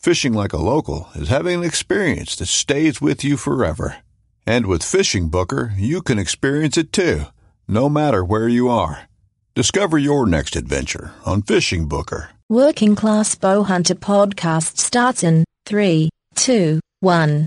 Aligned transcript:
Fishing 0.00 0.32
like 0.32 0.54
a 0.54 0.56
local 0.56 1.10
is 1.14 1.28
having 1.28 1.58
an 1.58 1.64
experience 1.64 2.34
that 2.36 2.46
stays 2.46 3.02
with 3.02 3.22
you 3.22 3.36
forever. 3.36 3.98
And 4.46 4.64
with 4.64 4.82
Fishing 4.82 5.28
Booker, 5.28 5.74
you 5.76 6.00
can 6.00 6.18
experience 6.18 6.78
it 6.78 6.90
too, 6.90 7.24
no 7.68 7.90
matter 7.90 8.24
where 8.24 8.48
you 8.48 8.70
are. 8.70 9.10
Discover 9.54 9.98
your 9.98 10.24
next 10.24 10.56
adventure 10.56 11.12
on 11.26 11.42
Fishing 11.42 11.86
Booker. 11.86 12.30
Working 12.48 12.96
Class 12.96 13.34
Bowhunter 13.34 13.94
podcast 13.94 14.78
starts 14.78 15.22
in 15.22 15.44
3, 15.66 16.08
2, 16.34 16.80
1 17.00 17.46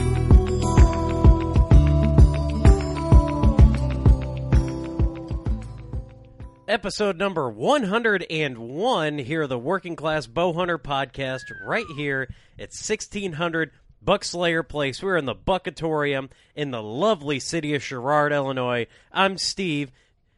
Episode 6.71 7.17
number 7.17 7.49
101 7.49 9.17
here, 9.17 9.45
the 9.45 9.59
Working 9.59 9.97
Class 9.97 10.25
Bowhunter 10.25 10.77
podcast, 10.77 11.41
right 11.65 11.85
here 11.97 12.33
at 12.57 12.69
1600 12.71 13.71
Buckslayer 14.01 14.65
Place. 14.65 15.03
We're 15.03 15.17
in 15.17 15.25
the 15.25 15.35
Buckatorium 15.35 16.29
in 16.55 16.71
the 16.71 16.81
lovely 16.81 17.41
city 17.41 17.75
of 17.75 17.83
Sherrard, 17.83 18.31
Illinois. 18.31 18.87
I'm 19.11 19.37
Steve, 19.37 19.91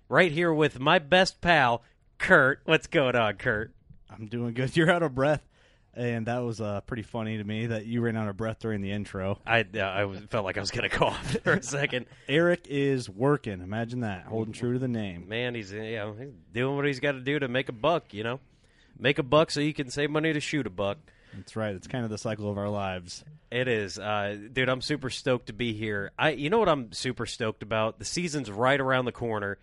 right 0.09 0.31
here 0.31 0.51
with 0.51 0.79
my 0.79 0.97
best 0.97 1.39
pal, 1.39 1.83
Kurt. 2.17 2.61
What's 2.65 2.87
going 2.87 3.15
on, 3.15 3.35
Kurt? 3.35 3.71
I'm 4.09 4.25
doing 4.25 4.55
good. 4.55 4.75
You're 4.75 4.89
out 4.89 5.03
of 5.03 5.13
breath. 5.13 5.47
And 5.95 6.25
that 6.25 6.39
was 6.39 6.59
uh, 6.59 6.81
pretty 6.81 7.03
funny 7.03 7.37
to 7.37 7.43
me 7.43 7.67
that 7.67 7.85
you 7.85 8.01
ran 8.01 8.17
out 8.17 8.27
of 8.27 8.35
breath 8.35 8.57
during 8.59 8.81
the 8.81 8.91
intro. 8.91 9.37
I 9.45 9.63
uh, 9.75 9.79
I 9.79 10.05
was- 10.05 10.19
felt 10.29 10.43
like 10.43 10.57
I 10.57 10.59
was 10.59 10.71
going 10.71 10.89
to 10.89 10.95
cough 10.95 11.37
for 11.43 11.53
a 11.53 11.61
second. 11.63 12.07
Eric 12.27 12.65
is 12.67 13.07
working. 13.09 13.61
Imagine 13.61 13.99
that. 13.99 14.25
Holding 14.25 14.53
true 14.53 14.73
to 14.73 14.79
the 14.79 14.87
name. 14.87 15.27
Man, 15.29 15.53
he's 15.53 15.71
you 15.71 15.95
know 15.95 16.15
he's 16.17 16.33
doing 16.51 16.75
what 16.77 16.85
he's 16.85 16.99
got 16.99 17.11
to 17.11 17.19
do 17.21 17.37
to 17.37 17.47
make 17.47 17.69
a 17.69 17.73
buck. 17.73 18.11
You 18.13 18.23
know, 18.23 18.39
make 18.97 19.19
a 19.19 19.23
buck 19.23 19.51
so 19.51 19.59
you 19.59 19.73
can 19.73 19.89
save 19.91 20.09
money 20.09 20.33
to 20.33 20.39
shoot 20.39 20.65
a 20.65 20.71
buck. 20.71 20.97
That's 21.35 21.55
right. 21.55 21.75
It's 21.75 21.87
kind 21.87 22.03
of 22.03 22.09
the 22.09 22.17
cycle 22.17 22.49
of 22.49 22.57
our 22.57 22.69
lives. 22.69 23.23
It 23.51 23.67
is, 23.67 23.99
uh, 23.99 24.35
dude. 24.51 24.69
I'm 24.69 24.81
super 24.81 25.11
stoked 25.11 25.47
to 25.47 25.53
be 25.53 25.73
here. 25.73 26.11
I, 26.17 26.31
you 26.31 26.49
know 26.49 26.57
what 26.57 26.69
I'm 26.69 26.91
super 26.91 27.27
stoked 27.27 27.61
about? 27.61 27.99
The 27.99 28.05
season's 28.05 28.49
right 28.49 28.79
around 28.79 29.05
the 29.05 29.11
corner. 29.11 29.59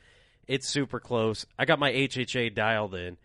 It's 0.46 0.68
super 0.68 1.00
close. 1.00 1.44
I 1.58 1.64
got 1.64 1.78
my 1.80 1.90
HHA 1.92 2.54
dialed 2.54 2.94
in. 2.94 3.16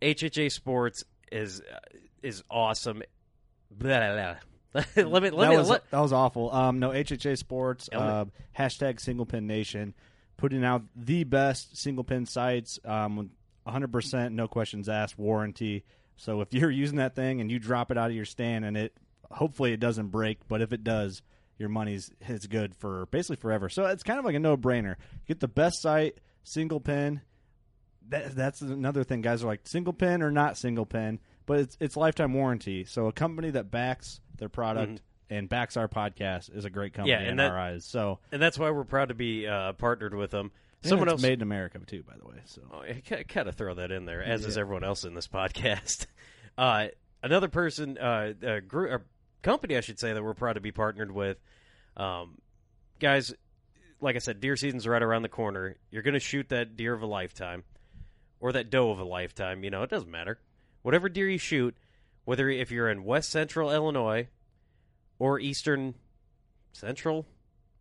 HHA 0.00 0.52
Sports 0.52 1.04
is 1.32 1.60
uh, 1.60 1.78
is 2.26 2.42
awesome. 2.50 3.02
Blah, 3.70 3.98
blah, 3.98 4.14
blah. 4.14 4.36
let 4.96 5.22
me 5.22 5.30
let 5.30 5.46
that, 5.46 5.50
me 5.50 5.56
was, 5.56 5.70
let, 5.70 5.90
that 5.90 6.00
was 6.00 6.12
awful. 6.12 6.52
Um, 6.52 6.78
no, 6.78 6.90
HHA 6.90 7.38
Sports, 7.38 7.88
Yeah, 7.90 7.98
let 7.98 8.06
me- 8.26 8.32
uh, 8.58 8.62
hashtag 8.62 9.00
Single 9.00 9.26
Pin 9.26 9.46
Nation, 9.46 9.94
putting 10.36 10.64
out 10.64 10.82
the 10.94 11.24
best 11.24 11.76
single 11.78 12.04
pin 12.04 12.26
sights 12.26 12.78
um, 12.84 13.16
with 13.16 13.28
100%, 13.66 14.32
no 14.32 14.48
questions 14.48 14.88
asked, 14.88 15.18
warranty. 15.18 15.84
So 16.16 16.40
if 16.40 16.52
you're 16.52 16.70
using 16.70 16.98
that 16.98 17.14
thing 17.14 17.40
and 17.40 17.50
you 17.50 17.58
drop 17.58 17.90
it 17.90 17.98
out 17.98 18.10
of 18.10 18.16
your 18.16 18.24
stand 18.24 18.64
and 18.64 18.76
it, 18.76 18.96
hopefully 19.30 19.72
it 19.72 19.80
doesn't 19.80 20.08
break, 20.08 20.38
but 20.48 20.62
if 20.62 20.72
it 20.72 20.84
does, 20.84 21.22
your 21.58 21.68
money's 21.68 22.10
it's 22.20 22.46
good 22.46 22.74
for 22.74 23.06
basically 23.06 23.36
forever. 23.36 23.68
So 23.68 23.86
it's 23.86 24.02
kind 24.02 24.18
of 24.18 24.24
like 24.24 24.34
a 24.34 24.38
no 24.40 24.56
brainer. 24.56 24.96
Get 25.26 25.40
the 25.40 25.48
best 25.48 25.80
sight, 25.80 26.18
single 26.44 26.80
pin. 26.80 27.22
That, 28.08 28.36
that's 28.36 28.60
another 28.60 29.04
thing. 29.04 29.22
Guys 29.22 29.42
are 29.42 29.46
like 29.46 29.66
single 29.66 29.92
pin 29.92 30.22
or 30.22 30.30
not 30.30 30.58
single 30.58 30.86
pin, 30.86 31.18
but 31.46 31.60
it's 31.60 31.76
it's 31.80 31.96
lifetime 31.96 32.34
warranty. 32.34 32.84
So 32.84 33.06
a 33.06 33.12
company 33.12 33.50
that 33.50 33.70
backs 33.70 34.20
their 34.38 34.48
product 34.48 35.00
and 35.30 35.48
backs 35.48 35.76
our 35.76 35.88
podcast 35.88 36.54
is 36.54 36.64
a 36.64 36.70
great 36.70 36.92
company 36.92 37.14
Mm-hmm. 37.16 37.24
Yeah, 37.24 37.30
in 37.30 37.36
that- 37.38 37.50
our 37.50 37.58
eyes. 37.58 37.84
So 37.84 38.18
and 38.30 38.40
that's 38.42 38.58
why 38.58 38.70
we're 38.70 38.84
proud 38.84 39.08
to 39.08 39.14
be 39.14 39.46
uh, 39.46 39.72
partnered 39.72 40.14
with 40.14 40.30
them. 40.30 40.52
Someone 40.82 41.08
else 41.08 41.22
made 41.22 41.32
in 41.34 41.42
America 41.42 41.78
too, 41.84 42.04
by 42.04 42.14
the 42.16 42.28
way. 42.28 42.36
So 42.44 42.62
Oh, 42.72 42.80
I 42.82 43.00
kind 43.26 43.48
of 43.48 43.54
throw 43.56 43.74
that 43.74 43.90
in 43.90 44.04
there, 44.04 44.22
as 44.22 44.44
is 44.44 44.56
everyone 44.58 44.84
else 44.84 45.04
in 45.04 45.14
this 45.14 45.28
podcast. 45.28 46.06
Uh, 46.58 46.86
another 47.22 47.48
person, 47.48 47.98
uh, 47.98 48.32
a 48.40 48.62
group, 48.62 48.90
a 48.90 49.04
company, 49.42 49.76
I 49.76 49.80
should 49.82 49.98
say, 49.98 50.14
that 50.14 50.24
we're 50.24 50.32
proud 50.32 50.54
to 50.54 50.60
be 50.62 50.72
partnered 50.72 51.12
with. 51.12 51.36
Um, 51.98 52.38
guys, 52.98 53.34
like 54.00 54.16
I 54.16 54.20
said, 54.20 54.40
deer 54.40 54.56
season's 54.56 54.86
right 54.88 55.02
around 55.02 55.20
the 55.20 55.28
corner. 55.28 55.76
You're 55.90 56.00
going 56.02 56.14
to 56.14 56.18
shoot 56.20 56.48
that 56.48 56.78
deer 56.78 56.94
of 56.94 57.02
a 57.02 57.06
lifetime, 57.06 57.62
or 58.40 58.52
that 58.52 58.70
doe 58.70 58.90
of 58.90 59.00
a 59.00 59.04
lifetime. 59.04 59.64
You 59.64 59.70
know, 59.70 59.82
it 59.82 59.90
doesn't 59.90 60.10
matter. 60.10 60.38
Whatever 60.86 61.08
deer 61.08 61.28
you 61.28 61.36
shoot, 61.36 61.76
whether 62.26 62.48
if 62.48 62.70
you're 62.70 62.88
in 62.88 63.02
West 63.02 63.30
Central 63.30 63.72
Illinois 63.72 64.28
or 65.18 65.40
Eastern 65.40 65.96
Central, 66.70 67.26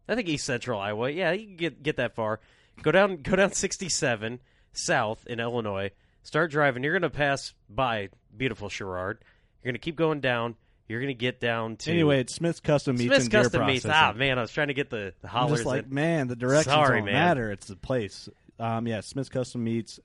I 0.09 0.15
think 0.15 0.27
East 0.27 0.43
Central 0.43 0.79
Iowa. 0.79 1.11
Yeah, 1.11 1.31
you 1.33 1.45
can 1.45 1.55
get 1.55 1.83
get 1.83 1.97
that 1.97 2.15
far. 2.15 2.39
Go 2.81 2.91
down, 2.91 3.17
go 3.17 3.35
down 3.35 3.51
67 3.51 4.39
south 4.73 5.27
in 5.27 5.39
Illinois. 5.39 5.91
Start 6.23 6.49
driving. 6.49 6.83
You're 6.83 6.93
going 6.93 7.03
to 7.03 7.11
pass 7.11 7.53
by 7.69 8.09
beautiful 8.35 8.69
Sherrard. 8.69 9.19
You're 9.61 9.71
going 9.71 9.79
to 9.79 9.85
keep 9.85 9.97
going 9.97 10.19
down. 10.19 10.55
You're 10.87 10.99
going 10.99 11.09
to 11.09 11.13
get 11.13 11.39
down 11.39 11.75
to 11.77 11.91
anyway, 11.91 12.21
it's 12.21 12.33
Smith's 12.33 12.59
Custom 12.59 12.95
Meats 12.95 13.05
Smith's 13.13 13.27
Custom 13.27 13.67
Meats. 13.67 13.85
Ah, 13.87 14.13
man, 14.15 14.39
I 14.39 14.41
was 14.41 14.51
trying 14.51 14.69
to 14.69 14.73
get 14.73 14.89
the, 14.89 15.13
the 15.21 15.27
I'm 15.27 15.29
hollers. 15.29 15.59
just 15.59 15.67
like, 15.67 15.91
man, 15.91 16.27
the 16.27 16.35
directions 16.35 16.73
Sorry, 16.73 17.01
don't 17.01 17.05
man. 17.05 17.13
matter. 17.13 17.51
It's 17.51 17.67
the 17.67 17.75
place. 17.75 18.29
Um, 18.59 18.87
yeah, 18.87 19.01
Smith's 19.01 19.29
Custom 19.29 19.63
Meats. 19.63 19.99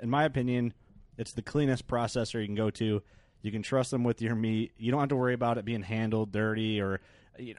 In 0.00 0.08
my 0.08 0.22
opinion, 0.22 0.72
it's 1.16 1.32
the 1.32 1.42
cleanest 1.42 1.86
processor 1.86 2.40
you 2.40 2.46
can 2.46 2.54
go 2.54 2.70
to. 2.70 3.02
You 3.42 3.52
can 3.52 3.62
trust 3.62 3.90
them 3.90 4.04
with 4.04 4.22
your 4.22 4.34
meat. 4.34 4.72
You 4.78 4.90
don't 4.90 5.00
have 5.00 5.10
to 5.10 5.16
worry 5.16 5.34
about 5.34 5.58
it 5.58 5.64
being 5.64 5.82
handled 5.82 6.32
dirty 6.32 6.80
or. 6.80 7.00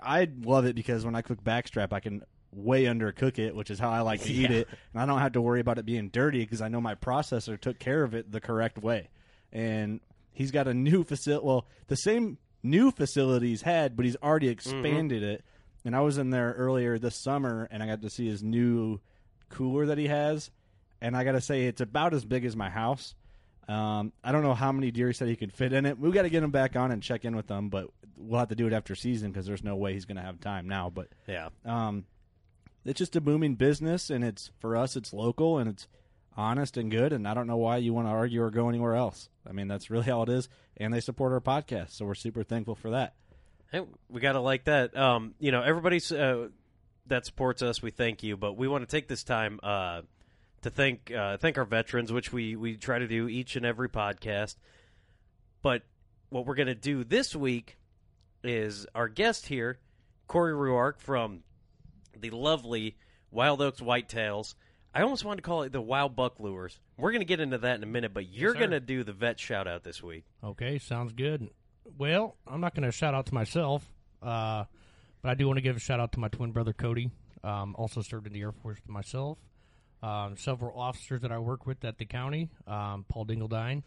I 0.01 0.29
love 0.41 0.65
it 0.65 0.73
because 0.73 1.03
when 1.03 1.15
I 1.15 1.21
cook 1.21 1.43
backstrap, 1.43 1.91
I 1.91 1.99
can 1.99 2.23
way 2.53 2.85
undercook 2.85 3.37
it, 3.37 3.55
which 3.55 3.69
is 3.69 3.77
how 3.77 3.89
I 3.89 4.01
like 4.01 4.21
to 4.23 4.33
eat 4.33 4.51
it, 4.51 4.67
and 4.93 5.01
I 5.01 5.05
don't 5.05 5.19
have 5.19 5.33
to 5.33 5.41
worry 5.41 5.59
about 5.59 5.77
it 5.77 5.85
being 5.85 6.09
dirty 6.09 6.39
because 6.39 6.61
I 6.61 6.69
know 6.69 6.81
my 6.81 6.95
processor 6.95 7.59
took 7.59 7.77
care 7.77 8.03
of 8.03 8.13
it 8.15 8.31
the 8.31 8.41
correct 8.41 8.77
way. 8.77 9.09
And 9.51 9.99
he's 10.31 10.51
got 10.51 10.67
a 10.67 10.73
new 10.73 11.03
facility. 11.03 11.45
Well, 11.45 11.67
the 11.87 11.95
same 11.95 12.37
new 12.63 12.91
facility 12.91 13.49
he's 13.49 13.61
had, 13.61 13.95
but 13.95 14.05
he's 14.05 14.17
already 14.17 14.47
mm-hmm. 14.47 14.53
expanded 14.53 15.23
it. 15.23 15.43
And 15.83 15.95
I 15.95 16.01
was 16.01 16.17
in 16.17 16.31
there 16.31 16.53
earlier 16.57 16.97
this 16.97 17.15
summer, 17.15 17.67
and 17.69 17.83
I 17.83 17.85
got 17.85 18.01
to 18.01 18.09
see 18.09 18.27
his 18.27 18.41
new 18.41 18.99
cooler 19.49 19.85
that 19.87 19.97
he 19.97 20.07
has. 20.07 20.49
And 20.99 21.15
I 21.15 21.23
got 21.23 21.33
to 21.33 21.41
say, 21.41 21.65
it's 21.65 21.81
about 21.81 22.13
as 22.13 22.25
big 22.25 22.45
as 22.45 22.55
my 22.55 22.69
house. 22.69 23.13
Um, 23.67 24.13
I 24.23 24.31
don't 24.31 24.43
know 24.43 24.53
how 24.53 24.71
many 24.71 24.91
deer 24.91 25.07
he 25.07 25.13
said 25.13 25.27
he 25.27 25.35
could 25.35 25.51
fit 25.53 25.73
in 25.73 25.85
it. 25.85 25.97
We've 25.99 26.13
got 26.13 26.21
to 26.23 26.29
get 26.29 26.43
him 26.43 26.51
back 26.51 26.75
on 26.75 26.91
and 26.91 27.01
check 27.01 27.25
in 27.25 27.35
with 27.35 27.47
them, 27.47 27.69
but 27.69 27.89
we'll 28.17 28.39
have 28.39 28.49
to 28.49 28.55
do 28.55 28.67
it 28.67 28.73
after 28.73 28.93
season 28.95 29.31
because 29.31 29.45
there's 29.45 29.63
no 29.63 29.75
way 29.75 29.93
he's 29.93 30.05
going 30.05 30.17
to 30.17 30.23
have 30.23 30.39
time 30.39 30.67
now. 30.67 30.89
But 30.89 31.07
Yeah. 31.27 31.49
um, 31.65 32.05
it's 32.85 32.99
just 32.99 33.15
a 33.15 33.21
booming 33.21 33.55
business, 33.55 34.09
and 34.11 34.23
it's 34.23 34.51
for 34.59 34.77
us, 34.77 34.95
it's 34.95 35.11
local 35.13 35.57
and 35.57 35.67
it's 35.69 35.87
honest 36.37 36.77
and 36.77 36.91
good. 36.91 37.11
And 37.13 37.27
I 37.27 37.33
don't 37.33 37.47
know 37.47 37.57
why 37.57 37.77
you 37.77 37.93
want 37.93 38.07
to 38.07 38.11
argue 38.11 38.41
or 38.43 38.51
go 38.51 38.69
anywhere 38.69 38.93
else. 38.95 39.29
I 39.47 39.51
mean, 39.51 39.67
that's 39.67 39.89
really 39.89 40.11
all 40.11 40.23
it 40.23 40.29
is. 40.29 40.47
And 40.77 40.93
they 40.93 40.99
support 40.99 41.31
our 41.33 41.41
podcast, 41.41 41.91
so 41.91 42.05
we're 42.05 42.13
super 42.15 42.43
thankful 42.43 42.75
for 42.75 42.91
that. 42.91 43.15
Hey, 43.71 43.81
we 44.09 44.21
got 44.21 44.33
to 44.33 44.39
like 44.41 44.65
that. 44.65 44.95
Um, 44.95 45.33
you 45.39 45.51
know, 45.51 45.61
everybody 45.63 45.99
uh, 46.15 46.49
that 47.07 47.25
supports 47.25 47.61
us, 47.63 47.81
we 47.81 47.89
thank 47.91 48.21
you, 48.21 48.37
but 48.37 48.53
we 48.57 48.67
want 48.67 48.87
to 48.87 48.87
take 48.95 49.07
this 49.07 49.23
time 49.23 49.59
uh, 49.63 50.01
to 50.65 50.71
thank 50.71 51.11
uh, 51.11 51.37
thank 51.37 51.57
our 51.57 51.65
veterans, 51.65 52.11
which 52.11 52.33
we 52.33 52.55
we 52.55 52.75
try 52.75 52.97
to 52.99 53.07
do 53.07 53.29
each 53.29 53.55
and 53.55 53.65
every 53.65 53.87
podcast. 53.87 54.55
But 55.61 55.83
what 56.29 56.45
we're 56.45 56.55
going 56.55 56.67
to 56.67 56.75
do 56.75 57.03
this 57.03 57.35
week 57.35 57.77
is 58.43 58.87
our 58.95 59.07
guest 59.07 59.47
here, 59.47 59.79
Cory 60.27 60.53
Ruark 60.53 60.99
from 60.99 61.43
the 62.19 62.31
lovely 62.31 62.97
Wild 63.31 63.61
Oaks 63.61 63.79
Whitetails. 63.79 64.55
I 64.93 65.01
almost 65.01 65.23
wanted 65.23 65.37
to 65.37 65.41
call 65.43 65.63
it 65.63 65.71
the 65.71 65.81
Wild 65.81 66.15
Buck 66.15 66.39
Lures. 66.39 66.79
We're 66.97 67.11
going 67.11 67.21
to 67.21 67.25
get 67.25 67.39
into 67.39 67.59
that 67.59 67.75
in 67.75 67.83
a 67.83 67.87
minute, 67.87 68.13
but 68.13 68.27
you're 68.27 68.53
sir. 68.53 68.59
going 68.59 68.71
to 68.71 68.79
do 68.79 69.03
the 69.03 69.13
vet 69.13 69.39
shout 69.39 69.67
out 69.67 69.83
this 69.83 70.01
week. 70.01 70.23
Okay, 70.43 70.79
sounds 70.79 71.13
good. 71.13 71.49
Well, 71.97 72.37
I'm 72.47 72.61
not 72.61 72.73
going 72.73 72.85
to 72.85 72.91
shout 72.91 73.13
out 73.13 73.27
to 73.27 73.33
myself, 73.33 73.85
uh, 74.23 74.63
but 75.21 75.29
I 75.29 75.35
do 75.35 75.45
want 75.45 75.57
to 75.57 75.61
give 75.61 75.75
a 75.75 75.79
shout 75.79 75.99
out 75.99 76.13
to 76.13 76.19
my 76.19 76.29
twin 76.29 76.51
brother 76.51 76.73
Cody. 76.73 77.11
Um, 77.43 77.75
also 77.77 78.01
served 78.01 78.25
in 78.25 78.33
the 78.33 78.41
Air 78.41 78.51
Force 78.51 78.79
myself. 78.87 79.37
Um, 80.05 80.37
several 80.37 80.79
officers 80.79 81.21
that 81.21 81.31
I 81.31 81.39
work 81.39 81.65
with 81.65 81.83
at 81.83 81.97
the 81.97 82.05
county: 82.05 82.49
um, 82.67 83.05
Paul 83.07 83.25
Dingledine, 83.25 83.83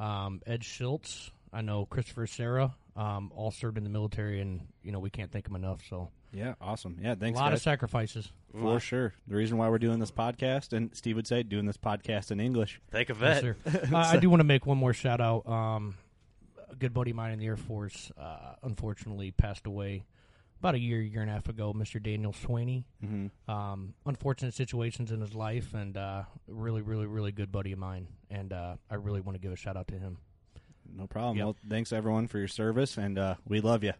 um, 0.00 0.40
Ed 0.46 0.64
Schultz. 0.64 1.30
I 1.52 1.60
know 1.60 1.86
Christopher 1.86 2.26
Sarah. 2.26 2.74
Um, 2.96 3.30
all 3.34 3.50
served 3.50 3.78
in 3.78 3.84
the 3.84 3.90
military, 3.90 4.40
and 4.40 4.66
you 4.82 4.92
know 4.92 4.98
we 4.98 5.08
can't 5.10 5.30
thank 5.30 5.44
them 5.44 5.54
enough. 5.56 5.80
So 5.88 6.10
Yeah, 6.32 6.54
awesome. 6.60 6.98
Yeah, 7.00 7.14
thanks. 7.14 7.38
a 7.38 7.42
lot 7.42 7.50
guys. 7.50 7.58
of 7.60 7.62
sacrifices. 7.62 8.32
for 8.58 8.80
sure. 8.80 9.14
The 9.28 9.36
reason 9.36 9.56
why 9.56 9.68
we're 9.68 9.78
doing 9.78 9.98
this 9.98 10.10
podcast, 10.10 10.72
and 10.72 10.94
Steve 10.94 11.16
would 11.16 11.26
say, 11.26 11.42
doing 11.42 11.64
this 11.66 11.78
podcast 11.78 12.30
in 12.30 12.40
English. 12.40 12.80
Thank 12.90 13.08
a 13.10 13.14
Yes, 13.14 13.18
vet. 13.18 13.40
sir. 13.40 13.56
uh, 13.94 13.96
I 13.96 14.16
do 14.18 14.28
want 14.28 14.40
to 14.40 14.44
make 14.44 14.66
one 14.66 14.76
more 14.78 14.92
shout 14.92 15.20
out. 15.20 15.48
Um, 15.48 15.94
a 16.70 16.74
good 16.74 16.92
buddy 16.92 17.10
of 17.12 17.16
mine 17.16 17.32
in 17.32 17.38
the 17.38 17.46
Air 17.46 17.56
Force, 17.56 18.10
uh, 18.18 18.54
unfortunately, 18.62 19.30
passed 19.30 19.66
away 19.66 20.02
about 20.62 20.76
a 20.76 20.78
year, 20.78 21.00
year 21.00 21.22
and 21.22 21.30
a 21.30 21.34
half 21.34 21.48
ago. 21.48 21.72
Mr. 21.72 22.00
Daniel 22.00 22.32
Swaney. 22.32 22.84
Mm-hmm. 23.04 23.50
Um, 23.50 23.94
unfortunate 24.06 24.54
situations 24.54 25.10
in 25.10 25.20
his 25.20 25.34
life, 25.34 25.74
and 25.74 25.96
uh, 25.96 26.22
really, 26.46 26.82
really, 26.82 27.06
really 27.06 27.32
good 27.32 27.50
buddy 27.50 27.72
of 27.72 27.80
mine. 27.80 28.06
And 28.30 28.52
uh, 28.52 28.76
I 28.88 28.94
really 28.94 29.20
want 29.20 29.34
to 29.34 29.40
give 29.40 29.50
a 29.52 29.56
shout 29.56 29.76
out 29.76 29.88
to 29.88 29.98
him. 29.98 30.18
No 30.96 31.08
problem. 31.08 31.36
Yep. 31.38 31.44
Well, 31.44 31.56
thanks 31.68 31.92
everyone 31.92 32.28
for 32.28 32.38
your 32.38 32.46
service, 32.46 32.96
and 32.96 33.18
uh, 33.18 33.34
we 33.46 33.60
love 33.60 33.82
you. 33.82 33.92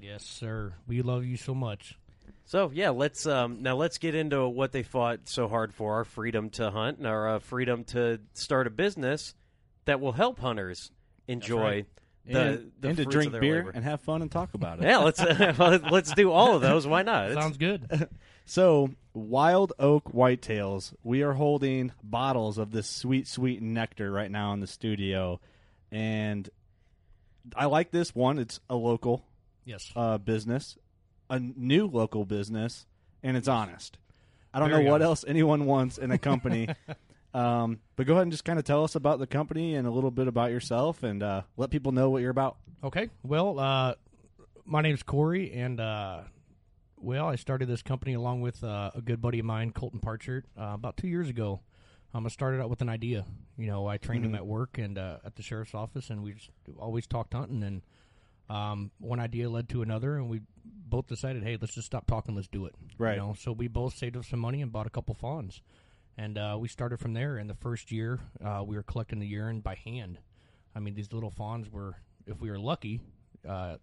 Yes, 0.00 0.24
sir. 0.24 0.74
We 0.86 1.02
love 1.02 1.24
you 1.24 1.36
so 1.36 1.52
much. 1.52 1.98
So 2.44 2.70
yeah, 2.72 2.90
let's 2.90 3.26
um, 3.26 3.62
now 3.62 3.74
let's 3.74 3.98
get 3.98 4.14
into 4.14 4.46
what 4.46 4.70
they 4.70 4.84
fought 4.84 5.28
so 5.28 5.48
hard 5.48 5.74
for: 5.74 5.94
our 5.94 6.04
freedom 6.04 6.50
to 6.50 6.70
hunt 6.70 6.98
and 6.98 7.06
our 7.08 7.28
uh, 7.28 7.38
freedom 7.40 7.82
to 7.86 8.20
start 8.34 8.68
a 8.68 8.70
business 8.70 9.34
that 9.86 10.00
will 10.00 10.12
help 10.12 10.38
hunters 10.38 10.92
enjoy 11.26 11.60
right. 11.60 11.86
The, 12.34 12.40
and 12.40 12.72
the 12.80 12.88
and 12.88 12.96
to 12.98 13.04
drink 13.04 13.32
beer 13.32 13.56
labor. 13.56 13.72
and 13.74 13.84
have 13.84 14.00
fun 14.00 14.22
and 14.22 14.30
talk 14.30 14.54
about 14.54 14.78
it. 14.78 14.84
yeah, 14.84 14.98
let's 14.98 15.20
uh, 15.20 15.78
let's 15.90 16.12
do 16.12 16.30
all 16.30 16.54
of 16.56 16.62
those. 16.62 16.86
Why 16.86 17.02
not? 17.02 17.30
It's- 17.30 17.42
Sounds 17.42 17.56
good. 17.56 18.08
So, 18.50 18.88
Wild 19.12 19.74
Oak 19.78 20.10
Whitetails, 20.10 20.94
we 21.02 21.22
are 21.22 21.34
holding 21.34 21.92
bottles 22.02 22.56
of 22.56 22.70
this 22.70 22.86
sweet, 22.88 23.28
sweet 23.28 23.60
nectar 23.60 24.10
right 24.10 24.30
now 24.30 24.54
in 24.54 24.60
the 24.60 24.66
studio. 24.66 25.38
And 25.92 26.48
I 27.54 27.66
like 27.66 27.90
this 27.90 28.14
one. 28.14 28.38
It's 28.38 28.58
a 28.70 28.74
local 28.74 29.22
yes. 29.66 29.92
uh, 29.94 30.16
business, 30.16 30.78
a 31.28 31.38
new 31.38 31.88
local 31.88 32.24
business, 32.24 32.86
and 33.22 33.36
it's 33.36 33.48
honest. 33.48 33.98
I 34.54 34.60
don't 34.60 34.70
Very 34.70 34.84
know 34.84 34.92
what 34.92 35.02
else 35.02 35.26
anyone 35.28 35.66
wants 35.66 35.98
in 35.98 36.10
a 36.10 36.16
company. 36.16 36.68
um, 37.34 37.80
but 37.96 38.06
go 38.06 38.14
ahead 38.14 38.22
and 38.22 38.32
just 38.32 38.44
kind 38.44 38.58
of 38.58 38.64
tell 38.64 38.84
us 38.84 38.94
about 38.94 39.18
the 39.18 39.26
company 39.26 39.74
and 39.74 39.86
a 39.86 39.90
little 39.90 40.10
bit 40.10 40.28
about 40.28 40.50
yourself 40.50 41.02
and 41.02 41.22
uh, 41.22 41.42
let 41.56 41.70
people 41.70 41.92
know 41.92 42.10
what 42.10 42.22
you're 42.22 42.30
about. 42.30 42.56
Okay. 42.82 43.10
Well, 43.22 43.58
uh, 43.58 43.94
my 44.64 44.82
name's 44.82 45.02
Cory, 45.02 45.52
and 45.52 45.80
uh, 45.80 46.20
well, 46.96 47.26
I 47.26 47.36
started 47.36 47.68
this 47.68 47.82
company 47.82 48.14
along 48.14 48.40
with 48.40 48.62
uh, 48.62 48.90
a 48.94 49.00
good 49.00 49.20
buddy 49.20 49.38
of 49.40 49.44
mine, 49.44 49.72
Colton 49.72 50.00
Parchert, 50.00 50.42
uh, 50.58 50.74
about 50.74 50.96
two 50.96 51.08
years 51.08 51.28
ago. 51.28 51.60
Um, 52.14 52.24
I 52.24 52.28
started 52.30 52.60
out 52.60 52.70
with 52.70 52.80
an 52.80 52.88
idea. 52.88 53.24
You 53.58 53.66
know, 53.66 53.86
I 53.86 53.98
trained 53.98 54.24
him 54.24 54.34
at 54.34 54.46
work 54.46 54.78
and 54.78 54.96
uh, 54.96 55.18
at 55.24 55.36
the 55.36 55.42
sheriff's 55.42 55.74
office, 55.74 56.08
and 56.10 56.22
we 56.22 56.32
just 56.32 56.50
always 56.78 57.06
talked 57.06 57.34
hunting. 57.34 57.62
And 57.62 57.82
um, 58.48 58.90
one 58.98 59.20
idea 59.20 59.50
led 59.50 59.68
to 59.70 59.82
another, 59.82 60.16
and 60.16 60.28
we 60.28 60.40
both 60.64 61.06
decided, 61.06 61.42
hey, 61.42 61.58
let's 61.60 61.74
just 61.74 61.86
stop 61.86 62.06
talking, 62.06 62.34
let's 62.34 62.48
do 62.48 62.64
it. 62.64 62.74
Right. 62.96 63.16
You 63.16 63.20
know, 63.20 63.34
so 63.38 63.52
we 63.52 63.68
both 63.68 63.94
saved 63.94 64.16
up 64.16 64.24
some 64.24 64.40
money 64.40 64.62
and 64.62 64.72
bought 64.72 64.86
a 64.86 64.90
couple 64.90 65.14
fawns, 65.14 65.60
and 66.18 66.36
uh, 66.36 66.56
we 66.60 66.68
started 66.68 66.98
from 67.00 67.14
there. 67.14 67.38
In 67.38 67.46
the 67.46 67.54
first 67.54 67.90
year, 67.90 68.18
uh, 68.44 68.62
we 68.66 68.76
were 68.76 68.82
collecting 68.82 69.18
the 69.20 69.26
urine 69.26 69.60
by 69.60 69.74
hand. 69.76 70.18
I 70.74 70.80
mean, 70.80 70.94
these 70.94 71.12
little 71.12 71.30
fawns 71.30 71.70
were, 71.70 71.94
if 72.26 72.40
we 72.40 72.50
were 72.50 72.58
lucky, 72.58 73.00
uh, 73.48 73.76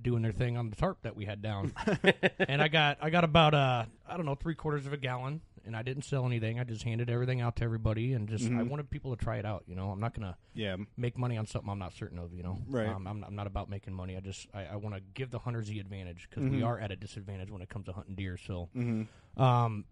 doing 0.00 0.22
their 0.22 0.32
thing 0.32 0.56
on 0.58 0.68
the 0.70 0.76
tarp 0.76 0.98
that 1.02 1.16
we 1.16 1.24
had 1.24 1.40
down. 1.42 1.72
and 2.38 2.60
I 2.62 2.68
got 2.68 2.98
I 3.00 3.08
got 3.10 3.24
about 3.24 3.54
uh 3.54 3.86
I 4.06 4.16
don't 4.16 4.26
know 4.26 4.34
three 4.34 4.54
quarters 4.54 4.84
of 4.86 4.92
a 4.92 4.98
gallon, 4.98 5.40
and 5.64 5.74
I 5.74 5.82
didn't 5.82 6.02
sell 6.04 6.26
anything. 6.26 6.60
I 6.60 6.64
just 6.64 6.82
handed 6.84 7.08
everything 7.08 7.40
out 7.40 7.56
to 7.56 7.64
everybody, 7.64 8.12
and 8.12 8.28
just 8.28 8.50
I 8.50 8.62
wanted 8.62 8.90
people 8.90 9.16
to 9.16 9.24
try 9.24 9.38
it 9.38 9.46
out. 9.46 9.64
You 9.66 9.74
know, 9.74 9.90
I'm 9.90 9.98
not 9.98 10.12
gonna 10.14 10.36
Yeah. 10.54 10.76
make 10.98 11.16
money 11.16 11.38
on 11.38 11.46
something 11.46 11.70
I'm 11.70 11.78
not 11.78 11.94
certain 11.94 12.18
of. 12.18 12.34
You 12.34 12.42
know, 12.42 12.58
Right. 12.68 12.88
Um, 12.88 13.06
I'm, 13.06 13.20
not, 13.20 13.28
I'm 13.30 13.34
not 13.36 13.46
about 13.46 13.70
making 13.70 13.94
money. 13.94 14.16
I 14.18 14.20
just 14.20 14.46
I, 14.52 14.66
I 14.66 14.76
want 14.76 14.94
to 14.96 15.00
give 15.14 15.30
the 15.30 15.38
hunters 15.38 15.68
the 15.68 15.80
advantage 15.80 16.28
because 16.28 16.44
we 16.48 16.62
are 16.62 16.78
at 16.78 16.92
a 16.92 16.96
disadvantage 16.96 17.50
when 17.50 17.62
it 17.62 17.70
comes 17.70 17.86
to 17.86 17.92
hunting 17.92 18.14
deer. 18.16 18.36
So, 18.36 18.68
Mm-hmm. 18.76 19.42
um, 19.42 19.86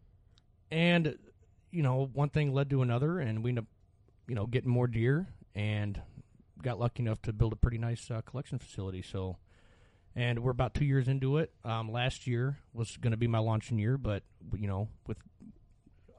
and 0.70 1.16
you 1.74 1.82
know, 1.82 2.08
one 2.12 2.28
thing 2.30 2.52
led 2.52 2.70
to 2.70 2.82
another, 2.82 3.18
and 3.18 3.42
we 3.42 3.50
ended 3.50 3.64
up, 3.64 3.68
you 4.28 4.34
know, 4.34 4.46
getting 4.46 4.70
more 4.70 4.86
deer, 4.86 5.26
and 5.54 6.00
got 6.62 6.78
lucky 6.78 7.02
enough 7.02 7.20
to 7.22 7.32
build 7.32 7.52
a 7.52 7.56
pretty 7.56 7.78
nice 7.78 8.10
uh, 8.10 8.20
collection 8.22 8.58
facility. 8.58 9.02
So, 9.02 9.36
and 10.16 10.38
we're 10.38 10.52
about 10.52 10.74
two 10.74 10.84
years 10.84 11.08
into 11.08 11.38
it. 11.38 11.52
Um, 11.64 11.90
last 11.90 12.26
year 12.26 12.58
was 12.72 12.96
going 12.96 13.10
to 13.10 13.16
be 13.16 13.26
my 13.26 13.38
launching 13.40 13.78
year, 13.78 13.98
but 13.98 14.22
you 14.56 14.68
know, 14.68 14.88
with 15.06 15.18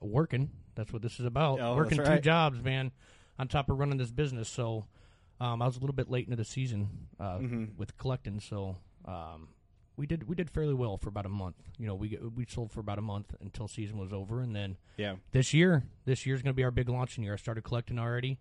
working, 0.01 0.49
that's 0.75 0.91
what 0.93 1.01
this 1.01 1.19
is 1.19 1.25
about. 1.25 1.59
Oh, 1.59 1.75
working 1.75 1.97
that's 1.97 2.09
two 2.09 2.21
jobs, 2.21 2.61
man, 2.61 2.91
on 3.39 3.47
top 3.47 3.69
of 3.69 3.77
running 3.79 3.97
this 3.97 4.11
business. 4.11 4.49
So, 4.49 4.85
um, 5.39 5.61
I 5.61 5.65
was 5.65 5.77
a 5.77 5.79
little 5.79 5.95
bit 5.95 6.09
late 6.09 6.25
into 6.25 6.35
the 6.37 6.45
season 6.45 7.07
uh, 7.19 7.37
Mm-hmm. 7.39 7.65
with 7.77 7.97
collecting. 7.97 8.39
So, 8.39 8.77
um, 9.05 9.49
we 9.97 10.05
did 10.05 10.27
we 10.27 10.35
did 10.35 10.49
fairly 10.49 10.73
well 10.73 10.97
for 10.97 11.09
about 11.09 11.25
a 11.25 11.29
month. 11.29 11.55
You 11.77 11.87
know, 11.87 11.95
we 11.95 12.17
we 12.35 12.45
sold 12.47 12.71
for 12.71 12.79
about 12.79 12.97
a 12.99 13.01
month 13.03 13.33
until 13.41 13.67
season 13.67 13.97
was 13.97 14.11
over, 14.13 14.41
and 14.41 14.55
then 14.55 14.77
Yeah. 14.97 15.15
this 15.31 15.53
year, 15.53 15.83
this 16.05 16.25
year's 16.25 16.41
going 16.41 16.53
to 16.53 16.55
be 16.57 16.63
our 16.63 16.71
big 16.71 16.89
launching 16.89 17.23
year. 17.23 17.33
I 17.33 17.37
started 17.37 17.63
collecting 17.63 17.97
already, 17.99 18.37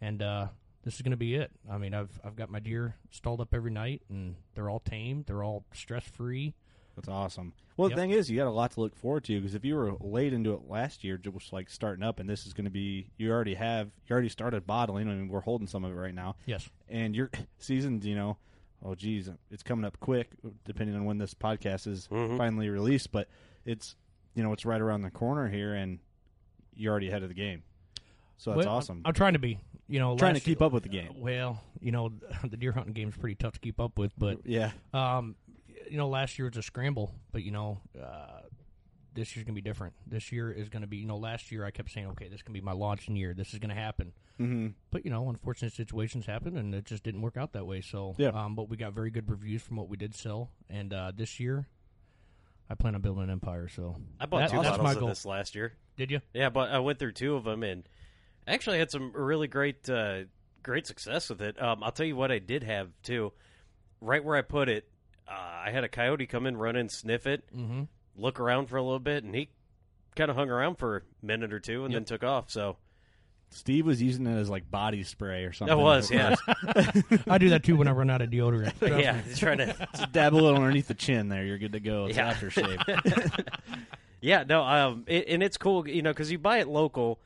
and 0.00 0.22
uh, 0.22 0.48
this 0.82 0.94
is 0.96 1.02
going 1.02 1.10
to 1.12 1.16
be 1.16 1.34
it. 1.34 1.50
I 1.70 1.78
mean, 1.78 1.94
I've 1.94 2.20
I've 2.24 2.36
got 2.36 2.50
my 2.50 2.60
deer 2.60 2.96
stalled 3.10 3.40
up 3.40 3.54
every 3.54 3.70
night, 3.70 4.02
and 4.08 4.36
they're 4.54 4.70
all 4.70 4.80
tamed. 4.80 5.26
They're 5.26 5.42
all 5.44 5.64
stress 5.72 6.04
free. 6.04 6.54
That's 6.96 7.08
awesome. 7.08 7.54
Well, 7.76 7.88
Yep. 7.90 7.96
the 7.96 8.02
thing 8.02 8.10
is, 8.12 8.30
you 8.30 8.36
got 8.38 8.46
a 8.46 8.50
lot 8.50 8.70
to 8.72 8.80
look 8.80 8.94
forward 8.94 9.24
to 9.24 9.40
because 9.40 9.56
if 9.56 9.64
you 9.64 9.74
were 9.74 9.94
late 10.00 10.32
into 10.32 10.54
it 10.54 10.68
last 10.68 11.02
year, 11.02 11.18
just 11.18 11.52
like 11.52 11.68
starting 11.68 12.04
up, 12.04 12.20
and 12.20 12.30
this 12.30 12.46
is 12.46 12.52
going 12.52 12.66
to 12.66 12.70
be, 12.70 13.08
you 13.18 13.32
already 13.32 13.54
have, 13.54 13.90
you 14.06 14.12
already 14.12 14.28
started 14.28 14.64
bottling. 14.64 15.08
I 15.08 15.14
mean, 15.14 15.26
we're 15.28 15.40
holding 15.40 15.66
some 15.66 15.84
of 15.84 15.90
it 15.90 15.96
right 15.96 16.14
now, 16.14 16.36
Yes, 16.46 16.70
and 16.88 17.16
your 17.16 17.30
season's, 17.58 18.06
you 18.06 18.14
know, 18.14 18.36
oh 18.82 18.94
geez, 18.94 19.28
it's 19.50 19.62
coming 19.62 19.84
up 19.84 19.98
quick, 20.00 20.30
depending 20.64 20.96
on 20.96 21.04
when 21.04 21.18
this 21.18 21.34
podcast 21.34 21.86
is 21.86 22.08
Mhm. 22.08 22.36
finally 22.36 22.68
released. 22.68 23.12
But 23.12 23.28
it's, 23.64 23.96
you 24.34 24.42
know, 24.42 24.52
it's 24.52 24.64
right 24.64 24.80
around 24.80 25.02
the 25.02 25.10
corner 25.10 25.48
here, 25.48 25.74
and 25.74 25.98
you're 26.74 26.90
already 26.90 27.08
ahead 27.08 27.22
of 27.22 27.28
the 27.28 27.34
game. 27.34 27.62
So 28.36 28.50
that's 28.50 28.58
Well, 28.58 28.68
I'm- 28.68 28.76
awesome. 28.78 29.02
I'm, 29.04 29.14
trying 29.14 29.34
to 29.34 29.38
be. 29.38 29.58
You 29.86 29.98
know, 30.00 30.16
trying 30.16 30.34
to 30.34 30.40
keep 30.40 30.60
year- 30.60 30.66
up 30.66 30.72
with 30.72 30.82
the 30.82 30.88
game. 30.88 31.20
Well, 31.20 31.62
you 31.80 31.92
know, 31.92 32.08
the 32.50 32.56
deer 32.56 32.72
hunting 32.72 32.94
game 32.94 33.08
is 33.10 33.16
pretty 33.16 33.36
tough 33.36 33.52
to 33.54 33.60
keep 33.60 33.78
up 33.78 33.98
with, 33.98 34.12
but 34.18 34.44
Yeah. 34.46 34.72
Um, 34.92 35.36
you 35.90 35.96
know, 35.98 36.08
last 36.08 36.38
year 36.38 36.48
was 36.48 36.56
a 36.56 36.62
scramble, 36.62 37.14
but 37.32 37.42
you 37.42 37.50
know, 37.50 37.80
uh, 38.02 38.40
this 39.14 39.34
year's 39.34 39.44
gonna 39.44 39.54
be 39.54 39.60
different. 39.60 39.94
This 40.06 40.32
year 40.32 40.50
is 40.52 40.68
gonna 40.68 40.86
be, 40.86 40.96
you 40.98 41.06
know, 41.06 41.16
last 41.16 41.50
year 41.52 41.64
I 41.64 41.70
kept 41.70 41.90
saying, 41.90 42.08
okay, 42.08 42.28
this 42.28 42.42
can 42.42 42.52
be 42.52 42.60
my 42.60 42.72
launching 42.72 43.16
year. 43.16 43.32
This 43.34 43.52
is 43.52 43.58
gonna 43.60 43.74
happen. 43.74 44.12
Mm-hmm. 44.40 44.68
But 44.90 45.04
you 45.04 45.10
know, 45.10 45.28
unfortunate 45.28 45.72
situations 45.72 46.26
happen, 46.26 46.56
and 46.56 46.74
it 46.74 46.84
just 46.84 47.04
didn't 47.04 47.22
work 47.22 47.36
out 47.36 47.52
that 47.52 47.66
way. 47.66 47.80
So, 47.80 48.14
Yeah. 48.18 48.28
um, 48.30 48.54
but 48.56 48.68
we 48.68 48.76
got 48.76 48.92
very 48.92 49.10
good 49.10 49.30
reviews 49.30 49.62
from 49.62 49.76
what 49.76 49.88
we 49.88 49.96
did 49.96 50.14
sell, 50.14 50.50
and 50.68 50.92
uh, 50.92 51.12
this 51.14 51.38
year, 51.38 51.68
I 52.68 52.74
plan 52.74 52.94
on 52.94 53.00
building 53.02 53.24
an 53.24 53.30
empire. 53.30 53.68
So 53.68 53.96
I 54.18 54.26
bought 54.26 54.38
that- 54.38 54.50
two 54.50 54.56
that's 54.56 54.70
bottles 54.70 54.84
my 54.84 54.92
of 54.92 54.98
goal. 54.98 55.08
this 55.08 55.24
last 55.24 55.54
year. 55.54 55.74
Did 55.96 56.10
you? 56.10 56.20
Yeah, 56.32 56.50
but 56.50 56.70
I 56.70 56.80
went 56.80 56.98
through 56.98 57.12
two 57.12 57.36
of 57.36 57.44
them 57.44 57.62
and 57.62 57.88
actually 58.48 58.78
had 58.78 58.90
some 58.90 59.12
really 59.12 59.46
great, 59.46 59.88
uh, 59.88 60.24
great 60.64 60.86
success 60.86 61.28
with 61.30 61.40
it. 61.40 61.60
Um, 61.62 61.84
I'll 61.84 61.92
tell 61.92 62.06
you 62.06 62.16
what 62.16 62.32
I 62.32 62.40
did 62.40 62.64
have 62.64 62.90
too. 63.04 63.32
Right 64.00 64.24
where 64.24 64.36
I 64.36 64.42
put 64.42 64.68
it, 64.68 64.88
uh, 65.28 65.32
I 65.66 65.70
had 65.70 65.84
a 65.84 65.88
coyote 65.88 66.26
come 66.26 66.46
in, 66.46 66.56
run 66.56 66.74
in, 66.74 66.88
sniff 66.88 67.26
it, 67.28 67.44
Mm-hmm. 67.54 67.82
Look 68.16 68.40
around 68.40 68.66
for 68.66 68.76
a 68.76 68.82
little 68.82 68.98
bit, 68.98 69.24
and 69.24 69.34
he 69.34 69.48
kind 70.16 70.30
of 70.30 70.36
hung 70.36 70.48
around 70.50 70.76
for 70.76 70.98
a 70.98 71.26
minute 71.26 71.52
or 71.52 71.60
two 71.60 71.84
and 71.84 71.92
Yep. 71.92 72.00
then 72.00 72.04
took 72.04 72.24
off. 72.24 72.50
So 72.50 72.76
Steve 73.50 73.86
was 73.86 74.00
using 74.02 74.26
it 74.26 74.36
as 74.38 74.48
like 74.50 74.70
body 74.70 75.02
spray 75.04 75.44
or 75.44 75.52
something. 75.52 75.76
that 75.76 75.82
was, 75.82 76.10
yeah, 76.10 76.34
I 77.28 77.38
do 77.38 77.50
that 77.50 77.62
too 77.64 77.76
when 77.76 77.88
I 77.88 77.92
run 77.92 78.10
out 78.10 78.20
of 78.22 78.30
deodorant. 78.30 78.72
Yeah. 79.00 79.20
me. 79.26 79.34
Trying 79.34 79.58
to, 79.58 79.88
Just 79.96 80.12
dab 80.12 80.34
a 80.34 80.36
little 80.36 80.56
underneath 80.56 80.88
the 80.88 80.94
chin 80.94 81.28
there. 81.28 81.44
You're 81.44 81.58
good 81.58 81.72
to 81.72 81.80
go. 81.80 82.06
It's 82.06 82.16
Yeah. 82.16 82.32
aftershave. 82.34 83.44
yeah. 84.20 84.44
No, 84.48 84.62
um, 84.62 85.04
it, 85.06 85.26
and 85.28 85.42
it's 85.42 85.56
cool, 85.56 85.86
you 85.88 86.02
know, 86.02 86.10
because 86.12 86.30
you 86.30 86.38
buy 86.38 86.58
it 86.58 86.68
local, 86.68 87.20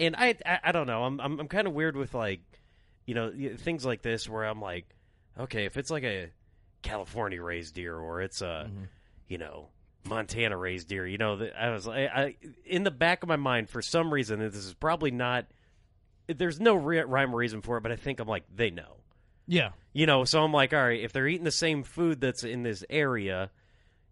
and 0.00 0.14
I, 0.16 0.36
I, 0.46 0.58
I 0.64 0.72
don't 0.72 0.86
know, 0.86 1.04
I'm, 1.04 1.20
I'm, 1.20 1.40
I'm 1.40 1.48
kind 1.48 1.66
of 1.66 1.72
weird 1.74 1.96
with 1.96 2.14
like, 2.14 2.40
you 3.06 3.14
know, 3.14 3.32
things 3.58 3.84
like 3.84 4.02
this 4.02 4.28
where 4.28 4.44
I'm 4.44 4.60
like, 4.60 4.86
okay, 5.38 5.64
if 5.64 5.76
it's 5.76 5.90
like 5.90 6.04
a 6.04 6.28
California 6.82 7.42
raised 7.42 7.74
deer 7.74 7.96
or 7.96 8.20
it's 8.22 8.42
a, 8.42 8.70
you 9.28 9.38
know, 9.38 9.68
Montana 10.08 10.56
raised 10.56 10.88
deer, 10.88 11.06
you 11.06 11.18
know, 11.18 11.48
I 11.58 11.70
was 11.70 11.86
like, 11.86 12.10
I, 12.10 12.36
in 12.64 12.82
the 12.84 12.90
back 12.90 13.22
of 13.22 13.28
my 13.28 13.36
mind, 13.36 13.70
for 13.70 13.82
some 13.82 14.12
reason, 14.12 14.40
this 14.40 14.54
is 14.56 14.74
probably 14.74 15.10
not. 15.10 15.46
There's 16.26 16.60
no 16.60 16.74
re- 16.74 17.00
rhyme 17.00 17.34
or 17.34 17.38
reason 17.38 17.62
for 17.62 17.78
it, 17.78 17.82
but 17.82 17.92
I 17.92 17.96
think 17.96 18.20
I'm 18.20 18.28
like 18.28 18.44
they 18.54 18.70
know. 18.70 18.96
Yeah, 19.46 19.70
You 19.94 20.04
know, 20.04 20.24
so 20.24 20.44
I'm 20.44 20.52
like, 20.52 20.74
all 20.74 20.82
right, 20.82 21.00
if 21.00 21.14
they're 21.14 21.26
eating 21.26 21.44
the 21.44 21.50
same 21.50 21.82
food 21.82 22.20
that's 22.20 22.44
in 22.44 22.62
this 22.62 22.84
area, 22.90 23.50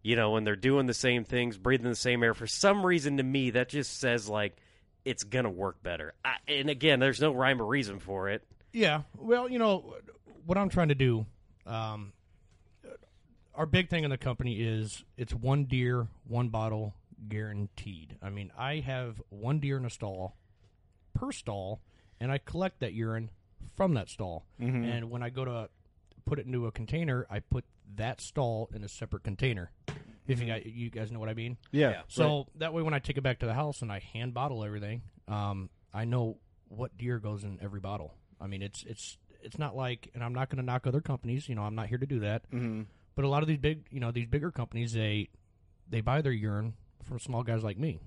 you 0.02 0.16
know, 0.16 0.36
and 0.36 0.46
they're 0.46 0.56
doing 0.56 0.86
the 0.86 0.94
same 0.94 1.24
things, 1.24 1.58
breathing 1.58 1.90
the 1.90 1.94
same 1.94 2.22
air, 2.22 2.32
for 2.32 2.46
some 2.46 2.86
reason 2.86 3.18
to 3.18 3.22
me, 3.22 3.50
that 3.50 3.68
just 3.68 4.00
says 4.00 4.30
like 4.30 4.56
it's 5.04 5.24
gonna 5.24 5.50
work 5.50 5.82
better. 5.82 6.14
I, 6.24 6.36
and 6.48 6.70
again, 6.70 7.00
there's 7.00 7.20
no 7.20 7.32
rhyme 7.32 7.60
or 7.60 7.66
reason 7.66 7.98
for 7.98 8.30
it. 8.30 8.44
Yeah. 8.72 9.02
Well, 9.18 9.48
you 9.50 9.58
know 9.58 9.94
what 10.46 10.56
I'm 10.56 10.70
trying 10.70 10.88
to 10.88 10.94
do. 10.94 11.26
Um, 11.66 12.12
our 13.56 13.66
big 13.66 13.88
thing 13.88 14.04
in 14.04 14.10
the 14.10 14.18
company 14.18 14.60
is 14.60 15.04
it's 15.16 15.32
one 15.34 15.64
deer, 15.64 16.08
one 16.26 16.48
bottle, 16.48 16.94
guaranteed. 17.28 18.16
I 18.22 18.30
mean, 18.30 18.52
I 18.56 18.80
have 18.80 19.20
one 19.30 19.58
deer 19.58 19.76
in 19.76 19.84
a 19.84 19.90
stall 19.90 20.36
per 21.14 21.32
stall, 21.32 21.80
and 22.20 22.30
I 22.30 22.38
collect 22.38 22.80
that 22.80 22.92
urine 22.92 23.30
from 23.76 23.94
that 23.94 24.08
stall. 24.08 24.44
And 24.84 25.10
when 25.10 25.22
I 25.22 25.30
go 25.30 25.44
to 25.44 25.68
put 26.25 26.38
it 26.38 26.46
into 26.46 26.66
a 26.66 26.72
container, 26.72 27.26
I 27.30 27.40
put 27.40 27.64
that 27.96 28.20
stall 28.20 28.68
in 28.75 28.84
a 28.84 28.88
separate 28.88 29.22
container. 29.25 29.70
If 30.26 30.40
you 30.40 30.46
guys, 30.46 30.62
you 30.66 30.90
guys 30.90 31.12
know 31.12 31.20
what 31.20 31.28
I 31.28 31.34
mean. 31.34 31.56
yeah. 31.70 32.02
So 32.08 32.48
that 32.56 32.75
way, 32.75 32.82
when 32.82 32.94
I 32.94 32.98
take 32.98 33.16
it 33.16 33.22
back 33.22 33.38
to 33.40 33.46
the 33.46 33.54
house 33.54 33.80
and 33.80 33.92
I 33.92 34.00
hand 34.00 34.34
bottle 34.34 34.64
everything, 34.64 35.02
um, 35.28 35.70
I 35.94 36.04
know 36.04 36.38
what 36.68 36.98
deer 36.98 37.18
goes 37.20 37.44
in 37.44 37.58
every 37.62 37.78
bottle. 37.80 38.12
I 38.40 38.48
mean, 38.48 38.60
it's 38.60 38.82
it's 38.82 39.18
it's 39.42 39.56
not 39.56 39.76
like, 39.76 40.10
and 40.14 40.25
I'm 40.25 40.34
not 40.34 40.48
going 40.50 40.58
to 40.58 40.64
knock 40.64 40.86
other 40.86 41.00
companies. 41.00 41.48
You 41.48 41.54
know, 41.54 41.62
I'm 41.62 41.76
not 41.76 41.86
here 41.86 41.98
to 41.98 42.06
do 42.06 42.20
that. 42.20 42.50
Mm-hmm. 42.50 42.82
But 43.16 43.25
a 43.25 43.28
lot 43.28 43.42
of 43.42 43.49
these 43.49 43.58
big, 43.58 43.87
you 43.90 43.99
know, 43.99 44.12
these 44.12 44.26
bigger 44.26 44.50
companies, 44.52 44.92
they 44.92 45.28
they 45.88 46.00
buy 46.02 46.20
their 46.23 46.32
urine 46.32 46.75
from 47.02 47.18
small 47.18 47.42
guys 47.42 47.64
like 47.64 47.78
me, 47.78 47.99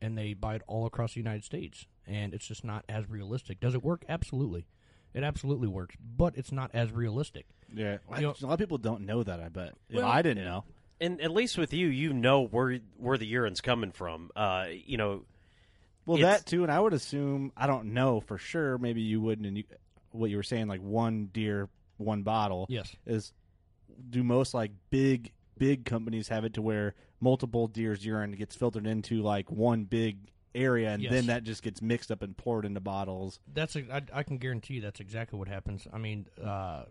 and 0.00 0.16
they 0.16 0.32
buy 0.34 0.54
it 0.54 0.62
all 0.66 0.86
across 0.86 1.14
the 1.14 1.20
United 1.20 1.44
States, 1.44 1.86
and 2.06 2.32
it's 2.32 2.46
just 2.46 2.64
not 2.64 2.84
as 2.88 3.10
realistic. 3.10 3.60
Does 3.60 3.74
it 3.74 3.82
work? 3.82 4.04
Absolutely, 4.08 4.66
it 5.14 5.24
absolutely 5.24 5.68
works, 5.68 5.96
but 6.16 6.36
it's 6.36 6.52
not 6.52 6.70
as 6.72 6.92
realistic. 6.92 7.46
Yeah. 7.74 7.98
You 8.16 8.22
know- 8.22 8.34
a 8.40 8.46
lot 8.46 8.52
of 8.54 8.58
people 8.58 8.78
don't 8.78 9.04
know 9.04 9.22
that. 9.22 9.40
I 9.40 9.48
bet. 9.48 9.74
Well, 9.92 10.06
I 10.06 10.22
didn't 10.22 10.44
know. 10.44 10.64
And 11.00 11.20
at 11.20 11.32
least 11.32 11.58
with 11.58 11.72
you, 11.72 11.88
you 11.88 12.12
know 12.12 12.42
where 12.46 12.78
where 12.96 13.18
the 13.18 13.26
urine's 13.26 13.60
coming 13.60 13.90
from. 13.90 14.30
Uh, 14.36 14.66
you 14.86 14.96
know, 14.96 15.24
Well, 16.06 16.18
that 16.18 16.46
too, 16.46 16.62
and 16.62 16.70
I 16.70 16.78
would 16.78 16.92
assume 16.92 17.50
I 17.56 17.66
don't 17.66 17.92
know 17.94 18.20
for 18.20 18.38
sure. 18.38 18.78
Maybe 18.78 19.00
you 19.00 19.20
wouldn't. 19.20 19.46
And 19.46 19.56
you, 19.56 19.64
what 20.12 20.30
you 20.30 20.36
were 20.36 20.42
saying, 20.44 20.68
like 20.68 20.80
one 20.80 21.26
deer, 21.32 21.68
one 21.96 22.22
bottle. 22.22 22.66
Yes. 22.68 22.94
Is 23.06 23.32
do 24.10 24.22
most 24.24 24.54
like 24.54 24.72
big 24.90 25.32
big 25.58 25.84
companies 25.84 26.28
have 26.28 26.44
it 26.44 26.54
to 26.54 26.62
where 26.62 26.94
multiple 27.20 27.68
deer's 27.68 28.04
urine 28.04 28.32
gets 28.32 28.56
filtered 28.56 28.86
into 28.86 29.22
like 29.22 29.50
one 29.50 29.84
big 29.84 30.18
area, 30.54 30.90
and 30.90 31.02
Yes. 31.02 31.12
then 31.12 31.26
that 31.26 31.44
just 31.44 31.62
gets 31.62 31.80
mixed 31.80 32.10
up 32.10 32.22
and 32.22 32.36
poured 32.36 32.64
into 32.64 32.80
bottles. 32.80 33.38
That's 33.52 33.76
a, 33.76 33.84
I, 33.94 34.02
I 34.12 34.22
can 34.22 34.38
guarantee 34.38 34.74
you 34.74 34.80
that's 34.80 35.00
exactly 35.00 35.38
what 35.38 35.48
happens. 35.48 35.86
I 35.92 35.98
mean, 35.98 36.26
uh, 36.42 36.84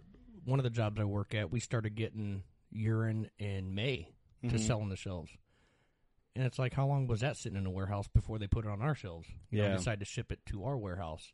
one 0.46 0.60
of 0.60 0.63
the 0.63 0.70
jobs 0.70 1.00
I 1.00 1.03
work 1.03 1.36
at, 1.36 1.51
we 1.51 1.60
started 1.60 1.96
getting 1.96 2.43
urine 2.72 3.29
in 3.38 3.75
May 3.75 4.08
to 4.50 4.58
sell 4.58 4.79
on 4.81 4.89
the 4.89 4.96
shelves, 4.96 5.31
and 6.36 6.46
it's 6.46 6.58
like, 6.58 6.74
how 6.74 6.88
long 6.88 7.05
was 7.08 7.20
that 7.22 7.38
sitting 7.38 7.58
in 7.58 7.65
a 7.65 7.70
warehouse 7.72 8.08
before 8.08 8.39
they 8.39 8.48
put 8.48 8.65
it 8.65 8.72
on 8.72 8.81
our 8.81 8.96
shelves? 8.96 9.27
You 9.50 9.60
know, 9.60 9.67
Yeah. 9.67 9.75
decide 9.77 10.00
to 10.00 10.05
ship 10.05 10.31
it 10.31 10.39
to 10.48 10.63
our 10.63 10.77
warehouse, 10.77 11.31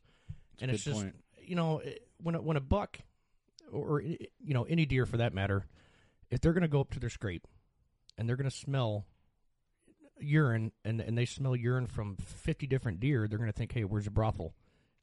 and 0.60 0.70
a 0.70 0.74
it's 0.74 0.84
just 0.84 0.96
point. 1.00 1.14
you 1.40 1.54
know 1.54 1.78
it- 1.78 2.06
when 2.20 2.34
a, 2.34 2.42
when 2.42 2.56
a 2.56 2.60
buck 2.60 2.98
or 3.72 4.00
you 4.00 4.18
know 4.54 4.64
any 4.64 4.86
deer 4.86 5.06
for 5.06 5.16
that 5.18 5.32
matter, 5.34 5.64
if 6.30 6.40
they're 6.40 6.52
going 6.52 6.62
to 6.62 6.68
go 6.68 6.80
up 6.80 6.90
to 6.90 7.00
their 7.00 7.10
scrape 7.10 7.46
and 8.16 8.28
they're 8.28 8.36
going 8.36 8.50
to 8.50 8.56
smell 8.56 9.04
urine 10.20 10.72
and 10.84 11.00
and 11.00 11.16
they 11.16 11.24
smell 11.24 11.54
urine 11.54 11.86
from 11.86 12.16
50 12.16 12.66
different 12.66 12.98
deer 12.98 13.28
they're 13.28 13.38
going 13.38 13.50
to 13.50 13.56
think 13.56 13.72
hey 13.72 13.84
where's 13.84 14.04
the 14.06 14.10
brothel 14.10 14.52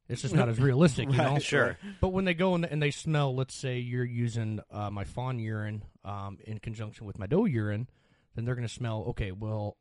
it's 0.09 0.21
just 0.21 0.35
not 0.35 0.49
as 0.49 0.59
realistic 0.59 1.09
you 1.09 1.17
know 1.17 1.33
Right, 1.33 1.41
sure. 1.41 1.77
but 2.01 2.09
when 2.09 2.25
they 2.25 2.33
go 2.33 2.53
and, 2.53 2.65
and 2.65 2.83
they 2.83 2.91
smell 2.91 3.33
let's 3.33 3.55
say 3.55 3.77
you're 3.79 4.03
using 4.03 4.59
uh, 4.69 4.89
my 4.89 5.05
fawn 5.05 5.39
urine 5.39 5.83
um, 6.03 6.37
in 6.43 6.59
conjunction 6.59 7.05
with 7.07 7.17
my 7.17 7.27
doe 7.27 7.45
urine 7.45 7.87
then 8.35 8.43
they're 8.43 8.55
going 8.55 8.67
to 8.67 8.73
smell 8.73 9.05
okay 9.09 9.31
well 9.31 9.77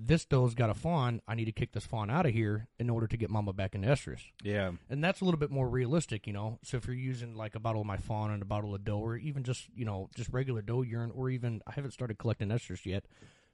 this 0.00 0.24
doe's 0.24 0.54
got 0.54 0.70
a 0.70 0.74
fawn 0.74 1.20
i 1.26 1.34
need 1.34 1.46
to 1.46 1.52
kick 1.52 1.72
this 1.72 1.84
fawn 1.84 2.08
out 2.08 2.24
of 2.24 2.32
here 2.32 2.68
in 2.78 2.88
order 2.88 3.06
to 3.06 3.16
get 3.16 3.28
mama 3.30 3.52
back 3.52 3.74
in 3.74 3.82
estrus 3.82 4.20
Yeah. 4.42 4.72
and 4.88 5.02
that's 5.02 5.20
a 5.20 5.24
little 5.24 5.40
bit 5.40 5.50
more 5.50 5.68
realistic, 5.68 6.26
you 6.26 6.32
know. 6.32 6.58
So 6.62 6.76
if 6.76 6.86
you're 6.86 6.94
using 6.94 7.34
like 7.34 7.54
a 7.54 7.60
bottle 7.60 7.80
of 7.80 7.86
my 7.86 7.96
fawn 7.96 8.30
and 8.30 8.42
a 8.42 8.44
bottle 8.44 8.74
of 8.74 8.84
doe, 8.84 8.98
or 8.98 9.16
even 9.16 9.42
just 9.42 9.68
you 9.74 9.84
know 9.84 10.08
just 10.14 10.30
regular 10.32 10.62
doe 10.62 10.82
urine, 10.82 11.12
or 11.14 11.30
even 11.30 11.62
I 11.66 11.72
haven't 11.72 11.92
started 11.92 12.18
collecting 12.18 12.48
estrus 12.48 12.86
yet 12.86 13.04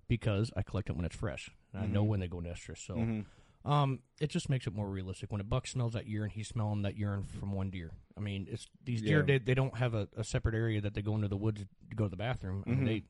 because 0.09 0.51
I 0.57 0.63
collect 0.63 0.91
it 0.91 0.97
when 0.97 1.05
it's 1.05 1.17
fresh 1.17 1.51
and 1.73 1.83
I 1.83 1.87
know 1.87 2.03
mm-hmm. 2.03 2.11
when 2.11 2.21
they 2.21 2.29
go 2.29 2.39
in 2.41 2.45
estrus. 2.45 2.79
So 2.87 2.95
mm-hmm. 2.95 3.71
um, 3.71 4.01
it 4.21 4.31
just 4.31 4.51
makes 4.51 4.67
it 4.67 4.75
more 4.75 4.89
realistic. 4.89 5.33
When 5.33 5.41
a 5.41 5.45
buck 5.45 5.67
smells 5.67 5.95
that 5.95 6.07
urine, 6.07 6.31
he's 6.31 6.49
smelling 6.49 6.83
that 6.83 6.97
urine 6.97 7.25
from 7.25 7.53
one 7.53 7.71
deer. 7.71 7.93
I 8.17 8.21
mean, 8.21 8.47
it's 8.51 8.69
these 8.85 9.03
deer 9.03 9.21
Yeah. 9.21 9.25
they, 9.27 9.39
they 9.39 9.55
don't 9.55 9.77
have 9.79 9.95
a, 9.95 10.09
a 10.17 10.25
separate 10.25 10.55
area 10.55 10.81
that 10.81 10.95
they 10.95 11.03
go 11.03 11.15
into 11.15 11.29
the 11.29 11.37
woods 11.37 11.63
to 11.63 11.97
go 11.97 12.05
to 12.05 12.11
the 12.11 12.17
bathroom. 12.17 12.65
I 12.67 12.71
mean, 12.71 12.79
mm-hmm. 12.79 12.87
they 12.87 13.03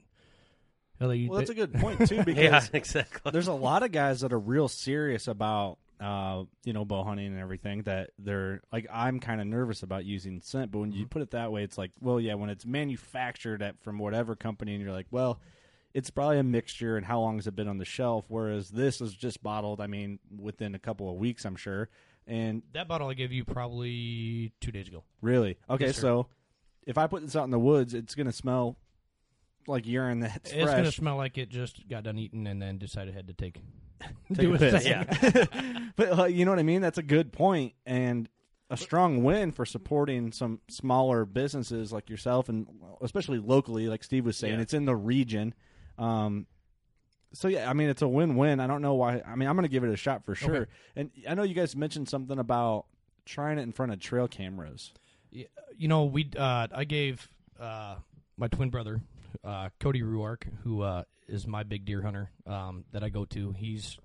Well, 1.00 1.38
that's 1.38 1.50
a 1.50 1.54
good 1.54 1.72
point 1.80 2.06
too 2.08 2.22
because 2.24 2.42
Yeah, 2.44 2.66
exactly. 2.72 3.30
there's 3.32 3.48
a 3.48 3.52
lot 3.52 3.82
of 3.82 3.92
guys 3.92 4.20
that 4.20 4.32
are 4.32 4.38
real 4.38 4.68
serious 4.68 5.28
about 5.28 5.78
uh, 6.00 6.44
you 6.64 6.72
know 6.72 6.84
bow 6.84 7.04
hunting 7.04 7.26
and 7.28 7.38
everything 7.38 7.82
that 7.84 8.10
they're 8.18 8.60
like 8.72 8.86
I'm 8.92 9.20
kind 9.20 9.40
of 9.40 9.46
nervous 9.46 9.82
about 9.82 10.04
using 10.04 10.40
scent 10.42 10.70
but 10.72 10.80
when 10.80 10.90
Mm-hmm. 10.90 10.98
you 11.00 11.06
put 11.06 11.22
it 11.22 11.30
that 11.30 11.52
way 11.52 11.62
it's 11.62 11.78
like 11.78 11.92
well 12.00 12.18
yeah 12.20 12.34
when 12.34 12.50
it's 12.50 12.66
manufactured 12.66 13.62
at 13.62 13.80
from 13.82 13.98
whatever 13.98 14.34
company 14.34 14.74
and 14.74 14.82
you're 14.82 14.92
like 14.92 15.06
well 15.12 15.40
it's 15.94 16.10
probably 16.10 16.38
a 16.40 16.42
mixture 16.42 16.96
and 16.96 17.06
how 17.06 17.20
long 17.20 17.36
has 17.36 17.46
it 17.46 17.54
been 17.54 17.68
on 17.68 17.78
the 17.78 17.84
shelf 17.84 18.24
whereas 18.28 18.70
this 18.70 19.00
is 19.00 19.14
just 19.14 19.40
bottled 19.42 19.80
I 19.80 19.86
mean 19.86 20.18
within 20.36 20.74
a 20.74 20.78
couple 20.80 21.08
of 21.08 21.16
weeks 21.16 21.44
I'm 21.44 21.56
sure 21.56 21.88
and 22.26 22.62
that 22.72 22.88
bottle 22.88 23.08
I 23.08 23.14
gave 23.14 23.32
you 23.32 23.44
probably 23.44 24.52
two 24.60 24.72
days 24.72 24.88
ago. 24.88 25.04
really 25.22 25.56
okay 25.70 25.86
Yes, 25.86 25.96
so 25.98 26.26
if 26.86 26.98
I 26.98 27.06
put 27.06 27.22
this 27.22 27.36
out 27.36 27.44
in 27.44 27.50
the 27.50 27.58
woods 27.58 27.94
it's 27.94 28.14
gonna 28.16 28.32
smell 28.32 28.76
like 29.66 29.86
urine 29.86 30.20
that's 30.20 30.52
It's 30.52 30.70
going 30.70 30.84
to 30.84 30.92
smell 30.92 31.16
like 31.16 31.38
it 31.38 31.48
just 31.48 31.88
got 31.88 32.04
done 32.04 32.18
eating 32.18 32.46
and 32.46 32.60
then 32.60 32.78
decided 32.78 33.14
had 33.14 33.26
to 33.28 33.32
take 33.32 33.60
Take 34.34 34.38
do 34.38 34.54
a 34.54 34.58
piss. 34.58 34.84
thing. 34.84 35.92
but 35.96 36.32
you 36.32 36.44
know 36.44 36.50
what 36.50 36.58
I 36.58 36.64
mean? 36.64 36.82
That's 36.82 36.98
a 36.98 37.02
good 37.02 37.32
point 37.32 37.74
and 37.86 38.28
a 38.70 38.76
strong 38.76 39.22
win 39.22 39.52
for 39.52 39.64
supporting 39.64 40.32
some 40.32 40.60
smaller 40.68 41.24
businesses 41.24 41.92
like 41.92 42.10
yourself 42.10 42.48
and 42.48 42.66
especially 43.02 43.38
locally, 43.38 43.88
like 43.88 44.02
Steve 44.02 44.24
was 44.24 44.36
saying. 44.36 44.54
Yeah. 44.54 44.60
It's 44.60 44.74
in 44.74 44.84
the 44.84 44.96
region. 44.96 45.54
Um, 45.98 46.46
so 47.32 47.48
yeah, 47.48 47.68
I 47.68 47.72
mean 47.72 47.88
it's 47.88 48.02
a 48.02 48.08
win-win. 48.08 48.60
I 48.60 48.66
don't 48.66 48.82
know 48.82 48.94
why. 48.94 49.22
I 49.26 49.36
mean 49.36 49.48
I'm 49.48 49.56
going 49.56 49.64
to 49.64 49.72
give 49.72 49.84
it 49.84 49.90
a 49.90 49.96
shot 49.96 50.24
for 50.24 50.34
sure. 50.34 50.56
Okay. 50.56 50.70
And 50.96 51.10
I 51.28 51.34
know 51.34 51.42
you 51.42 51.54
guys 51.54 51.76
mentioned 51.76 52.08
something 52.08 52.38
about 52.38 52.86
trying 53.24 53.58
it 53.58 53.62
in 53.62 53.72
front 53.72 53.92
of 53.92 54.00
trail 54.00 54.28
cameras. 54.28 54.92
You 55.30 55.88
know, 55.88 56.04
we 56.04 56.30
uh, 56.36 56.68
I 56.72 56.84
gave 56.84 57.28
uh, 57.58 57.96
my 58.36 58.48
twin 58.48 58.70
brother 58.70 59.00
uh, 59.42 59.70
Cody 59.80 60.02
Ruark, 60.02 60.44
who 60.62 60.82
uh, 60.82 61.04
is 61.28 61.46
my 61.46 61.62
big 61.62 61.84
deer 61.84 62.02
hunter 62.02 62.30
um, 62.46 62.84
that 62.92 63.02
I 63.02 63.08
go 63.08 63.24
to. 63.26 63.52
He's 63.52 63.98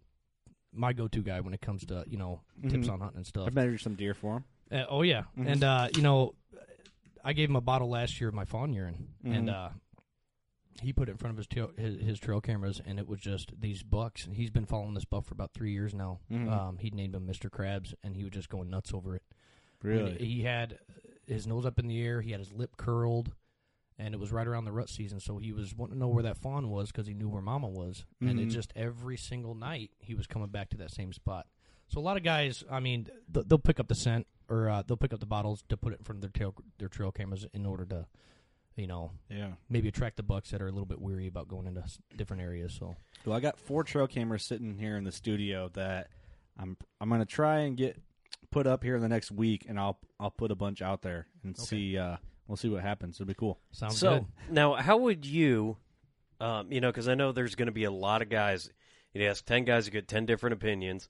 my 0.72 0.94
go-to 0.94 1.22
guy 1.24 1.40
when 1.42 1.54
it 1.54 1.62
comes 1.62 1.86
to 1.88 2.04
you 2.08 2.18
know 2.18 2.42
tips 2.70 2.88
Mhm. 2.88 2.92
on 2.94 3.00
hunting 3.02 3.18
and 3.18 3.28
stuff. 3.28 3.48
I've 3.48 3.54
measured 3.56 3.82
some 3.82 3.96
deer 3.96 4.14
for 4.14 4.38
him. 4.38 4.44
Uh, 4.72 4.86
oh 4.90 5.02
yeah, 5.02 5.24
and 5.36 5.64
uh, 5.64 5.90
you 5.96 6.02
know, 6.04 6.36
I 7.24 7.34
gave 7.34 7.50
him 7.50 7.56
a 7.56 7.62
bottle 7.62 7.90
last 7.90 8.20
year 8.22 8.30
of 8.30 8.36
my 8.36 8.46
fawn 8.46 8.72
urine, 8.72 9.08
and 9.24 9.50
uh, 9.50 9.70
he 10.82 10.94
put 10.94 11.10
it 11.10 11.14
in 11.14 11.18
front 11.18 11.32
of 11.32 11.38
his 11.38 11.48
tail, 11.48 11.72
his, 11.78 12.00
his 12.00 12.20
trail 12.20 12.40
cameras, 12.40 12.80
and 12.86 13.00
it 13.00 13.08
was 13.08 13.20
just 13.20 13.52
these 13.60 13.82
bucks. 13.84 14.26
And 14.26 14.36
he's 14.36 14.52
been 14.52 14.66
following 14.68 14.94
this 14.94 15.06
buck 15.06 15.26
for 15.26 15.34
about 15.34 15.54
three 15.54 15.72
years 15.74 15.94
now. 15.94 16.20
Mhm. 16.32 16.50
Um, 16.52 16.78
he 16.78 16.92
named 16.92 17.16
him 17.16 17.26
Mister 17.26 17.50
Krabs, 17.50 17.94
and 18.04 18.16
he 18.16 18.24
was 18.24 18.32
just 18.32 18.48
going 18.50 18.70
nuts 18.70 18.94
over 18.94 19.16
it. 19.16 19.24
Really? 19.82 20.18
he 20.18 20.44
had 20.44 20.78
his 21.26 21.48
nose 21.48 21.66
up 21.66 21.80
in 21.80 21.88
the 21.88 22.00
air. 22.02 22.22
He 22.22 22.32
had 22.32 22.40
his 22.42 22.52
lip 22.54 22.76
curled, 22.78 23.34
and 24.00 24.14
it 24.16 24.20
was 24.20 24.32
right 24.32 24.48
around 24.48 24.66
the 24.66 24.72
rut 24.72 24.90
season. 24.90 25.20
So 25.20 25.38
he 25.38 25.52
was 25.52 25.76
wanting 25.76 25.96
to 25.96 26.00
know 26.00 26.08
where 26.08 26.24
that 26.24 26.38
fawn 26.38 26.70
was 26.70 26.92
because 26.92 27.06
he 27.06 27.14
knew 27.14 27.30
where 27.30 27.42
Mama 27.42 27.68
was. 27.68 28.06
And 28.22 28.40
it 28.40 28.48
Mhm. 28.48 28.52
just 28.52 28.74
every 28.76 29.18
single 29.18 29.54
night 29.54 29.92
he 30.00 30.16
was 30.16 30.26
coming 30.26 30.48
back 30.50 30.70
to 30.70 30.78
that 30.78 30.90
same 30.92 31.14
spot. 31.14 31.46
So 31.90 32.00
a 32.00 32.02
lot 32.02 32.18
of 32.18 32.24
guys, 32.24 32.64
I 32.72 32.80
mean, 32.80 33.10
th- 33.34 33.46
they'll 33.48 33.58
pick 33.60 33.80
up 33.80 33.88
the 33.90 33.96
scent 33.96 34.26
or 34.48 34.70
uh, 34.70 34.82
they'll 34.84 34.96
pick 34.98 35.14
up 35.14 35.20
the 35.20 35.26
bottles 35.26 35.64
to 35.70 35.78
put 35.78 35.94
it 35.94 36.00
in 36.00 36.06
front 36.06 36.18
of 36.18 36.22
their 36.22 36.30
tail 36.32 36.56
their 36.78 36.88
trail 36.88 37.12
cameras 37.12 37.46
in 37.54 37.66
order 37.66 37.86
to, 37.88 38.08
you 38.76 38.88
know, 38.88 39.12
Yeah. 39.30 39.54
maybe 39.68 39.90
attract 39.90 40.16
the 40.18 40.24
bucks 40.24 40.52
that 40.52 40.62
are 40.62 40.68
a 40.68 40.72
little 40.72 40.86
bit 40.86 41.02
weary 41.02 41.28
about 41.28 41.48
going 41.50 41.68
into 41.68 41.84
different 42.16 42.42
areas. 42.42 42.74
So 42.74 42.96
Well, 43.26 43.36
I 43.36 43.40
got 43.42 43.58
four 43.60 43.84
trail 43.84 44.08
cameras 44.08 44.46
sitting 44.48 44.78
here 44.78 44.96
in 44.98 45.04
the 45.04 45.12
studio 45.12 45.68
that 45.74 46.10
I'm 46.58 46.78
I'm 47.02 47.10
gonna 47.10 47.26
try 47.26 47.60
and 47.60 47.76
get 47.76 48.02
put 48.52 48.66
up 48.66 48.84
here 48.84 48.96
in 48.96 49.02
the 49.02 49.10
next 49.10 49.32
week, 49.32 49.66
and 49.68 49.80
I'll 49.80 50.00
I'll 50.20 50.32
put 50.32 50.52
a 50.52 50.56
bunch 50.56 50.82
out 50.82 51.02
there 51.02 51.28
and 51.44 51.58
see. 51.58 51.98
Uh, 51.98 52.18
we'll 52.50 52.58
see 52.58 52.68
what 52.68 52.82
happens. 52.82 53.16
It'll 53.16 53.28
be 53.28 53.34
cool. 53.34 53.60
sounds 53.72 53.98
so 53.98 54.20
good. 54.20 54.26
now, 54.54 54.74
how 54.74 54.98
would 54.98 55.26
you, 55.26 55.78
um, 56.42 56.72
you 56.72 56.82
know, 56.82 56.90
because 56.90 57.08
I 57.08 57.16
know 57.16 57.32
there's 57.32 57.56
going 57.56 57.68
to 57.68 57.72
be 57.72 57.86
a 57.86 57.92
lot 57.92 58.22
of 58.22 58.30
guys. 58.30 58.70
You 59.14 59.26
ask 59.26 59.46
ten 59.46 59.64
guys, 59.64 59.86
you 59.86 59.92
get 59.92 60.08
ten 60.08 60.26
different 60.26 60.54
opinions. 60.54 61.08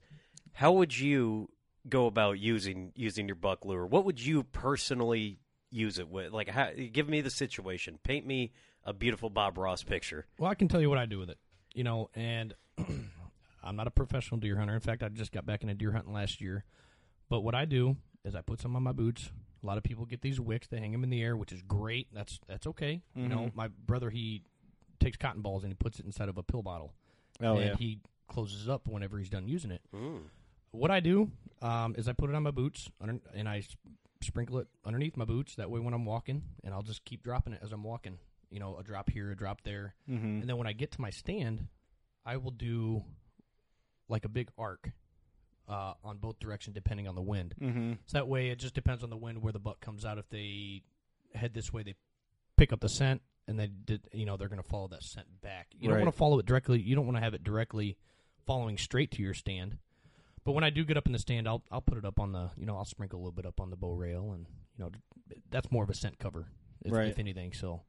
How 0.52 0.72
would 0.72 0.96
you 0.96 1.48
go 1.88 2.06
about 2.06 2.38
using 2.38 2.92
using 2.94 3.26
your 3.26 3.36
buck 3.36 3.64
lure? 3.64 3.86
What 3.86 4.04
would 4.04 4.24
you 4.24 4.42
personally 4.44 5.40
use 5.70 5.98
it 5.98 6.08
with? 6.08 6.32
Like, 6.32 6.48
how, 6.48 6.70
give 6.92 7.08
me 7.08 7.20
the 7.20 7.30
situation. 7.30 7.98
Paint 8.02 8.26
me 8.26 8.52
a 8.84 8.92
beautiful 8.92 9.30
Bob 9.30 9.58
Ross 9.58 9.82
picture. 9.82 10.26
Well, 10.38 10.50
I 10.50 10.54
can 10.54 10.68
tell 10.68 10.80
you 10.80 10.88
what 10.88 10.98
I 10.98 11.06
do 11.06 11.18
with 11.18 11.30
it. 11.30 11.38
You 11.74 11.84
know, 11.84 12.10
and 12.14 12.54
I'm 13.62 13.76
not 13.76 13.86
a 13.86 13.90
professional 13.90 14.40
deer 14.40 14.56
hunter. 14.56 14.74
In 14.74 14.80
fact, 14.80 15.02
I 15.02 15.08
just 15.08 15.32
got 15.32 15.46
back 15.46 15.62
into 15.62 15.74
deer 15.74 15.92
hunting 15.92 16.12
last 16.12 16.40
year. 16.40 16.64
But 17.28 17.40
what 17.40 17.54
I 17.54 17.64
do 17.64 17.96
is 18.24 18.34
I 18.34 18.40
put 18.40 18.60
some 18.60 18.76
on 18.76 18.82
my 18.82 18.92
boots. 18.92 19.30
A 19.62 19.66
lot 19.66 19.76
of 19.78 19.82
people 19.84 20.06
get 20.06 20.22
these 20.22 20.40
wicks; 20.40 20.68
they 20.68 20.78
hang 20.80 20.92
them 20.92 21.04
in 21.04 21.10
the 21.10 21.22
air, 21.22 21.36
which 21.36 21.52
is 21.52 21.62
great. 21.62 22.08
That's 22.12 22.38
that's 22.46 22.66
okay. 22.68 23.02
You 23.14 23.28
know, 23.28 23.38
Mhm. 23.40 23.54
my 23.54 23.68
brother 23.68 24.10
he 24.10 24.42
takes 24.98 25.16
cotton 25.16 25.42
balls 25.42 25.62
and 25.64 25.70
he 25.70 25.74
puts 25.74 25.98
it 26.00 26.06
inside 26.06 26.28
of 26.28 26.38
a 26.38 26.42
pill 26.42 26.62
bottle, 26.62 26.92
Oh 27.40 27.56
and 27.56 27.70
yeah. 27.70 27.76
he 27.76 28.00
closes 28.28 28.68
up 28.68 28.86
whenever 28.88 29.18
he's 29.18 29.28
done 29.30 29.48
using 29.48 29.70
it. 29.70 29.82
Mm. 29.94 30.22
What 30.72 30.90
I 30.90 31.00
do 31.00 31.30
um, 31.62 31.94
is 31.98 32.08
I 32.08 32.12
put 32.12 32.30
it 32.30 32.36
on 32.36 32.42
my 32.42 32.50
boots 32.52 32.88
under, 33.00 33.18
and 33.34 33.48
I 33.48 33.62
sprinkle 34.22 34.58
it 34.58 34.68
underneath 34.84 35.16
my 35.16 35.24
boots. 35.24 35.56
That 35.56 35.70
way, 35.70 35.80
when 35.80 35.92
I'm 35.94 36.04
walking, 36.04 36.42
and 36.64 36.72
I'll 36.72 36.82
just 36.82 37.04
keep 37.04 37.22
dropping 37.22 37.52
it 37.54 37.60
as 37.62 37.72
I'm 37.72 37.82
walking. 37.82 38.18
You 38.50 38.60
know, 38.60 38.76
a 38.78 38.82
drop 38.82 39.10
here, 39.10 39.30
a 39.30 39.36
drop 39.36 39.62
there. 39.62 39.94
Mm-hmm. 40.08 40.40
And 40.40 40.48
then 40.48 40.56
when 40.56 40.66
I 40.66 40.72
get 40.72 40.90
to 40.92 41.00
my 41.00 41.10
stand, 41.10 41.68
I 42.24 42.36
will 42.36 42.50
do 42.50 43.04
like 44.08 44.24
a 44.24 44.28
big 44.28 44.50
arc 44.58 44.90
uh, 45.70 45.94
on 46.04 46.18
both 46.18 46.38
directions 46.40 46.74
depending 46.74 47.06
on 47.06 47.14
the 47.14 47.22
wind. 47.22 47.54
Mm-hmm. 47.60 47.92
So 48.06 48.18
that 48.18 48.28
way, 48.28 48.48
it 48.50 48.58
just 48.58 48.74
depends 48.74 49.04
on 49.04 49.10
the 49.10 49.16
wind 49.16 49.40
where 49.42 49.52
the 49.52 49.58
buck 49.60 49.80
comes 49.80 50.04
out. 50.04 50.18
If 50.18 50.28
they 50.28 50.82
head 51.34 51.54
this 51.54 51.72
way, 51.72 51.82
they 51.82 51.94
pick 52.56 52.72
up 52.72 52.80
the 52.80 52.88
scent, 52.88 53.22
and 53.46 53.58
they 53.58 53.68
did, 53.68 54.02
you 54.12 54.26
know, 54.26 54.36
they're 54.36 54.48
going 54.48 54.62
to 54.62 54.68
follow 54.68 54.88
that 54.88 55.02
scent 55.02 55.26
back. 55.42 55.68
You 55.78 55.88
don't 55.88 56.00
want 56.00 56.12
to 56.12 56.16
follow 56.18 56.38
it 56.40 56.46
directly. 56.46 56.80
You 56.80 56.94
don't 56.96 57.06
want 57.06 57.16
to 57.16 57.22
have 57.22 57.34
it 57.34 57.44
directly 57.44 57.96
following 58.46 58.76
straight 58.76 59.12
to 59.12 59.22
your 59.22 59.34
stand. 59.34 59.78
But 60.44 60.52
when 60.52 60.64
I 60.64 60.70
do 60.70 60.84
get 60.84 60.96
up 60.96 61.06
in 61.06 61.12
the 61.12 61.18
stand, 61.18 61.46
I'll 61.46 61.62
I'll 61.70 61.80
put 61.82 61.98
it 61.98 62.04
up 62.04 62.18
on 62.18 62.32
the, 62.32 62.50
you 62.56 62.66
know, 62.66 62.76
I'll 62.76 62.84
sprinkle 62.84 63.18
a 63.18 63.20
little 63.20 63.32
bit 63.32 63.46
up 63.46 63.60
on 63.60 63.70
the 63.70 63.76
bow 63.76 63.92
rail, 63.92 64.32
and 64.32 64.46
you 64.76 64.84
know, 64.84 64.90
that's 65.50 65.70
more 65.70 65.84
of 65.84 65.90
a 65.90 65.94
scent 65.94 66.18
cover, 66.18 66.46
if, 66.84 66.92
Right. 66.92 67.08
if 67.08 67.18
anything. 67.18 67.52
So, 67.52 67.82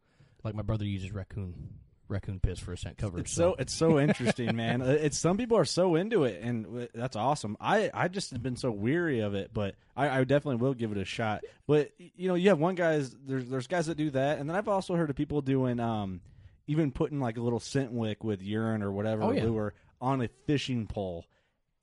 like 0.44 0.54
my 0.54 0.62
brother 0.62 0.86
uses 0.86 1.12
raccoon 1.12 1.80
raccoon 2.12 2.40
piss 2.40 2.60
for 2.60 2.74
a 2.74 2.78
scent 2.78 2.98
cover. 2.98 3.20
It's 3.20 3.32
so 3.32 3.56
it's 3.58 3.74
so 3.74 4.00
interesting, 4.08 4.56
man. 4.56 4.82
Uh, 4.82 4.98
It's 5.02 5.18
some 5.18 5.38
people 5.38 5.58
are 5.58 5.66
so 5.66 5.96
into 5.96 6.26
it, 6.26 6.42
and 6.44 6.88
that's 6.94 7.16
awesome. 7.16 7.58
I 7.60 7.90
I 7.94 8.08
just 8.08 8.32
have 8.32 8.44
been 8.44 8.56
so 8.58 8.70
weary 8.70 9.22
of 9.22 9.34
it, 9.34 9.52
but 9.54 9.76
I, 9.96 10.10
I 10.20 10.24
definitely 10.24 10.58
will 10.58 10.74
give 10.74 10.92
it 10.92 10.98
a 10.98 11.06
shot. 11.06 11.44
But 11.68 11.92
you 11.98 12.28
know, 12.28 12.36
you 12.36 12.50
have 12.50 12.60
one 12.60 12.76
guys 12.76 13.16
there's 13.26 13.48
there's 13.50 13.68
guys 13.68 13.88
that 13.88 13.96
do 13.98 14.10
that, 14.12 14.38
and 14.40 14.50
then 14.50 14.56
I've 14.56 14.68
also 14.68 14.96
heard 14.96 15.10
of 15.10 15.16
people 15.16 15.42
doing 15.42 15.80
um 15.80 16.22
even 16.68 16.92
putting 16.92 17.20
like 17.20 17.38
a 17.38 17.42
little 17.42 17.60
scent 17.60 17.92
wick 17.92 18.24
with 18.24 18.42
urine 18.42 18.84
or 18.84 18.92
whatever 18.92 19.24
Oh, 19.24 19.32
yeah. 19.32 19.46
lure 19.46 19.74
on 20.00 20.22
a 20.22 20.28
fishing 20.46 20.86
pole 20.88 21.26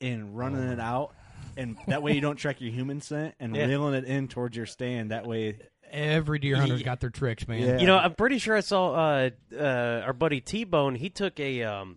and 0.00 0.36
running 0.36 0.62
it 0.70 0.80
out. 0.80 1.12
And 1.56 1.76
that 1.88 2.02
way 2.04 2.12
you 2.14 2.20
don't 2.20 2.36
track 2.36 2.60
your 2.60 2.70
human 2.70 3.00
scent 3.00 3.34
and 3.40 3.54
Yeah. 3.56 3.66
reeling 3.66 3.94
it 3.94 4.04
in 4.04 4.28
towards 4.28 4.56
your 4.56 4.66
stand. 4.66 5.10
That 5.10 5.26
way, 5.26 5.58
Every 5.90 6.38
deer 6.38 6.57
hunter's 6.57 6.81
Yeah. 6.81 6.85
got 6.87 7.01
their 7.01 7.11
tricks, 7.11 7.46
man. 7.48 7.62
Yeah. 7.62 7.79
You 7.79 7.87
know, 7.87 7.96
I'm 7.98 8.14
pretty 8.14 8.38
sure 8.38 8.57
I 8.57 8.61
saw 8.61 8.92
uh, 8.92 9.31
uh, 9.59 10.03
our 10.05 10.12
buddy 10.12 10.40
T 10.40 10.64
Bone. 10.64 10.94
He 10.94 11.11
took 11.11 11.38
a 11.40 11.62
um, 11.64 11.96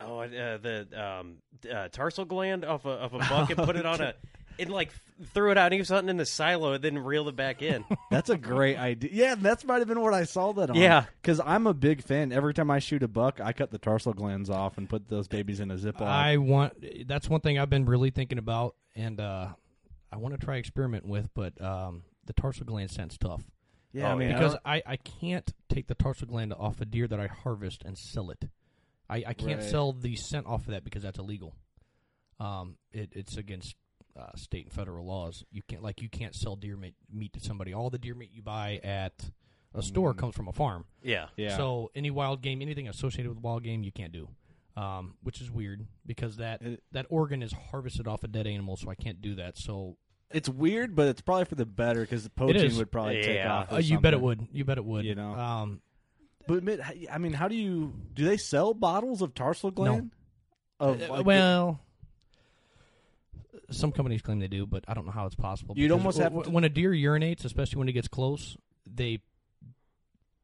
oh 0.00 0.20
uh, 0.20 0.56
the 0.58 0.86
um, 0.94 1.36
uh, 1.72 1.88
tarsal 1.88 2.24
gland 2.24 2.64
off 2.64 2.84
a, 2.84 2.90
of 2.90 3.14
a 3.14 3.18
buck 3.18 3.50
and 3.50 3.58
put 3.58 3.76
it 3.76 3.86
on 3.86 4.00
a. 4.00 4.14
It 4.58 4.68
like 4.68 4.90
threw 5.34 5.52
it 5.52 5.56
out. 5.56 5.66
and 5.66 5.74
He 5.74 5.78
was 5.78 5.88
hunting 5.88 6.08
in 6.08 6.16
the 6.16 6.26
silo 6.26 6.72
and 6.72 6.82
then 6.82 6.98
reeled 6.98 7.28
it 7.28 7.36
back 7.36 7.62
in. 7.62 7.84
That's 8.10 8.28
a 8.28 8.36
great 8.36 8.76
idea. 8.76 9.10
Yeah, 9.12 9.34
that's 9.38 9.64
might 9.64 9.78
have 9.78 9.86
been 9.86 10.00
what 10.00 10.14
I 10.14 10.24
saw 10.24 10.52
that 10.54 10.70
on. 10.70 10.74
Yeah. 10.74 11.04
because 11.22 11.38
I'm 11.38 11.68
a 11.68 11.74
big 11.74 12.02
fan. 12.02 12.32
Every 12.32 12.52
time 12.54 12.68
I 12.68 12.80
shoot 12.80 13.04
a 13.04 13.06
buck, 13.06 13.40
I 13.40 13.52
cut 13.52 13.70
the 13.70 13.78
tarsal 13.78 14.14
glands 14.14 14.50
off 14.50 14.76
and 14.76 14.88
put 14.88 15.08
those 15.08 15.28
babies 15.28 15.60
in 15.60 15.70
a 15.70 15.76
Ziploc. 15.76 16.02
I 16.02 16.38
want. 16.38 16.72
That's 17.06 17.28
one 17.30 17.40
thing 17.40 17.56
I've 17.56 17.70
been 17.70 17.84
really 17.84 18.10
thinking 18.10 18.38
about, 18.38 18.74
and 18.96 19.20
uh, 19.20 19.50
I 20.10 20.16
want 20.16 20.34
to 20.34 20.44
try 20.44 20.56
experimenting 20.56 21.08
with. 21.08 21.28
But 21.34 21.60
um, 21.62 22.02
the 22.28 22.32
tarsal 22.32 22.64
gland 22.64 22.90
scent's 22.92 23.18
tough 23.18 23.42
yeah, 23.92 24.08
Oh, 24.08 24.12
I 24.12 24.14
mean, 24.16 24.28
because 24.32 24.54
I 24.64 24.76
I, 24.76 24.82
I 24.92 24.96
can't 24.98 25.52
take 25.68 25.86
the 25.88 25.94
tarsal 25.96 26.28
gland 26.28 26.52
off 26.52 26.80
a 26.80 26.84
deer 26.84 27.08
that 27.08 27.18
I 27.18 27.26
harvest 27.26 27.82
and 27.84 27.96
sell 27.98 28.30
it. 28.30 28.44
I, 29.10 29.24
I 29.28 29.32
can't 29.32 29.60
Right. 29.62 29.70
sell 29.70 29.92
the 29.94 30.14
scent 30.14 30.46
off 30.46 30.66
of 30.66 30.72
that 30.72 30.84
because 30.84 31.02
that's 31.02 31.18
illegal. 31.18 31.54
Um, 32.38 32.76
it, 32.92 33.10
it's 33.14 33.36
against 33.36 33.74
uh, 34.18 34.34
state 34.36 34.66
and 34.66 34.72
federal 34.72 35.06
laws. 35.06 35.42
You 35.50 35.62
can't 35.66 35.82
like 35.82 36.02
you 36.02 36.08
can't 36.08 36.34
sell 36.34 36.54
deer 36.56 36.76
meat, 36.76 36.94
meat 37.10 37.32
to 37.32 37.40
somebody. 37.40 37.72
All 37.72 37.88
the 37.90 37.98
deer 37.98 38.14
meat 38.14 38.30
you 38.32 38.42
buy 38.42 38.78
at 38.84 39.30
a 39.74 39.82
store 39.82 40.12
Mm. 40.14 40.18
comes 40.18 40.34
from 40.36 40.48
a 40.48 40.52
farm. 40.52 40.84
Yeah. 41.02 41.28
yeah. 41.36 41.56
So 41.56 41.90
any 41.94 42.10
wild 42.10 42.42
game, 42.42 42.60
anything 42.62 42.88
associated 42.88 43.30
with 43.30 43.42
wild 43.42 43.62
game, 43.64 43.82
you 43.84 43.92
can't 43.92 44.12
do, 44.12 44.28
um, 44.76 45.14
which 45.22 45.40
is 45.40 45.50
weird 45.50 45.86
because 46.06 46.36
that 46.36 46.60
It- 46.62 46.82
that 46.92 47.06
organ 47.10 47.42
is 47.42 47.52
harvested 47.52 48.06
off 48.06 48.22
a 48.22 48.28
dead 48.28 48.46
animal, 48.46 48.76
so 48.76 48.90
I 48.90 48.94
can't 48.94 49.20
do 49.22 49.34
that. 49.36 49.56
So 49.56 49.96
it's 50.30 50.48
weird, 50.48 50.94
but 50.94 51.08
it's 51.08 51.20
probably 51.20 51.44
for 51.46 51.54
the 51.54 51.66
better 51.66 52.00
because 52.00 52.24
the 52.24 52.30
poaching 52.30 52.76
would 52.76 52.90
probably 52.92 53.22
take 53.22 53.36
Yeah. 53.36 53.54
off. 53.54 53.72
or 53.72 53.76
uh, 53.76 53.78
you 53.78 53.98
bet 54.00 54.12
it 54.12 54.16
something. 54.16 54.24
would. 54.26 54.48
You 54.52 54.64
bet 54.64 54.78
it 54.78 54.84
would. 54.84 55.04
You 55.04 55.14
know. 55.14 55.34
Um, 55.34 55.80
But 56.46 56.58
admit, 56.58 56.80
I 57.10 57.18
mean, 57.18 57.32
how 57.32 57.48
do 57.48 57.54
you 57.54 57.94
do? 58.14 58.24
They 58.24 58.36
sell 58.36 58.74
bottles 58.74 59.22
of 59.22 59.34
tarsal 59.34 59.70
gland? 59.70 60.12
Of 60.80 61.00
uh, 61.02 61.08
like, 61.12 61.26
well, 61.26 61.80
some 63.70 63.92
companies 63.92 64.22
claim 64.22 64.38
they 64.38 64.48
do, 64.48 64.64
but 64.66 64.84
I 64.88 64.94
don't 64.94 65.04
know 65.06 65.12
how 65.12 65.26
it's 65.26 65.34
possible. 65.34 65.74
You'd 65.76 65.88
because 65.88 65.98
almost 66.00 66.18
have 66.18 66.32
w- 66.32 66.44
to- 66.44 66.50
when 66.50 66.64
a 66.64 66.68
deer 66.68 66.90
urinates, 66.92 67.44
especially 67.44 67.78
when 67.78 67.88
it 67.88 67.92
gets 67.92 68.08
close, 68.08 68.56
they 68.86 69.18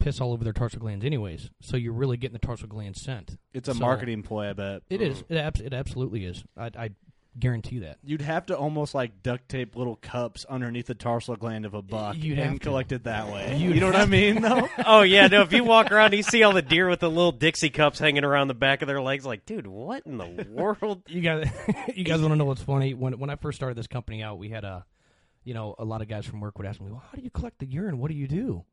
piss 0.00 0.20
all 0.20 0.32
over 0.32 0.44
their 0.44 0.52
tarsal 0.52 0.80
glands, 0.80 1.04
anyways. 1.04 1.50
So 1.62 1.76
you're 1.78 1.94
really 1.94 2.16
getting 2.18 2.34
the 2.38 2.44
tarsal 2.46 2.68
gland 2.68 2.96
scent. 2.96 3.38
it's 3.54 3.68
a 3.68 3.74
so- 3.74 3.80
marketing 3.80 4.22
ploy. 4.22 4.50
I 4.50 4.52
bet 4.52 4.82
It 4.90 5.00
is. 5.00 5.24
It, 5.28 5.36
abs- 5.36 5.60
it 5.60 5.72
absolutely 5.72 6.24
is. 6.26 6.44
I, 6.56 6.70
I 6.76 6.90
guarantee 7.38 7.80
that. 7.80 7.98
You'd 8.04 8.20
have 8.22 8.46
to 8.46 8.56
almost 8.56 8.94
like 8.94 9.22
duct 9.22 9.48
tape 9.48 9.74
little 9.76 9.96
cups 9.96 10.44
underneath 10.48 10.86
the 10.86 10.94
tarsal 10.94 11.36
gland 11.36 11.66
of 11.66 11.74
a 11.74 11.82
buck 11.82 12.16
You'd 12.16 12.38
and 12.38 12.50
have 12.50 12.58
to. 12.60 12.64
collect 12.66 12.92
it 12.92 13.04
that 13.04 13.32
way. 13.32 13.56
You'd 13.58 13.74
you 13.74 13.80
know 13.80 13.86
what 13.86 13.96
I 13.96 14.06
mean? 14.06 14.40
Though. 14.42 14.68
Oh 14.86 15.02
yeah, 15.02 15.26
no. 15.26 15.42
If 15.42 15.52
you 15.52 15.64
walk 15.64 15.90
around, 15.90 16.06
and 16.06 16.14
you 16.14 16.22
see 16.22 16.42
all 16.42 16.52
the 16.52 16.62
deer 16.62 16.88
with 16.88 17.00
the 17.00 17.08
little 17.10 17.32
Dixie 17.32 17.70
cups 17.70 17.98
hanging 17.98 18.24
around 18.24 18.48
the 18.48 18.54
back 18.54 18.82
of 18.82 18.88
their 18.88 19.00
legs. 19.00 19.24
Like, 19.26 19.46
dude, 19.46 19.66
what 19.66 20.04
in 20.06 20.18
the 20.18 20.46
world? 20.50 21.02
you 21.08 21.20
guys 21.20 21.50
you 21.94 22.04
guys 22.04 22.20
want 22.20 22.32
to 22.32 22.36
know 22.36 22.44
what's 22.44 22.62
funny 22.62 22.94
when 22.94 23.18
when 23.18 23.30
I 23.30 23.36
first 23.36 23.56
started 23.56 23.76
this 23.76 23.86
company 23.86 24.22
out 24.22 24.38
we 24.38 24.48
had 24.50 24.64
a 24.64 24.84
you 25.42 25.54
know 25.54 25.74
a 25.78 25.84
lot 25.84 26.02
of 26.02 26.08
guys 26.08 26.24
from 26.26 26.40
work 26.40 26.56
would 26.58 26.66
ask 26.66 26.80
me 26.80 26.90
well 26.90 27.02
how 27.10 27.16
do 27.16 27.22
you 27.22 27.30
collect 27.30 27.58
the 27.58 27.66
urine 27.66 27.98
what 27.98 28.10
do 28.10 28.16
you 28.16 28.26
do 28.28 28.64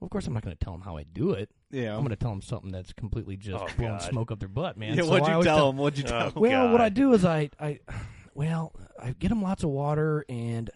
well, 0.00 0.06
of 0.06 0.10
course 0.10 0.26
I'm 0.26 0.34
not 0.34 0.42
going 0.44 0.56
to 0.56 0.64
tell 0.64 0.72
them 0.72 0.82
how 0.82 0.96
I 0.96 1.04
do 1.04 1.30
it 1.32 1.50
yeah. 1.70 1.92
I'm 1.94 1.98
going 2.00 2.10
to 2.10 2.16
tell 2.16 2.30
them 2.30 2.42
something 2.42 2.70
that's 2.70 2.92
completely 2.92 3.36
just 3.36 3.62
Oh, 3.62 3.68
blowing 3.76 3.92
God. 3.98 4.02
smoke 4.02 4.30
up 4.30 4.38
their 4.38 4.48
butt 4.48 4.76
man 4.76 4.94
yeah. 4.96 5.02
So 5.02 5.10
what'd 5.10 5.24
I 5.24 5.28
you 5.28 5.32
always 5.34 5.46
tell 5.46 5.66
them? 5.66 5.76
What'd 5.78 5.98
you 5.98 6.04
oh, 6.06 6.08
tell 6.08 6.22
Oh, 6.22 6.26
'em? 6.26 6.32
well 6.36 6.64
what 6.72 6.78
God. 6.78 6.84
I 6.84 6.88
do 6.90 7.12
is 7.12 7.24
I 7.24 7.50
I 7.60 7.80
well 8.34 8.72
I 9.02 9.14
get 9.18 9.28
them 9.28 9.42
lots 9.42 9.62
of 9.64 9.70
water 9.70 10.24
and 10.28 10.70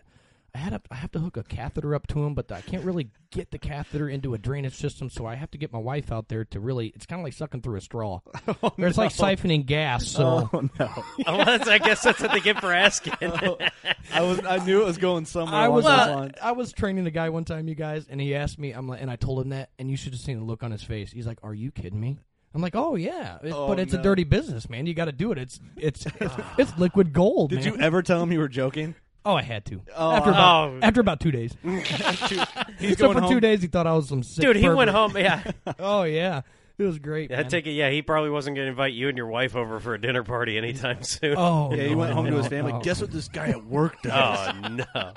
I 0.55 0.59
had 0.59 0.73
a, 0.73 0.81
I 0.91 0.97
have 0.97 1.13
to 1.13 1.19
hook 1.19 1.37
a 1.37 1.43
catheter 1.43 1.95
up 1.95 2.07
to 2.09 2.23
him, 2.25 2.35
but 2.35 2.51
I 2.53 2.61
can't 2.61 2.85
really 2.85 3.11
get 3.31 3.51
the 3.51 3.59
catheter 3.59 4.09
into 4.09 4.35
a 4.35 4.39
drainage 4.39 4.75
system, 4.75 5.09
so 5.11 5.27
I 5.27 5.35
have 5.37 5.51
to 5.53 5.59
get 5.59 5.73
my 5.73 5.79
wife 5.79 6.11
out 6.11 6.29
there 6.29 6.45
to 6.47 6.61
really. 6.61 6.89
It's 6.95 7.07
kind 7.07 7.21
of 7.21 7.25
like 7.25 7.33
sucking 7.35 7.63
through 7.63 7.77
a 7.77 7.81
straw. 7.81 8.21
Oh, 8.63 8.73
Or 8.79 8.87
it's 8.87 8.99
like 8.99 9.13
siphoning 9.13 9.65
gas. 9.67 10.07
So 10.09 10.49
Oh 10.53 10.69
no! 10.79 11.05
Oh, 11.27 11.45
that's, 11.45 11.69
I 11.69 11.79
guess 11.79 12.03
that's 12.03 12.21
what 12.21 12.33
they 12.33 12.41
get 12.41 12.61
for 12.61 12.73
asking. 12.73 13.13
I 14.13 14.23
was 14.23 14.45
I 14.45 14.59
knew 14.65 14.83
it 14.83 14.87
was 14.87 14.99
going 14.99 15.25
somewhere. 15.25 15.55
I 15.61 15.69
was 15.69 15.85
uh. 15.87 16.29
I 16.43 16.53
was 16.53 16.73
training 16.73 17.07
a 17.07 17.11
guy 17.11 17.29
one 17.31 17.45
time, 17.45 17.69
you 17.69 17.75
guys, 17.75 18.07
and 18.09 18.21
he 18.21 18.35
asked 18.35 18.59
me. 18.59 18.73
I'm 18.73 18.89
like, 18.89 19.01
and 19.01 19.11
I 19.11 19.17
told 19.17 19.41
him 19.43 19.51
that, 19.51 19.71
and 19.79 19.91
you 19.91 19.97
should 19.97 20.13
have 20.13 20.21
seen 20.21 20.39
the 20.39 20.45
look 20.45 20.63
on 20.63 20.71
his 20.73 20.83
face. 20.83 21.13
He's 21.13 21.27
like, 21.27 21.39
"Are 21.43 21.55
you 21.55 21.71
kidding 21.71 22.01
me?" 22.01 22.19
I'm 22.53 22.61
like, 22.63 22.75
"Oh 22.75 22.97
yeah, 22.97 23.39
It- 23.45 23.53
Oh, 23.53 23.69
but 23.69 23.79
it's 23.79 23.93
no. 23.93 24.01
a 24.01 24.03
dirty 24.03 24.25
business, 24.25 24.69
man. 24.69 24.87
You 24.87 24.95
got 24.95 25.05
to 25.05 25.13
do 25.13 25.31
it. 25.33 25.39
It's 25.39 25.61
it's 25.77 26.07
it's, 26.21 26.35
it's 26.59 26.79
liquid 26.79 27.13
gold, 27.13 27.51
Did 27.51 27.65
man." 27.65 27.75
you 27.75 27.81
ever 27.81 28.03
tell 28.03 28.21
him 28.23 28.33
you 28.33 28.41
were 28.41 28.49
joking? 28.49 28.97
Oh, 29.25 29.35
I 29.35 29.43
had 29.43 29.65
to. 29.67 29.83
Oh, 29.95 30.13
after 30.13 30.31
about 30.31 30.69
oh. 30.71 30.79
after 30.83 31.01
about 31.01 31.21
two 31.21 31.31
days. 31.31 31.55
He's 32.79 32.99
so 32.99 33.13
going 33.13 33.21
for 33.23 33.29
two 33.29 33.41
days, 33.41 33.61
he 33.63 33.69
thought 33.69 33.87
I 33.87 33.95
was 33.95 34.09
some 34.09 34.23
sick 34.23 34.43
Dude, 34.43 34.57
he 34.57 34.69
went 34.69 34.91
home. 34.91 35.17
Yeah, 35.17 35.43
Oh 35.79 36.05
yeah, 36.05 36.43
it 36.79 36.85
was 36.85 36.99
great. 36.99 37.31
I 37.31 37.37
man. 37.37 37.49
take 37.49 37.67
it. 37.67 37.73
Yeah, 37.73 37.91
he 37.91 38.01
probably 38.03 38.31
wasn't 38.31 38.57
going 38.57 38.67
to 38.67 38.71
invite 38.71 38.93
you 38.95 39.09
and 39.09 39.17
your 39.19 39.27
wife 39.27 39.55
over 39.57 39.79
for 39.81 39.93
a 39.95 40.01
dinner 40.01 40.23
party 40.25 40.57
anytime 40.57 41.03
soon. 41.03 41.35
Oh 41.37 41.75
Yeah, 41.75 41.83
he 41.85 41.91
no, 41.91 41.97
went 41.99 42.13
home 42.13 42.27
to 42.27 42.37
his 42.37 42.47
family. 42.47 42.73
no. 42.73 42.81
Guess 42.81 43.03
what 43.03 43.11
this 43.11 43.29
guy 43.29 43.49
at 43.49 43.65
work 43.67 43.95
does? 44.03 44.55
Oh 44.65 44.69
no! 44.69 45.13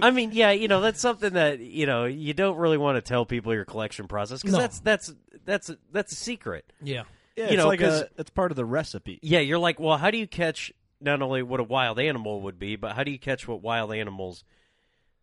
I 0.00 0.10
mean, 0.10 0.30
yeah, 0.32 0.50
you 0.50 0.66
know 0.68 0.80
that's 0.80 1.00
something 1.00 1.34
that 1.34 1.60
you 1.60 1.86
know 1.86 2.06
you 2.06 2.34
don't 2.34 2.56
really 2.56 2.78
want 2.78 2.96
to 2.96 3.02
tell 3.02 3.24
people 3.24 3.54
your 3.54 3.64
collection 3.64 4.08
process 4.08 4.42
because 4.42 4.54
No. 4.54 4.60
that's 4.60 4.80
that's 4.80 5.14
that's 5.44 5.70
that's 5.92 6.12
a 6.12 6.16
secret. 6.16 6.64
Yeah. 6.82 7.02
Yeah, 7.36 7.44
You 7.44 7.50
it's 7.52 7.56
know, 7.62 7.68
like 7.68 7.80
'cause- 7.80 8.02
a, 8.02 8.08
it's 8.18 8.28
part 8.30 8.50
of 8.50 8.56
the 8.56 8.64
recipe. 8.66 9.18
Yeah, 9.22 9.38
you're 9.38 9.58
like, 9.58 9.80
well, 9.80 9.96
how 9.96 10.10
do 10.10 10.18
you 10.18 10.26
catch 10.26 10.70
not 11.02 11.22
only 11.22 11.42
what 11.42 11.60
a 11.60 11.64
wild 11.64 11.98
animal 11.98 12.42
would 12.42 12.58
be, 12.58 12.76
but 12.76 12.92
how 12.92 13.04
do 13.04 13.10
you 13.10 13.18
catch 13.18 13.46
what 13.46 13.62
wild 13.62 13.92
animals 13.92 14.44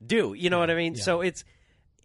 do? 0.05 0.33
You 0.33 0.49
know 0.49 0.59
what 0.59 0.69
I 0.69 0.75
mean? 0.75 0.95
yeah. 0.95 1.03
So 1.03 1.21
it's 1.21 1.43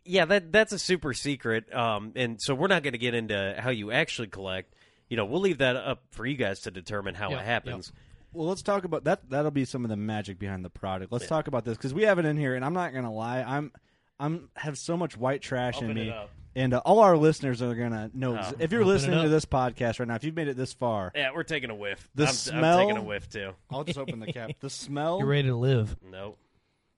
yeah, 0.05 0.25
that 0.27 0.53
that's 0.53 0.73
a 0.73 0.79
super 0.79 1.15
secret. 1.15 1.73
Um, 1.75 2.13
and 2.17 2.41
so 2.41 2.55
we're 2.55 2.69
not 2.69 2.83
going 2.83 2.93
to 2.93 2.99
get 2.99 3.15
into 3.15 3.57
how 3.59 3.71
you 3.71 3.91
actually 3.91 4.29
collect. 4.29 4.75
You 5.09 5.17
know, 5.17 5.25
we'll 5.25 5.41
leave 5.41 5.59
that 5.59 5.77
up 5.77 6.03
for 6.11 6.27
you 6.27 6.37
guys 6.37 6.61
to 6.61 6.71
determine 6.71 7.15
how 7.15 7.31
Yep, 7.31 7.41
it 7.41 7.45
happens. 7.45 7.93
Well, 8.33 8.49
let's 8.49 8.63
talk 8.63 8.85
about 8.85 9.05
that. 9.05 9.31
That'll 9.31 9.51
be 9.51 9.65
some 9.65 9.85
of 9.85 9.91
the 9.91 9.97
magic 9.97 10.39
behind 10.39 10.65
the 10.65 10.71
product. 10.71 11.13
Let's 11.13 11.29
talk 11.29 11.47
about 11.47 11.65
this 11.65 11.77
because 11.77 11.95
we 11.95 12.03
have 12.03 12.19
it 12.19 12.25
in 12.25 12.37
here, 12.37 12.55
and 12.55 12.65
I'm 12.65 12.75
not 12.75 12.93
gonna 12.93 13.13
lie, 13.13 13.43
I'm 13.43 13.71
I'm 14.19 14.51
have 14.57 14.77
so 14.77 14.97
much 14.97 15.17
white 15.17 15.41
trash 15.41 15.79
in 15.79 15.85
Open 15.85 15.99
it 15.99 16.05
me, 16.07 16.11
up. 16.11 16.31
And 16.57 16.73
uh, 16.75 16.81
all 16.85 17.01
our 17.01 17.17
listeners 17.17 17.61
are 17.63 17.75
gonna 17.75 18.11
know 18.15 18.39
Oh. 18.39 18.53
if 18.59 18.71
you're 18.73 18.85
listening 18.85 19.23
to 19.23 19.29
this 19.29 19.45
podcast 19.45 19.99
right 19.99 20.07
now. 20.09 20.15
If 20.15 20.25
you've 20.25 20.37
made 20.37 20.49
it 20.49 20.57
this 20.57 20.73
far, 20.73 21.11
Yeah, 21.15 21.31
we're 21.35 21.43
taking 21.43 21.71
a 21.71 21.75
whiff. 21.75 22.09
The 22.15 22.27
I'm, 22.27 22.33
smell- 22.33 22.79
I'm 22.79 22.87
taking 22.89 22.97
a 23.03 23.05
whiff 23.05 23.29
too. 23.29 23.51
I'll 23.71 23.85
just 23.85 23.99
open 23.99 24.21
the 24.21 24.33
cap. 24.33 24.51
The 24.61 24.71
smell, 24.71 25.19
You're 25.19 25.27
ready 25.29 25.49
to 25.49 25.57
live. 25.57 25.97
Nope. 26.09 26.39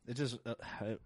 it 0.06 0.14
just 0.14 0.38
uh, 0.46 0.54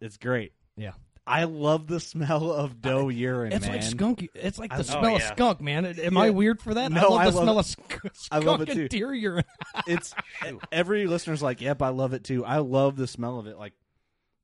it's 0.00 0.16
great. 0.16 0.52
Yeah. 0.76 0.92
I 1.26 1.44
love 1.44 1.86
the 1.86 2.00
smell 2.00 2.50
of 2.50 2.80
doe 2.80 3.08
urine, 3.08 3.52
It's 3.52 3.66
man. 3.66 3.76
like 3.76 3.84
skunk. 3.84 4.28
It's 4.34 4.58
like 4.58 4.70
the 4.70 4.78
I- 4.78 4.82
smell 4.82 5.12
Oh, 5.12 5.16
of 5.16 5.22
skunk, 5.22 5.60
man. 5.60 5.84
Am 5.86 6.14
Yeah. 6.14 6.20
I 6.20 6.30
weird 6.30 6.60
for 6.60 6.74
that? 6.74 6.90
No, 6.90 7.00
I 7.00 7.02
love 7.02 7.20
I 7.20 7.24
the 7.30 7.30
love 7.30 7.44
smell 7.44 7.56
it. 7.56 7.60
of 7.60 7.66
skunk, 7.66 8.12
I 8.32 8.38
love 8.40 8.60
it 8.62 8.70
too. 8.72 8.88
deer 8.88 9.14
urine. 9.14 9.44
it's 9.86 10.12
every 10.72 11.06
listener's 11.06 11.40
like, 11.42 11.60
"Yep, 11.60 11.82
I 11.82 11.90
love 11.90 12.14
it 12.14 12.24
too. 12.24 12.44
I 12.44 12.58
love 12.58 12.96
the 12.96 13.06
smell 13.06 13.38
of 13.38 13.46
it." 13.46 13.56
Like, 13.58 13.74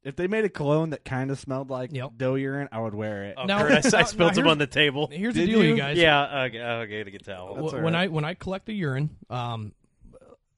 if 0.07 0.17
they 0.17 0.27
made 0.29 0.45
a 0.45 0.49
cologne 0.49 0.91
that 0.91 1.05
kind 1.05 1.31
of 1.31 1.39
smelled 1.39 1.69
like 1.69 1.93
Yep. 1.93 2.13
doe 2.17 2.35
urine, 2.37 2.69
I 2.73 2.81
would 2.81 2.95
wear 2.95 3.25
it. 3.25 3.35
Oh, 3.37 3.45
Now- 3.45 3.59
Kurt, 3.67 3.73
I, 3.73 3.99
I 3.99 4.01
now- 4.01 4.07
spilled 4.07 4.19
now 4.31 4.35
some 4.35 4.45
here's- 4.45 4.53
on 4.53 4.59
the 4.59 4.67
table. 4.67 5.09
Here's 5.13 5.35
Did 5.35 5.49
the 5.49 5.53
deal, 5.53 5.65
you, 5.65 5.71
you? 5.71 5.77
guys. 5.77 5.99
Yeah, 5.99 6.45
okay, 6.45 6.63
okay, 6.63 7.05
to 7.05 7.11
get 7.11 7.25
towel. 7.25 7.55
That's 7.57 7.73
Wh- 7.73 7.75
all 7.77 7.83
when. 7.83 7.95
I 7.95 8.07
when 8.09 8.25
I 8.25 8.35
collect 8.35 8.67
the 8.67 8.73
urine, 8.75 9.11
um, 9.29 9.73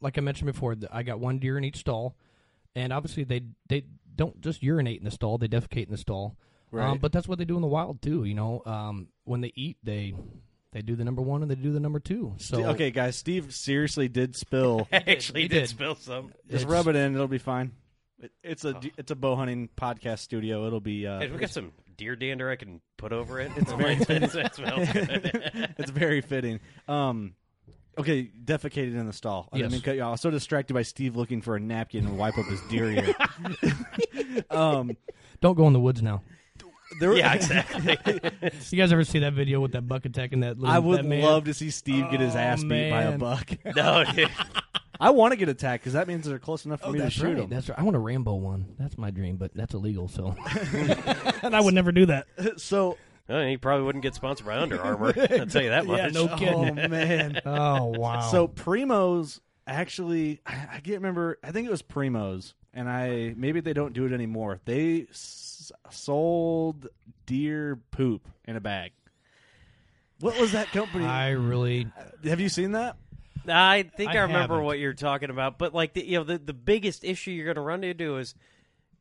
like 0.01 0.19
I 0.19 0.21
mentioned 0.21 0.47
before, 0.53 0.75
th- 0.75 0.91
I 0.93 1.03
got 1.03 1.19
one 1.19 1.39
deer 1.39 1.59
in 1.59 1.65
each 1.65 1.79
stall, 1.79 2.15
and 2.77 2.93
obviously 2.93 3.25
they 3.25 3.43
they 3.69 3.85
don't 4.15 4.41
just 4.41 4.63
urinate 4.63 4.99
in 4.99 5.05
the 5.05 5.11
stall; 5.11 5.39
they 5.39 5.49
defecate 5.49 5.87
in 5.87 5.91
the 5.93 5.97
stall. 5.99 6.37
Right. 6.71 6.87
Um, 6.87 6.99
but 6.99 7.13
that's 7.13 7.27
what 7.27 7.39
they 7.39 7.47
do 7.47 7.57
in 7.57 7.63
the 7.63 7.67
wild 7.69 8.03
too. 8.03 8.25
You 8.25 8.35
know, 8.35 8.63
um, 8.67 9.09
when 9.25 9.41
they 9.41 9.53
eat, 9.57 9.79
they 9.83 10.15
they 10.73 10.83
do 10.83 10.95
the 10.97 11.05
number 11.05 11.23
one 11.23 11.41
and 11.41 11.51
they 11.51 11.55
do 11.55 11.73
the 11.73 11.81
number 11.81 11.99
two. 11.99 12.35
So 12.37 12.63
okay, 12.67 12.91
guys, 12.91 13.17
Steve 13.17 13.55
seriously 13.55 14.07
did 14.09 14.37
spill. 14.37 14.87
I 14.93 14.97
actually 15.07 15.43
he 15.43 15.49
did, 15.49 15.61
did. 15.61 15.69
spill 15.71 15.95
some. 15.95 16.33
Just 16.51 16.65
It's- 16.65 16.71
rub 16.71 16.87
it 16.89 16.95
in; 16.97 17.15
it'll 17.15 17.27
be 17.27 17.39
fine. 17.39 17.73
It, 18.21 18.33
it's 18.43 18.65
a 18.65 18.81
it's 18.97 19.11
a 19.11 19.17
bow 19.17 19.37
hunting 19.37 19.69
podcast 19.77 20.19
studio. 20.21 20.67
It'll 20.67 20.81
be. 20.81 21.07
Uh, 21.07 21.21
Hey, 21.21 21.31
we 21.31 21.39
got 21.39 21.51
some 21.51 21.73
deer 21.97 22.17
dander 22.17 22.51
I 22.51 22.57
can 22.57 22.81
put 22.97 23.13
over 23.13 23.41
it. 23.41 23.51
It's 23.57 23.73
very 23.73 23.95
it 23.95 24.55
smells 24.55 24.89
good. 24.93 25.75
it's 25.79 25.91
very 25.91 26.21
fitting. 26.21 26.61
Um, 26.89 27.35
okay, 27.97 28.31
defecated 28.45 28.95
in 28.97 29.07
the 29.07 29.13
stall. 29.13 29.49
I 29.53 29.59
didn't 29.59 29.71
Yes. 29.71 29.79
mean 29.79 29.83
cut 29.83 29.97
you 29.97 30.03
off. 30.03 30.09
I 30.09 30.11
was 30.13 30.21
so 30.21 30.31
distracted 30.31 30.75
by 30.75 30.83
Steve 30.83 31.15
looking 31.17 31.43
for 31.43 31.55
a 31.57 31.61
napkin 31.61 32.07
and 32.07 32.19
wipe 32.19 32.37
up 32.39 32.47
his 32.47 32.61
deer 32.63 32.91
ear. 32.91 33.15
um, 34.51 34.97
don't 35.41 35.57
go 35.57 35.67
in 35.67 35.73
the 35.73 35.81
woods 35.81 36.03
now. 36.03 36.23
there, 37.01 37.15
yeah, 37.17 37.35
exactly. 37.35 37.99
You 38.71 38.79
guys 38.79 38.93
ever 38.93 39.05
see 39.05 39.19
that 39.21 39.35
video 39.35 39.61
with 39.61 39.73
that 39.73 39.87
buck 39.87 40.05
attacking 40.07 40.41
that? 40.41 40.59
Little, 40.59 40.75
I 40.75 40.79
would 40.79 40.99
that 41.01 41.05
man? 41.05 41.23
love 41.23 41.45
to 41.45 41.55
see 41.55 41.71
Steve 41.71 42.11
get 42.11 42.19
his 42.21 42.35
Oh, 42.35 42.39
ass 42.39 42.63
beat 42.65 42.91
by 42.91 43.03
a 43.03 43.19
buck. 43.19 43.51
no, 43.77 44.05
dude. 44.15 44.31
I 45.01 45.11
want 45.11 45.33
to 45.33 45.37
get 45.37 45.49
attacked 45.49 45.83
because 45.85 45.93
that 45.93 46.09
means 46.09 46.27
they're 46.27 46.39
close 46.39 46.65
enough 46.65 46.81
for 46.81 46.87
Oh, 46.89 46.93
me 46.93 46.99
to 46.99 47.05
that's 47.05 47.15
shoot 47.15 47.25
right. 47.27 47.37
them. 47.37 47.49
That's 47.51 47.69
right. 47.69 47.79
I 47.79 47.83
want 47.83 47.97
a 47.97 48.01
Rambo 48.01 48.35
one. 48.35 48.75
That's 48.79 48.99
my 48.99 49.11
dream, 49.11 49.37
but 49.37 49.55
that's 49.55 49.75
illegal. 49.75 50.09
So, 50.09 50.35
and 51.43 51.55
I 51.55 51.61
would 51.61 51.75
never 51.75 51.93
do 51.93 52.07
that. 52.07 52.27
So, 52.59 52.97
Oh, 53.31 53.47
he 53.47 53.59
probably 53.59 53.85
wouldn't 53.85 54.03
get 54.03 54.15
sponsored 54.15 54.47
by 54.47 54.57
Under 54.59 54.81
Armour. 54.81 55.13
I'll 55.31 55.47
tell 55.47 55.63
you 55.63 55.69
that 55.69 55.85
much. 55.87 55.99
Yeah, 55.99 56.09
no 56.09 56.29
kidding. 56.35 56.55
oh 56.55 56.65
kidding. 56.75 56.91
man. 56.91 57.41
Oh 57.45 57.85
wow. 57.87 58.21
So 58.31 58.49
Primos 58.49 59.41
actually, 59.67 60.41
I, 60.47 60.53
I 60.55 60.81
can't 60.81 60.97
remember. 60.97 61.39
I 61.45 61.53
think 61.53 61.69
it 61.69 61.71
was 61.71 61.83
Primos, 61.83 62.55
and 62.73 62.89
I 62.89 63.35
maybe 63.37 63.61
they 63.61 63.75
don't 63.75 63.93
do 63.93 64.07
it 64.07 64.13
anymore. 64.13 64.61
They 64.65 65.09
s- 65.11 65.71
sold 65.91 66.89
deer 67.27 67.79
poop 67.91 68.27
in 68.47 68.57
a 68.57 68.61
bag. 68.61 68.93
What 70.21 70.41
was 70.41 70.53
that 70.53 70.69
company? 70.73 71.05
I 71.05 71.31
really 71.33 71.87
Have 72.25 72.41
you 72.41 72.49
seen 72.49 72.73
that? 72.73 72.97
I 73.47 73.83
think 73.97 74.11
I, 74.11 74.15
I 74.19 74.21
remember 74.23 74.55
haven't. 74.55 74.65
what 74.67 74.79
you're 74.79 74.95
talking 74.95 75.31
about, 75.31 75.59
but 75.59 75.75
like 75.75 75.95
the, 75.95 76.07
you 76.07 76.19
know, 76.19 76.25
the 76.25 76.39
the 76.39 76.53
biggest 76.55 77.05
issue 77.05 77.31
you're 77.31 77.45
going 77.45 77.57
to 77.57 77.61
run 77.61 77.85
into 77.85 78.17
is, 78.19 78.35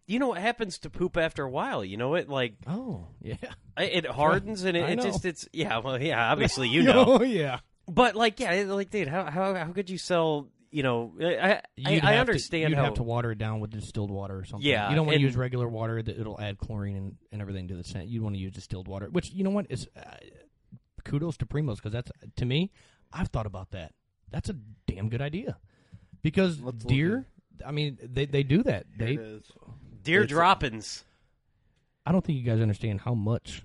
you 0.05 0.19
know, 0.19 0.27
what 0.29 0.37
happens 0.39 0.79
to 0.79 0.89
poop 0.89 1.17
after 1.17 1.43
a 1.43 1.49
while. 1.49 1.83
You 1.83 1.97
know, 1.97 2.15
it 2.15 2.29
like 2.29 2.55
Oh 2.67 3.07
yeah. 3.21 3.35
it 3.77 4.05
hardens 4.05 4.63
and 4.63 4.75
it, 4.77 4.89
it 4.89 5.01
just 5.01 5.25
it's 5.25 5.47
yeah. 5.53 5.79
Well, 5.79 6.01
yeah, 6.01 6.31
obviously 6.31 6.67
you 6.69 6.83
know, 6.83 7.05
Oh 7.19 7.23
yeah. 7.23 7.59
but 7.87 8.15
like 8.15 8.39
yeah, 8.39 8.63
like 8.67 8.89
dude, 8.89 9.07
how 9.07 9.25
how 9.25 9.53
how 9.53 9.71
could 9.73 9.89
you 9.89 9.97
sell? 9.97 10.49
You 10.69 10.83
know, 10.83 11.13
I 11.21 11.61
I, 11.85 11.99
I 12.03 12.17
understand 12.17 12.63
To, 12.65 12.69
you'd 12.71 12.77
how 12.77 12.83
have 12.85 12.93
to 12.95 13.03
water 13.03 13.31
it 13.31 13.37
down 13.37 13.61
with 13.61 13.71
distilled 13.71 14.11
water 14.11 14.37
or 14.37 14.43
something. 14.43 14.67
Yeah, 14.69 14.89
You 14.89 14.95
don't 14.97 15.05
want 15.07 15.15
to 15.17 15.21
use 15.21 15.37
regular 15.37 15.67
water; 15.67 16.01
that 16.01 16.19
it'll 16.19 16.39
add 16.39 16.57
chlorine 16.57 16.97
and, 16.97 17.15
and 17.31 17.41
everything 17.41 17.69
to 17.69 17.75
the 17.75 17.85
scent. 17.85 18.07
You 18.07 18.21
want 18.21 18.35
to 18.35 18.41
use 18.41 18.51
distilled 18.51 18.87
water, 18.89 19.07
which 19.09 19.31
you 19.31 19.45
know 19.45 19.49
what 19.49 19.67
is 19.69 19.87
uh, 19.97 20.01
kudos 21.05 21.37
to 21.37 21.45
Primos 21.45 21.77
because 21.77 21.93
that's 21.93 22.11
to 22.35 22.45
me. 22.45 22.71
I've 23.13 23.29
thought 23.29 23.45
about 23.45 23.71
that. 23.71 23.93
That's 24.31 24.49
a 24.49 24.55
damn 24.87 25.09
good 25.09 25.21
idea 25.21 25.57
because 26.21 26.59
Let's 26.59 26.83
deer. 26.85 27.25
I 27.65 27.71
mean, 27.71 27.97
they 28.03 28.25
they 28.25 28.43
do 28.43 28.63
that. 28.63 28.85
They. 28.97 29.13
is. 29.15 29.43
deer 30.03 30.21
It's- 30.23 30.29
droppings. 30.29 31.03
I 32.05 32.11
don't 32.11 32.23
think 32.23 32.37
you 32.39 32.45
guys 32.45 32.61
understand 32.61 33.01
how 33.01 33.13
much 33.13 33.63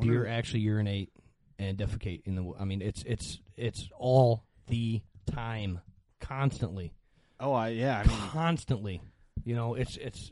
deer 0.00 0.26
actually 0.26 0.60
urinate 0.60 1.10
and 1.58 1.76
defecate 1.78 2.22
in 2.26 2.34
the. 2.36 2.52
I 2.58 2.64
mean, 2.64 2.82
it's 2.82 3.02
it's 3.04 3.40
it's 3.56 3.88
all 3.98 4.44
the 4.68 5.02
time, 5.26 5.80
constantly, 6.20 6.92
Oh, 7.40 7.52
I 7.52 7.68
yeah. 7.70 7.98
I 7.98 8.06
mean, 8.06 8.16
constantly. 8.30 9.00
You 9.44 9.54
know, 9.56 9.74
it's 9.74 9.96
it's 9.96 10.30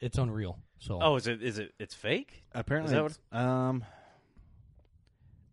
it's 0.00 0.18
unreal. 0.18 0.58
So 0.78 0.98
Oh, 1.02 1.16
is 1.16 1.26
it 1.26 1.42
is 1.42 1.58
it 1.58 1.72
it's 1.78 1.94
fake? 1.94 2.44
apparently, 2.54 2.94
Is 2.94 2.98
that 2.98 3.04
it's- 3.04 3.18
um, 3.46 3.84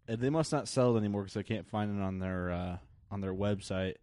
they 0.08 0.30
must 0.30 0.52
not 0.52 0.68
sell 0.68 0.96
it 0.96 1.00
anymore 1.00 1.22
because 1.24 1.38
I 1.38 1.44
can't 1.44 1.68
find 1.68 2.00
it 2.00 2.04
on 2.04 2.20
their 2.20 2.52
uh, 2.52 2.78
on 3.12 3.22
their 3.22 3.34
website. 3.34 3.96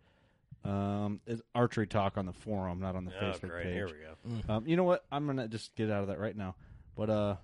Um, 0.64 1.20
it's 1.26 1.40
archery 1.54 1.86
talk 1.86 2.18
on 2.18 2.26
the 2.26 2.32
forum, 2.32 2.80
not 2.80 2.94
on 2.94 3.04
the 3.06 3.12
Oh, 3.18 3.24
Facebook 3.24 3.48
great. 3.50 3.64
page. 3.64 3.74
Here 3.74 3.86
we 4.26 4.42
go. 4.42 4.52
Um, 4.54 4.66
you 4.66 4.76
know 4.76 4.84
what? 4.84 5.04
I'm 5.10 5.26
gonna 5.26 5.48
just 5.48 5.74
get 5.74 5.90
out 5.90 6.02
of 6.02 6.08
that 6.08 6.18
right 6.18 6.36
now. 6.36 6.54
But 6.96 7.10
uh, 7.10 7.36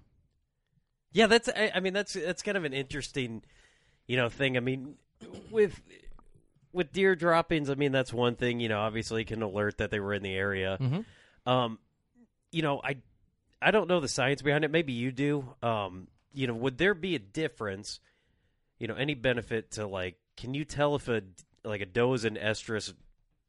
Yeah, 1.12 1.26
that's. 1.26 1.48
I, 1.48 1.72
I 1.74 1.80
mean, 1.80 1.92
that's 1.94 2.12
that's 2.12 2.42
kind 2.42 2.56
of 2.58 2.64
an 2.64 2.72
interesting, 2.74 3.42
you 4.06 4.16
know, 4.16 4.28
thing. 4.28 4.56
I 4.56 4.60
mean, 4.60 4.96
with 5.50 5.80
with 6.72 6.92
deer 6.92 7.16
droppings, 7.16 7.70
I 7.70 7.74
mean, 7.74 7.92
that's 7.92 8.12
one 8.12 8.36
thing. 8.36 8.60
You 8.60 8.68
know, 8.68 8.80
obviously, 8.80 9.22
it 9.22 9.28
can 9.28 9.40
alert 9.42 9.78
that 9.78 9.90
they 9.90 10.00
were 10.00 10.12
in 10.12 10.22
the 10.22 10.34
area. 10.34 10.76
Mhm. 10.80 11.04
Um, 11.46 11.78
you 12.52 12.60
know, 12.62 12.80
I 12.84 12.96
I 13.62 13.70
don't 13.70 13.88
know 13.88 14.00
the 14.00 14.08
science 14.08 14.42
behind 14.42 14.64
it. 14.64 14.70
Maybe 14.70 14.92
you 14.92 15.10
do. 15.10 15.54
Um, 15.62 16.08
you 16.34 16.46
know, 16.46 16.54
would 16.54 16.76
there 16.76 16.92
be 16.94 17.14
a 17.14 17.18
difference? 17.18 17.98
You 18.78 18.88
know, 18.88 18.94
any 18.94 19.14
benefit 19.14 19.70
to 19.72 19.86
like? 19.86 20.16
Can 20.36 20.54
you 20.54 20.64
tell 20.64 20.94
if 20.94 21.08
a 21.08 21.22
like 21.64 21.80
a 21.80 21.86
doe 21.86 22.12
is 22.12 22.24
an 22.24 22.36
estrus 22.36 22.92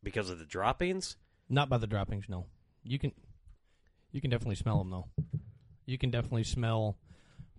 because 0.04 0.30
of 0.30 0.40
the 0.40 0.46
droppings? 0.46 1.18
not 1.50 1.70
by 1.70 1.78
the 1.78 1.88
droppings. 1.88 2.26
No, 2.28 2.46
you 2.84 3.00
can 3.00 3.12
you 4.12 4.22
can 4.22 4.30
definitely 4.30 4.56
smell 4.56 4.78
them 4.80 4.90
though. 4.90 5.08
You 5.86 5.98
can 5.98 6.12
definitely 6.12 6.44
smell 6.44 6.98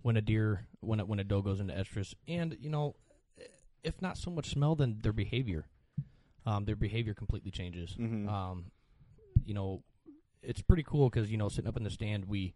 when 0.01 0.15
a 0.17 0.21
deer 0.21 0.67
when 0.79 0.99
a, 0.99 1.05
when 1.05 1.19
a 1.19 1.23
doe 1.23 1.41
goes 1.41 1.59
into 1.59 1.73
estrus, 1.73 2.13
and 2.27 2.55
you 2.59 2.69
know, 2.69 2.95
if 3.83 4.01
not 4.01 4.17
so 4.17 4.29
much 4.31 4.49
smell, 4.49 4.75
then 4.75 4.99
their 5.01 5.13
behavior. 5.13 5.65
Um, 6.45 6.65
their 6.65 6.75
behavior 6.75 7.13
completely 7.13 7.51
changes. 7.51 7.95
Mhm. 7.99 8.27
Um, 8.29 8.65
you 9.45 9.53
know, 9.53 9.83
it's 10.41 10.61
pretty 10.61 10.83
cool 10.83 11.09
because 11.09 11.29
you 11.31 11.37
know, 11.37 11.49
sitting 11.49 11.67
up 11.67 11.77
in 11.77 11.83
the 11.83 11.89
stand, 11.89 12.25
we 12.25 12.53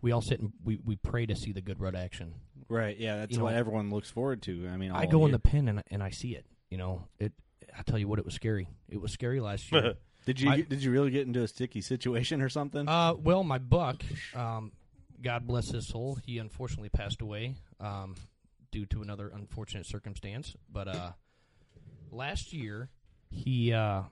we 0.00 0.10
all 0.10 0.20
sit 0.22 0.40
and 0.40 0.52
we, 0.64 0.78
we 0.84 0.96
pray 0.96 1.26
to 1.26 1.36
see 1.36 1.52
the 1.52 1.60
good 1.60 1.80
rut 1.80 1.94
action. 1.94 2.34
Right, 2.68 2.96
yeah, 2.98 3.16
that's 3.16 3.32
You 3.32 3.38
know- 3.38 3.44
what 3.44 3.54
everyone 3.54 3.90
looks 3.90 4.10
forward 4.10 4.42
to. 4.42 4.68
I 4.68 4.76
mean, 4.76 4.90
I 4.92 5.04
all 5.04 5.10
go 5.10 5.26
in 5.26 5.32
the 5.32 5.38
pen 5.38 5.68
and 5.68 5.82
and 5.90 6.02
I 6.02 6.10
see 6.10 6.34
it. 6.34 6.46
You 6.70 6.78
know, 6.78 7.08
it. 7.18 7.32
I 7.78 7.82
tell 7.82 7.98
you 7.98 8.06
what, 8.08 8.18
it 8.18 8.24
was 8.24 8.34
scary. 8.34 8.68
It 8.88 9.00
was 9.00 9.12
scary 9.12 9.40
last 9.40 9.70
year. 9.72 9.94
Did 10.26 10.40
you 10.40 10.50
I- 10.50 10.60
did 10.60 10.84
you 10.84 10.92
really 10.92 11.10
get 11.10 11.26
into 11.26 11.42
a 11.42 11.48
sticky 11.48 11.80
situation 11.80 12.42
or 12.42 12.48
something? 12.48 12.86
Uh, 12.88 13.14
well, 13.14 13.42
my 13.42 13.58
buck, 13.58 14.04
um, 14.36 14.70
God 15.20 15.46
bless 15.48 15.70
his 15.70 15.86
soul, 15.88 16.16
he 16.24 16.38
unfortunately 16.38 16.90
passed 16.90 17.20
away 17.22 17.56
um, 17.80 18.14
due 18.70 18.86
to 18.86 19.02
another 19.02 19.32
unfortunate 19.34 19.84
circumstance. 19.84 20.54
But 20.70 20.86
uh, 20.86 21.10
last 22.10 22.52
year, 22.52 22.88
he 23.30 23.72
uh, 23.72 24.02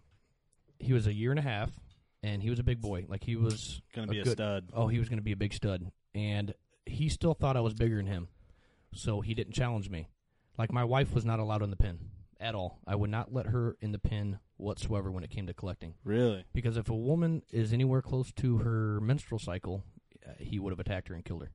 he 0.78 0.92
was 0.92 1.06
a 1.06 1.12
year 1.12 1.30
and 1.30 1.38
a 1.38 1.42
half, 1.42 1.70
and 2.24 2.42
he 2.42 2.50
was 2.50 2.58
a 2.58 2.64
big 2.64 2.80
boy. 2.80 3.04
Like 3.08 3.22
he 3.22 3.36
was 3.36 3.80
Gonna 3.94 4.08
be 4.08 4.18
a 4.20 4.24
good- 4.24 4.32
stud. 4.32 4.70
Oh, 4.72 4.88
he 4.88 4.98
was 4.98 5.08
going 5.08 5.18
to 5.18 5.24
be 5.24 5.32
a 5.32 5.36
big 5.36 5.52
stud, 5.52 5.90
and 6.14 6.52
he 6.86 7.08
still 7.08 7.34
thought 7.34 7.56
I 7.56 7.60
was 7.60 7.74
bigger 7.74 7.96
than 7.98 8.06
him, 8.06 8.26
so 8.94 9.20
he 9.20 9.35
didn't 9.35 9.53
challenge 9.55 9.88
me. 9.90 10.09
Like 10.59 10.72
my 10.72 10.85
wife 10.85 11.14
was 11.14 11.24
not 11.24 11.38
allowed 11.40 11.62
in 11.62 11.70
the 11.70 11.76
pen 11.76 11.98
at 12.40 12.55
all. 12.55 12.79
I 12.87 12.94
would 12.94 13.11
not 13.11 13.33
let 13.33 13.46
her 13.46 13.76
in 13.81 13.92
the 13.92 13.98
pen 13.98 14.38
whatsoever 14.57 15.11
when 15.11 15.24
it 15.24 15.31
came 15.31 15.46
to 15.46 15.55
collecting. 15.55 15.94
Really? 16.05 16.44
Because 16.53 16.76
if 16.76 16.88
a 16.90 16.94
woman 16.96 17.42
is 17.50 17.72
anywhere 17.72 18.03
close 18.03 18.33
to 18.33 18.59
her 18.59 19.00
menstrual 19.00 19.38
cycle, 19.38 19.85
uh, 20.26 20.33
he 20.38 20.59
would 20.59 20.70
have 20.72 20.81
attacked 20.81 21.09
her 21.09 21.14
and 21.14 21.24
killed 21.24 21.42
her. 21.42 21.50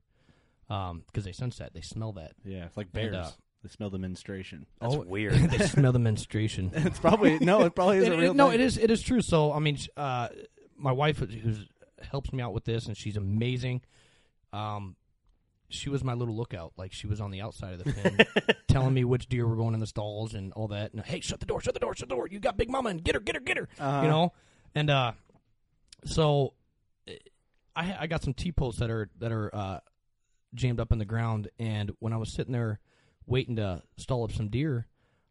Because 1.06 1.24
they 1.24 1.32
sense 1.32 1.58
that, 1.58 1.74
they 1.74 1.80
smell 1.80 2.12
that. 2.14 2.32
Yeah, 2.44 2.64
it's 2.66 2.76
like 2.76 2.86
And, 2.86 3.12
bears. 3.12 3.14
uh, 3.14 3.30
they 3.62 3.68
smell 3.68 3.90
the 3.90 3.98
menstruation. 3.98 4.66
That's 4.80 4.94
Oh, 4.94 5.04
weird. 5.04 5.34
they 5.50 5.66
smell 5.66 5.92
the 5.92 5.98
menstruation. 6.00 6.72
it's 6.74 6.98
probably 6.98 7.38
no. 7.38 7.62
It 7.62 7.74
probably 7.76 7.98
is 7.98 8.04
It- 8.04 8.12
a 8.12 8.14
it- 8.14 8.18
real. 8.20 8.34
no, 8.34 8.46
thing. 8.50 8.54
it 8.60 8.60
is. 8.60 8.76
It 8.78 8.90
is 8.90 9.02
true. 9.02 9.20
So 9.22 9.52
I 9.52 9.60
mean, 9.60 9.78
uh, 9.96 10.28
my 10.76 10.92
wife, 10.92 11.18
who's 11.18 11.66
helps 12.10 12.32
me 12.32 12.42
out 12.42 12.52
with 12.52 12.64
this, 12.64 12.86
and 12.86 12.96
she's 12.96 13.16
amazing. 13.16 13.82
Um, 14.52 14.96
she 15.68 15.88
was 15.90 16.04
my 16.04 16.14
little 16.14 16.36
lookout. 16.36 16.72
Like 16.76 16.92
she 16.92 17.06
was 17.06 17.20
on 17.20 17.30
the 17.30 17.40
outside 17.40 17.74
of 17.74 17.84
the 17.84 17.92
pen, 17.92 18.18
telling 18.68 18.94
me 18.94 19.04
which 19.04 19.28
deer 19.28 19.46
were 19.46 19.56
going 19.56 19.74
in 19.74 19.80
the 19.80 19.86
stalls 19.86 20.34
and 20.34 20.52
all 20.52 20.68
that. 20.68 20.92
And 20.92 21.04
hey, 21.04 21.20
shut 21.20 21.40
the 21.40 21.46
door, 21.46 21.60
shut 21.60 21.74
the 21.74 21.80
door, 21.80 21.94
shut 21.94 22.08
the 22.08 22.14
door. 22.14 22.28
You 22.28 22.38
got 22.40 22.56
Big 22.56 22.70
Mama, 22.70 22.90
and 22.90 23.02
get 23.02 23.14
her, 23.14 23.20
get 23.20 23.34
her, 23.34 23.40
get 23.40 23.56
her. 23.56 23.68
Uh-huh. 23.78 24.02
You 24.02 24.08
know, 24.08 24.32
and 24.74 24.90
uh, 24.90 25.12
so 26.04 26.54
I 27.74 27.96
I 28.00 28.06
got 28.06 28.22
some 28.22 28.34
T 28.34 28.52
posts 28.52 28.80
that 28.80 28.90
are 28.90 29.08
that 29.18 29.32
are 29.32 29.54
uh, 29.54 29.80
jammed 30.54 30.80
up 30.80 30.92
in 30.92 30.98
the 30.98 31.04
ground, 31.04 31.48
and 31.58 31.92
when 31.98 32.12
I 32.12 32.16
was 32.16 32.32
sitting 32.32 32.52
there 32.52 32.80
waiting 33.26 33.56
to 33.56 33.82
stall 33.96 34.24
up 34.24 34.32
some 34.32 34.48
deer, 34.48 34.86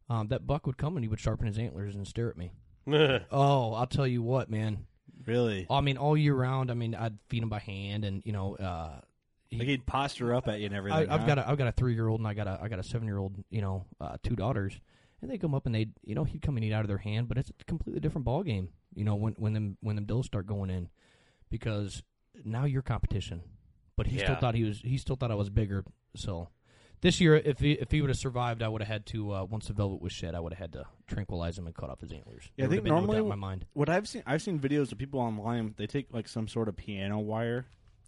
um, 0.10 0.28
that 0.28 0.46
buck 0.46 0.68
would 0.68 0.78
come 0.78 0.98
and 0.98 1.04
he 1.04 1.08
would 1.08 1.20
sharpen 1.20 1.48
his 1.48 1.58
antlers 1.58 1.96
and 1.96 2.08
stare 2.08 2.30
at 2.30 2.38
me. 2.38 2.52
Oh, 3.32 3.74
I'll 3.74 3.88
tell 3.88 4.06
you 4.06 4.22
what, 4.22 4.50
man. 4.50 4.86
really. 5.26 5.66
I 5.70 5.82
mean, 5.82 5.98
all 5.98 6.16
year 6.16 6.36
round. 6.36 6.70
I 6.70 6.76
mean, 6.76 6.94
I'd 6.94 7.18
feed 7.30 7.42
him 7.42 7.50
by 7.50 7.58
hand, 7.60 8.06
and 8.06 8.22
you 8.26 8.32
know, 8.32 8.56
uh, 8.58 9.00
he- 9.50 9.58
Like 9.60 9.68
he'd 9.68 9.86
posture 9.86 10.34
up 10.34 10.48
at 10.48 10.60
you 10.60 10.66
and 10.68 10.76
everything. 10.76 11.10
I, 11.10 11.14
I've 11.14 11.22
huh? 11.22 11.28
got 11.28 11.38
a 11.40 11.50
I've 11.50 11.58
got 11.58 11.68
a 11.68 11.72
three 11.72 11.94
year 11.94 12.08
old 12.08 12.20
and 12.20 12.28
I 12.28 12.34
got 12.34 12.48
a 12.48 12.60
I 12.62 12.68
got 12.68 12.80
a 12.80 12.84
seven 12.84 13.08
year 13.08 13.18
old. 13.18 13.36
You 13.50 13.62
know, 13.62 13.86
uh, 14.02 14.18
two 14.24 14.36
daughters, 14.36 14.80
and 15.22 15.30
they 15.30 15.38
come 15.38 15.54
up 15.54 15.66
and 15.66 15.74
they 15.76 15.88
you 16.04 16.16
know 16.16 16.24
he'd 16.24 16.42
come 16.42 16.58
and 16.58 16.66
eat 16.66 16.74
out 16.74 16.82
of 16.82 16.88
their 16.88 16.98
hand, 16.98 17.28
but 17.28 17.38
it's 17.38 17.50
a 17.60 17.64
completely 17.66 18.00
different 18.00 18.26
ball 18.26 18.44
game. 18.44 18.70
You 18.94 19.04
know, 19.06 19.16
when 19.16 19.34
when 19.34 19.54
them 19.54 19.78
when 19.82 19.96
them 19.96 20.06
dills 20.06 20.26
start 20.26 20.48
going 20.48 20.70
in, 20.70 20.90
because 21.50 22.04
now 22.44 22.66
you're 22.66 22.82
competition. 22.82 23.42
But 23.98 24.08
he 24.08 24.18
still 24.20 24.36
thought 24.36 24.56
he 24.56 24.64
was 24.66 24.82
he 24.82 24.98
still 24.98 25.16
thought 25.16 25.32
I 25.32 25.36
was 25.36 25.50
bigger. 25.50 25.86
So 26.18 26.50
this 27.02 27.22
year, 27.22 27.36
if 27.36 27.60
he 27.60 27.74
if 27.74 27.92
he 27.92 28.02
would 28.02 28.10
have 28.10 28.18
survived, 28.18 28.62
I 28.62 28.68
would 28.68 28.82
have 28.82 28.88
had 28.90 29.06
to 29.08 29.32
uh, 29.34 29.44
once 29.46 29.68
the 29.68 29.74
velvet 29.74 30.02
was 30.02 30.12
shed, 30.12 30.36
I 30.36 30.40
would 30.42 30.52
have 30.54 30.60
had 30.60 30.74
to 30.74 30.86
tranquilize 31.08 31.58
him 31.58 31.66
and 31.66 31.74
cut 31.76 31.90
off 31.90 32.02
his 32.02 32.12
antlers. 32.12 32.50
Yeah, 32.58 32.66
I 32.66 32.68
There 32.68 32.70
would 32.70 32.76
think 32.76 32.78
have 32.78 32.84
been 32.84 32.94
no 32.94 33.00
normally 33.00 33.18
in 33.20 33.30
my 33.30 33.36
mind. 33.48 33.66
What 33.74 33.88
I've 33.90 34.08
seen, 34.08 34.24
I've 34.26 34.42
seen 34.42 34.60
videos 34.60 34.92
of 34.92 34.98
people 34.98 35.20
online. 35.22 35.76
They 35.78 35.88
take 35.88 36.08
like 36.12 36.28
some 36.28 36.48
sort 36.50 36.68
of 36.68 36.76
piano 36.76 37.20
wire, 37.20 37.68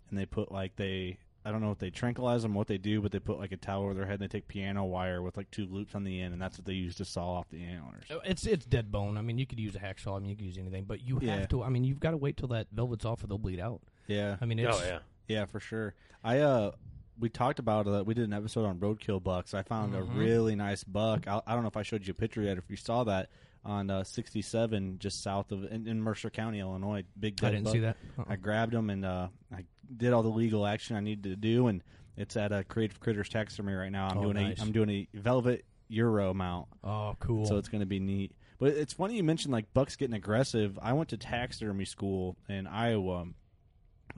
and 0.10 0.20
they 0.20 0.26
put 0.26 0.52
like 0.52 0.76
they, 0.76 1.20
I 1.48 1.52
don't 1.52 1.62
know 1.62 1.72
if 1.72 1.78
they 1.80 1.90
tranquilize 1.90 2.44
them, 2.44 2.54
what 2.54 2.68
they 2.68 2.78
do, 2.78 3.02
but 3.02 3.12
they 3.14 3.20
put 3.20 3.40
like 3.40 3.54
a 3.54 3.58
towel 3.58 3.84
over 3.84 3.94
their 3.94 4.06
head. 4.06 4.20
and 4.20 4.22
They 4.22 4.28
take 4.28 4.48
piano 4.50 4.84
wire 4.84 5.22
with 5.22 5.38
like 5.38 5.50
two 5.50 5.66
loops 5.66 5.96
on 5.96 6.04
the 6.04 6.20
end, 6.22 6.34
and 6.34 6.42
that's 6.42 6.58
what 6.58 6.66
they 6.66 6.74
use 6.74 6.96
to 6.96 7.06
saw 7.06 7.36
off 7.36 7.50
the 7.50 7.64
antlers. 7.64 8.04
Uh, 8.12 8.20
It's 8.26 8.46
it's 8.46 8.66
dead 8.66 8.92
bone. 8.92 9.18
I 9.18 9.22
mean, 9.22 9.38
you 9.38 9.46
could 9.46 9.60
use 9.60 9.76
a 9.76 9.80
hacksaw. 9.80 10.18
I 10.18 10.20
mean, 10.20 10.30
you 10.30 10.36
could 10.36 10.46
use 10.46 10.58
anything, 10.58 10.84
but 10.84 11.02
you 11.08 11.20
Yeah. 11.22 11.38
have 11.38 11.48
to. 11.50 11.64
I 11.64 11.70
mean, 11.70 11.84
you've 11.86 12.00
got 12.02 12.12
to 12.12 12.18
wait 12.18 12.36
till 12.38 12.50
that 12.50 12.68
velvet's 12.72 13.06
off, 13.06 13.24
or 13.24 13.28
they'll 13.28 13.38
bleed 13.38 13.60
out. 13.62 13.82
Yeah, 14.08 14.36
I 14.42 14.46
mean, 14.46 14.60
it's, 14.60 14.78
oh 14.78 14.84
yeah. 14.86 15.00
yeah, 15.28 15.46
for 15.46 15.60
sure. 15.62 15.94
I 16.24 16.40
uh, 16.40 16.72
we 17.20 17.30
talked 17.30 17.60
about 17.60 17.88
uh, 17.88 18.04
we 18.06 18.14
did 18.14 18.26
an 18.26 18.34
episode 18.34 18.66
on 18.66 18.78
roadkill 18.80 19.24
bucks. 19.24 19.54
I 19.54 19.62
found 19.64 19.94
Mhm. 19.94 20.00
a 20.00 20.04
really 20.04 20.56
nice 20.56 20.84
buck. 20.84 21.28
I, 21.28 21.42
I 21.48 21.54
don't 21.54 21.64
know 21.64 21.70
if 21.70 21.78
I 21.78 21.84
showed 21.84 22.06
you 22.06 22.12
a 22.12 22.16
picture 22.16 22.42
yet. 22.42 22.58
If 22.58 22.70
you 22.70 22.76
saw 22.76 23.04
that 23.06 23.30
on 23.68 23.90
uh, 23.92 24.04
67, 24.04 24.98
just 24.98 25.22
south 25.22 25.52
of 25.52 25.66
in, 25.66 25.88
in 25.88 26.02
Mercer 26.02 26.30
County, 26.32 26.60
Illinois, 26.60 27.04
big. 27.20 27.44
I 27.44 27.52
didn't 27.52 27.66
buck. 27.66 27.74
see 27.74 27.80
that. 27.80 27.98
Uh-uh. 28.18 28.26
I 28.30 28.36
grabbed 28.38 28.74
him 28.74 28.90
and 28.90 29.06
uh, 29.06 29.28
I 29.54 29.66
did 29.96 30.14
all 30.14 30.24
the 30.24 30.30
legal 30.30 30.66
action 30.66 30.96
I 30.96 31.02
needed 31.02 31.24
to 31.26 31.36
do, 31.36 31.68
and 31.68 31.84
it's 32.16 32.36
at 32.38 32.52
a 32.52 32.64
Creative 32.64 33.00
Critters 33.00 33.30
taxidermy 33.30 33.74
right 33.74 33.92
now. 33.92 34.08
I'm 34.08 34.18
Oh, 34.20 34.22
doing 34.24 34.36
nice. 34.38 34.58
a 34.60 34.62
I'm 34.62 34.72
doing 34.72 34.90
a 34.90 35.08
velvet 35.18 35.66
Euro 35.90 36.34
mount, 36.34 36.68
Oh, 36.84 37.16
cool. 37.20 37.46
so 37.46 37.58
it's 37.58 37.70
going 37.70 37.82
to 37.82 37.86
be 37.86 38.00
neat. 38.00 38.32
But 38.60 38.70
it's 38.74 38.94
funny 38.94 39.16
you 39.18 39.24
mentioned 39.24 39.52
like 39.54 39.72
bucks 39.74 39.96
getting 39.96 40.16
aggressive. 40.16 40.80
I 40.82 40.94
went 40.94 41.10
to 41.10 41.18
taxidermy 41.18 41.86
school 41.86 42.36
in 42.50 42.66
Iowa, 42.68 43.26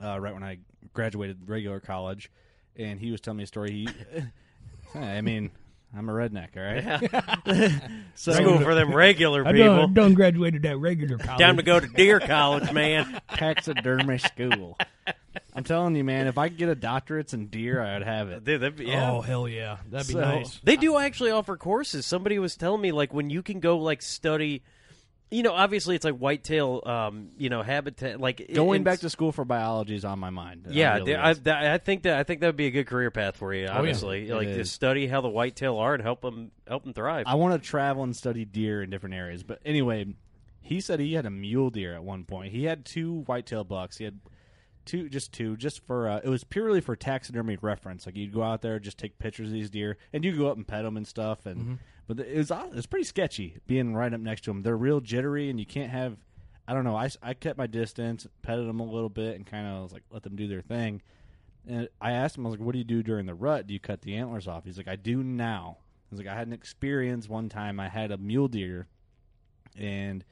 uh, 0.02 0.18
right 0.18 0.32
when 0.32 0.42
I 0.42 0.58
graduated 0.94 1.48
regular 1.48 1.78
college, 1.80 2.30
and 2.76 2.98
he 2.98 3.10
was 3.10 3.20
telling 3.20 3.36
me 3.38 3.44
a 3.44 3.46
story. 3.46 3.70
He, 3.70 3.88
I 4.98 5.20
mean, 5.20 5.50
I'm 5.96 6.08
a 6.08 6.12
redneck, 6.12 6.56
all 6.56 6.62
right. 6.62 7.82
so 8.14 8.32
School 8.32 8.60
for 8.60 8.74
them 8.74 8.94
regular 8.94 9.44
I 9.46 9.52
people. 9.52 9.76
done, 9.76 9.94
done 9.94 10.14
graduated 10.14 10.62
that 10.62 10.76
regular 10.78 11.18
college. 11.18 11.40
Time 11.40 11.56
to 11.56 11.62
go 11.62 11.80
to 11.80 11.86
deer 11.88 12.20
college, 12.20 12.72
man. 12.72 13.20
taxidermy 13.34 14.18
school. 14.18 14.78
I'm 15.54 15.64
telling 15.64 15.96
you, 15.96 16.04
man, 16.04 16.26
if 16.28 16.38
I 16.38 16.48
could 16.48 16.58
get 16.58 16.68
a 16.68 16.76
doctorates 16.76 17.34
in 17.34 17.48
deer, 17.48 17.82
I'd 17.82 18.02
have 18.02 18.28
it. 18.30 18.44
Dude, 18.44 18.60
that'd 18.60 18.76
be- 18.76 18.86
yeah. 18.86 19.10
Oh 19.10 19.20
hell 19.20 19.48
yeah, 19.48 19.78
that'd 19.90 20.06
be 20.06 20.14
So- 20.14 20.20
nice. 20.20 20.60
They 20.62 20.76
do 20.76 20.96
actually 20.96 21.32
offer 21.32 21.56
courses. 21.56 22.06
Somebody 22.06 22.38
was 22.38 22.56
telling 22.56 22.80
me 22.80 22.92
like 22.92 23.12
when 23.12 23.28
you 23.30 23.42
can 23.42 23.58
go 23.60 23.78
like 23.78 24.00
study, 24.02 24.62
you 25.30 25.42
know, 25.42 25.52
obviously 25.52 25.94
it's 25.94 26.04
like 26.04 26.16
whitetail, 26.16 26.82
um, 26.84 27.30
you 27.38 27.50
know, 27.50 27.62
habitat. 27.62 28.20
Like 28.20 28.50
Going 28.52 28.82
back 28.82 28.98
to 29.00 29.10
school 29.10 29.30
for 29.32 29.44
biology 29.44 29.94
is 29.94 30.04
on 30.04 30.18
my 30.18 30.30
mind. 30.30 30.66
Yeah, 30.70 30.96
really 30.96 31.14
I. 31.14 31.30
I 31.74 31.78
think 31.78 32.02
that 32.02 32.18
I 32.18 32.24
think 32.24 32.40
that 32.40 32.46
would 32.48 32.56
be 32.56 32.66
a 32.66 32.70
good 32.70 32.86
career 32.86 33.10
path 33.10 33.36
for 33.36 33.54
you. 33.54 33.64
yeah. 33.64 33.78
Honestly, 33.78 34.28
It 34.28 34.34
like 34.34 34.48
to 34.48 34.60
is. 34.60 34.72
study 34.72 35.06
how 35.06 35.20
the 35.20 35.28
whitetail 35.28 35.76
are 35.78 35.94
and 35.94 36.02
help 36.02 36.20
them 36.22 36.50
help 36.66 36.82
them 36.84 36.92
thrive. 36.94 37.24
I 37.28 37.36
want 37.36 37.60
to 37.62 37.66
travel 37.68 38.02
and 38.02 38.16
study 38.16 38.44
deer 38.44 38.82
in 38.82 38.90
different 38.90 39.14
areas. 39.14 39.42
But 39.42 39.60
anyway, 39.64 40.06
he 40.60 40.80
said 40.80 40.98
he 41.00 41.14
had 41.14 41.26
a 41.26 41.30
mule 41.30 41.70
deer 41.70 41.94
at 41.94 42.02
one 42.02 42.24
point. 42.24 42.52
He 42.52 42.64
had 42.64 42.84
two 42.84 43.20
whitetail 43.26 43.64
bucks. 43.64 43.98
He 43.98 44.04
had 44.04 44.18
two, 44.84 45.08
just 45.08 45.32
two, 45.32 45.56
just 45.56 45.84
for 45.86 46.08
uh, 46.08 46.20
it 46.22 46.28
was 46.28 46.44
purely 46.44 46.80
for 46.80 46.96
taxidermy 46.96 47.58
reference. 47.60 48.06
Like 48.06 48.16
you'd 48.16 48.32
go 48.32 48.42
out 48.42 48.62
there, 48.62 48.78
just 48.78 48.98
take 48.98 49.18
pictures 49.18 49.48
of 49.48 49.52
these 49.54 49.70
deer, 49.70 49.96
and 50.12 50.24
you 50.24 50.36
go 50.36 50.48
up 50.48 50.56
and 50.56 50.66
pet 50.66 50.84
them 50.84 50.96
and 50.96 51.06
stuff. 51.06 51.46
And 51.46 51.78
but 52.06 52.20
it 52.20 52.36
was 52.36 52.50
it 52.50 52.74
was 52.74 52.86
pretty 52.86 53.04
sketchy 53.04 53.58
being 53.66 53.94
right 53.94 54.12
up 54.12 54.20
next 54.20 54.42
to 54.44 54.50
them. 54.50 54.62
They're 54.62 54.76
real 54.76 55.00
jittery, 55.00 55.50
and 55.50 55.58
you 55.60 55.66
can't 55.66 55.90
have. 55.90 56.16
I 56.66 56.72
don't 56.74 56.84
know. 56.84 56.96
I, 56.96 57.08
I 57.22 57.34
kept 57.34 57.58
my 57.58 57.66
distance, 57.66 58.26
petted 58.42 58.68
them 58.68 58.78
a 58.80 58.84
little 58.84 59.08
bit, 59.08 59.34
and 59.36 59.44
kind 59.44 59.66
of 59.66 59.82
was 59.82 59.92
like 59.92 60.04
let 60.10 60.22
them 60.22 60.36
do 60.36 60.46
their 60.46 60.60
thing. 60.62 61.02
And 61.68 61.88
I 62.00 62.12
asked 62.12 62.36
him, 62.38 62.46
I 62.46 62.50
was 62.50 62.58
like, 62.58 62.64
"What 62.66 62.72
do 62.72 62.78
you 62.78 62.84
do 62.84 63.02
during 63.02 63.26
the 63.26 63.34
rut? 63.34 63.66
Do 63.66 63.74
you 63.74 63.80
cut 63.80 64.02
the 64.02 64.16
antlers 64.16 64.48
off?" 64.48 64.64
He's 64.64 64.76
like, 64.76 64.88
"I 64.88 64.96
do 64.96 65.22
now." 65.22 65.78
I 65.80 66.06
was 66.10 66.18
like, 66.18 66.28
"I 66.28 66.34
had 66.34 66.46
an 66.46 66.52
experience 66.52 67.28
one 67.28 67.48
time. 67.48 67.78
I 67.78 67.88
had 67.88 68.10
a 68.10 68.18
mule 68.18 68.48
deer, 68.48 68.86
and 69.76 70.24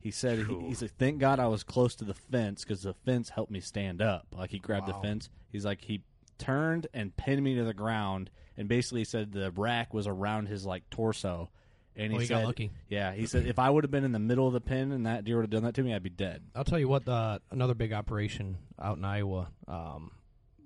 he 0.00 0.10
said 0.10 0.46
he, 0.46 0.58
he's 0.68 0.82
like, 0.82 0.96
thank 0.98 1.18
God 1.18 1.38
I 1.38 1.46
was 1.46 1.62
close 1.62 1.94
to 1.96 2.04
the 2.04 2.14
fence 2.14 2.64
because 2.64 2.82
the 2.82 2.94
fence 2.94 3.28
helped 3.30 3.52
me 3.52 3.60
stand 3.60 4.00
up. 4.02 4.26
Like 4.36 4.50
he 4.50 4.58
grabbed 4.58 4.86
the 4.88 4.94
fence. 4.94 5.28
He's 5.52 5.64
like 5.64 5.82
he 5.82 6.02
turned 6.38 6.86
and 6.94 7.14
pinned 7.16 7.42
me 7.44 7.54
to 7.56 7.64
the 7.64 7.74
ground, 7.74 8.30
and 8.56 8.66
basically 8.68 9.04
said 9.04 9.32
the 9.32 9.50
rack 9.52 9.92
was 9.94 10.06
around 10.06 10.46
his 10.46 10.64
like 10.66 10.88
torso." 10.90 11.50
And 11.96 12.12
he 12.12 12.16
Oh, 12.16 12.20
he 12.20 12.26
said, 12.26 12.34
got 12.34 12.44
lucky. 12.46 12.70
Yeah, 12.88 13.12
he 13.12 13.26
said 13.26 13.46
if 13.46 13.58
I 13.58 13.68
would 13.68 13.84
have 13.84 13.90
been 13.90 14.04
in 14.04 14.12
the 14.12 14.18
middle 14.18 14.46
of 14.46 14.52
the 14.52 14.60
pin 14.60 14.92
and 14.92 15.04
that 15.06 15.24
deer 15.24 15.36
would 15.36 15.42
have 15.42 15.50
done 15.50 15.64
that 15.64 15.74
to 15.74 15.82
me, 15.82 15.92
I'd 15.92 16.02
be 16.02 16.08
dead. 16.08 16.42
I'll 16.54 16.64
tell 16.64 16.78
you 16.78 16.88
what. 16.88 17.06
Uh, 17.06 17.40
another 17.50 17.74
big 17.74 17.92
operation 17.92 18.56
out 18.80 18.96
in 18.96 19.04
Iowa. 19.04 19.48
Um, 19.68 20.12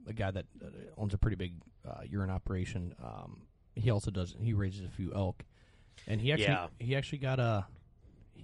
a 0.07 0.13
guy 0.13 0.31
that 0.31 0.45
uh, 0.63 0.69
owns 0.99 1.15
a 1.15 1.19
pretty 1.19 1.37
big 1.37 1.55
uh, 1.89 2.03
urine 2.09 2.31
operation. 2.31 2.95
Um, 3.03 3.43
he 3.75 3.91
also 3.91 4.11
does. 4.11 4.37
He 4.41 4.53
raises 4.53 4.85
a 4.85 4.91
few 4.91 5.13
elk, 5.15 5.43
and 6.07 6.21
he 6.21 6.31
actually 6.31 6.45
Yeah. 6.49 6.67
he 6.79 6.95
actually 6.95 7.19
got 7.19 7.41
a 7.41 7.67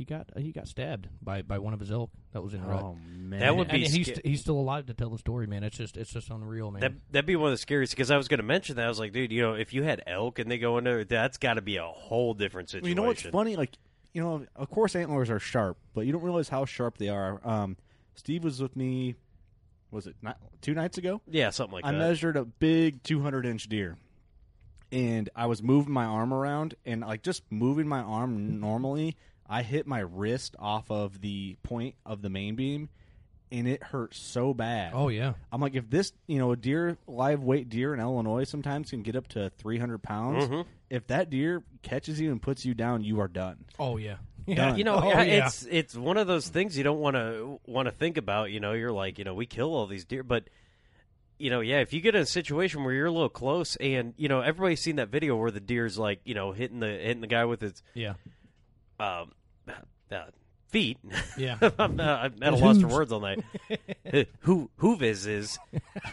he 0.01 0.07
got 0.07 0.31
he 0.35 0.51
got 0.51 0.67
stabbed 0.67 1.09
by, 1.21 1.43
by 1.43 1.59
one 1.59 1.75
of 1.75 1.81
his 1.81 1.93
elk 1.93 2.11
that 2.33 2.43
was 2.43 2.55
in 2.55 2.65
rut. 2.65 2.83
Oh 2.83 2.97
man, 3.07 3.41
That 3.41 3.55
would 3.55 3.69
and 3.69 3.83
be 3.83 3.87
he's 3.87 4.07
sca- 4.07 4.23
he's 4.25 4.41
still 4.41 4.57
alive 4.57 4.87
to 4.87 4.95
tell 4.95 5.11
the 5.11 5.19
story, 5.19 5.47
man. 5.47 5.63
It's 5.63 5.77
just 5.77 5.99
it's 5.99 6.11
just 6.11 6.31
unreal, 6.31 6.71
man. 6.71 6.81
That 6.81 6.93
that'd 7.11 7.27
be 7.27 7.37
one 7.37 7.49
of 7.49 7.53
the 7.53 7.59
scariest 7.59 7.93
because 7.93 8.11
I 8.11 8.17
was 8.17 8.27
going 8.27 8.39
to 8.39 8.45
mention 8.47 8.77
that 8.77 8.87
I 8.87 8.89
was 8.89 8.99
like, 8.99 9.13
dude, 9.13 9.31
you 9.31 9.43
know, 9.43 9.53
if 9.53 9.75
you 9.75 9.83
had 9.83 10.03
elk 10.07 10.39
and 10.39 10.51
they 10.51 10.57
go 10.57 10.79
in 10.79 10.85
there, 10.85 11.05
that's 11.05 11.37
got 11.37 11.55
to 11.55 11.61
be 11.61 11.77
a 11.77 11.85
whole 11.85 12.33
different 12.33 12.71
situation. 12.71 12.85
Well, 12.85 12.89
you 12.89 12.95
know 12.95 13.03
what's 13.03 13.21
funny? 13.21 13.57
Like, 13.57 13.77
you 14.15 14.23
know, 14.23 14.47
of 14.57 14.71
course 14.71 14.97
antlers 14.97 15.29
are 15.29 15.39
sharp, 15.39 15.77
but 15.93 16.07
you 16.07 16.13
don't 16.13 16.23
realize 16.23 16.49
how 16.49 16.65
sharp 16.65 16.97
they 16.97 17.11
are. 17.11 17.39
Um, 17.45 17.77
Steve 18.15 18.43
was 18.43 18.63
with 18.63 18.75
me. 18.77 19.17
Was 19.91 20.07
it 20.07 20.17
not, 20.23 20.39
two 20.63 20.73
nights 20.73 20.97
ago? 20.97 21.21
Yeah, 21.29 21.51
something 21.51 21.75
like 21.75 21.85
I 21.85 21.93
that. 21.93 22.01
I 22.01 22.09
measured 22.09 22.39
a 22.39 22.47
big 22.47 23.03
200 23.03 23.45
inch 23.45 23.69
deer, 23.69 23.99
and 24.93 25.29
I 25.37 25.45
was 25.45 25.63
moving 25.63 25.93
my 25.93 26.07
arm 26.07 26.33
around, 26.33 26.75
and 26.87 27.03
like 27.03 27.23
just 27.23 27.43
moving 27.51 27.87
my 27.87 28.01
arm 28.01 28.61
normally, 28.61 29.17
I 29.51 29.63
hit 29.63 29.87
my 29.87 29.99
wrist 29.99 30.55
off 30.59 30.91
of 30.91 31.21
the 31.21 31.57
point 31.65 31.97
of 32.07 32.23
the 32.23 32.31
main 32.31 32.55
beam, 32.55 32.89
and 33.51 33.67
it 33.67 33.83
hurt 33.83 34.15
so 34.15 34.55
bad. 34.55 34.93
oh 34.95 35.09
yeah, 35.09 35.33
I'm 35.51 35.61
like, 35.61 35.75
if 35.75 35.91
this, 35.91 36.13
you 36.29 36.39
know, 36.39 36.53
a 36.53 36.57
deer, 36.57 36.97
live 37.09 37.43
weight 37.43 37.69
deer 37.69 37.93
in 37.93 37.99
Illinois 38.01 38.45
sometimes 38.45 38.91
can 38.91 39.03
get 39.03 39.17
up 39.17 39.27
to 39.29 39.51
300 39.59 39.99
pounds. 40.03 40.45
Mhm. 40.47 40.65
If 40.89 41.07
that 41.09 41.31
deer 41.31 41.63
catches 41.83 42.21
you 42.21 42.31
and 42.31 42.41
puts 42.41 42.65
you 42.65 42.75
down, 42.75 43.03
you 43.03 43.19
are 43.21 43.29
done. 43.29 43.65
oh 43.79 43.97
yeah, 43.97 44.17
Done. 44.47 44.79
You 44.79 44.85
know, 44.85 44.97
Oh, 45.03 45.09
yeah, 45.09 45.23
yeah. 45.23 45.47
it's 45.47 45.67
it's 45.71 45.95
one 45.97 46.17
of 46.17 46.27
those 46.27 46.49
things 46.49 46.79
you 46.79 46.85
don't 46.85 47.01
want 47.01 47.17
to 47.17 47.61
want 47.67 47.87
to 47.87 47.93
think 47.93 48.17
about. 48.17 48.51
You 48.53 48.61
know, 48.61 48.73
you're 48.73 48.93
like, 48.93 49.19
you 49.19 49.25
know, 49.25 49.35
we 49.35 49.47
kill 49.47 49.75
all 49.75 49.87
these 49.87 50.05
deer, 50.05 50.23
but 50.23 50.45
you 51.39 51.51
know, 51.51 51.61
yeah, 51.61 51.81
if 51.81 51.93
you 51.93 52.01
get 52.01 52.15
in 52.15 52.21
a 52.23 52.27
situation 52.27 52.85
where 52.85 52.93
you're 52.93 53.07
a 53.07 53.11
little 53.13 53.29
close, 53.29 53.75
and 53.77 54.15
you 54.17 54.29
know, 54.29 54.41
everybody's 54.43 54.81
seen 54.81 54.97
that 54.97 55.09
video 55.09 55.37
where 55.37 55.51
the 55.51 55.61
deer's 55.61 55.99
like, 55.99 56.21
you 56.25 56.35
know, 56.35 56.53
hitting 56.53 56.81
the 56.81 56.87
hitting 56.89 57.21
the 57.21 57.27
guy 57.27 57.45
with 57.47 57.63
its 57.63 57.83
yeah. 57.95 58.15
um, 58.99 59.33
uh, 60.13 60.25
feet. 60.69 60.99
Yeah. 61.37 61.57
I'm, 61.79 61.99
uh, 62.01 62.03
I'm 62.03 62.35
at 62.43 62.53
a 62.53 62.57
loss 62.57 62.81
for 62.81 62.87
words 62.89 63.13
all 63.13 63.21
night. 63.21 63.43
Who 64.41 64.71
hooves 64.77 65.27
is 65.27 65.59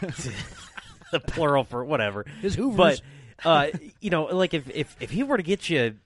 the 1.12 1.20
plural 1.20 1.64
for 1.64 1.84
whatever. 1.84 2.24
His 2.40 2.54
hoovers. 2.54 3.02
But 3.42 3.46
uh, 3.48 3.66
you 4.00 4.10
know, 4.10 4.24
like 4.24 4.54
if 4.54 4.68
if 4.70 4.96
if 5.00 5.10
he 5.10 5.22
were 5.22 5.36
to 5.36 5.42
get 5.42 5.68
you. 5.68 5.96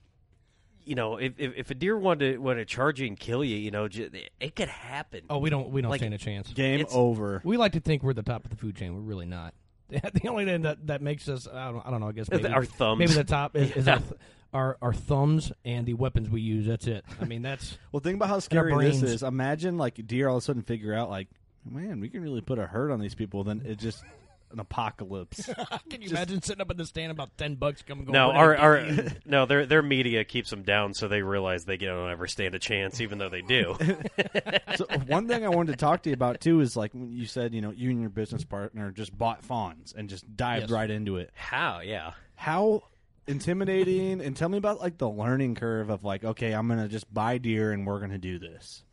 You 0.85 0.95
know, 0.95 1.15
if, 1.15 1.31
if 1.37 1.53
if 1.55 1.71
a 1.71 1.75
deer 1.75 1.97
wanted 1.97 2.33
to 2.33 2.37
want 2.39 2.59
to 2.59 2.65
charge 2.65 2.99
you 2.99 3.07
and 3.07 3.17
kill 3.17 3.41
you, 3.41 3.55
you 3.55 3.71
know, 3.71 3.87
ju- 3.87 4.09
it 4.41 4.53
could 4.53 4.67
happen. 4.67 5.21
oh, 5.29 5.37
we 5.37 5.49
don't 5.49 5.69
we 5.69 5.81
don't 5.81 5.89
Like- 5.89 6.01
stand 6.01 6.13
a 6.13 6.17
chance. 6.17 6.49
Game 6.51 6.81
It's- 6.81 6.93
over. 6.93 7.39
We 7.45 7.55
like 7.55 7.71
to 7.71 7.79
think 7.79 8.03
we're 8.03 8.11
the 8.11 8.21
top 8.21 8.43
of 8.43 8.49
the 8.51 8.57
food 8.57 8.75
chain. 8.75 8.93
We're 8.93 8.99
really 8.99 9.25
not. 9.25 9.53
the 9.89 10.27
only 10.27 10.43
thing 10.43 10.63
that, 10.63 10.85
that 10.87 11.01
makes 11.01 11.29
us 11.29 11.47
I 11.47 11.71
don't, 11.71 11.87
I 11.87 11.89
don't 11.89 12.01
know. 12.01 12.09
I 12.09 12.11
guess 12.11 12.29
maybe, 12.29 12.47
Our 12.49 12.65
thumbs. 12.65 12.99
Maybe 12.99 13.13
the 13.13 13.23
top 13.23 13.55
is, 13.55 13.71
is 13.71 13.87
our, 13.87 13.99
th- 13.99 14.11
our 14.53 14.77
our 14.81 14.93
thumbs 14.93 15.51
and 15.65 15.85
the 15.85 15.93
weapons 15.93 16.29
we 16.29 16.41
use. 16.41 16.65
That's 16.67 16.87
it. 16.87 17.03
I 17.21 17.25
mean, 17.25 17.41
that's 17.41 17.77
Well, 17.91 17.99
think 18.01 18.15
about 18.15 18.29
how 18.29 18.39
scary 18.39 18.71
this 18.73 18.99
brains. 18.99 19.03
is. 19.03 19.23
Imagine 19.23 19.77
like 19.77 20.05
deer 20.07 20.27
all 20.29 20.37
of 20.37 20.43
a 20.43 20.45
sudden 20.45 20.61
figure 20.63 20.93
out 20.93 21.09
like, 21.09 21.27
man, 21.69 21.99
we 21.99 22.09
can 22.09 22.21
really 22.21 22.41
put 22.41 22.59
a 22.59 22.65
hurt 22.67 22.91
on 22.91 22.99
these 22.99 23.15
people. 23.15 23.43
Then 23.43 23.61
it 23.65 23.77
just 23.79 24.03
an 24.51 24.59
apocalypse. 24.59 25.49
Can 25.89 26.03
you 26.03 26.11
imagine 26.11 26.39
sitting 26.43 26.61
up 26.61 26.69
in 26.69 26.77
the 26.77 26.85
stand 26.85 27.11
about 27.11 27.35
ten 27.39 27.55
bucks 27.55 27.81
coming? 27.81 28.05
No, 28.05 28.27
going, 28.27 28.37
our, 28.37 28.49
"What 28.49 28.59
our 28.59 28.79
did 28.85 28.99
I 28.99 29.01
do?" 29.09 29.09
no, 29.25 29.45
their 29.47 29.65
their 29.65 29.81
media 29.81 30.23
keeps 30.23 30.51
them 30.51 30.61
down, 30.61 30.93
so 30.93 31.07
they 31.07 31.23
realize 31.23 31.65
they 31.65 31.77
don't 31.77 32.11
ever 32.11 32.27
stand 32.27 32.53
a 32.53 32.59
chance, 32.59 33.01
even 33.01 33.17
though 33.17 33.29
they 33.29 33.41
do. 33.41 33.75
so 34.75 34.85
one 35.07 35.27
thing 35.27 35.43
I 35.43 35.49
wanted 35.49 35.71
to 35.71 35.77
talk 35.77 36.03
to 36.03 36.09
you 36.09 36.13
about 36.13 36.39
too 36.39 36.59
is 36.61 36.75
like 36.77 36.93
when 36.93 37.11
you 37.11 37.25
said, 37.25 37.55
you 37.55 37.61
know, 37.61 37.71
you 37.71 37.89
and 37.89 37.99
your 37.99 38.11
business 38.11 38.43
partner 38.43 38.91
just 38.91 39.17
bought 39.17 39.43
fawns 39.43 39.91
and 39.97 40.07
just 40.07 40.35
dived 40.37 40.63
Yes. 40.65 40.71
right 40.71 40.89
into 40.91 41.17
it. 41.17 41.31
How? 41.33 41.79
Yeah. 41.79 42.11
How 42.35 42.83
intimidating 43.27 44.21
and 44.21 44.35
tell 44.35 44.49
me 44.49 44.57
about 44.57 44.79
like 44.79 44.97
the 44.97 45.09
learning 45.09 45.55
curve 45.55 45.89
of 45.89 46.03
like, 46.03 46.23
okay, 46.23 46.53
I'm 46.53 46.67
gonna 46.67 46.87
just 46.87 47.11
buy 47.13 47.37
deer 47.37 47.71
and 47.71 47.85
we're 47.85 47.99
gonna 47.99 48.17
do 48.17 48.39
this. 48.39 48.83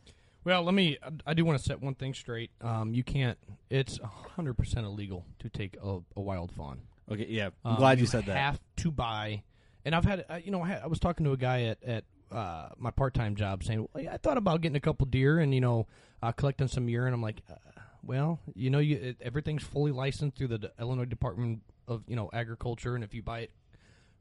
Well, 0.43 0.63
let 0.63 0.73
me. 0.73 0.97
I- 1.27 1.33
do 1.35 1.45
want 1.45 1.59
to 1.59 1.63
set 1.63 1.81
one 1.81 1.93
thing 1.93 2.13
straight. 2.15 2.49
Um, 2.61 2.93
you 2.93 3.03
can't. 3.03 3.37
It's 3.69 3.99
hundred 4.01 4.55
percent 4.55 4.85
illegal 4.85 5.25
to 5.39 5.49
take 5.49 5.77
a, 5.83 5.99
a 6.15 6.21
wild 6.21 6.51
fawn. 6.51 6.81
Okay, 7.11 7.27
yeah, 7.29 7.49
I'm 7.63 7.73
Um, 7.73 7.77
glad 7.77 7.99
you, 7.99 8.05
said 8.07 8.25
that. 8.25 8.35
Have 8.37 8.59
to 8.77 8.91
buy, 8.91 9.43
and 9.85 9.93
I've 9.93 10.05
had. 10.05 10.25
Uh, 10.29 10.39
you 10.43 10.49
know, 10.51 10.61
I, 10.63 10.67
had, 10.69 10.81
I 10.83 10.87
was 10.87 10.99
talking 10.99 11.25
to 11.25 11.33
a 11.33 11.37
guy 11.37 11.63
at 11.63 11.83
at 11.83 12.03
uh, 12.31 12.69
my 12.77 12.89
part 12.89 13.13
time 13.13 13.35
job 13.35 13.63
saying, 13.63 13.87
well, 13.93 14.03
yeah, 14.03 14.13
I 14.13 14.17
thought 14.17 14.37
about 14.37 14.61
getting 14.61 14.75
a 14.77 14.81
couple 14.81 15.05
deer 15.05 15.39
and 15.39 15.53
you 15.53 15.61
know 15.61 15.85
uh, 16.23 16.31
collecting 16.31 16.67
some 16.67 16.89
urine. 16.89 17.13
I'm 17.13 17.21
like, 17.21 17.41
uh, 17.47 17.55
well, 18.03 18.39
you 18.55 18.71
know, 18.71 18.79
you 18.79 18.95
it, 18.97 19.17
everything's 19.21 19.63
fully 19.63 19.91
licensed 19.91 20.37
through 20.37 20.47
the 20.47 20.71
Illinois 20.79 21.05
Department 21.05 21.61
of 21.87 22.01
you 22.07 22.15
know 22.15 22.31
Agriculture, 22.33 22.95
and 22.95 23.03
if 23.03 23.13
you 23.13 23.21
buy 23.21 23.41
it 23.41 23.51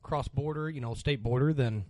cross 0.02 0.28
border, 0.28 0.68
you 0.70 0.80
know, 0.80 0.94
state 0.94 1.22
border, 1.22 1.52
then 1.52 1.84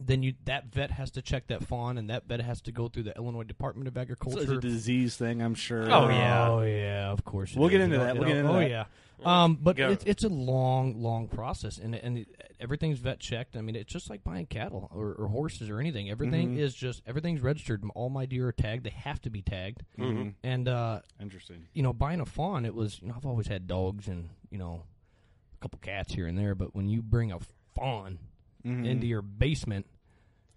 then 0.00 0.22
you 0.22 0.32
that 0.46 0.66
vet 0.72 0.90
has 0.92 1.10
to 1.12 1.22
check 1.22 1.48
that 1.48 1.62
fawn, 1.64 1.98
and 1.98 2.08
that 2.10 2.26
vet 2.26 2.40
has 2.40 2.60
to 2.62 2.72
go 2.72 2.88
through 2.88 3.02
the 3.04 3.14
Illinois 3.16 3.42
Department 3.44 3.86
of 3.88 3.94
So 3.94 4.00
Agriculture. 4.00 4.40
it's 4.40 4.50
a 4.50 4.58
disease 4.60 5.16
thing, 5.16 5.42
I'm 5.42 5.54
sure. 5.54 5.82
Oh, 5.92 6.08
yeah. 6.08 6.48
Oh 6.48 6.62
yeah, 6.62 7.10
of 7.10 7.24
course. 7.24 7.54
We'll 7.54 7.68
get 7.68 7.82
into 7.82 7.96
You 7.96 7.98
know- 8.00 8.06
that. 8.06 8.14
you 8.14 8.20
We'll 8.20 8.28
get 8.28 8.34
know- 8.34 8.40
into 8.40 8.52
oh 8.52 8.60
that. 8.60 8.70
yeah. 8.70 8.84
Um, 9.24 9.56
but 9.62 9.76
Go. 9.76 9.90
it's 9.90 10.02
it's 10.04 10.24
a 10.24 10.28
long, 10.28 11.00
long 11.00 11.28
process, 11.28 11.78
and 11.78 11.94
and 11.94 12.18
it, 12.18 12.54
everything's 12.58 12.98
vet 12.98 13.20
checked. 13.20 13.56
I 13.56 13.60
mean, 13.60 13.76
it's 13.76 13.92
just 13.92 14.10
like 14.10 14.24
buying 14.24 14.46
cattle 14.46 14.90
or, 14.92 15.12
or 15.12 15.28
horses 15.28 15.70
or 15.70 15.78
anything. 15.78 16.10
Everything 16.10 16.56
Mhm. 16.56 16.58
is 16.58 16.74
just 16.74 17.02
everything's 17.06 17.40
registered. 17.40 17.84
All 17.94 18.08
my 18.10 18.26
deer 18.26 18.48
are 18.48 18.52
tagged. 18.52 18.82
They 18.82 18.90
have 18.90 19.20
to 19.22 19.30
be 19.30 19.40
tagged. 19.40 19.84
Mhm. 19.96 20.34
And 20.42 20.66
uh, 20.66 21.02
Interesting. 21.20 21.66
you 21.72 21.84
know, 21.84 21.92
buying 21.92 22.20
a 22.20 22.26
fawn, 22.26 22.64
it 22.64 22.74
was 22.74 23.00
you 23.00 23.08
know 23.08 23.14
I've 23.16 23.26
always 23.26 23.46
had 23.46 23.68
dogs 23.68 24.08
and 24.08 24.30
you 24.50 24.58
know 24.58 24.82
a 24.90 24.91
couple 25.62 25.78
cats 25.80 26.12
here 26.12 26.26
and 26.26 26.36
there, 26.38 26.54
but 26.54 26.74
when 26.74 26.88
you 26.88 27.02
bring 27.02 27.32
a 27.32 27.38
fawn 27.74 28.18
Mhm. 28.64 28.86
into 28.86 29.06
your 29.06 29.22
basement. 29.22 29.86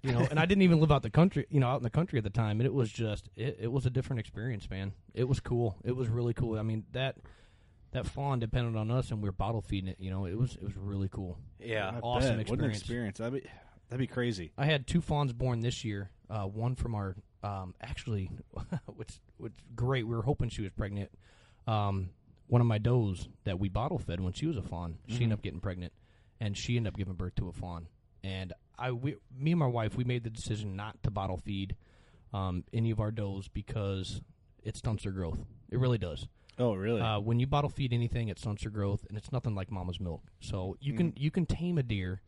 You 0.04 0.12
know, 0.12 0.28
and 0.30 0.40
I 0.40 0.46
didn't 0.46 0.62
even 0.62 0.80
live 0.80 0.92
out 0.92 1.02
the 1.02 1.10
country, 1.10 1.48
you 1.50 1.60
know, 1.60 1.68
out 1.68 1.78
in 1.78 1.84
the 1.84 1.90
country 1.90 2.20
at 2.20 2.24
the 2.24 2.30
time, 2.30 2.60
and 2.60 2.68
it 2.68 2.74
was 2.74 2.92
just, 2.92 3.28
it, 3.36 3.58
it 3.62 3.72
was 3.72 3.88
a 3.88 3.90
different 3.90 4.20
experience, 4.20 4.70
man. 4.70 4.94
It 5.16 5.24
was 5.24 5.40
cool. 5.40 5.78
It 5.84 5.94
was 5.96 6.10
really 6.10 6.34
cool. 6.36 6.60
I 6.60 6.62
mean, 6.62 6.86
that 6.92 7.18
that 7.92 8.06
fawn 8.06 8.40
depended 8.40 8.76
on 8.76 8.92
us, 8.92 9.10
and 9.10 9.20
we 9.24 9.28
were 9.30 9.34
bottle 9.34 9.62
feeding 9.62 9.90
it. 9.90 9.98
You 10.00 10.12
know, 10.12 10.26
it 10.26 10.38
was 10.38 10.56
it 10.58 10.62
was 10.62 10.76
really 10.78 11.08
cool. 11.10 11.40
Yeah. 11.60 11.90
I 11.90 12.00
awesome 12.02 12.38
bet. 12.38 12.50
What 12.52 12.60
an 12.60 12.66
experience. 12.70 12.80
experience. 12.82 13.18
That'd 13.18 13.44
be 13.44 13.50
that'd 13.90 14.00
be 14.00 14.06
crazy. 14.14 14.52
I 14.60 14.66
had 14.66 14.86
two 14.86 15.02
fawns 15.02 15.34
born 15.34 15.62
this 15.62 15.84
year. 15.84 16.12
Uh, 16.30 16.44
one 16.44 16.76
from 16.76 16.94
our 16.94 17.16
um, 17.42 17.74
actually, 17.82 18.30
which 18.96 19.20
which 19.38 19.54
great. 19.76 20.06
We 20.06 20.16
were 20.16 20.22
hoping 20.24 20.50
she 20.50 20.62
was 20.62 20.70
pregnant. 20.72 21.10
Um, 21.66 22.10
one 22.48 22.62
of 22.62 22.68
my 22.68 22.78
does 22.78 23.28
that 23.44 23.60
we 23.60 23.70
bottle 23.70 23.98
fed 23.98 24.20
when 24.22 24.34
she 24.34 24.46
was 24.46 24.58
a 24.58 24.62
fawn, 24.62 24.98
she 25.08 25.24
ended 25.24 25.34
up 25.34 25.42
getting 25.42 25.60
pregnant, 25.60 25.94
and 26.40 26.58
she 26.58 26.78
ended 26.78 26.94
up 26.94 26.98
giving 26.98 27.16
birth 27.16 27.36
to 27.36 27.48
a 27.50 27.52
fawn. 27.52 27.88
And 28.24 28.54
I, 28.78 28.92
we, 28.92 29.16
me 29.38 29.52
and 29.52 29.60
my 29.60 29.68
wife, 29.68 29.96
we 29.96 30.04
made 30.04 30.24
the 30.24 30.30
decision 30.30 30.76
not 30.76 31.02
to 31.04 31.12
bottle 31.12 31.38
feed 31.38 31.76
um, 32.34 32.64
any 32.74 32.92
of 32.92 33.00
our 33.00 33.12
does 33.12 33.48
because 33.48 34.22
it 34.64 34.76
stunts 34.76 35.04
their 35.04 35.12
growth. 35.12 35.40
It 35.70 35.80
really 35.80 35.98
does. 35.98 36.28
Oh, 36.58 36.74
really? 36.74 37.02
Uh, 37.02 37.20
when 37.20 37.40
you 37.40 37.48
bottle 37.48 37.70
feed 37.70 37.94
anything, 37.94 38.30
it 38.30 38.40
stunts 38.40 38.64
their 38.64 38.72
growth, 38.72 39.06
and 39.10 39.18
it's 39.18 39.32
nothing 39.32 39.56
like 39.56 39.72
mama's 39.72 40.00
milk. 40.00 40.24
So 40.40 40.78
you 40.80 40.94
can 40.94 41.14
you 41.18 41.30
can 41.30 41.46
tame 41.46 41.78
a 41.78 41.84
deer, 41.84 42.22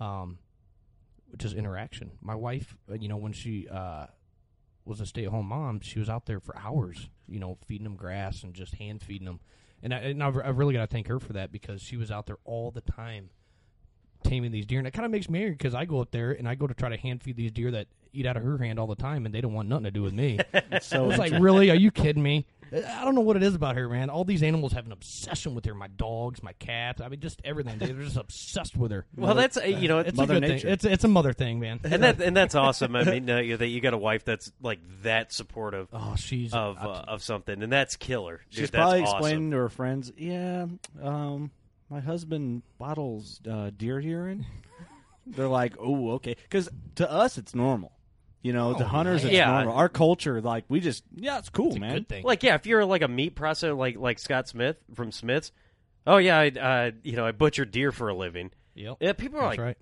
um, 0.00 0.38
which 1.30 1.44
is 1.44 1.54
interaction. 1.54 2.10
My 2.20 2.34
wife, 2.34 2.76
uh, 2.90 2.94
you 2.94 3.08
know, 3.08 3.16
when 3.16 3.32
she 3.32 3.68
uh, 3.68 4.06
was 4.90 5.00
a 5.00 5.06
stay 5.06 5.24
at 5.24 5.30
home 5.30 5.46
mom, 5.46 5.80
she 5.80 5.98
was 5.98 6.10
out 6.10 6.26
there 6.26 6.40
for 6.40 6.56
hours, 6.58 7.08
you 7.28 7.38
know, 7.38 7.56
feeding 7.66 7.84
them 7.84 7.96
grass 7.96 8.42
and 8.42 8.52
just 8.52 8.74
hand 8.74 9.00
feeding 9.00 9.24
them. 9.24 9.40
And 9.82 9.94
I, 9.94 9.98
and 9.98 10.22
I've, 10.22 10.36
I've 10.36 10.58
really 10.58 10.74
got 10.74 10.80
to 10.80 10.86
thank 10.92 11.06
her 11.06 11.18
for 11.18 11.32
that 11.32 11.52
because 11.52 11.80
she 11.80 11.96
was 11.96 12.10
out 12.10 12.26
there 12.26 12.38
all 12.44 12.70
the 12.70 12.82
time 12.82 13.30
taming 14.24 14.50
these 14.52 14.66
deer. 14.66 14.78
And 14.78 14.86
it 14.88 14.92
kind 14.92 15.04
of 15.06 15.10
makes 15.12 15.28
me 15.28 15.40
angry 15.40 15.52
because 15.54 15.74
I 15.74 15.84
go 15.84 16.00
up 16.00 16.10
there 16.10 16.32
and 16.32 16.48
I 16.48 16.54
go 16.54 16.66
to 16.66 16.74
try 16.74 16.88
to 16.88 16.96
hand 16.96 17.22
feed 17.22 17.36
these 17.36 17.52
deer 17.52 17.70
that 17.72 17.86
eat 18.12 18.26
out 18.26 18.36
of 18.36 18.42
her 18.42 18.58
hand 18.58 18.78
all 18.78 18.86
the 18.88 18.96
time, 18.96 19.24
and 19.26 19.32
they 19.34 19.40
don't 19.40 19.52
want 19.54 19.68
nothing 19.68 19.84
to 19.84 19.90
do 19.90 20.02
with 20.02 20.12
me. 20.12 20.38
so 20.82 21.10
It's 21.10 21.18
like, 21.18 21.32
really? 21.40 21.70
Are 21.70 21.76
you 21.76 21.90
kidding 21.90 22.22
me? 22.22 22.44
I 22.72 23.04
don't 23.04 23.16
know 23.16 23.20
what 23.20 23.34
it 23.36 23.42
is 23.42 23.56
about 23.56 23.74
her, 23.74 23.88
man. 23.88 24.10
All 24.10 24.22
these 24.24 24.44
animals 24.44 24.72
have 24.74 24.86
an 24.86 24.92
obsession 24.92 25.56
with 25.56 25.64
her. 25.64 25.74
My 25.74 25.88
dogs, 25.88 26.40
my 26.40 26.52
cats. 26.54 27.00
I 27.00 27.08
mean, 27.08 27.18
just 27.18 27.40
everything. 27.44 27.78
They're 27.78 27.94
just 27.94 28.16
obsessed 28.16 28.76
with 28.76 28.92
her. 28.92 29.06
Well, 29.16 29.34
that's 29.34 29.56
uh, 29.56 29.62
you 29.62 29.88
know, 29.88 29.98
It's 29.98 30.16
Mother 30.16 30.34
a 30.36 30.40
good 30.40 30.48
Nature. 30.48 30.60
thing. 30.66 30.72
It's 30.74 30.84
it's 30.84 31.02
a 31.04 31.08
mother 31.08 31.32
thing, 31.32 31.58
man. 31.58 31.80
and 31.82 32.00
that 32.04 32.20
and 32.20 32.36
that's 32.36 32.54
awesome. 32.54 32.94
I 32.94 33.02
mean, 33.02 33.28
uh, 33.28 33.38
you- 33.38 33.56
that 33.56 33.66
you 33.66 33.80
got 33.80 33.92
a 33.94 33.98
wife 33.98 34.24
that's 34.24 34.52
like 34.62 34.78
that 35.02 35.32
supportive 35.32 35.88
Oh, 35.92 36.14
she's 36.16 36.54
of 36.54 36.78
uh, 36.78 37.04
of 37.08 37.24
something, 37.24 37.60
and 37.60 37.72
that's 37.72 37.96
killer. 37.96 38.36
Dude, 38.50 38.58
She's 38.60 38.70
that's 38.70 38.80
probably 38.80 39.02
awesome. 39.02 39.16
explaining 39.16 39.50
to 39.50 39.56
her 39.56 39.68
friends, 39.68 40.12
yeah, 40.16 40.66
um, 41.02 41.50
my 41.90 42.00
husband 42.00 42.62
bottles 42.78 43.40
uh, 43.50 43.70
deer 43.76 43.98
urine. 43.98 44.46
They're 45.26 45.48
like, 45.48 45.74
oh, 45.78 46.12
okay. 46.12 46.36
Because 46.42 46.68
to 46.96 47.10
us, 47.10 47.36
it's 47.38 47.54
normal. 47.54 47.92
You 48.42 48.52
know, 48.54 48.72
the 48.72 48.84
Oh, 48.84 48.88
hunters, 48.88 49.22
it's 49.24 49.34
yeah. 49.34 49.50
normal. 49.52 49.74
Our 49.74 49.88
culture, 49.90 50.40
like, 50.40 50.64
we 50.68 50.80
just, 50.80 51.04
yeah, 51.14 51.38
it's 51.38 51.50
cool, 51.50 51.68
it's 51.68 51.76
a 51.76 51.80
man. 51.80 51.94
good 51.94 52.08
thing. 52.08 52.24
Like, 52.24 52.42
yeah, 52.42 52.54
if 52.54 52.64
you're 52.64 52.84
like 52.86 53.02
a 53.02 53.08
meat 53.08 53.34
processor, 53.36 53.76
like 53.76 53.96
like 53.98 54.18
Scott 54.18 54.48
Smith 54.48 54.76
from 54.94 55.12
Smiths. 55.12 55.52
Oh 56.06 56.16
yeah, 56.16 56.38
I 56.38 56.48
uh, 56.48 56.90
you 57.02 57.16
know 57.16 57.26
I 57.26 57.32
butcher 57.32 57.66
deer 57.66 57.92
for 57.92 58.08
a 58.08 58.14
living. 58.14 58.50
yep. 58.74 58.96
Yeah, 59.00 59.12
people 59.12 59.38
are 59.40 59.42
That's 59.48 59.58
like, 59.58 59.66
right. 59.66 59.78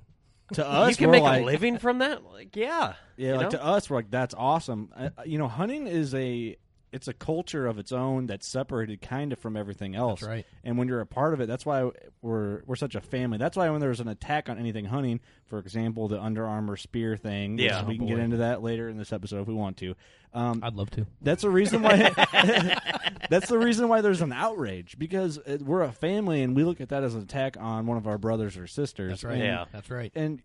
To 0.55 0.67
us, 0.67 0.91
you 0.91 0.97
can 0.97 1.07
we're 1.09 1.13
make 1.13 1.23
like, 1.23 1.43
a 1.43 1.45
living 1.45 1.79
from 1.79 1.99
that. 2.01 2.25
Like, 2.25 2.57
yeah, 2.57 2.95
Yeah, 3.17 3.29
you 3.29 3.35
like 3.37 3.43
know? 3.45 3.51
to 3.51 3.65
us, 3.65 3.89
we're 3.89 3.97
like, 3.99 4.11
that's 4.11 4.35
awesome. 4.37 4.91
Uh, 4.97 5.11
you 5.25 5.39
know, 5.39 5.47
hunting 5.47 5.87
is 5.87 6.13
a, 6.15 6.57
it's 6.99 7.09
a 7.09 7.13
culture 7.15 7.67
of 7.67 7.79
its 7.79 7.93
own 7.93 8.27
that's 8.27 8.47
separated 8.47 9.01
kind 9.01 9.33
of 9.33 9.39
from 9.39 9.57
everything 9.57 9.95
else. 9.95 10.21
That's 10.21 10.29
right. 10.29 10.47
And 10.65 10.77
when 10.77 10.89
you're 10.89 11.01
a 11.01 11.07
part 11.07 11.33
of 11.33 11.41
it, 11.41 11.47
that's 11.47 11.65
why 11.65 11.89
we're 12.21 12.63
we're 12.67 12.77
such 12.77 12.95
a 12.95 13.01
family. 13.01 13.39
That's 13.39 13.57
why 13.57 13.71
when 13.71 13.81
there's 13.81 14.01
an 14.01 14.09
attack 14.09 14.49
on 14.49 14.59
anything 14.59 14.85
hunting, 14.85 15.21
for 15.47 15.59
example, 15.59 16.09
the 16.09 16.21
Under 16.21 16.45
Armour 16.47 16.77
spear 16.77 17.17
thing. 17.17 17.53
which 17.57 17.65
Yeah. 17.65 17.85
we 17.87 17.95
Oh, 17.95 17.99
can 17.99 18.07
get 18.09 18.19
into 18.19 18.37
that 18.39 18.63
later 18.63 18.89
in 18.89 18.99
this 18.99 19.13
episode 19.13 19.41
if 19.43 19.49
we 19.49 19.55
want 19.55 19.77
to. 19.79 19.95
Um, 20.35 20.61
I'd 20.63 20.75
love 20.75 20.91
to. 20.91 21.07
that's 21.23 21.43
the 21.43 21.51
reason 21.51 21.83
why. 21.83 22.11
that's 23.31 23.49
the 23.49 23.59
reason 23.59 23.89
why 23.89 24.01
there's 24.03 24.21
an 24.21 24.33
outrage 24.33 24.99
because 24.99 25.39
uh, 25.39 25.59
we're 25.61 25.83
a 25.83 25.93
family 25.93 26.43
and 26.43 26.55
we 26.55 26.65
look 26.65 26.81
at 26.81 26.91
that 26.91 27.03
as 27.05 27.15
an 27.15 27.23
attack 27.23 27.57
on 27.59 27.87
one 27.87 27.97
of 27.97 28.07
our 28.07 28.19
brothers 28.19 28.57
or 28.57 28.67
sisters. 28.67 29.11
That's 29.11 29.25
right. 29.25 29.35
And- 29.35 29.43
Yeah. 29.43 29.65
That's 29.73 29.91
right. 29.91 30.13
and 30.15 30.43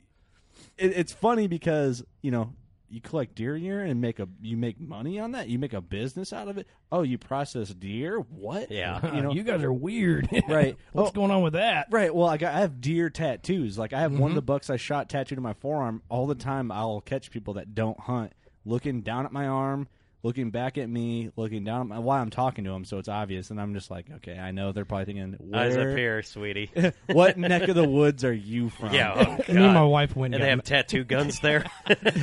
it, 0.77 0.91
it's 0.95 1.11
funny 1.13 1.47
because 1.47 2.03
you 2.21 2.31
know 2.31 2.53
you 2.89 3.01
collect 3.01 3.35
deer 3.35 3.55
urine 3.55 3.89
and 3.89 3.99
make 4.01 4.19
a 4.19 4.27
you 4.41 4.55
make 4.57 4.79
money 4.79 5.19
on 5.19 5.31
that. 5.31 5.47
You 5.49 5.57
make 5.57 5.73
a 5.73 5.81
business 5.81 6.31
out 6.31 6.47
of 6.47 6.57
it. 6.57 6.67
Oh, 6.91 7.01
you 7.01 7.17
process 7.17 7.69
deer? 7.73 8.19
What? 8.19 8.69
Yeah. 8.69 9.13
you 9.15 9.21
know. 9.21 9.31
you 9.31 9.43
guys 9.43 9.63
are 9.63 9.73
weird. 9.73 10.29
Right. 10.47 10.77
What's 10.91 11.09
Oh. 11.09 11.13
going 11.13 11.31
on 11.31 11.41
with 11.41 11.53
that? 11.53 11.87
Right. 11.89 12.13
Well, 12.13 12.27
I 12.27 12.37
got 12.37 12.53
I 12.53 12.59
have 12.59 12.81
deer 12.81 13.09
tattoos. 13.09 13.77
Like 13.77 13.93
I 13.93 13.99
have 14.01 14.11
one 14.11 14.31
of 14.31 14.33
Mhm. 14.33 14.35
the 14.35 14.41
bucks 14.43 14.69
I 14.69 14.77
shot 14.77 15.09
tattooed 15.09 15.37
on 15.39 15.43
my 15.43 15.53
forearm. 15.53 16.03
All 16.09 16.27
the 16.27 16.35
time, 16.35 16.71
I'll 16.71 17.01
catch 17.01 17.31
people 17.31 17.55
that 17.55 17.73
don't 17.73 17.99
hunt 17.99 18.33
looking 18.65 19.01
down 19.01 19.25
at 19.25 19.31
my 19.31 19.47
arm, 19.47 19.87
looking 20.23 20.49
back 20.51 20.77
at 20.77 20.89
me, 20.89 21.29
looking 21.35 21.63
down 21.65 21.81
at 21.81 21.87
my 21.87 21.99
while 21.99 22.21
I'm 22.21 22.29
talking 22.29 22.63
to 22.63 22.71
him, 22.71 22.85
So 22.85 22.97
it's 22.97 23.09
obvious, 23.09 23.49
and 23.51 23.59
I'm 23.61 23.73
just 23.73 23.91
like, 23.91 24.07
okay, 24.15 24.37
I 24.39 24.51
know 24.51 24.71
they're 24.71 24.85
probably 24.85 25.05
thinking, 25.05 25.53
eyes 25.53 25.75
up 25.75 25.83
where, 25.85 25.97
here, 25.97 26.23
sweetie. 26.23 26.71
what 27.11 27.37
neck 27.37 27.67
of 27.67 27.75
the 27.75 27.87
woods 27.87 28.23
are 28.23 28.33
you 28.33 28.69
from? 28.69 28.93
yeah, 28.93 29.13
oh, 29.15 29.43
And 29.47 29.57
me 29.59 29.65
and 29.65 29.73
my 29.73 29.83
wife 29.83 30.15
went 30.15 30.33
and 30.33 30.41
and, 30.41 30.43
they 30.43 30.55
got 30.55 30.67
have 30.69 30.87
tattoo 30.87 31.03
guns 31.05 31.39
there. 31.41 31.65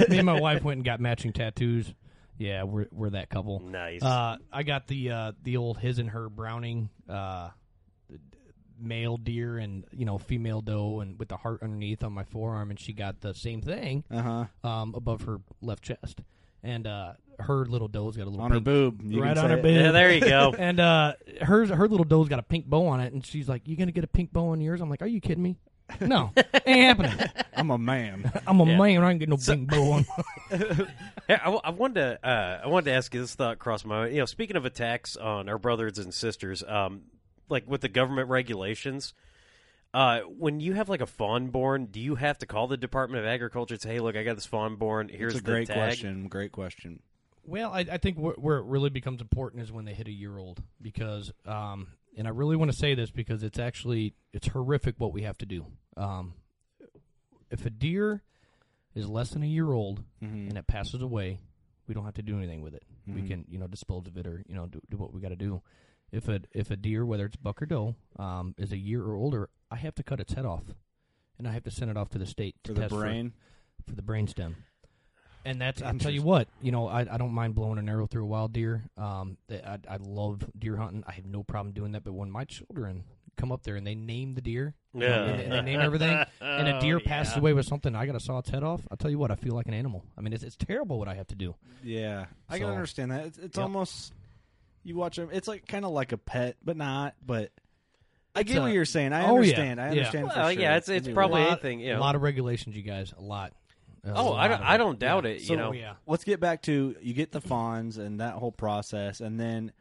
me 0.08 0.16
and 0.18 0.26
my 0.26 0.40
wife 0.40 0.64
went 0.64 0.78
and 0.78 0.84
got 0.84 0.98
matching 1.00 1.32
tattoos. 1.32 1.92
Yeah, 2.38 2.62
we're 2.62 2.86
we're 2.90 3.10
that 3.10 3.28
couple. 3.28 3.60
nice. 3.60 4.02
Uh, 4.02 4.38
I 4.50 4.62
got 4.62 4.86
the 4.86 5.10
uh, 5.10 5.32
the 5.42 5.58
old 5.58 5.76
his 5.78 5.98
and 5.98 6.08
her 6.08 6.30
Browning 6.30 6.88
uh, 7.06 7.50
male 8.78 9.18
deer 9.18 9.58
and 9.58 9.84
you 9.92 10.06
know 10.06 10.16
female 10.16 10.62
doe 10.62 11.00
and 11.00 11.18
with 11.18 11.28
the 11.28 11.36
heart 11.36 11.62
underneath 11.62 12.02
on 12.02 12.12
my 12.14 12.24
forearm, 12.24 12.70
and 12.70 12.80
she 12.80 12.94
got 12.94 13.20
the 13.20 13.34
same 13.34 13.60
thing 13.60 14.04
Uh 14.10 14.22
huh. 14.62 14.68
um, 14.68 14.94
above 14.96 15.22
her 15.24 15.40
left 15.60 15.82
chest. 15.84 16.22
and 16.62 16.86
uh, 16.86 17.12
her 17.40 17.64
little 17.66 17.88
doe's 17.88 18.16
got 18.16 18.24
a 18.24 18.30
little 18.30 18.42
On 18.44 18.50
her 18.50 18.56
pink, 18.56 18.64
boob. 18.64 19.02
You 19.02 19.22
right 19.22 19.34
can 19.36 19.38
on 19.38 19.44
say 19.44 19.50
her 19.52 19.58
it. 19.58 19.62
boob. 19.62 19.74
Yeah, 19.74 19.90
there 19.92 20.12
you 20.12 20.20
go. 20.20 20.54
and 20.58 20.78
uh, 20.80 21.14
hers, 21.42 21.70
her 21.70 21.88
little 21.88 22.04
doe's 22.04 22.28
got 22.28 22.38
a 22.38 22.42
pink 22.42 22.66
bow 22.66 22.86
on 22.88 23.00
it, 23.00 23.12
and 23.12 23.24
she's 23.24 23.48
like, 23.48 23.66
"You 23.66 23.76
gonna 23.76 23.92
get 23.92 24.04
a 24.04 24.08
pink 24.08 24.32
bow 24.32 24.48
on 24.48 24.60
yours?" 24.60 24.80
I'm 24.80 24.90
like, 24.90 25.02
"Are 25.02 25.06
you 25.06 25.20
kidding 25.20 25.42
me? 25.42 25.56
No, 26.00 26.30
ain't 26.66 26.82
happening. 27.00 27.28
I'm 27.54 27.70
a 27.70 27.78
man. 27.78 28.30
I'm 28.46 28.60
a 28.60 28.64
Yeah. 28.64 28.76
man. 28.78 29.02
I 29.02 29.10
ain't 29.10 29.18
getting 29.20 29.30
no 29.30 29.36
pink 29.38 29.68
bow 29.68 29.92
on." 29.92 30.06
Hey, 31.26 31.34
I, 31.44 31.50
I 31.50 31.70
wanted 31.70 31.94
to. 32.22 32.26
Uh, 32.28 32.60
I 32.64 32.68
wanted 32.68 32.86
to 32.90 32.92
ask 32.96 33.12
you 33.14 33.20
this 33.20 33.34
thought 33.34 33.58
crossed 33.58 33.84
my 33.86 34.00
mind. 34.02 34.12
You 34.14 34.20
know, 34.20 34.26
speaking 34.26 34.56
of 34.56 34.64
attacks 34.64 35.16
on 35.16 35.48
our 35.48 35.58
brothers 35.58 35.98
and 35.98 36.12
sisters, 36.14 36.62
um, 36.66 37.02
like 37.48 37.68
with 37.68 37.80
the 37.80 37.88
government 37.88 38.28
regulations, 38.28 39.14
uh, 39.92 40.20
when 40.20 40.60
you 40.60 40.74
have 40.74 40.88
like 40.88 41.00
a 41.00 41.06
fawn 41.06 41.48
born, 41.48 41.86
do 41.86 41.98
you 42.00 42.14
have 42.14 42.38
to 42.38 42.46
call 42.46 42.68
the 42.68 42.76
Department 42.76 43.24
of 43.24 43.28
Agriculture 43.28 43.74
and 43.74 43.82
say, 43.82 43.94
"Hey, 43.94 44.00
look, 44.00 44.16
I 44.16 44.22
got 44.22 44.36
this 44.36 44.46
fawn 44.46 44.76
born. 44.76 45.08
Here's 45.08 45.32
It's 45.34 45.40
a 45.40 45.44
the 45.44 45.50
great 45.50 45.66
tag." 45.66 45.76
question. 45.76 46.28
Great 46.28 46.52
question. 46.52 47.00
Well, 47.44 47.72
I, 47.72 47.80
I 47.80 47.98
think 47.98 48.18
where, 48.18 48.34
where 48.34 48.58
it 48.58 48.64
really 48.66 48.90
becomes 48.90 49.20
important 49.20 49.62
is 49.62 49.72
when 49.72 49.84
they 49.84 49.94
hit 49.94 50.06
a 50.08 50.12
year 50.12 50.38
old 50.38 50.62
because, 50.80 51.32
um, 51.46 51.88
and 52.16 52.26
I 52.26 52.30
really 52.30 52.56
want 52.56 52.70
to 52.70 52.76
say 52.76 52.94
this 52.94 53.10
because 53.10 53.42
it's 53.42 53.58
actually 53.58 54.14
it's 54.32 54.48
horrific 54.48 54.96
what 54.98 55.12
we 55.12 55.22
have 55.22 55.38
to 55.38 55.46
do. 55.46 55.66
Um, 55.96 56.34
if 57.50 57.64
a 57.66 57.70
deer 57.70 58.22
is 58.94 59.08
less 59.08 59.30
than 59.30 59.42
a 59.42 59.46
year 59.46 59.72
old 59.72 60.02
Mhm. 60.22 60.48
and 60.50 60.58
it 60.58 60.66
passes 60.66 61.00
away, 61.02 61.40
we 61.86 61.94
don't 61.94 62.04
have 62.04 62.14
to 62.14 62.22
do 62.22 62.36
anything 62.38 62.60
with 62.62 62.74
it. 62.74 62.84
We 63.06 63.22
Mhm. 63.22 63.26
can 63.28 63.44
you 63.48 63.58
know 63.58 63.66
dispose 63.66 64.06
of 64.06 64.16
it 64.16 64.26
or 64.26 64.42
you 64.46 64.54
know 64.54 64.66
do, 64.66 64.80
do 64.90 64.96
what 64.96 65.12
we 65.12 65.20
got 65.20 65.30
to 65.30 65.36
do. 65.36 65.62
If 66.12 66.28
a 66.28 66.40
if 66.52 66.70
a 66.70 66.76
deer, 66.76 67.06
whether 67.06 67.24
it's 67.26 67.36
buck 67.36 67.62
or 67.62 67.66
doe, 67.66 67.94
um, 68.18 68.54
is 68.58 68.72
a 68.72 68.76
year 68.78 69.02
or 69.02 69.14
older, 69.14 69.48
I 69.70 69.76
have 69.76 69.94
to 69.96 70.02
cut 70.02 70.20
its 70.20 70.32
head 70.34 70.44
off, 70.44 70.64
and 71.38 71.48
I 71.48 71.52
have 71.52 71.62
to 71.64 71.70
send 71.70 71.90
it 71.90 71.96
off 71.96 72.10
to 72.10 72.18
the 72.18 72.26
state 72.26 72.56
to 72.64 72.70
For 72.70 72.74
the 72.74 72.80
test 72.82 72.94
brain. 72.94 73.32
for 73.86 73.94
the 73.94 74.02
brainstem. 74.02 74.54
And 75.44 75.60
that's 75.60 75.80
I'll 75.82 75.94
tell 75.98 76.10
you 76.12 76.22
what, 76.22 76.48
you 76.60 76.70
know, 76.70 76.86
I, 76.86 77.00
I 77.00 77.16
don't 77.16 77.32
mind 77.32 77.54
blowing 77.54 77.78
an 77.78 77.88
arrow 77.88 78.06
through 78.06 78.24
a 78.24 78.26
wild 78.26 78.52
deer. 78.52 78.84
Um, 78.98 79.38
I, 79.50 79.78
I 79.88 79.96
love 79.98 80.44
deer 80.58 80.76
hunting. 80.76 81.02
I 81.06 81.12
have 81.12 81.24
no 81.24 81.42
problem 81.42 81.72
doing 81.72 81.92
that. 81.92 82.04
But 82.04 82.12
when 82.12 82.30
my 82.30 82.44
children 82.44 83.04
come 83.38 83.50
up 83.52 83.62
there 83.62 83.76
and 83.76 83.86
they 83.86 83.94
name 83.94 84.34
the 84.34 84.42
deer, 84.42 84.74
Yeah. 84.92 85.24
and, 85.24 85.40
and 85.40 85.52
they 85.52 85.62
name 85.62 85.80
everything, 85.80 86.22
and 86.42 86.68
a 86.68 86.78
deer 86.82 86.96
Oh, 86.96 87.00
passes 87.00 87.34
yeah. 87.34 87.40
away 87.40 87.52
with 87.54 87.64
something, 87.64 87.96
I 87.96 88.04
got 88.04 88.12
to 88.12 88.20
saw 88.20 88.38
its 88.38 88.50
head 88.50 88.62
off. 88.62 88.82
I'll 88.90 88.98
tell 88.98 89.10
you 89.10 89.18
what, 89.18 89.30
I 89.30 89.34
feel 89.36 89.54
like 89.54 89.66
an 89.66 89.72
animal. 89.72 90.04
I 90.18 90.20
mean, 90.20 90.34
it's 90.34 90.42
it's 90.44 90.56
terrible 90.56 90.98
what 90.98 91.08
I 91.08 91.14
have 91.14 91.28
to 91.28 91.34
do. 91.36 91.54
Yeah, 91.82 92.26
I 92.48 92.58
can 92.58 92.68
understand 92.68 93.10
that. 93.12 93.24
It's, 93.26 93.38
it's 93.38 93.56
Yep. 93.56 93.62
almost 93.64 94.12
you 94.84 94.96
watch 94.96 95.16
them. 95.16 95.30
It's 95.32 95.48
like 95.48 95.66
kind 95.66 95.86
of 95.86 95.92
like 95.92 96.12
a 96.12 96.18
pet, 96.18 96.56
but 96.62 96.76
not. 96.76 97.14
But 97.24 97.50
I 98.36 98.42
get 98.42 98.58
a- 98.58 98.60
what 98.60 98.72
you're 98.72 98.84
saying. 98.84 99.14
I 99.14 99.22
Oh, 99.22 99.26
yeah. 99.26 99.30
understand. 99.40 99.80
I 99.80 99.84
Yeah. 99.84 99.90
understand. 99.92 100.30
for 100.32 100.36
Well, 100.38 100.52
sure. 100.52 100.60
yeah, 100.60 100.76
it's- 100.76 100.88
it's 100.90 101.08
a 101.08 101.12
probably 101.14 101.40
a 101.40 101.44
lot, 101.44 101.52
anything, 101.52 101.80
you 101.80 101.92
know. 101.94 101.98
a 101.98 102.00
lot 102.00 102.14
of 102.14 102.20
regulations, 102.22 102.76
you 102.76 102.82
guys, 102.82 103.14
a 103.16 103.22
lot. 103.22 103.54
A 104.04 104.12
Oh, 104.14 104.32
I 104.32 104.48
don't. 104.48 104.62
I 104.62 104.76
don't 104.76 104.98
doubt 104.98 105.24
Yeah. 105.24 105.30
it. 105.30 105.42
So, 105.42 105.52
you 105.52 105.58
know. 105.58 105.72
yeah. 105.72 105.94
Let's 106.06 106.24
get 106.24 106.40
back 106.40 106.62
to 106.62 106.96
you 107.00 107.14
get 107.14 107.32
the 107.32 107.40
fawns 107.40 107.98
and 107.98 108.20
that 108.20 108.34
whole 108.34 108.52
process, 108.52 109.20
and 109.20 109.38
then 109.38 109.72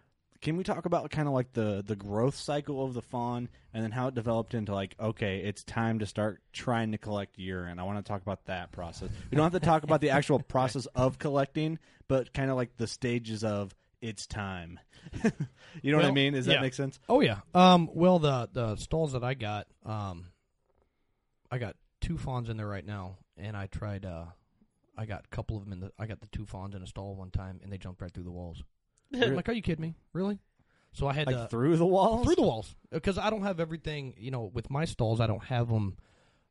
can 0.41 0.55
we 0.55 0.63
talk 0.63 0.85
about 0.85 1.09
kind 1.11 1.27
of 1.27 1.33
like 1.33 1.53
the 1.53 1.83
the 1.85 1.95
growth 1.95 2.35
cycle 2.35 2.83
of 2.83 2.93
the 2.93 3.01
fawn, 3.01 3.49
and 3.73 3.83
then 3.83 3.91
how 3.91 4.07
it 4.07 4.15
developed 4.15 4.53
into 4.53 4.73
like 4.73 4.95
okay, 4.99 5.39
it's 5.39 5.63
time 5.63 5.99
to 5.99 6.05
start 6.05 6.41
trying 6.53 6.91
to 6.91 6.97
collect 6.97 7.37
urine. 7.37 7.79
I 7.79 7.83
want 7.83 8.03
to 8.03 8.07
talk 8.07 8.21
about 8.21 8.45
that 8.45 8.71
process. 8.71 9.09
We 9.31 9.35
don't 9.35 9.51
have 9.51 9.61
to 9.61 9.65
talk 9.65 9.83
about 9.83 10.01
the 10.01 10.11
actual 10.11 10.39
process 10.47 10.85
of 10.95 11.19
collecting, 11.19 11.79
but 12.07 12.33
kind 12.33 12.49
of 12.49 12.55
like 12.55 12.77
the 12.77 12.87
stages 12.87 13.43
of 13.43 13.75
it's 14.01 14.27
time. 14.27 14.79
you 15.81 15.91
know 15.91 15.97
what 15.97 16.05
I 16.05 16.11
mean? 16.11 16.33
Does 16.33 16.47
yeah. 16.47 16.55
that 16.55 16.61
make 16.61 16.73
sense? 16.73 16.99
Oh 17.09 17.19
yeah. 17.21 17.39
Um. 17.53 17.89
Well, 17.93 18.19
the 18.19 18.49
the 18.51 18.75
stalls 18.77 19.13
that 19.13 19.23
I 19.23 19.33
got, 19.33 19.67
um, 19.85 20.25
I 21.51 21.57
got 21.57 21.75
two 21.99 22.17
fawns 22.17 22.49
in 22.49 22.55
there 22.55 22.67
right 22.67 22.85
now, 22.85 23.17
and 23.39 23.55
I 23.57 23.67
tried. 23.67 24.05
Uh, 24.05 24.25
I 24.97 25.05
got 25.05 25.23
a 25.25 25.35
couple 25.35 25.57
of 25.57 25.63
them 25.63 25.73
in 25.73 25.79
the. 25.79 25.91
I 25.97 26.05
got 26.05 26.19
the 26.21 26.27
two 26.27 26.45
fawns 26.45 26.75
in 26.75 26.81
a 26.83 26.87
stall 26.87 27.15
one 27.15 27.31
time, 27.31 27.59
and 27.63 27.71
they 27.71 27.77
jumped 27.77 28.01
right 28.01 28.11
through 28.13 28.23
the 28.25 28.31
walls. 28.31 28.63
I'm 29.13 29.35
like, 29.35 29.49
are 29.49 29.53
you 29.53 29.61
kidding 29.61 29.81
me? 29.81 29.95
Really? 30.13 30.39
So 30.91 31.07
I 31.07 31.13
had 31.13 31.27
Like 31.27 31.35
to 31.35 31.47
through 31.47 31.77
the 31.77 31.85
walls? 31.85 32.25
through 32.25 32.35
the 32.35 32.41
walls 32.41 32.75
because 32.91 33.17
I 33.17 33.29
don't 33.29 33.43
have 33.43 33.59
everything. 33.59 34.15
You 34.17 34.31
know, 34.31 34.43
with 34.53 34.69
my 34.69 34.85
stalls, 34.85 35.19
I 35.21 35.27
don't 35.27 35.43
have 35.45 35.69
them 35.69 35.95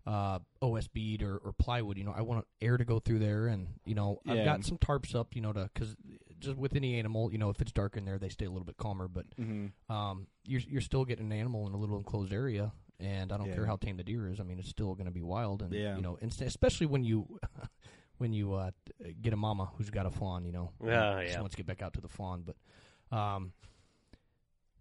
uh, 0.06 0.38
OSB'd 0.62 1.22
or, 1.22 1.36
or 1.38 1.52
plywood. 1.52 1.98
You 1.98 2.04
know, 2.04 2.14
I 2.16 2.22
want 2.22 2.46
air 2.60 2.76
to 2.76 2.84
go 2.84 2.98
through 3.00 3.18
there, 3.18 3.46
and 3.48 3.66
you 3.84 3.94
know, 3.94 4.20
I've 4.26 4.44
got 4.44 4.64
some 4.64 4.78
tarps 4.78 5.14
up. 5.14 5.34
You 5.34 5.42
know, 5.42 5.52
to 5.52 5.68
because 5.74 5.96
just 6.40 6.56
with 6.56 6.74
any 6.76 6.98
animal, 6.98 7.30
you 7.32 7.38
know, 7.38 7.50
if 7.50 7.60
it's 7.60 7.72
dark 7.72 7.96
in 7.96 8.04
there, 8.04 8.18
they 8.18 8.28
stay 8.28 8.44
a 8.46 8.50
little 8.50 8.64
bit 8.64 8.76
calmer. 8.76 9.08
But 9.08 9.26
Mm-hmm. 9.36 9.92
um, 9.92 10.26
you're 10.44 10.62
you're 10.68 10.80
still 10.80 11.04
getting 11.04 11.26
an 11.26 11.38
animal 11.38 11.66
in 11.66 11.74
a 11.74 11.76
little 11.76 11.96
enclosed 11.98 12.32
area, 12.32 12.72
and 13.00 13.32
I 13.32 13.36
don't 13.36 13.48
Yeah. 13.48 13.54
care 13.54 13.66
how 13.66 13.76
tame 13.76 13.96
the 13.96 14.04
deer 14.04 14.28
is. 14.28 14.40
I 14.40 14.42
mean, 14.42 14.58
it's 14.58 14.68
still 14.68 14.94
going 14.94 15.06
to 15.06 15.12
be 15.12 15.22
wild, 15.22 15.62
and 15.62 15.72
Yeah. 15.72 15.96
you 15.96 16.02
know, 16.02 16.18
and 16.20 16.32
especially 16.42 16.86
when 16.86 17.04
you 17.04 17.38
when 18.18 18.32
you 18.32 18.54
uh, 18.54 18.70
get 19.22 19.32
a 19.32 19.36
mama 19.36 19.70
who's 19.76 19.90
got 19.90 20.04
a 20.06 20.10
fawn, 20.10 20.44
you 20.44 20.52
know, 20.52 20.70
Yeah, 20.84 21.20
yeah. 21.20 21.40
wants 21.40 21.54
to 21.54 21.56
get 21.56 21.66
back 21.66 21.82
out 21.82 21.92
to 21.94 22.00
the 22.00 22.08
fawn, 22.08 22.42
but 22.44 23.16
um. 23.16 23.52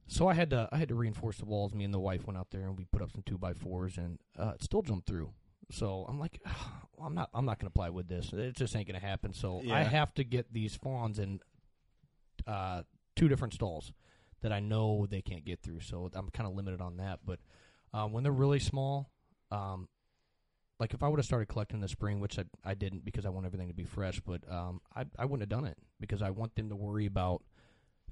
So 0.09 0.27
I 0.29 0.33
had 0.35 0.49
to 0.51 0.69
I 0.71 0.77
had 0.77 0.87
to 0.89 0.95
reinforce 0.95 1.37
the 1.37 1.45
walls. 1.45 1.73
Me 1.73 1.83
and 1.83 1.93
the 1.93 1.99
wife 1.99 2.25
went 2.25 2.37
out 2.37 2.49
there 2.51 2.61
and 2.61 2.77
we 2.77 2.85
put 2.85 3.01
up 3.01 3.11
some 3.11 3.23
two 3.25 3.37
by 3.37 3.53
fours, 3.53 3.97
and 3.97 4.19
uh, 4.39 4.53
it 4.55 4.63
still 4.63 4.81
jumped 4.81 5.05
through. 5.05 5.31
So 5.69 6.05
I'm 6.07 6.17
like, 6.17 6.41
I'm 7.03 7.13
not 7.13 7.29
I'm 7.33 7.45
not 7.45 7.59
going 7.59 7.69
to 7.69 7.73
play 7.73 7.89
with 7.89 8.07
this. 8.07 8.31
It 8.31 8.55
just 8.55 8.73
ain't 8.75 8.87
going 8.87 8.99
to 8.99 9.05
happen. 9.05 9.33
So 9.33 9.61
I 9.69 9.83
have 9.83 10.13
to 10.15 10.23
get 10.23 10.53
these 10.53 10.75
fawns 10.75 11.19
in 11.19 11.41
uh, 12.45 12.83
two 13.17 13.27
different 13.27 13.53
stalls 13.53 13.91
that 14.41 14.53
I 14.53 14.61
know 14.61 15.07
they 15.09 15.21
can't 15.21 15.43
get 15.43 15.61
through. 15.61 15.81
So 15.81 16.09
I'm 16.13 16.29
kind 16.29 16.47
of 16.49 16.55
limited 16.55 16.79
on 16.79 16.97
that. 16.97 17.19
But 17.25 17.39
um, 17.93 18.11
when 18.13 18.23
they're 18.23 18.31
really 18.31 18.59
small, 18.59 19.09
um, 19.51 19.87
like 20.79 20.93
if 20.93 21.01
I 21.01 21.07
would 21.07 21.17
have 21.19 21.25
started 21.25 21.47
collecting 21.47 21.77
in 21.77 21.81
the 21.81 21.87
spring, 21.87 22.19
which 22.19 22.37
I, 22.37 22.43
I 22.63 22.73
didn't 22.75 23.03
because 23.03 23.25
I 23.25 23.29
want 23.29 23.45
everything 23.45 23.67
to 23.67 23.73
be 23.73 23.85
fresh, 23.85 24.19
but 24.19 24.41
um, 24.51 24.81
I 24.95 25.05
I 25.17 25.25
wouldn't 25.25 25.41
have 25.41 25.49
done 25.49 25.65
it 25.67 25.77
because 25.99 26.21
I 26.21 26.29
want 26.29 26.55
them 26.55 26.69
to 26.69 26.75
worry 26.75 27.05
about 27.05 27.41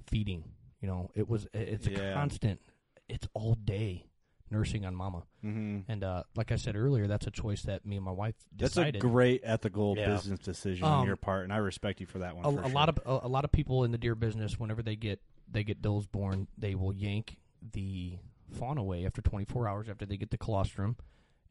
feeding. 0.06 0.44
You 0.80 0.88
know, 0.88 1.10
it 1.14 1.28
was 1.28 1.46
it's 1.54 1.86
a 1.86 1.90
Yeah. 1.90 2.12
constant. 2.12 2.60
It's 3.08 3.26
all 3.34 3.54
day 3.54 4.06
nursing 4.50 4.84
on 4.84 4.94
mama, 4.96 5.22
Mm-hmm. 5.44 5.90
and 5.90 6.02
uh, 6.04 6.24
like 6.34 6.50
I 6.50 6.56
said 6.56 6.74
earlier, 6.76 7.06
that's 7.06 7.26
a 7.26 7.30
choice 7.30 7.62
that 7.62 7.86
me 7.86 7.96
and 7.96 8.04
my 8.04 8.10
wife 8.10 8.34
That's 8.56 8.76
a 8.76 8.90
great 8.92 9.42
ethical 9.44 9.94
Yeah. 9.94 10.06
business 10.16 10.40
decision 10.40 10.86
on 10.88 11.00
Um, 11.02 11.06
your 11.06 11.16
part, 11.16 11.44
and 11.44 11.52
I 11.52 11.58
respect 11.58 12.00
you 12.00 12.06
for 12.06 12.18
that 12.18 12.34
one. 12.36 12.44
a, 12.46 12.50
for 12.52 12.58
a 12.60 12.62
sure. 12.62 12.70
lot 12.72 12.88
of 12.88 12.98
a, 13.06 13.26
a 13.26 13.28
lot 13.28 13.44
of 13.44 13.52
people 13.52 13.84
in 13.84 13.92
the 13.92 13.98
deer 13.98 14.16
business, 14.16 14.58
whenever 14.58 14.82
they 14.82 14.96
get 14.96 15.20
they 15.50 15.62
get 15.62 15.80
does 15.82 16.06
born, 16.06 16.48
they 16.58 16.74
will 16.74 16.92
yank 16.92 17.36
the 17.72 18.18
fawn 18.50 18.78
away 18.78 19.04
after 19.06 19.20
24 19.22 19.68
hours 19.68 19.88
after 19.88 20.06
they 20.06 20.16
get 20.16 20.30
the 20.30 20.38
colostrum, 20.38 20.96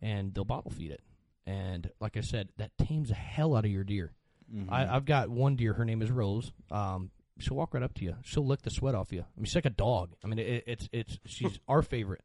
and 0.01 0.33
they'll 0.33 0.45
bottle 0.45 0.71
feed 0.71 0.91
it. 0.91 1.01
And 1.45 1.89
like 1.99 2.17
I 2.17 2.21
said, 2.21 2.49
that 2.57 2.77
tames 2.77 3.09
the 3.09 3.15
hell 3.15 3.55
out 3.55 3.65
of 3.65 3.71
your 3.71 3.83
deer. 3.83 4.13
Mhm. 4.53 4.71
I, 4.71 4.95
I've 4.95 5.05
got 5.05 5.29
one 5.29 5.55
deer. 5.55 5.73
Her 5.73 5.85
name 5.85 6.01
is 6.01 6.09
Rose. 6.11 6.51
Um, 6.71 7.11
she'll 7.39 7.57
walk 7.57 7.73
right 7.73 7.83
up 7.83 7.93
to 7.95 8.03
you. 8.05 8.15
She'll 8.23 8.45
lick 8.45 8.61
the 8.63 8.69
sweat 8.71 8.95
off 8.95 9.11
you. 9.11 9.21
I 9.21 9.37
mean, 9.39 9.45
she's 9.45 9.55
like 9.55 9.65
a 9.65 9.69
dog. 9.71 10.15
I 10.23 10.27
mean, 10.27 10.39
it, 10.39 10.63
it's 10.67 10.89
it's 10.91 11.19
she's 11.25 11.59
our 11.67 11.81
favorite, 11.81 12.23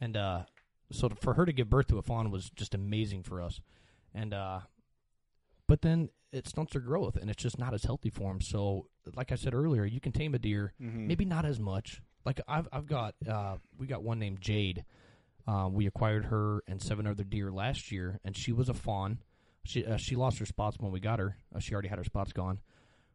and 0.00 0.16
uh, 0.16 0.42
so 0.92 1.08
to- 1.08 1.14
for 1.16 1.34
her 1.34 1.44
to 1.46 1.52
give 1.52 1.68
birth 1.70 1.86
to 1.88 1.98
a 1.98 2.02
fawn 2.02 2.30
was 2.30 2.50
just 2.50 2.74
amazing 2.74 3.22
for 3.22 3.40
us. 3.40 3.60
And 4.14 4.34
uh, 4.34 4.60
but 5.66 5.82
then 5.82 6.08
it 6.32 6.46
stunts 6.48 6.72
their 6.72 6.82
growth, 6.82 7.16
and 7.16 7.30
it's 7.30 7.42
just 7.42 7.58
not 7.58 7.74
as 7.74 7.84
healthy 7.84 8.10
for 8.10 8.30
them. 8.30 8.40
So, 8.40 8.86
like 9.16 9.32
I 9.32 9.34
said 9.36 9.54
earlier, 9.54 9.84
you 9.84 10.00
can 10.00 10.12
tame 10.12 10.34
a 10.34 10.38
deer, 10.38 10.72
Mhm. 10.80 11.06
maybe 11.06 11.24
not 11.24 11.44
as 11.44 11.58
much. 11.60 12.02
Like 12.24 12.40
I've 12.46 12.68
I've 12.72 12.86
got 12.86 13.14
uh, 13.28 13.56
we 13.78 13.86
got 13.86 14.02
one 14.02 14.18
named 14.18 14.40
Jade. 14.40 14.84
Uh, 15.46 15.68
we 15.70 15.86
acquired 15.86 16.26
her 16.26 16.62
and 16.68 16.80
seven 16.82 17.06
other 17.06 17.24
deer 17.24 17.50
last 17.50 17.90
year, 17.90 18.20
and 18.24 18.36
she 18.36 18.52
was 18.52 18.68
a 18.68 18.74
fawn. 18.74 19.18
She 19.64 19.84
uh, 19.84 19.96
she 19.96 20.16
lost 20.16 20.38
her 20.38 20.46
spots 20.46 20.78
when 20.78 20.92
we 20.92 21.00
got 21.00 21.18
her. 21.18 21.36
Uh, 21.54 21.58
she 21.60 21.72
already 21.72 21.88
had 21.88 21.98
her 21.98 22.04
spots 22.04 22.32
gone, 22.32 22.60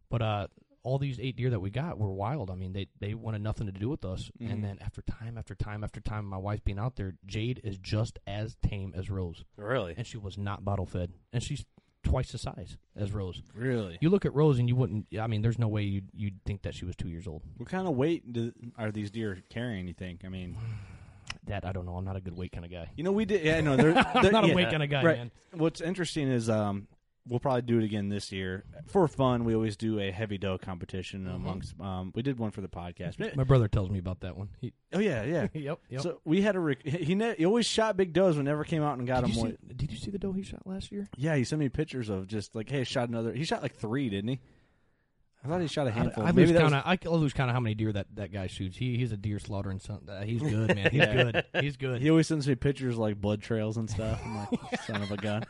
but 0.09 0.21
uh, 0.21 0.47
all 0.83 0.97
these 0.99 1.19
eight 1.19 1.35
deer 1.35 1.49
that 1.51 1.59
we 1.59 1.69
got 1.69 1.97
were 1.99 2.11
wild. 2.11 2.49
I 2.49 2.55
mean, 2.55 2.73
they 2.73 2.87
they 2.99 3.13
wanted 3.13 3.41
nothing 3.41 3.67
to 3.67 3.71
do 3.71 3.89
with 3.89 4.03
us. 4.05 4.29
Mhm. 4.41 4.51
And 4.51 4.63
then 4.63 4.77
after 4.81 5.01
time 5.03 5.37
after 5.37 5.55
time 5.55 5.83
after 5.83 6.01
time, 6.01 6.25
my 6.25 6.37
wife 6.37 6.63
being 6.63 6.79
out 6.79 6.95
there, 6.95 7.13
Jade 7.25 7.61
is 7.63 7.77
just 7.77 8.17
as 8.27 8.55
tame 8.61 8.93
as 8.95 9.09
Rose, 9.09 9.43
Really? 9.55 9.93
and 9.95 10.05
she 10.05 10.17
was 10.17 10.37
not 10.37 10.65
bottle 10.65 10.85
fed, 10.87 11.13
and 11.31 11.41
she's 11.43 11.63
twice 12.05 12.31
the 12.31 12.37
size 12.37 12.77
as 12.95 13.11
Rose. 13.11 13.41
really. 13.53 13.97
You 13.99 14.09
look 14.09 14.25
at 14.25 14.33
Rose, 14.33 14.59
and 14.59 14.69
you 14.69 14.75
wouldn't. 14.75 15.07
I 15.19 15.27
mean, 15.27 15.41
there's 15.41 15.59
no 15.59 15.67
way 15.67 15.83
you'd 15.83 16.09
you'd 16.13 16.41
think 16.45 16.61
that 16.61 16.73
she 16.73 16.85
was 16.85 16.95
two 16.95 17.09
years 17.09 17.27
old. 17.27 17.41
What 17.57 17.67
kind 17.67 17.87
of 17.87 17.95
weight 17.95 18.31
do, 18.31 18.53
are 18.77 18.91
these 18.91 19.11
deer 19.11 19.43
carrying? 19.49 19.87
You 19.87 19.93
think? 19.93 20.23
I 20.23 20.29
mean, 20.29 20.55
That 21.47 21.65
I 21.65 21.71
don't 21.71 21.85
know. 21.85 21.95
I'm 21.95 22.05
not 22.05 22.15
a 22.15 22.21
good 22.21 22.35
weight 22.35 22.51
kind 22.51 22.65
of 22.65 22.71
guy. 22.71 22.89
you 22.95 23.03
know, 23.03 23.11
we 23.11 23.25
did. 23.25 23.43
Yeah, 23.43 23.61
no, 23.61 23.75
they're, 23.77 23.95
I'm 23.95 24.31
not 24.31 24.45
yeah, 24.45 24.51
a 24.51 24.55
weight 24.55 24.69
kind 24.71 24.81
of 24.81 24.89
guy, 24.89 25.03
right. 25.03 25.17
man. 25.17 25.31
What's 25.53 25.81
interesting 25.81 26.27
is 26.27 26.49
um, 26.49 26.87
we'll 27.27 27.39
probably 27.39 27.61
do 27.63 27.77
it 27.79 27.83
again 27.83 28.09
this 28.09 28.31
year 28.31 28.63
for 28.87 29.07
fun. 29.07 29.43
We 29.45 29.55
always 29.55 29.75
do 29.77 29.99
a 29.99 30.11
heavy 30.11 30.37
doe 30.37 30.57
competition 30.57 31.25
Mm-hmm. 31.25 31.35
amongst. 31.35 31.79
Um, 31.81 32.11
we 32.15 32.21
did 32.21 32.37
one 32.39 32.51
for 32.51 32.61
the 32.61 32.67
podcast. 32.67 33.35
My 33.35 33.43
brother 33.43 33.67
tells 33.67 33.89
me 33.89 33.99
about 33.99 34.19
that 34.21 34.37
one. 34.37 34.49
He, 34.61 34.73
oh 34.93 34.99
yeah, 34.99 35.23
yeah. 35.23 35.47
yep, 35.53 35.79
yep. 35.89 36.01
So 36.01 36.21
we 36.25 36.41
had 36.41 36.55
a 36.55 36.59
rec- 36.59 36.85
he 36.85 37.15
ne- 37.15 37.35
he 37.37 37.45
always 37.45 37.65
shot 37.65 37.97
big 37.97 38.13
does, 38.13 38.35
but 38.35 38.45
never 38.45 38.63
came 38.63 38.83
out 38.83 38.97
and 38.97 39.07
got 39.07 39.23
did, 39.25 39.35
them. 39.35 39.45
you 39.47 39.51
see, 39.51 39.73
did 39.75 39.91
you 39.91 39.97
see 39.97 40.11
the 40.11 40.19
doe 40.19 40.31
he 40.33 40.43
shot 40.43 40.65
last 40.65 40.91
year? 40.91 41.07
yeah, 41.17 41.35
he 41.35 41.43
sent 41.43 41.59
me 41.59 41.69
pictures 41.69 42.09
of 42.09 42.27
just 42.27 42.55
like, 42.55 42.69
hey, 42.69 42.83
shot 42.83 43.09
another. 43.09 43.33
He 43.33 43.43
shot 43.43 43.61
like 43.61 43.75
three, 43.75 44.09
didn't 44.09 44.29
he? 44.29 44.39
I 45.43 45.47
thought 45.47 45.61
he 45.61 45.67
shot 45.67 45.85
a 45.85 45.91
handful. 45.91 46.23
I, 46.23 46.29
I 46.29 46.31
Maybe 46.31 46.47
lose 46.47 46.53
that 46.57 46.63
was- 46.63 46.73
Of, 46.73 46.81
I 46.85 47.15
lose 47.15 47.31
count 47.33 47.51
of 47.51 47.53
how 47.53 47.59
many 47.59 47.75
deer 47.75 47.93
that, 47.93 48.07
that 48.15 48.31
guy 48.33 48.47
shoots. 48.47 48.77
He 48.77 48.97
he's 48.97 49.11
a 49.11 49.17
deer 49.17 49.37
slaughtering 49.37 49.77
son. 49.79 50.01
Uh, 50.09 50.23
he's 50.23 50.41
good, 50.41 50.75
man. 50.75 50.89
He's 50.91 50.99
Yeah. 50.99 51.13
good. 51.31 51.45
He's 51.61 51.77
good. 51.77 52.01
He 52.01 52.09
always 52.09 52.25
sends 52.27 52.47
me 52.47 52.55
pictures 52.55 52.97
like 52.97 53.21
blood 53.21 53.43
trails 53.43 53.77
and 53.77 53.87
stuff. 53.87 54.19
I'm 54.25 54.35
like, 54.37 54.81
son 54.87 55.03
of 55.03 55.11
a 55.11 55.17
gun. 55.17 55.43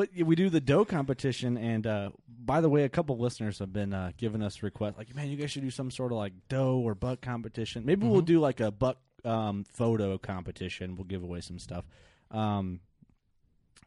But 0.00 0.08
we 0.24 0.34
do 0.34 0.48
the 0.48 0.62
doe 0.62 0.86
competition, 0.86 1.58
and 1.58 1.86
uh, 1.86 2.08
by 2.26 2.62
the 2.62 2.70
way, 2.70 2.84
a 2.84 2.88
couple 2.88 3.18
listeners 3.18 3.58
have 3.58 3.70
been 3.70 3.92
uh, 3.92 4.12
giving 4.16 4.40
us 4.40 4.62
requests 4.62 4.96
like, 4.96 5.14
man, 5.14 5.28
you 5.28 5.36
guys 5.36 5.50
should 5.50 5.60
do 5.60 5.70
some 5.70 5.90
sort 5.90 6.10
of 6.10 6.16
like 6.16 6.32
doe 6.48 6.78
or 6.78 6.94
buck 6.94 7.20
competition. 7.20 7.84
Maybe 7.84 8.06
we'll 8.06 8.22
do 8.22 8.40
like 8.40 8.60
a 8.60 8.70
buck 8.70 8.96
um, 9.26 9.66
photo 9.70 10.16
competition. 10.16 10.96
We'll 10.96 11.04
give 11.04 11.22
away 11.22 11.42
some 11.42 11.58
stuff. 11.58 11.84
Um, 12.30 12.80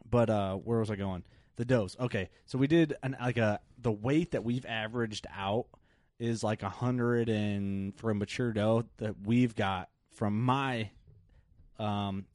but 0.07 0.29
uh, 0.29 0.53
where 0.57 0.77
was 0.77 0.91
I 0.91 0.97
going? 0.97 1.23
The 1.55 1.65
does. 1.65 1.97
Okay, 1.99 2.29
so 2.45 2.59
we 2.59 2.67
did 2.67 2.93
an 3.01 3.17
like 3.19 3.37
a 3.37 3.59
the 3.79 3.91
weight 3.91 4.33
that 4.33 4.43
we've 4.43 4.67
averaged 4.67 5.25
out 5.35 5.65
is 6.19 6.43
like 6.43 6.61
a 6.61 6.69
hundred 6.69 7.27
and 7.27 7.97
for 7.97 8.11
a 8.11 8.15
mature 8.15 8.53
doe 8.53 8.85
that 8.97 9.15
we've 9.25 9.55
got 9.55 9.89
from 10.11 10.39
my 10.43 10.91
um 11.79 12.25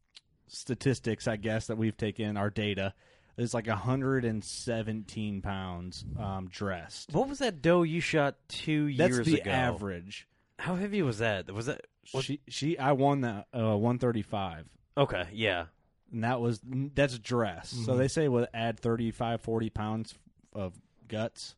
statistics, 0.49 1.29
I 1.29 1.37
guess 1.37 1.68
that 1.68 1.79
we've 1.79 1.97
taken 1.97 2.37
our 2.37 2.51
data 2.51 2.93
is 3.39 3.55
like 3.55 3.66
117 3.68 5.43
pounds 5.43 6.05
um, 6.18 6.49
dressed. 6.51 7.12
What 7.12 7.28
was 7.28 7.39
that 7.39 7.62
doe 7.62 7.82
you 7.82 8.01
shot 8.01 8.36
two 8.49 8.95
That's 8.95 9.14
years 9.14 9.26
the 9.26 9.41
ago? 9.41 9.51
average. 9.51 10.26
How 10.59 10.74
heavy 10.76 11.03
was 11.03 11.18
that? 11.18 11.51
Was 11.53 11.66
that 11.66 11.86
what- 12.12 12.24
She 12.24 12.41
she 12.49 12.78
I 12.78 12.93
won 12.93 13.20
that 13.22 13.47
uh, 13.55 13.76
135. 13.76 14.66
okay? 14.97 15.24
Yeah. 15.32 15.66
and 16.12 16.24
that 16.24 16.41
was 16.41 16.61
that's 16.64 17.18
dress. 17.18 17.68
So 17.70 17.93
Mhm. 17.93 17.99
they 17.99 18.09
say 18.09 18.28
would 18.28 18.49
add 18.55 18.80
35, 18.80 19.41
40 19.43 19.70
pounds 19.70 20.14
of 20.53 20.74
guts. 21.07 21.55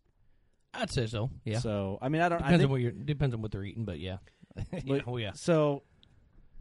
I'd 0.75 0.91
say 0.91 1.07
so. 1.07 1.31
Yeah. 1.45 1.59
So 1.61 1.99
I 2.03 2.09
mean, 2.09 2.21
I 2.23 2.29
don't. 2.29 2.43
I 2.43 2.51
depends 2.53 2.61
think, 2.61 2.69
on 2.69 2.71
what 2.73 2.81
you're 2.81 2.93
depends 2.93 3.35
on 3.35 3.43
what 3.43 3.51
they're 3.53 3.65
eating, 3.65 3.85
but 3.85 3.99
yeah. 3.99 4.19
but- 4.87 5.05
oh 5.07 5.17
yeah. 5.17 5.33
So, 5.33 5.83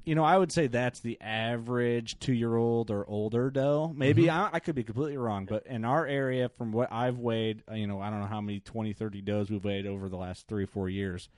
you 0.06 0.16
know, 0.16 0.24
I 0.24 0.38
would 0.38 0.52
say 0.52 0.68
that's 0.68 1.00
the 1.00 1.20
average 1.22 2.20
two-year-old 2.20 2.92
or 2.92 3.06
older 3.08 3.50
doe. 3.50 3.94
Maybe 3.96 4.24
Mhm. 4.24 4.30
I, 4.30 4.50
I 4.54 4.60
could 4.60 4.76
be 4.76 4.84
completely 4.84 5.18
wrong, 5.18 5.46
but 5.46 5.66
in 5.68 5.86
our 5.86 6.06
area, 6.06 6.50
from 6.50 6.72
what 6.72 6.92
I've 6.92 7.18
weighed, 7.18 7.64
uh, 7.70 7.76
you 7.76 7.88
know, 7.88 8.00
I 8.02 8.10
don't 8.10 8.20
know 8.22 8.28
how 8.28 8.42
many 8.42 8.60
20, 8.60 8.94
30 8.94 9.22
does 9.22 9.50
we've 9.50 9.64
weighed 9.64 9.86
over 9.88 10.10
the 10.10 10.18
last 10.18 10.48
three, 10.48 10.66
four 10.66 10.90
years. 10.90 11.30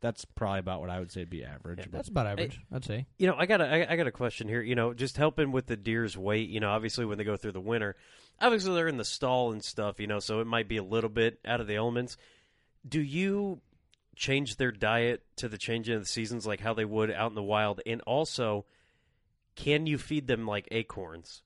That's 0.00 0.24
probably 0.24 0.58
about 0.58 0.80
what 0.80 0.90
I 0.90 0.98
would 0.98 1.12
say 1.12 1.24
be 1.24 1.44
average. 1.44 1.78
Yeah, 1.78 1.84
that's 1.90 2.08
about 2.08 2.26
average. 2.26 2.60
I'd 2.72 2.84
say. 2.84 3.06
You 3.18 3.28
know, 3.28 3.36
I 3.38 3.46
got 3.46 3.60
a, 3.60 3.66
I, 3.88 3.92
I 3.92 3.96
got 3.96 4.08
a 4.08 4.12
question 4.12 4.48
here. 4.48 4.60
You 4.60 4.74
know, 4.74 4.94
just 4.94 5.16
helping 5.16 5.52
with 5.52 5.66
the 5.66 5.76
deer's 5.76 6.18
weight. 6.18 6.48
You 6.50 6.58
know, 6.58 6.70
obviously 6.70 7.04
when 7.04 7.18
they 7.18 7.24
go 7.24 7.36
through 7.36 7.52
the 7.52 7.60
winter, 7.60 7.94
obviously 8.40 8.74
they're 8.74 8.88
in 8.88 8.96
the 8.96 9.04
stall 9.04 9.52
and 9.52 9.62
stuff. 9.62 10.00
You 10.00 10.08
know, 10.08 10.18
so 10.18 10.40
it 10.40 10.46
might 10.48 10.66
be 10.66 10.76
a 10.76 10.82
little 10.82 11.08
bit 11.08 11.38
out 11.46 11.60
of 11.60 11.68
the 11.68 11.76
elements. 11.76 12.16
Do 12.88 13.00
you 13.00 13.60
change 14.16 14.56
their 14.56 14.72
diet 14.72 15.22
to 15.36 15.48
the 15.48 15.58
changing 15.58 15.94
of 15.94 16.00
the 16.02 16.06
seasons, 16.06 16.46
like 16.46 16.60
how 16.60 16.74
they 16.74 16.84
would 16.84 17.10
out 17.10 17.30
in 17.30 17.34
the 17.34 17.42
wild? 17.42 17.80
And 17.86 18.00
also, 18.02 18.64
can 19.56 19.86
you 19.86 19.98
feed 19.98 20.26
them 20.26 20.46
like 20.46 20.68
acorns? 20.70 21.42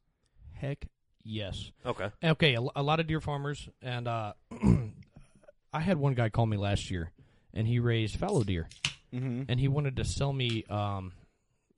Heck 0.55 0.87
yes. 1.25 1.71
Okay. 1.85 2.11
Okay, 2.25 2.55
a, 2.55 2.61
a 2.77 2.83
lot 2.83 3.01
of 3.01 3.07
deer 3.07 3.21
farmers, 3.21 3.69
and 3.83 4.09
uh, 4.09 4.33
I 5.73 5.81
had 5.81 5.99
one 5.99 6.15
guy 6.15 6.29
call 6.29 6.47
me 6.47 6.57
last 6.57 6.91
year, 6.91 7.11
and 7.53 7.67
he 7.67 7.79
raised 7.79 8.17
fallow 8.17 8.43
deer, 8.45 8.69
Mhm. 9.13 9.47
and 9.49 9.61
he 9.61 9.69
wanted 9.69 9.97
to 9.97 10.05
sell 10.05 10.33
me 10.33 10.65
um, 10.71 11.13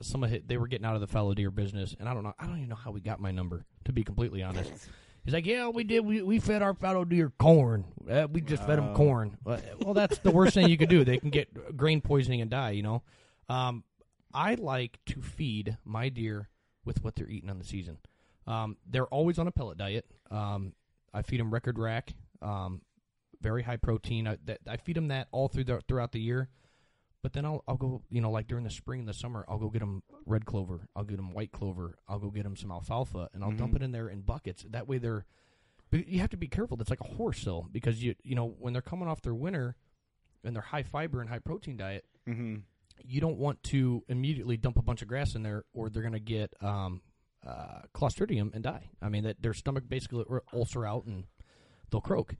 some 0.00 0.22
of 0.22 0.30
his, 0.30 0.42
they 0.46 0.56
were 0.56 0.68
getting 0.68 0.86
out 0.86 0.94
of 0.94 1.00
the 1.00 1.06
fallow 1.06 1.34
deer 1.34 1.50
business, 1.50 1.94
and 1.98 2.08
I 2.08 2.14
don't 2.14 2.22
know, 2.22 2.34
I 2.38 2.46
don't 2.46 2.56
even 2.58 2.68
know 2.68 2.74
how 2.76 2.90
we 2.92 3.00
got 3.00 3.20
my 3.20 3.30
number 3.32 3.64
to 3.86 3.92
be 3.92 4.04
completely 4.04 4.42
honest. 4.42 4.72
He's 5.24 5.34
like, 5.34 5.46
yeah, 5.46 5.68
we 5.68 5.84
did. 5.84 6.00
We, 6.00 6.22
we 6.22 6.38
fed 6.38 6.62
our 6.62 6.74
fallow 6.74 7.04
deer 7.04 7.30
corn. 7.38 7.84
Uh, 8.08 8.26
we 8.32 8.40
just 8.40 8.64
fed 8.64 8.78
them 8.78 8.94
corn. 8.94 9.36
Uh, 9.44 9.58
Well, 9.80 9.92
that's 9.94 10.18
the 10.18 10.30
worst 10.30 10.54
thing 10.54 10.68
you 10.68 10.78
could 10.78 10.88
do. 10.88 11.04
They 11.04 11.18
can 11.18 11.30
get 11.30 11.76
grain 11.76 12.00
poisoning 12.00 12.40
and 12.40 12.50
die. 12.50 12.70
You 12.70 12.82
know. 12.82 13.02
Um, 13.48 13.84
I 14.32 14.54
like 14.54 14.98
to 15.06 15.20
feed 15.22 15.76
my 15.84 16.08
deer 16.08 16.48
with 16.84 17.02
what 17.04 17.16
they're 17.16 17.28
eating 17.28 17.50
on 17.50 17.58
the 17.58 17.64
season. 17.64 17.98
Um, 18.46 18.76
they're 18.88 19.06
always 19.06 19.38
on 19.38 19.46
a 19.46 19.50
pellet 19.50 19.76
diet. 19.78 20.06
Um, 20.30 20.72
I 21.12 21.22
feed 21.22 21.40
them 21.40 21.52
Record 21.52 21.78
Rack, 21.78 22.14
um, 22.40 22.82
very 23.40 23.62
high 23.62 23.76
protein. 23.76 24.26
I, 24.26 24.38
that, 24.46 24.60
I 24.66 24.76
feed 24.76 24.96
them 24.96 25.08
that 25.08 25.28
all 25.32 25.48
through 25.48 25.64
the, 25.64 25.80
throughout 25.88 26.12
the 26.12 26.20
year. 26.20 26.48
But 27.22 27.32
then 27.32 27.44
I'll 27.44 27.64
I'll 27.66 27.76
go 27.76 28.02
you 28.10 28.20
know 28.20 28.30
like 28.30 28.46
during 28.46 28.64
the 28.64 28.70
spring 28.70 29.00
and 29.00 29.08
the 29.08 29.12
summer 29.14 29.44
I'll 29.48 29.58
go 29.58 29.68
get 29.70 29.80
them 29.80 30.02
red 30.26 30.44
clover. 30.46 30.88
I'll 30.94 31.04
get 31.04 31.16
them 31.16 31.32
white 31.32 31.50
clover. 31.52 31.98
I'll 32.08 32.18
go 32.20 32.30
get 32.30 32.44
them 32.44 32.56
some 32.56 32.70
alfalfa 32.70 33.28
and 33.34 33.42
I'll 33.42 33.50
dump 33.52 33.74
it 33.74 33.82
in 33.82 33.92
there 33.92 34.08
in 34.08 34.20
buckets. 34.20 34.64
That 34.70 34.86
way 34.88 34.98
they're. 34.98 35.24
But 35.90 36.06
you 36.06 36.20
have 36.20 36.30
to 36.30 36.36
be 36.36 36.48
careful. 36.48 36.76
That's 36.76 36.90
like 36.90 37.00
a 37.00 37.14
horse 37.16 37.42
though 37.44 37.66
because 37.72 38.02
you 38.02 38.14
you 38.22 38.34
know 38.34 38.46
when 38.58 38.72
they're 38.72 38.82
coming 38.82 39.08
off 39.08 39.22
their 39.22 39.34
winter, 39.34 39.74
and 40.44 40.54
their 40.54 40.62
high 40.62 40.82
fiber 40.84 41.20
and 41.20 41.28
high 41.28 41.40
protein 41.40 41.76
diet, 41.76 42.04
Mhm. 42.26 42.62
you 43.04 43.20
don't 43.20 43.38
want 43.38 43.62
to 43.64 44.04
immediately 44.08 44.56
dump 44.56 44.78
a 44.78 44.82
bunch 44.82 45.02
of 45.02 45.08
grass 45.08 45.34
in 45.34 45.42
there, 45.42 45.64
or 45.72 45.88
they're 45.90 46.02
going 46.02 46.12
to 46.12 46.20
get 46.20 46.52
um, 46.62 47.00
uh, 47.44 47.80
clostridium 47.94 48.54
and 48.54 48.62
die. 48.62 48.90
I 49.02 49.08
mean, 49.08 49.24
that 49.24 49.42
their 49.42 49.54
stomach 49.54 49.84
basically 49.88 50.24
will 50.28 50.40
ulcer 50.52 50.86
out 50.86 51.04
and 51.06 51.24
they'll 51.90 52.00
croak. 52.00 52.34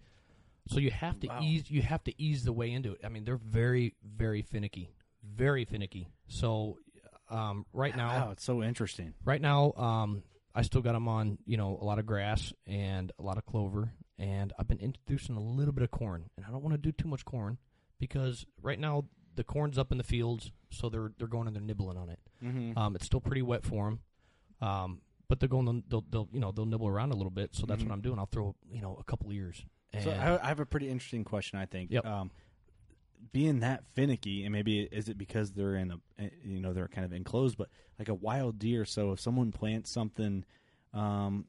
So 0.68 0.78
you 0.80 0.90
have 0.90 1.18
to 1.20 1.28
Wow. 1.28 1.40
ease. 1.42 1.70
You 1.70 1.82
have 1.82 2.04
to 2.04 2.22
ease 2.22 2.44
the 2.44 2.52
way 2.52 2.70
into 2.72 2.92
it. 2.92 3.00
I 3.04 3.08
mean, 3.08 3.24
they're 3.24 3.36
very, 3.36 3.94
very 4.02 4.42
finicky, 4.42 4.90
very 5.22 5.64
finicky. 5.64 6.08
So 6.26 6.78
um, 7.30 7.66
right 7.72 7.94
now, 7.96 8.08
Wow, 8.26 8.30
it's 8.30 8.44
so 8.44 8.62
interesting. 8.62 9.14
right 9.24 9.40
now, 9.40 9.72
um, 9.74 10.22
I 10.54 10.62
still 10.62 10.80
got 10.80 10.92
them 10.92 11.08
on, 11.08 11.38
you 11.46 11.56
know, 11.56 11.78
a 11.80 11.84
lot 11.84 11.98
of 11.98 12.06
grass 12.06 12.52
and 12.66 13.12
a 13.18 13.22
lot 13.22 13.36
of 13.38 13.44
clover, 13.46 13.92
and 14.18 14.52
I've 14.58 14.66
been 14.66 14.78
introducing 14.80 15.36
a 15.36 15.40
little 15.40 15.72
bit 15.72 15.84
of 15.84 15.90
corn, 15.90 16.30
and 16.36 16.44
I 16.46 16.50
don't 16.50 16.62
want 16.62 16.72
to 16.74 16.78
do 16.78 16.90
too 16.90 17.06
much 17.08 17.24
corn 17.24 17.58
because 17.98 18.46
right 18.62 18.78
now 18.78 19.04
the 19.34 19.44
corn's 19.44 19.76
up 19.78 19.92
in 19.92 19.98
the 19.98 20.04
fields, 20.04 20.50
so 20.70 20.88
they're 20.88 21.12
they're 21.18 21.28
going 21.28 21.46
and 21.46 21.54
they're 21.54 21.62
nibbling 21.62 21.96
on 21.98 22.08
it. 22.08 22.18
Mhm. 22.42 22.76
Um, 22.76 22.96
it's 22.96 23.04
still 23.06 23.20
pretty 23.20 23.42
wet 23.42 23.62
for 23.64 23.84
them, 23.90 24.00
um, 24.66 25.00
but 25.28 25.38
they're 25.38 25.48
going. 25.50 25.84
They'll, 25.88 26.04
they'll 26.10 26.28
you 26.32 26.40
know 26.40 26.50
they'll 26.50 26.66
nibble 26.66 26.88
around 26.88 27.12
a 27.12 27.16
little 27.16 27.30
bit. 27.30 27.54
So 27.54 27.66
that's 27.66 27.82
Mhm. 27.82 27.88
what 27.88 27.92
I'm 27.92 28.00
doing. 28.00 28.18
I'll 28.18 28.26
throw 28.26 28.56
you 28.72 28.80
know 28.80 28.96
a 28.96 29.04
couple 29.04 29.30
ears. 29.32 29.64
And 29.92 30.04
So 30.04 30.10
I, 30.10 30.44
I 30.44 30.48
have 30.48 30.60
a 30.60 30.66
pretty 30.66 30.88
interesting 30.88 31.24
question. 31.24 31.58
I 31.58 31.66
think. 31.66 31.90
Yep. 31.90 32.06
Um, 32.06 32.30
being 33.32 33.60
that 33.60 33.84
finicky, 33.94 34.44
and 34.44 34.52
maybe 34.52 34.80
is 34.80 35.08
it 35.08 35.18
because 35.18 35.52
they're 35.52 35.74
in 35.74 35.90
a, 35.90 36.22
eh, 36.22 36.28
you 36.44 36.60
know, 36.60 36.72
they're 36.72 36.88
kind 36.88 37.04
of 37.04 37.12
enclosed, 37.12 37.58
but 37.58 37.68
like 37.98 38.08
a 38.08 38.14
wild 38.14 38.58
deer. 38.58 38.84
So 38.84 39.12
if 39.12 39.20
someone 39.20 39.50
plants 39.50 39.90
something, 39.90 40.44
um, 40.94 41.46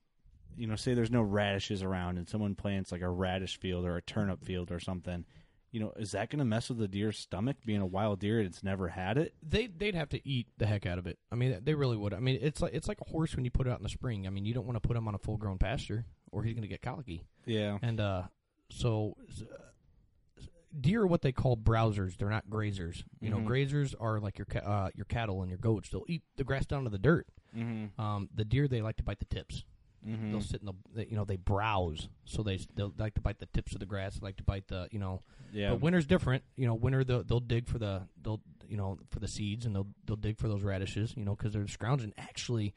you 0.57 0.67
know, 0.67 0.75
say 0.75 0.93
there's 0.93 1.11
no 1.11 1.21
radishes 1.21 1.83
around, 1.83 2.17
and 2.17 2.27
someone 2.27 2.55
plants 2.55 2.91
like 2.91 3.01
a 3.01 3.09
radish 3.09 3.59
field 3.59 3.85
or 3.85 3.97
a 3.97 4.01
turnip 4.01 4.43
field 4.43 4.71
or 4.71 4.79
something, 4.79 5.25
you 5.71 5.79
know, 5.79 5.93
is 5.97 6.11
that 6.13 6.29
going 6.29 6.39
to 6.39 6.45
mess 6.45 6.69
with 6.69 6.79
the 6.79 6.87
deer's 6.87 7.17
stomach? 7.17 7.57
Being 7.65 7.81
a 7.81 7.85
wild 7.85 8.19
deer, 8.19 8.41
it's 8.41 8.63
never 8.63 8.87
had 8.87 9.17
it. 9.17 9.33
they 9.47 9.67
they'd 9.67 9.95
have 9.95 10.09
to 10.09 10.27
eat 10.27 10.47
the 10.57 10.65
heck 10.65 10.85
out 10.85 10.97
of 10.97 11.05
it. 11.07 11.19
I 11.31 11.35
mean, 11.35 11.59
they 11.63 11.75
really 11.75 11.97
would. 11.97 12.13
I 12.13 12.19
mean, 12.19 12.39
it's 12.41 12.61
like 12.61 12.73
it's 12.73 12.87
like 12.87 13.01
a 13.01 13.09
horse 13.09 13.35
when 13.35 13.45
you 13.45 13.51
put 13.51 13.67
it 13.67 13.69
out 13.69 13.79
in 13.79 13.83
the 13.83 13.89
spring. 13.89 14.25
I 14.25 14.31
mean, 14.31 14.45
you 14.45 14.53
don't 14.53 14.65
want 14.65 14.81
to 14.81 14.85
put 14.87 14.95
them 14.95 15.07
on 15.07 15.15
a 15.15 15.19
full 15.19 15.37
grown 15.37 15.59
pasture, 15.59 16.05
or 16.31 16.43
he's 16.43 16.53
going 16.53 16.61
to 16.63 16.67
get 16.67 16.81
colicky. 16.81 17.23
Yeah. 17.45 17.77
And 17.81 17.99
uh, 17.99 18.23
so 18.69 19.15
uh, 19.41 20.43
deer 20.79 21.01
are 21.03 21.07
what 21.07 21.21
they 21.21 21.31
call 21.31 21.57
browsers. 21.57 22.17
They're 22.17 22.29
not 22.29 22.47
grazers. 22.49 23.03
You 23.21 23.29
know, 23.29 23.37
Mhm. 23.37 23.47
grazers 23.47 23.95
are 23.99 24.19
like 24.19 24.37
your 24.37 24.45
ca- 24.45 24.59
uh, 24.59 24.89
your 24.95 25.05
cattle 25.05 25.41
and 25.41 25.49
your 25.49 25.57
goats. 25.57 25.89
They'll 25.89 26.05
eat 26.07 26.23
the 26.35 26.43
grass 26.43 26.65
down 26.65 26.83
to 26.83 26.89
the 26.89 26.97
dirt. 26.99 27.27
Mm-hmm. 27.55 27.99
Um, 27.99 28.29
the 28.33 28.45
deer 28.45 28.67
they 28.67 28.81
like 28.81 28.97
to 28.97 29.03
bite 29.03 29.19
the 29.19 29.25
tips. 29.25 29.63
Mm-hmm. 30.07 30.31
They'll 30.31 30.41
sit 30.41 30.61
in 30.61 30.67
the 30.67 30.73
they, 30.93 31.07
you 31.07 31.15
know 31.15 31.25
they 31.25 31.35
browse. 31.35 32.07
So 32.25 32.43
they 32.43 32.57
they'll 32.75 32.93
like 32.97 33.15
to 33.15 33.21
bite 33.21 33.39
the 33.39 33.47
tips 33.47 33.73
of 33.73 33.79
the 33.79 33.85
grass. 33.85 34.19
They 34.19 34.25
like 34.25 34.37
to 34.37 34.43
bite 34.43 34.67
the 34.67 34.87
you 34.91 34.99
know. 34.99 35.23
Yeah. 35.51 35.71
But 35.71 35.81
winter's 35.81 36.05
different. 36.05 36.43
You 36.55 36.67
know, 36.67 36.75
winter 36.75 37.03
they'll, 37.03 37.23
they'll 37.23 37.39
dig 37.39 37.67
for 37.67 37.79
the 37.79 38.03
they'll 38.21 38.39
you 38.67 38.77
know 38.77 38.99
for 39.09 39.19
the 39.19 39.27
seeds 39.27 39.65
and 39.65 39.75
they'll 39.75 39.87
they'll 40.05 40.15
dig 40.15 40.37
for 40.37 40.47
those 40.47 40.61
radishes. 40.63 41.15
You 41.17 41.25
know, 41.25 41.35
because 41.35 41.51
they're 41.53 41.67
scrounging. 41.67 42.13
Actually, 42.17 42.75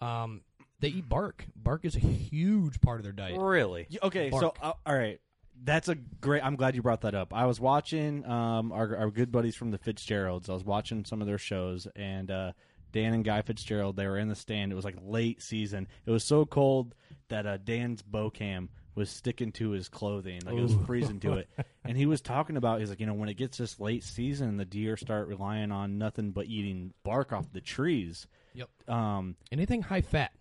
um, 0.00 0.40
they 0.80 0.88
eat 0.88 1.08
bark. 1.08 1.46
Bark 1.56 1.84
is 1.84 1.96
a 1.96 2.00
huge 2.00 2.80
part 2.80 2.98
of 2.98 3.04
their 3.04 3.12
diet. 3.12 3.38
Really? 3.40 3.86
Okay, 4.02 4.30
so 4.30 4.54
uh, 4.62 4.72
all 4.86 4.96
right, 4.96 5.20
that's 5.64 5.88
a 5.88 5.94
great. 5.94 6.44
I'm 6.44 6.56
glad 6.56 6.74
you 6.74 6.82
brought 6.82 7.02
that 7.02 7.14
up. 7.14 7.34
I 7.34 7.46
was 7.46 7.60
watching 7.60 8.24
um, 8.26 8.72
our 8.72 8.96
our 8.96 9.10
good 9.10 9.32
buddies 9.32 9.56
from 9.56 9.70
the 9.70 9.78
Fitzgeralds. 9.78 10.48
I 10.48 10.54
was 10.54 10.64
watching 10.64 11.04
some 11.04 11.20
of 11.20 11.26
their 11.26 11.38
shows, 11.38 11.86
and 11.96 12.30
uh, 12.30 12.52
Dan 12.92 13.14
and 13.14 13.24
Guy 13.24 13.42
Fitzgerald 13.42 13.96
they 13.96 14.06
were 14.06 14.18
in 14.18 14.28
the 14.28 14.34
stand. 14.34 14.72
It 14.72 14.76
was 14.76 14.84
like 14.84 14.96
late 15.02 15.42
season. 15.42 15.88
It 16.06 16.10
was 16.10 16.24
so 16.24 16.44
cold 16.44 16.94
that 17.28 17.46
uh, 17.46 17.58
Dan's 17.58 18.02
bow 18.02 18.30
cam 18.30 18.68
was 18.94 19.10
sticking 19.10 19.52
to 19.52 19.70
his 19.70 19.88
clothing, 19.88 20.40
like 20.44 20.56
it 20.56 20.60
was 20.60 20.74
freezing 20.86 21.20
to 21.20 21.32
it. 21.38 21.48
And 21.84 21.96
he 21.96 22.06
was 22.06 22.20
talking 22.20 22.56
about 22.56 22.80
he's 22.80 22.90
like, 22.90 23.00
you 23.00 23.06
know, 23.06 23.14
when 23.14 23.28
it 23.28 23.36
gets 23.36 23.58
this 23.58 23.78
late 23.78 24.02
season, 24.02 24.56
the 24.56 24.64
deer 24.64 24.96
start 24.96 25.28
relying 25.28 25.70
on 25.70 25.98
nothing 25.98 26.32
but 26.32 26.46
eating 26.46 26.92
bark 27.04 27.32
off 27.32 27.52
the 27.52 27.60
trees. 27.60 28.26
Yep. 28.54 28.68
Um, 28.88 29.36
Anything 29.52 29.82
high 29.82 30.00
fat, 30.00 30.32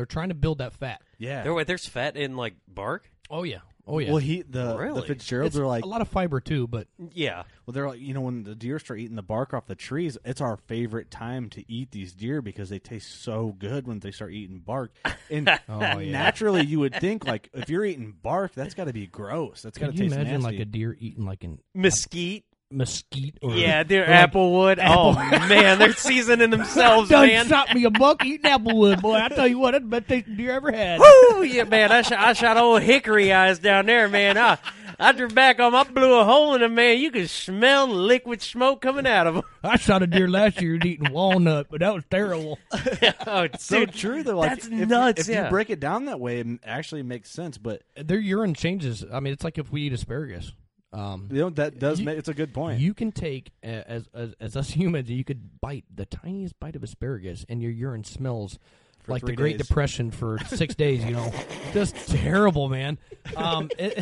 they're 0.00 0.06
trying 0.06 0.30
to 0.30 0.34
build 0.34 0.58
that 0.58 0.72
fat. 0.72 1.02
yeah. 1.18 1.42
There, 1.42 1.52
wait, 1.52 1.66
there's 1.66 1.84
fat 1.86 2.16
in 2.16 2.34
like 2.36 2.54
bark. 2.66 3.10
Oh 3.28 3.42
yeah. 3.42 3.58
Oh 3.86 3.98
yeah. 3.98 4.08
Well, 4.10 4.18
he 4.18 4.40
the 4.42 4.76
Really? 4.78 5.00
the 5.02 5.06
Fitzgeralds 5.06 5.56
It's 5.56 5.60
are 5.60 5.66
like 5.66 5.84
a 5.84 5.88
lot 5.88 6.00
of 6.00 6.08
fiber 6.08 6.40
too, 6.40 6.66
but 6.68 6.86
Yeah. 7.12 7.42
Well, 7.66 7.72
they're 7.72 7.88
like, 7.88 8.00
you 8.00 8.14
know, 8.14 8.20
when 8.22 8.44
the 8.44 8.54
deer 8.54 8.78
start 8.78 9.00
eating 9.00 9.16
the 9.16 9.22
bark 9.22 9.52
off 9.52 9.66
the 9.66 9.74
trees, 9.74 10.16
it's 10.24 10.40
our 10.40 10.56
favorite 10.56 11.10
time 11.10 11.48
to 11.50 11.64
eat 11.70 11.90
these 11.90 12.12
deer 12.12 12.40
because 12.40 12.68
they 12.70 12.78
taste 12.78 13.22
so 13.22 13.54
good 13.58 13.86
when 13.86 13.98
they 13.98 14.10
start 14.10 14.32
eating 14.32 14.60
bark. 14.60 14.92
And 15.30 15.48
Oh, 15.68 15.98
yeah. 15.98 16.12
naturally, 16.12 16.64
you 16.64 16.78
would 16.80 16.94
think 16.94 17.26
like 17.26 17.50
if 17.52 17.68
you're 17.68 17.84
eating 17.84 18.14
bark, 18.22 18.52
that's 18.54 18.74
got 18.74 18.84
to 18.84 18.92
be 18.92 19.06
gross. 19.06 19.62
That's 19.62 19.76
got 19.76 19.86
Can 19.90 19.96
to 19.96 20.02
you 20.04 20.08
taste 20.10 20.14
imagine 20.20 20.40
nasty. 20.42 20.56
like 20.56 20.60
a 20.60 20.70
deer 20.70 20.96
eating 20.98 21.24
like 21.26 21.44
an 21.44 21.60
Mesquite. 21.74 22.44
Mesquite 22.70 23.38
or 23.42 23.54
Yeah, 23.54 23.82
they're 23.82 24.04
or 24.04 24.10
like 24.10 24.32
Applewood. 24.32 24.78
Oh 24.80 25.14
man, 25.14 25.78
they're 25.78 25.92
seasoning 25.94 26.50
themselves, 26.50 27.10
Done 27.10 27.26
man. 27.26 27.46
shot 27.46 27.74
me 27.74 27.84
a 27.84 27.90
buck 27.90 28.24
eating 28.24 28.50
applewood, 28.50 29.00
boy. 29.00 29.14
I 29.14 29.28
tell 29.28 29.48
you 29.48 29.58
what, 29.58 29.72
that's 29.72 29.84
the 29.84 29.88
best 29.88 30.08
tasting 30.08 30.36
deer 30.36 30.52
I 30.52 30.56
ever 30.56 30.72
had. 30.72 31.00
Woo, 31.00 31.42
yeah, 31.42 31.64
man. 31.64 31.92
I 31.92 32.02
shot, 32.02 32.18
I 32.18 32.32
shot 32.32 32.56
old 32.56 32.82
hickory 32.82 33.32
eyes 33.32 33.58
down 33.58 33.86
there, 33.86 34.08
man. 34.08 34.38
I, 34.38 34.58
I 34.98 35.12
drew 35.12 35.28
back 35.28 35.60
on. 35.60 35.74
I 35.74 35.84
blew 35.84 36.14
a 36.14 36.24
hole 36.24 36.54
in 36.54 36.60
them, 36.60 36.74
man. 36.74 36.98
You 36.98 37.10
could 37.10 37.30
smell 37.30 37.86
liquid 37.88 38.42
smoke 38.42 38.82
coming 38.82 39.06
out 39.06 39.26
of 39.26 39.34
them. 39.34 39.44
I 39.64 39.76
shot 39.76 40.02
a 40.02 40.06
deer 40.06 40.28
last 40.28 40.60
year 40.60 40.74
eating 40.74 41.10
walnut, 41.12 41.68
but 41.70 41.80
that 41.80 41.94
was 41.94 42.04
terrible. 42.10 42.58
oh, 43.26 43.48
so 43.58 43.80
dude, 43.80 43.94
true 43.94 44.22
though. 44.22 44.38
Like, 44.38 44.50
that's 44.50 44.66
if, 44.66 44.88
nuts. 44.88 45.22
If 45.22 45.28
yeah. 45.28 45.44
you 45.44 45.50
break 45.50 45.70
it 45.70 45.80
down 45.80 46.04
that 46.04 46.20
way, 46.20 46.40
it 46.40 46.46
actually 46.64 47.02
makes 47.02 47.30
sense. 47.30 47.56
But 47.56 47.82
Their 47.96 48.18
urine 48.18 48.54
changes. 48.54 49.04
I 49.10 49.20
mean, 49.20 49.32
it's 49.32 49.44
like 49.44 49.56
if 49.56 49.72
we 49.72 49.82
eat 49.82 49.92
asparagus. 49.94 50.52
Um, 50.92 51.28
you 51.30 51.38
know 51.38 51.50
that 51.50 51.78
does 51.78 52.00
You- 52.00 52.06
make 52.06 52.18
it's 52.18 52.28
a 52.28 52.34
good 52.34 52.52
point. 52.52 52.80
You 52.80 52.94
can 52.94 53.12
take 53.12 53.52
uh, 53.62 53.66
as, 53.68 54.08
as 54.14 54.34
as 54.40 54.56
us 54.56 54.70
humans, 54.80 55.08
you 55.10 55.24
could 55.24 55.60
bite 55.60 55.84
the 55.94 56.04
tiniest 56.06 56.58
bite 56.58 56.74
of 56.76 56.82
asparagus, 56.82 57.44
and 57.48 57.62
your 57.62 57.70
urine 57.70 58.02
smells 58.04 58.58
For 59.04 59.12
like 59.12 59.24
the 59.24 59.32
Great 59.34 59.58
days. 59.58 59.68
Depression 59.68 60.10
for 60.10 60.38
six 60.48 60.74
days. 60.74 61.04
You 61.04 61.12
know, 61.12 61.32
just 61.72 61.94
terrible, 62.08 62.68
man. 62.68 62.98
Um, 63.36 63.70
it, 63.78 63.94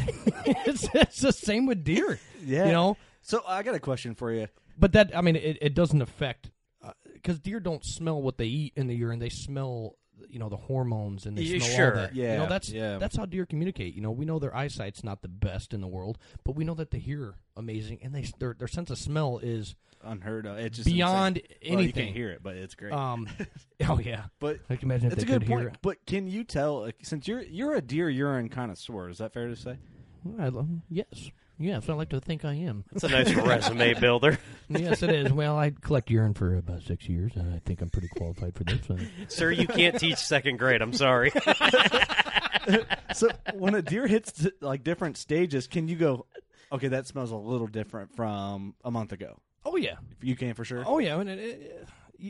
it's, 0.66 0.89
it's 0.95 1.20
the 1.20 1.32
same 1.32 1.66
with 1.66 1.84
deer. 1.84 2.18
yeah. 2.43 2.66
You 2.66 2.72
know, 2.72 2.97
So 3.20 3.43
I 3.47 3.62
got 3.62 3.74
a 3.74 3.80
question 3.80 4.14
for 4.14 4.32
you. 4.32 4.49
but 4.78 4.93
that 4.93 5.16
I 5.16 5.20
mean, 5.20 5.36
it, 5.36 5.59
it 5.61 5.74
doesn't 5.74 6.01
affect 6.01 6.51
because 7.12 7.39
deer 7.39 7.61
don't 7.61 7.84
smell 7.84 8.22
what 8.22 8.39
they 8.39 8.47
eat 8.47 8.72
in 8.76 8.86
the 8.86 8.95
urine; 8.95 9.18
they 9.18 9.28
smell. 9.28 9.97
You 10.29 10.39
know 10.39 10.49
the 10.49 10.57
hormones 10.57 11.27
and 11.27 11.37
they 11.37 11.43
Yeah, 11.43 11.59
smell 11.59 11.77
sure. 11.77 11.87
all 11.91 11.97
that. 12.03 12.14
Yeah, 12.14 12.25
you 12.25 12.31
Yeah, 12.33 12.37
know 12.39 12.49
that's 12.49 12.69
yeah. 12.71 12.99
that's 12.99 13.16
how 13.16 13.27
deer 13.27 13.47
communicate. 13.47 13.95
You 13.95 14.03
know 14.03 14.11
we 14.11 14.25
know 14.25 14.39
their 14.39 14.55
eyesight's 14.55 15.03
not 15.05 15.23
the 15.23 15.29
best 15.29 15.73
in 15.75 15.81
the 15.81 15.87
world, 15.89 16.19
but 16.45 16.57
we 16.57 16.64
know 16.64 16.75
that 16.75 16.91
they 16.91 16.99
hear 16.99 17.35
amazing, 17.57 17.99
and 18.03 18.14
they 18.14 18.27
their 18.39 18.55
their 18.59 18.69
sense 18.69 18.91
of 18.91 18.99
smell 18.99 19.39
is 19.43 19.75
Unheard 20.05 20.47
of. 20.47 20.59
It's 20.59 20.77
just 20.77 20.89
beyond 20.89 21.39
insane. 21.39 21.57
anything. 21.61 21.77
Well, 21.77 21.85
you 21.87 21.93
can't 21.93 22.16
hear 22.16 22.31
it, 22.31 22.41
but 22.41 22.55
it's 22.55 22.77
great. 22.77 22.93
Um, 22.93 23.29
oh 23.89 23.99
yeah, 23.99 24.25
but 24.39 24.61
I 24.71 24.77
can 24.77 24.89
imagine 24.89 25.09
if 25.09 25.14
it's 25.14 25.23
a 25.25 25.27
they 25.27 25.33
good 25.33 25.41
could 25.43 25.49
point. 25.49 25.61
hear 25.62 25.69
it. 25.71 25.79
But 25.83 26.07
can 26.07 26.29
you 26.29 26.45
tell? 26.45 26.83
Like, 26.83 26.97
since 27.03 27.27
you're 27.27 27.43
you're 27.43 27.75
a 27.75 27.83
deer 27.83 28.09
urine 28.09 28.49
connoisseur, 28.49 29.09
is 29.09 29.19
that 29.19 29.33
fair 29.33 29.49
to 29.49 29.57
say? 29.57 29.77
I 30.39 30.49
love, 30.49 30.69
yes, 30.91 31.31
yes, 31.59 31.89
I 31.89 31.93
like 31.95 32.09
to 32.11 32.21
think 32.21 32.45
I 32.45 32.55
am. 32.55 32.85
It's 32.93 33.05
a 33.05 33.09
nice 33.09 33.33
resume 33.35 33.95
builder. 33.95 34.39
yes, 34.69 35.03
it 35.03 35.11
is. 35.11 35.33
Well, 35.33 35.59
I 35.59 35.71
collect 35.71 36.11
urine 36.11 36.35
for 36.35 36.57
about 36.57 36.83
six 36.83 37.09
years, 37.09 37.33
and 37.37 37.55
I 37.55 37.61
think 37.64 37.81
I'm 37.81 37.91
pretty 37.91 38.09
qualified 38.09 38.55
for 38.55 38.64
this. 38.64 38.89
Uh, 38.91 38.97
Sir, 39.29 39.51
you 39.51 39.66
can't 39.66 39.99
teach 39.99 40.16
second 40.16 40.59
grade. 40.59 40.83
I'm 40.83 40.93
sorry. 40.93 41.31
so 43.14 43.29
when 43.55 43.75
a 43.75 43.83
deer 43.83 44.07
hits 44.07 44.47
like 44.61 44.85
different 44.85 45.16
stages, 45.16 45.66
can 45.66 45.89
you 45.89 45.97
go? 45.97 46.27
Okay, 46.71 46.89
that 46.89 47.07
smells 47.07 47.31
a 47.31 47.37
little 47.37 47.66
different 47.66 48.14
from 48.14 48.75
a 48.85 48.91
month 48.91 49.12
ago. 49.12 49.39
oh 49.64 49.77
yeah, 49.77 49.97
You 50.21 50.37
can 50.37 50.55
for 50.55 50.64
sure. 50.64 50.85
oh 50.87 50.99
yeah, 50.99 51.14
I 51.14 51.19
mean, 51.19 51.29
it, 51.29 51.39
it, 51.39 51.89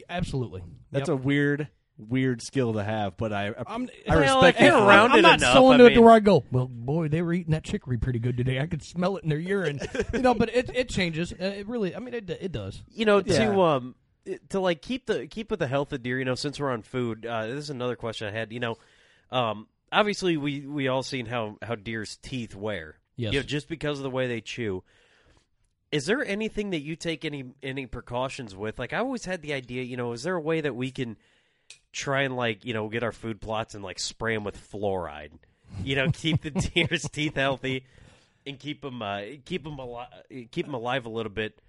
absolutely. 0.08 0.62
That's 0.92 1.08
Yep. 1.08 1.18
a 1.18 1.22
weird, 1.22 1.68
weird 1.98 2.40
skill 2.40 2.74
to 2.74 2.84
have, 2.84 3.16
but 3.16 3.32
I 3.32 3.52
I'm, 3.66 3.88
I 4.08 4.14
respect 4.14 4.58
if 4.60 4.66
you're 4.66 4.76
it. 4.78 4.82
around 4.86 5.12
I'm 5.12 5.18
it 5.18 5.22
not 5.22 5.38
enough, 5.38 5.52
so 5.54 5.66
I 5.68 5.72
into 5.74 5.86
it 5.86 5.90
to 5.90 5.94
mean- 5.96 6.04
where 6.04 6.14
I 6.14 6.20
go. 6.20 6.44
Well, 6.52 6.68
boy, 6.68 7.08
they 7.08 7.22
were 7.22 7.32
eating 7.32 7.52
that 7.52 7.64
chicory 7.64 7.98
pretty 7.98 8.18
good 8.20 8.36
today. 8.36 8.60
I 8.60 8.66
could 8.66 8.82
smell 8.82 9.16
it 9.16 9.24
in 9.24 9.28
their 9.30 9.38
urine, 9.38 9.80
you 10.12 10.20
know. 10.22 10.34
But 10.34 10.54
it 10.54 10.70
it 10.74 10.88
changes. 10.88 11.32
Uh, 11.32 11.36
it 11.44 11.66
really, 11.68 11.94
I 11.96 11.98
mean, 11.98 12.14
it 12.14 12.30
it 12.30 12.52
does. 12.52 12.82
you 12.94 13.04
know 13.04 13.22
Yeah. 13.24 13.46
to 13.50 13.60
um 13.62 13.94
to 14.50 14.60
like 14.60 14.82
keep 14.82 15.06
the 15.06 15.26
keep 15.26 15.50
with 15.50 15.58
the 15.58 15.66
health 15.66 15.92
of 15.92 16.02
deer 16.02 16.18
you 16.18 16.24
know 16.24 16.34
since 16.34 16.60
we're 16.60 16.70
on 16.70 16.82
food 16.82 17.24
uh, 17.24 17.46
this 17.46 17.56
is 17.64 17.70
another 17.70 17.96
question 17.96 18.28
i 18.28 18.30
had 18.30 18.52
you 18.52 18.60
know 18.60 18.76
um 19.30 19.66
obviously 19.90 20.36
we 20.36 20.60
we 20.66 20.86
all 20.86 21.02
seen 21.02 21.24
how 21.24 21.56
how 21.62 21.74
deer's 21.74 22.18
teeth 22.18 22.54
wear 22.54 22.96
Yes. 23.16 23.32
you 23.32 23.38
know, 23.38 23.42
just 23.46 23.68
because 23.70 23.98
of 23.98 24.02
the 24.02 24.10
way 24.10 24.26
they 24.26 24.42
chew 24.42 24.84
is 25.90 26.04
there 26.04 26.22
anything 26.24 26.70
that 26.70 26.80
you 26.82 26.94
take 26.94 27.24
any 27.24 27.44
any 27.62 27.86
precautions 27.86 28.54
with 28.54 28.78
like 28.78 28.92
i 28.92 28.98
always 28.98 29.24
had 29.24 29.40
the 29.40 29.54
idea 29.54 29.82
you 29.82 29.96
know 29.96 30.12
is 30.12 30.24
there 30.24 30.34
a 30.36 30.40
way 30.40 30.60
that 30.60 30.76
we 30.76 30.90
can 30.90 31.16
try 31.92 32.22
and 32.22 32.36
like 32.36 32.64
you 32.64 32.74
know 32.74 32.88
get 32.88 33.02
our 33.02 33.12
food 33.12 33.40
plots 33.40 33.74
and 33.74 33.82
like 33.82 33.98
spray 33.98 34.34
them 34.34 34.44
with 34.44 34.56
fluoride 34.70 35.30
you 35.82 35.96
know 35.96 36.10
keep 36.12 36.42
the 36.42 36.50
deer's 36.74 37.02
teeth 37.10 37.34
healthy 37.36 37.84
and 38.46 38.58
keep 38.58 38.82
them 38.82 39.02
uh, 39.02 39.22
keep 39.44 39.64
them 39.64 39.78
alive 39.78 40.08
keep 40.50 40.66
them 40.66 40.74
alive 40.74 41.06
a 41.06 41.08
little 41.10 41.32
bit 41.32 41.60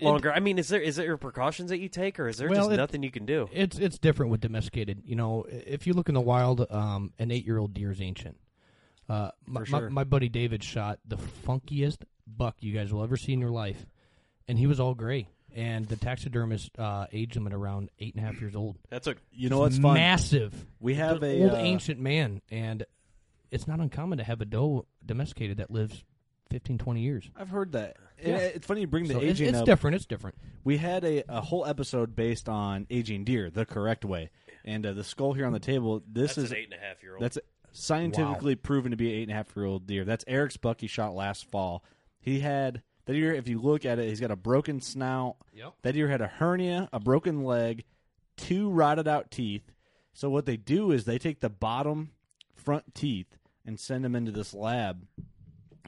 longer. 0.00 0.32
I 0.32 0.40
mean, 0.40 0.58
is 0.58 0.68
there 0.68 0.80
is 0.80 0.96
there 0.96 1.16
precautions 1.16 1.70
that 1.70 1.78
you 1.78 1.88
take, 1.88 2.18
or 2.18 2.28
is 2.28 2.38
there 2.38 2.48
Well, 2.48 2.62
just 2.62 2.72
it- 2.72 2.76
nothing 2.76 3.02
you 3.02 3.10
can 3.10 3.26
do? 3.26 3.48
It's 3.52 3.78
it's 3.78 3.98
different 3.98 4.32
with 4.32 4.40
domesticated. 4.40 5.02
You 5.04 5.14
know, 5.16 5.44
if 5.48 5.86
you 5.86 5.92
look 5.92 6.08
in 6.08 6.14
the 6.14 6.20
wild, 6.20 6.66
um, 6.70 7.12
an 7.18 7.30
eight 7.30 7.44
year 7.46 7.58
old 7.58 7.74
deer 7.74 7.90
is 7.92 8.00
ancient. 8.00 8.36
Uh, 9.08 9.30
my, 9.46 9.64
For 9.64 9.70
my- 9.70 9.78
sure. 9.80 9.90
my 9.90 10.04
buddy 10.04 10.28
David 10.28 10.64
shot 10.64 10.98
the 11.06 11.16
funkiest 11.16 11.98
buck 12.26 12.56
you 12.60 12.72
guys 12.72 12.92
will 12.92 13.02
ever 13.04 13.16
see 13.16 13.32
in 13.34 13.40
your 13.40 13.50
life, 13.50 13.86
and 14.48 14.58
he 14.58 14.66
was 14.66 14.80
all 14.80 14.94
gray. 14.94 15.28
And 15.54 15.86
the 15.86 15.96
taxidermist 15.96 16.76
uh, 16.78 17.06
aged 17.12 17.34
them 17.36 17.46
at 17.46 17.52
around 17.52 17.90
eight 18.00 18.14
and 18.16 18.24
a 18.24 18.26
half 18.26 18.40
years 18.40 18.56
old. 18.56 18.76
That's 18.90 19.06
a 19.06 19.14
You 19.32 19.48
know 19.50 19.60
what's 19.60 19.78
fun? 19.78 19.94
Massive. 19.94 20.52
We 20.80 20.94
have 20.94 21.20
The 21.20 21.26
a 21.28 21.42
old 21.44 21.52
uh, 21.52 21.56
ancient 21.58 22.00
man, 22.00 22.42
and 22.50 22.84
it's 23.52 23.68
not 23.68 23.78
uncommon 23.78 24.18
to 24.18 24.24
have 24.24 24.40
a 24.40 24.44
doe 24.44 24.84
domesticated 25.06 25.58
that 25.58 25.70
lives 25.70 26.02
15, 26.50 26.78
20 26.78 27.00
years. 27.00 27.30
I've 27.36 27.50
heard 27.50 27.72
that. 27.72 27.96
Yeah. 28.20 28.36
It- 28.38 28.56
it's 28.56 28.66
funny 28.66 28.80
you 28.82 28.86
bring 28.88 29.06
the 29.06 29.14
So 29.14 29.20
aging 29.20 29.48
it's 29.50 29.58
up. 29.58 29.64
different. 29.66 29.94
It's 29.94 30.06
different. 30.06 30.36
We 30.64 30.76
had 30.76 31.04
a, 31.04 31.22
a 31.28 31.40
whole 31.40 31.64
episode 31.64 32.16
based 32.16 32.48
on 32.48 32.86
aging 32.90 33.22
deer 33.24 33.48
the 33.48 33.64
correct 33.64 34.04
way, 34.04 34.30
and 34.64 34.84
uh, 34.84 34.92
the 34.92 35.04
skull 35.04 35.34
here 35.34 35.46
on 35.46 35.52
the 35.52 35.60
table. 35.60 36.02
This 36.10 36.34
that's 36.34 36.46
is 36.46 36.50
an 36.50 36.56
eight 36.58 36.64
and 36.64 36.74
a 36.74 36.84
half 36.84 37.00
year 37.02 37.14
old. 37.14 37.22
that's 37.22 37.38
scientifically 37.70 38.54
proven 38.56 38.90
to 38.92 38.96
be 38.96 39.08
an 39.12 39.18
eight 39.18 39.22
and 39.24 39.32
a 39.32 39.34
half 39.34 39.54
year 39.56 39.66
old 39.66 39.86
deer. 39.86 40.04
That's 40.04 40.24
Eric's 40.26 40.56
buck 40.56 40.80
he 40.80 40.86
shot 40.86 41.14
last 41.14 41.50
fall. 41.50 41.84
He 42.20 42.40
had 42.40 42.82
that 43.06 43.12
deer. 43.12 43.32
If 43.32 43.48
you 43.48 43.60
look 43.60 43.84
at 43.84 43.98
it, 43.98 44.08
he's 44.08 44.20
got 44.20 44.30
a 44.30 44.36
broken 44.36 44.80
snout. 44.80 45.36
Yep. 45.52 45.74
That 45.82 45.92
deer 45.92 46.08
had 46.08 46.20
a 46.20 46.26
hernia, 46.26 46.88
a 46.92 47.00
broken 47.00 47.44
leg, 47.44 47.84
two 48.36 48.70
rotted 48.70 49.08
out 49.08 49.30
teeth. 49.30 49.70
So 50.12 50.30
what 50.30 50.46
they 50.46 50.56
do 50.56 50.92
is 50.92 51.04
they 51.04 51.18
take 51.18 51.40
the 51.40 51.50
bottom 51.50 52.10
front 52.54 52.94
teeth 52.94 53.36
and 53.66 53.78
send 53.78 54.04
them 54.04 54.14
into 54.14 54.32
this 54.32 54.54
lab, 54.54 55.06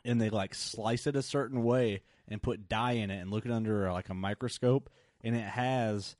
and 0.04 0.20
they 0.20 0.30
like 0.30 0.54
slice 0.54 1.06
it 1.06 1.16
a 1.16 1.22
certain 1.22 1.62
way 1.62 2.02
and 2.28 2.42
put 2.42 2.68
dye 2.68 2.92
in 2.92 3.10
it 3.10 3.20
and 3.20 3.30
look 3.30 3.46
it 3.46 3.52
under 3.52 3.90
like 3.92 4.08
a 4.08 4.14
microscope, 4.14 4.90
and 5.22 5.36
it 5.36 5.44
has 5.44 6.16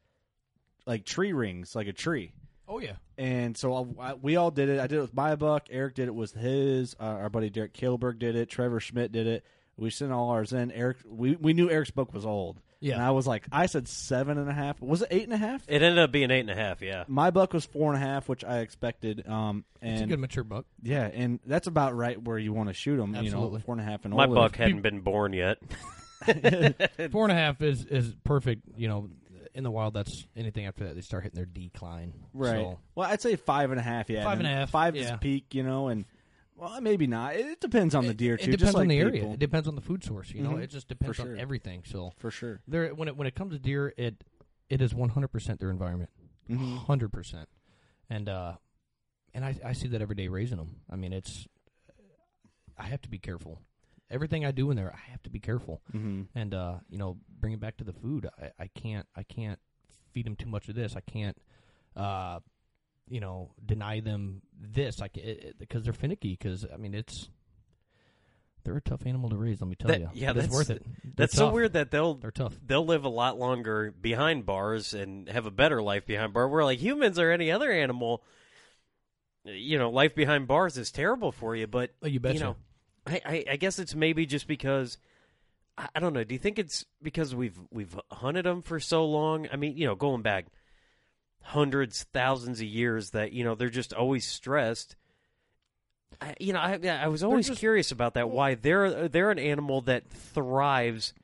like 0.86 1.04
tree 1.04 1.32
rings, 1.32 1.74
like 1.74 1.88
a 1.88 1.92
tree. 1.92 2.32
Oh 2.68 2.80
yeah. 2.80 2.96
And 3.18 3.56
so 3.56 3.94
I, 3.98 4.10
I, 4.10 4.14
we 4.14 4.36
all 4.36 4.50
did 4.50 4.68
it. 4.68 4.80
I 4.80 4.86
did 4.86 4.98
it 4.98 5.02
with 5.02 5.14
my 5.14 5.36
buck. 5.36 5.68
Eric 5.70 5.94
did 5.94 6.08
it 6.08 6.14
with 6.14 6.32
his. 6.32 6.94
Uh, 6.98 7.04
our 7.04 7.30
buddy 7.30 7.50
Derek 7.50 7.74
Kilberg 7.74 8.18
did 8.18 8.36
it. 8.36 8.50
Trevor 8.50 8.80
Schmidt 8.80 9.12
did 9.12 9.26
it. 9.26 9.44
We 9.78 9.90
sent 9.90 10.12
all 10.12 10.30
ours 10.30 10.52
in. 10.52 10.70
Eric, 10.72 10.98
we, 11.06 11.36
we 11.36 11.52
knew 11.52 11.68
Eric's 11.70 11.90
book 11.90 12.12
was 12.14 12.24
old. 12.24 12.60
Yeah. 12.80 12.94
And 12.94 13.02
I 13.02 13.10
was 13.10 13.26
like, 13.26 13.46
I 13.50 13.66
said 13.66 13.88
seven 13.88 14.38
and 14.38 14.48
a 14.50 14.52
half. 14.52 14.80
Was 14.80 15.02
it 15.02 15.08
eight 15.10 15.24
and 15.24 15.32
a 15.32 15.36
half? 15.38 15.62
it 15.66 15.82
ended 15.82 15.98
up 15.98 16.12
being 16.12 16.30
eight 16.30 16.40
and 16.40 16.50
a 16.50 16.54
half. 16.54 16.82
Yeah. 16.82 17.04
My 17.08 17.30
buck 17.30 17.52
was 17.54 17.64
four 17.64 17.92
and 17.92 18.02
a 18.02 18.06
half, 18.06 18.28
which 18.28 18.44
I 18.44 18.58
expected. 18.60 19.26
Um, 19.26 19.64
and 19.82 19.94
It's 19.94 20.02
a 20.02 20.06
good 20.06 20.18
mature 20.20 20.44
buck. 20.44 20.66
yeah, 20.82 21.06
and 21.06 21.40
that's 21.46 21.66
about 21.66 21.94
right 21.96 22.20
where 22.22 22.38
you 22.38 22.52
want 22.52 22.68
to 22.68 22.74
shoot 22.74 22.96
them. 22.96 23.14
You 23.14 23.20
know, 23.22 23.26
Absolutely. 23.26 23.60
four 23.62 23.74
and 23.74 23.80
a 23.82 23.84
half 23.84 24.04
and 24.04 24.14
My 24.14 24.24
older. 24.26 24.34
buck 24.40 24.56
hadn't 24.56 24.82
been 24.82 25.00
born 25.00 25.32
yet. 25.32 25.58
Four 26.26 27.24
and 27.24 27.32
a 27.32 27.34
half 27.34 27.60
is 27.62 27.84
is 27.84 28.14
perfect. 28.24 28.62
You 28.76 28.88
know, 28.88 29.10
in 29.54 29.64
the 29.64 29.70
wild, 29.70 29.94
that's 29.94 30.26
anything 30.36 30.66
after 30.66 30.84
that 30.84 30.94
they 30.94 31.00
start 31.02 31.24
hitting 31.24 31.36
their 31.36 31.44
decline. 31.46 32.14
Right. 32.32 32.52
So, 32.56 32.78
Well, 32.94 33.08
I'd 33.08 33.20
say 33.20 33.36
five 33.36 33.70
and 33.70 33.78
a 33.78 33.82
half. 33.82 34.08
Yeah, 34.10 34.24
Five 34.24 34.38
and 34.38 34.46
a 34.46 34.50
half, 34.50 34.70
Five 34.70 34.96
yeah. 34.96 35.02
is 35.14 35.18
peak. 35.20 35.54
You 35.54 35.62
know, 35.62 35.88
and 35.88 36.04
well, 36.56 36.80
maybe 36.80 37.06
not. 37.06 37.36
It, 37.36 37.60
depends 37.60 37.94
on 37.94 38.06
the 38.06 38.14
deer 38.14 38.34
it, 38.34 38.42
too. 38.42 38.50
it 38.50 38.56
depends 38.58 38.74
like 38.74 38.82
on 38.82 38.88
the 38.88 38.96
people. 39.02 39.18
area. 39.20 39.32
It 39.34 39.38
depends 39.38 39.68
on 39.68 39.74
the 39.74 39.80
food 39.80 40.02
source. 40.04 40.30
You 40.32 40.42
know, 40.42 40.52
Mhm. 40.52 40.62
it 40.62 40.70
just 40.70 40.88
depends 40.88 41.16
sure. 41.16 41.32
on 41.32 41.38
everything. 41.38 41.82
So 41.84 42.12
for 42.18 42.30
sure. 42.30 42.60
there, 42.66 42.94
when 42.94 43.08
it 43.08 43.16
when 43.16 43.26
it 43.26 43.34
comes 43.34 43.52
to 43.52 43.58
deer, 43.58 43.92
it 43.96 44.24
it 44.68 44.80
is 44.82 44.94
one 44.94 45.10
hundred 45.10 45.28
percent 45.28 45.60
their 45.60 45.70
environment, 45.70 46.10
Mhm. 46.48 46.76
100 46.76 47.12
percent, 47.12 47.48
and 48.10 48.28
uh, 48.28 48.54
and 49.34 49.44
I 49.44 49.56
I 49.64 49.72
see 49.72 49.88
that 49.88 50.00
every 50.02 50.14
day 50.16 50.28
raising 50.28 50.56
them. 50.58 50.76
I 50.90 50.96
mean, 50.96 51.12
it's 51.12 51.46
I 52.78 52.84
have 52.86 53.02
to 53.02 53.08
be 53.08 53.18
careful. 53.18 53.60
Everything 54.10 54.44
I 54.44 54.52
do 54.52 54.70
in 54.70 54.76
there, 54.76 54.92
I 54.94 55.10
have 55.10 55.22
to 55.24 55.30
be 55.30 55.40
careful. 55.40 55.82
Mm-hmm. 55.92 56.22
and 56.38 56.54
uh, 56.54 56.74
you 56.88 56.98
know, 56.98 57.18
bring 57.40 57.52
it 57.52 57.60
back 57.60 57.76
to 57.78 57.84
the 57.84 57.92
food. 57.92 58.28
I, 58.40 58.50
I 58.64 58.66
can't, 58.68 59.06
I 59.16 59.22
can't 59.24 59.58
feed 60.12 60.26
them 60.26 60.36
too 60.36 60.48
much 60.48 60.68
of 60.68 60.74
this. 60.76 60.94
I 60.94 61.00
can't, 61.00 61.36
uh, 61.96 62.38
you 63.08 63.20
know, 63.20 63.50
deny 63.64 64.00
them 64.00 64.42
this. 64.60 65.00
I 65.00 65.08
because 65.58 65.84
they're 65.84 65.92
finicky. 65.92 66.32
Because 66.38 66.66
I 66.72 66.76
mean, 66.76 66.94
it's 66.94 67.28
they're 68.64 68.76
a 68.76 68.80
tough 68.80 69.06
animal 69.06 69.30
to 69.30 69.36
raise. 69.36 69.60
Let 69.60 69.68
me 69.68 69.76
tell 69.76 69.88
That- 69.88 70.00
you, 70.00 70.10
yeah, 70.14 70.32
But 70.32 70.44
it's 70.44 70.46
that's- 70.48 70.52
worth 70.52 70.70
it. 70.70 70.82
They're 71.04 71.12
That's 71.14 71.34
so 71.34 71.50
weird 71.50 71.74
that 71.74 71.90
they'll 71.92 72.14
They're 72.14 72.30
tough. 72.32 72.58
they'll 72.66 72.84
live 72.84 73.04
a 73.04 73.08
lot 73.08 73.38
longer 73.38 73.92
behind 73.92 74.44
bars 74.44 74.92
and 74.92 75.28
have 75.28 75.46
a 75.46 75.50
better 75.52 75.80
life 75.80 76.04
behind 76.06 76.32
bars. 76.32 76.50
Where 76.50 76.64
like 76.64 76.80
humans 76.80 77.18
or 77.18 77.30
any 77.30 77.50
other 77.52 77.70
animal, 77.70 78.24
you 79.44 79.78
know, 79.78 79.90
life 79.90 80.14
behind 80.14 80.48
bars 80.48 80.76
is 80.76 80.90
terrible 80.90 81.30
for 81.32 81.54
you. 81.54 81.66
But 81.68 81.92
Oh, 82.02 82.08
you 82.08 82.18
betcha. 82.18 82.34
you 82.34 82.40
know, 82.40 82.56
I, 83.06 83.20
I, 83.24 83.44
I 83.52 83.56
guess 83.56 83.78
it's 83.78 83.94
maybe 83.94 84.26
just 84.26 84.48
because 84.48 84.98
I, 85.78 85.88
I 85.94 86.00
don't 86.00 86.12
know. 86.12 86.24
Do 86.24 86.34
you 86.34 86.40
think 86.40 86.58
it's 86.58 86.84
because 87.00 87.34
we've 87.36 87.58
we've 87.70 87.96
hunted 88.10 88.44
them 88.46 88.62
for 88.62 88.80
so 88.80 89.04
long? 89.06 89.46
I 89.52 89.56
mean, 89.56 89.76
you 89.76 89.86
know, 89.86 89.94
going 89.94 90.22
back 90.22 90.46
hundreds, 91.46 92.04
thousands 92.12 92.60
of 92.60 92.66
years, 92.66 93.10
that 93.10 93.32
you 93.32 93.44
know 93.44 93.54
they're 93.54 93.68
just 93.68 93.92
always 93.92 94.26
stressed. 94.26 94.96
I, 96.20 96.34
you 96.40 96.52
know, 96.52 96.60
I, 96.60 96.78
I 96.88 97.08
was 97.08 97.22
always 97.22 97.48
just- 97.48 97.58
curious 97.60 97.90
about 97.92 98.14
that. 98.14 98.30
Why 98.30 98.54
they're 98.54 99.08
they're 99.08 99.30
an 99.30 99.38
animal 99.38 99.82
that 99.82 100.08
thrives 100.08 101.14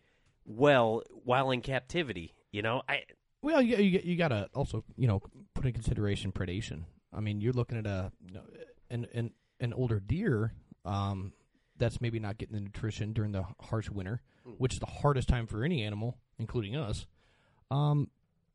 well 0.45 1.03
while 1.25 1.51
in 1.51 1.61
captivity. 1.61 2.35
You 2.51 2.63
know, 2.63 2.83
I 2.89 3.03
Well, 3.43 3.63
you 3.63 3.77
you, 3.77 4.01
you 4.05 4.17
got 4.17 4.29
to 4.29 4.49
also 4.55 4.85
you 4.97 5.07
know 5.09 5.23
put 5.55 5.67
in 5.67 5.73
consideration 5.73 6.33
predation. 6.33 6.85
I 7.13 7.21
mean, 7.21 7.41
you're 7.41 7.53
looking 7.53 7.79
at 7.79 7.87
a 7.87 8.13
you 8.27 8.35
know, 8.35 8.43
an 8.91 9.07
an 9.15 9.31
an 9.61 9.73
older 9.73 10.01
deer 10.01 10.53
um, 10.85 11.33
that's 11.79 12.01
maybe 12.01 12.19
not 12.19 12.39
getting 12.39 12.55
the 12.55 12.61
nutrition 12.61 13.13
during 13.13 13.33
the 13.33 13.45
harsh 13.61 13.89
winter, 13.89 14.21
which 14.59 14.75
is 14.75 14.81
the 14.81 14.87
hardest 14.87 15.29
time 15.29 15.47
for 15.47 15.65
any 15.65 15.83
animal, 15.83 16.19
including 16.39 16.77
us. 16.77 17.07
Um, 17.71 18.11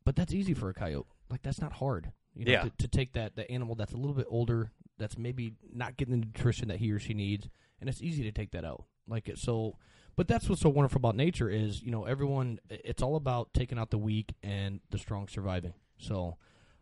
but 0.05 0.15
that's 0.15 0.33
easy 0.33 0.53
for 0.53 0.69
a 0.69 0.73
coyote. 0.73 1.07
Like 1.29 1.41
that's 1.41 1.61
not 1.61 1.73
hard. 1.73 2.11
You 2.35 2.45
know, 2.45 2.51
Yeah. 2.51 2.61
to, 2.63 2.69
to 2.79 2.87
take 2.87 3.13
that 3.13 3.35
the 3.35 3.49
animal 3.51 3.75
that's 3.75 3.93
a 3.93 3.97
little 3.97 4.13
bit 4.15 4.27
older, 4.29 4.71
that's 4.97 5.17
maybe 5.17 5.53
not 5.73 5.97
getting 5.97 6.19
the 6.19 6.25
nutrition 6.25 6.67
that 6.69 6.77
he 6.79 6.91
or 6.91 6.99
she 6.99 7.13
needs, 7.13 7.47
and 7.79 7.89
it's 7.89 8.01
easy 8.01 8.23
to 8.23 8.31
take 8.31 8.51
that 8.51 8.63
out. 8.65 8.85
Like 9.07 9.27
it 9.29 9.37
so. 9.37 9.77
But 10.15 10.27
that's 10.27 10.49
what's 10.49 10.61
so 10.61 10.69
wonderful 10.69 10.97
about 10.97 11.15
nature 11.15 11.49
is 11.49 11.81
you 11.83 11.91
know 11.91 12.05
everyone. 12.05 12.59
It's 12.69 13.01
all 13.03 13.15
about 13.15 13.53
taking 13.53 13.77
out 13.77 13.91
the 13.91 13.97
weak 13.99 14.33
and 14.41 14.79
the 14.89 14.97
strong 14.97 15.27
surviving. 15.27 15.73
So, 15.99 16.37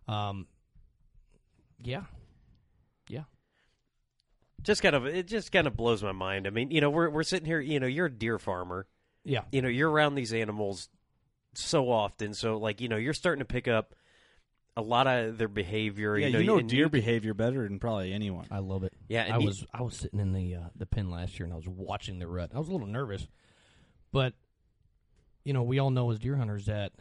um, 0.07 0.47
yeah, 1.83 2.03
yeah. 3.09 3.23
just 4.61 4.81
kind 4.81 4.95
of 4.95 5.05
it 5.05 5.27
just 5.27 5.51
kind 5.51 5.67
of 5.67 5.75
blows 5.75 6.01
my 6.01 6.11
mind. 6.13 6.47
I 6.47 6.49
mean, 6.49 6.71
you 6.71 6.81
know, 6.81 6.89
we're 6.89 7.09
we're 7.09 7.23
sitting 7.23 7.45
here. 7.45 7.59
You 7.59 7.79
know, 7.79 7.87
you're 7.87 8.05
a 8.07 8.11
deer 8.11 8.39
farmer. 8.39 8.87
Yeah. 9.23 9.41
You 9.51 9.61
know, 9.61 9.67
you're 9.69 9.89
around 9.89 10.15
these 10.15 10.33
animals 10.33 10.89
so 11.55 11.89
often. 11.91 12.33
So, 12.33 12.57
like, 12.57 12.79
you 12.79 12.87
know, 12.87 12.97
you're 12.97 13.13
starting 13.13 13.39
to 13.39 13.45
pick 13.45 13.67
up 13.67 13.95
a 14.77 14.81
lot 14.81 15.07
of 15.07 15.37
their 15.37 15.47
behavior. 15.47 16.17
Yeah, 16.17 16.27
you 16.27 16.33
know, 16.33 16.39
you 16.39 16.45
know 16.47 16.57
and 16.59 16.69
deer 16.69 16.89
behavior 16.89 17.33
better 17.33 17.63
than 17.63 17.79
probably 17.79 18.11
anyone. 18.13 18.47
I 18.51 18.59
love 18.59 18.83
it. 18.83 18.93
Yeah, 19.07 19.23
and 19.23 19.33
I 19.33 19.37
you- 19.39 19.47
was 19.47 19.65
I 19.73 19.81
was 19.81 19.95
sitting 19.95 20.19
in 20.19 20.33
the 20.33 20.55
uh, 20.55 20.59
the 20.75 20.85
pen 20.85 21.09
last 21.09 21.39
year 21.39 21.45
and 21.45 21.53
I 21.53 21.55
was 21.55 21.67
watching 21.67 22.19
the 22.19 22.27
rut. 22.27 22.51
I 22.53 22.59
was 22.59 22.67
a 22.67 22.71
little 22.71 22.87
nervous, 22.87 23.27
but 24.11 24.33
you 25.43 25.53
know 25.53 25.63
we 25.63 25.79
all 25.79 25.91
know 25.91 26.11
as 26.11 26.19
deer 26.19 26.35
hunters 26.35 26.65
that. 26.65 26.91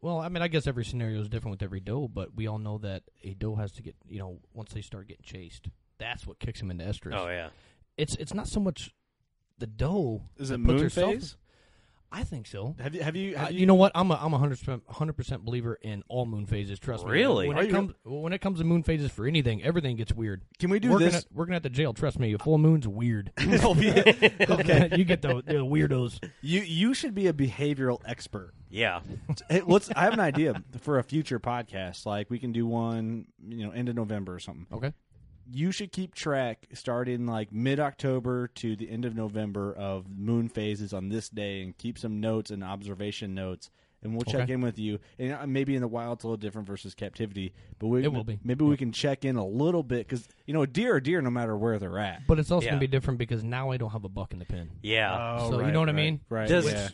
Well, 0.00 0.20
I 0.20 0.28
mean, 0.28 0.42
I 0.42 0.48
guess 0.48 0.68
every 0.68 0.84
scenario 0.84 1.20
is 1.20 1.28
different 1.28 1.54
with 1.54 1.62
every 1.64 1.80
doe, 1.80 2.06
but 2.06 2.32
we 2.36 2.46
all 2.46 2.58
know 2.58 2.78
that 2.78 3.02
a 3.24 3.34
doe 3.34 3.56
has 3.56 3.72
to 3.72 3.82
get, 3.82 3.96
you 4.08 4.20
know, 4.20 4.38
once 4.54 4.72
they 4.72 4.80
start 4.80 5.08
getting 5.08 5.24
chased, 5.24 5.66
that's 5.98 6.24
what 6.24 6.38
kicks 6.38 6.60
them 6.60 6.70
into 6.70 6.84
estrus. 6.84 7.14
Oh 7.16 7.28
yeah. 7.28 7.48
It's 7.96 8.14
it's 8.14 8.32
not 8.32 8.46
so 8.46 8.60
much 8.60 8.94
the 9.58 9.66
doe. 9.66 10.22
Is 10.36 10.52
it 10.52 10.58
puts 10.58 10.66
moon 10.66 10.82
herself- 10.82 11.12
phase? 11.14 11.36
I 12.10 12.24
think 12.24 12.46
so. 12.46 12.74
Have 12.78 12.94
you 12.94 13.02
have 13.02 13.16
you 13.16 13.36
Uh, 13.36 13.38
have 13.40 13.52
you 13.52 13.66
know 13.66 13.74
what? 13.74 13.92
I'm 13.94 14.10
a 14.10 14.14
I'm 14.14 14.32
a 14.32 14.38
hundred 14.38 14.58
percent 14.58 14.82
hundred 14.88 15.12
percent 15.14 15.44
believer 15.44 15.78
in 15.82 16.02
all 16.08 16.24
moon 16.24 16.46
phases. 16.46 16.78
Trust 16.78 17.04
me. 17.04 17.12
Really? 17.12 17.48
When 17.48 17.58
it 17.58 17.70
comes 17.70 17.92
when 18.04 18.32
it 18.32 18.40
comes 18.40 18.58
to 18.60 18.64
moon 18.64 18.82
phases 18.82 19.10
for 19.10 19.26
anything, 19.26 19.62
everything 19.62 19.96
gets 19.96 20.12
weird. 20.14 20.42
Can 20.58 20.70
we 20.70 20.80
do 20.80 20.90
working 20.90 21.06
this? 21.06 21.16
At, 21.16 21.32
working 21.32 21.54
at 21.54 21.62
the 21.62 21.68
jail, 21.70 21.92
trust 21.92 22.18
me, 22.18 22.32
a 22.32 22.38
full 22.38 22.58
moon's 22.58 22.88
weird. 22.88 23.32
Oh, 23.60 23.72
okay, 23.74 24.90
you 24.96 25.04
get 25.04 25.20
the, 25.22 25.42
the 25.44 25.54
weirdos. 25.64 26.22
you 26.40 26.60
you 26.60 26.94
should 26.94 27.14
be 27.14 27.26
a 27.26 27.32
behavioral 27.32 28.00
expert. 28.06 28.52
Yeah. 28.70 29.00
Hey, 29.50 29.62
let's. 29.66 29.90
I 29.94 30.04
have 30.04 30.12
an 30.12 30.20
idea 30.20 30.62
for 30.80 30.98
a 30.98 31.02
future 31.02 31.40
podcast. 31.40 32.06
Like 32.06 32.30
we 32.30 32.38
can 32.38 32.52
do 32.52 32.66
one, 32.66 33.26
you 33.46 33.66
know, 33.66 33.72
end 33.72 33.88
of 33.88 33.96
November 33.96 34.34
or 34.34 34.38
something. 34.38 34.66
Okay. 34.72 34.92
You 35.50 35.72
should 35.72 35.92
keep 35.92 36.14
track 36.14 36.66
starting 36.74 37.26
like 37.26 37.52
mid 37.52 37.80
October 37.80 38.48
to 38.56 38.76
the 38.76 38.90
end 38.90 39.04
of 39.04 39.14
November 39.16 39.72
of 39.74 40.06
moon 40.10 40.48
phases 40.48 40.92
on 40.92 41.08
this 41.08 41.28
day, 41.28 41.62
and 41.62 41.76
keep 41.76 41.98
some 41.98 42.20
notes 42.20 42.50
and 42.50 42.62
observation 42.62 43.34
notes. 43.34 43.70
And 44.00 44.12
we'll 44.12 44.22
check 44.22 44.42
Okay. 44.42 44.52
in 44.52 44.60
with 44.60 44.78
you. 44.78 45.00
And 45.18 45.32
uh, 45.32 45.44
maybe 45.46 45.74
in 45.74 45.80
the 45.80 45.88
wild 45.88 46.18
it's 46.18 46.24
a 46.24 46.28
little 46.28 46.36
different 46.36 46.68
versus 46.68 46.94
captivity, 46.94 47.52
but 47.80 47.88
we 47.88 48.04
It 48.04 48.12
will 48.12 48.22
be. 48.22 48.38
Maybe 48.44 48.64
we 48.64 48.76
can 48.76 48.92
check 48.92 49.24
in 49.24 49.34
a 49.34 49.44
little 49.44 49.82
bit 49.82 50.06
because 50.06 50.28
you 50.46 50.54
know, 50.54 50.64
deer 50.66 50.94
are 50.96 51.00
deer 51.00 51.20
no 51.20 51.30
matter 51.30 51.56
where 51.56 51.80
they're 51.80 51.98
at. 51.98 52.24
But 52.28 52.38
it's 52.38 52.50
also 52.52 52.66
Yeah. 52.66 52.72
gonna 52.72 52.80
be 52.80 52.86
different 52.86 53.18
because 53.18 53.42
now 53.42 53.70
I 53.70 53.76
don't 53.76 53.90
have 53.90 54.04
a 54.04 54.08
buck 54.08 54.32
in 54.32 54.38
the 54.38 54.44
pen. 54.44 54.70
Yeah. 54.82 55.38
Oh, 55.40 55.50
so 55.50 55.66
you 55.66 55.72
know 55.72 55.80
what 55.80 55.88
I 55.88 55.92
mean? 55.92 56.20
Right. 56.28 56.46
Does- 56.48 56.70
yeah. 56.70 56.88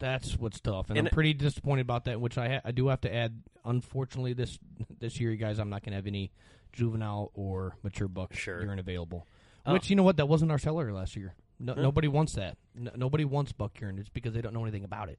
That's 0.00 0.38
what's 0.38 0.60
tough, 0.60 0.90
and, 0.90 0.98
And- 0.98 1.08
I'm 1.08 1.12
pretty 1.12 1.34
disappointed 1.34 1.82
about 1.82 2.04
that. 2.06 2.20
Which 2.20 2.38
I 2.38 2.48
ha- 2.54 2.60
I 2.64 2.70
do 2.72 2.86
have 2.88 3.00
to 3.02 3.12
add. 3.14 3.42
Unfortunately, 3.64 4.32
this 4.32 4.58
this 5.00 5.20
year, 5.20 5.30
you 5.32 5.36
guys, 5.36 5.58
I'm 5.58 5.70
not 5.70 5.82
going 5.82 5.90
to 5.90 5.96
have 5.96 6.06
any 6.06 6.30
juvenile 6.72 7.30
or 7.34 7.76
mature 7.82 8.08
bucks 8.08 8.36
Sure. 8.36 8.62
urine 8.62 8.78
available. 8.78 9.26
Oh. 9.66 9.72
Which 9.72 9.90
you 9.90 9.96
know 9.96 10.02
what? 10.02 10.16
That 10.16 10.26
wasn't 10.26 10.50
our 10.50 10.58
seller 10.58 10.92
last 10.92 11.16
year. 11.16 11.34
No, 11.60 11.74
Nobody 11.74 12.08
wants 12.08 12.34
that. 12.34 12.56
No, 12.74 12.92
nobody 12.94 13.24
wants 13.24 13.52
buck 13.52 13.80
urine. 13.80 13.98
It's 13.98 14.08
because 14.08 14.32
they 14.32 14.40
don't 14.40 14.54
know 14.54 14.62
anything 14.62 14.84
about 14.84 15.08
it. 15.08 15.18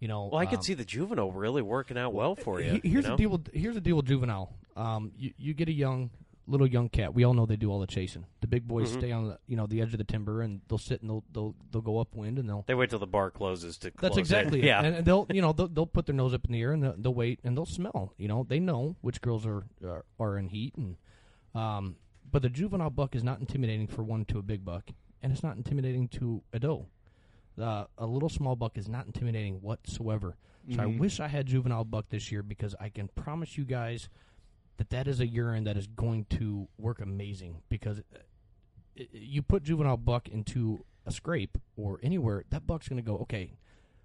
You 0.00 0.08
know. 0.08 0.28
Well, 0.32 0.40
I 0.40 0.46
could 0.46 0.58
um, 0.58 0.62
see 0.62 0.74
the 0.74 0.84
juvenile 0.84 1.30
really 1.30 1.62
working 1.62 1.98
out 1.98 2.14
well 2.14 2.34
for 2.34 2.60
you. 2.60 2.80
Here's 2.82 2.84
you 2.84 3.02
know? 3.02 3.10
the 3.10 3.16
deal 3.16 3.30
with 3.30 3.50
here's 3.52 3.74
the 3.74 3.80
deal 3.80 3.96
with 3.96 4.06
juvenile. 4.06 4.52
Um, 4.76 5.12
you 5.16 5.32
you 5.36 5.54
get 5.54 5.68
a 5.68 5.72
young 5.72 6.10
little 6.46 6.66
young 6.66 6.88
cat. 6.88 7.14
We 7.14 7.24
all 7.24 7.34
know 7.34 7.46
they 7.46 7.56
do 7.56 7.70
all 7.70 7.80
the 7.80 7.86
chasing. 7.86 8.26
The 8.40 8.46
big 8.46 8.66
boys 8.68 8.90
Mm-hmm. 8.90 8.98
stay 9.00 9.12
on 9.12 9.28
the 9.28 9.38
you 9.46 9.56
know 9.56 9.66
the 9.66 9.80
edge 9.80 9.92
of 9.92 9.98
the 9.98 10.04
timber 10.04 10.42
and 10.42 10.60
they'll 10.68 10.78
sit 10.78 11.00
and 11.00 11.10
they'll 11.10 11.24
they'll 11.32 11.54
they'll 11.70 11.82
go 11.82 11.98
upwind 11.98 12.38
and 12.38 12.48
they'll. 12.48 12.64
They 12.66 12.74
wait 12.74 12.90
till 12.90 12.98
the 12.98 13.06
bar 13.06 13.30
closes 13.30 13.78
to. 13.78 13.92
That's 14.00 14.16
exactly 14.16 14.60
it. 14.60 14.64
it. 14.64 14.68
Yeah. 14.68 14.82
And, 14.82 14.96
and 14.96 15.04
they'll 15.06 15.26
you 15.30 15.40
know 15.40 15.52
they'll, 15.52 15.68
they'll 15.68 15.86
put 15.86 16.06
their 16.06 16.14
nose 16.14 16.34
up 16.34 16.44
in 16.46 16.52
the 16.52 16.60
air 16.60 16.72
and 16.72 16.82
they'll, 16.82 16.94
they'll 16.96 17.14
wait 17.14 17.40
and 17.44 17.56
they'll 17.56 17.64
smell. 17.66 18.12
You 18.18 18.28
know 18.28 18.44
they 18.48 18.60
know 18.60 18.96
which 19.00 19.20
girls 19.20 19.46
are 19.46 19.64
are, 19.84 20.04
are 20.18 20.38
in 20.38 20.48
heat 20.48 20.74
and 20.76 20.96
um. 21.54 21.96
But 22.30 22.42
the 22.42 22.48
juvenile 22.48 22.90
buck 22.90 23.14
is 23.14 23.22
not 23.22 23.38
intimidating 23.38 23.86
for 23.86 24.02
one 24.02 24.24
to 24.24 24.38
a 24.40 24.42
big 24.42 24.64
buck, 24.64 24.90
and 25.22 25.32
it's 25.32 25.44
not 25.44 25.56
intimidating 25.56 26.08
to 26.08 26.42
a 26.52 26.58
doe. 26.58 26.86
Uh, 27.60 27.84
a 27.96 28.06
little 28.06 28.28
small 28.28 28.56
buck 28.56 28.76
is 28.76 28.88
not 28.88 29.06
intimidating 29.06 29.60
whatsoever. 29.60 30.36
So 30.74 30.82
I 30.82 30.86
wish 30.86 31.20
I 31.20 31.28
had 31.28 31.46
juvenile 31.46 31.84
buck 31.84 32.06
this 32.08 32.32
year 32.32 32.42
because 32.42 32.74
I 32.80 32.88
can 32.88 33.06
promise 33.14 33.56
you 33.56 33.64
guys 33.64 34.08
that 34.76 34.90
that 34.90 35.06
is 35.08 35.20
a 35.20 35.26
urine 35.26 35.64
that 35.64 35.76
is 35.76 35.86
going 35.86 36.24
to 36.30 36.68
work 36.78 37.00
amazing 37.00 37.62
because 37.68 37.98
uh, 38.00 38.18
i- 38.98 39.08
you 39.12 39.42
put 39.42 39.62
juvenile 39.62 39.96
buck 39.96 40.28
into 40.28 40.84
a 41.06 41.12
scrape 41.12 41.58
or 41.76 41.98
anywhere 42.02 42.44
that 42.50 42.66
buck's 42.66 42.88
going 42.88 42.96
to 42.96 43.02
go 43.02 43.18
okay 43.18 43.52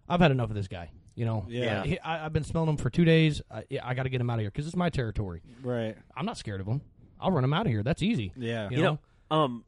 i've 0.07 0.19
had 0.19 0.31
enough 0.31 0.49
of 0.49 0.55
this 0.55 0.67
guy 0.67 0.89
you 1.15 1.25
know 1.25 1.45
Yeah. 1.47 1.83
He- 1.83 1.99
I, 1.99 2.25
i've 2.25 2.33
been 2.33 2.43
smelling 2.43 2.69
him 2.69 2.77
for 2.77 2.89
two 2.89 3.05
days 3.05 3.41
i, 3.51 3.63
yeah, 3.69 3.81
I 3.87 3.93
got 3.93 4.03
to 4.03 4.09
get 4.09 4.21
him 4.21 4.29
out 4.29 4.35
of 4.35 4.41
here 4.41 4.49
because 4.51 4.67
it's 4.67 4.75
my 4.75 4.89
territory 4.89 5.41
Right. 5.63 5.95
i'm 6.15 6.25
not 6.25 6.37
scared 6.37 6.61
of 6.61 6.67
him 6.67 6.81
i'll 7.19 7.31
run 7.31 7.43
him 7.43 7.53
out 7.53 7.65
of 7.65 7.71
here 7.71 7.83
that's 7.83 8.01
easy 8.03 8.31
Yeah. 8.35 8.69
you, 8.69 8.77
You 8.77 8.83
know, 8.83 8.99
know, 9.31 9.37
um, 9.37 9.63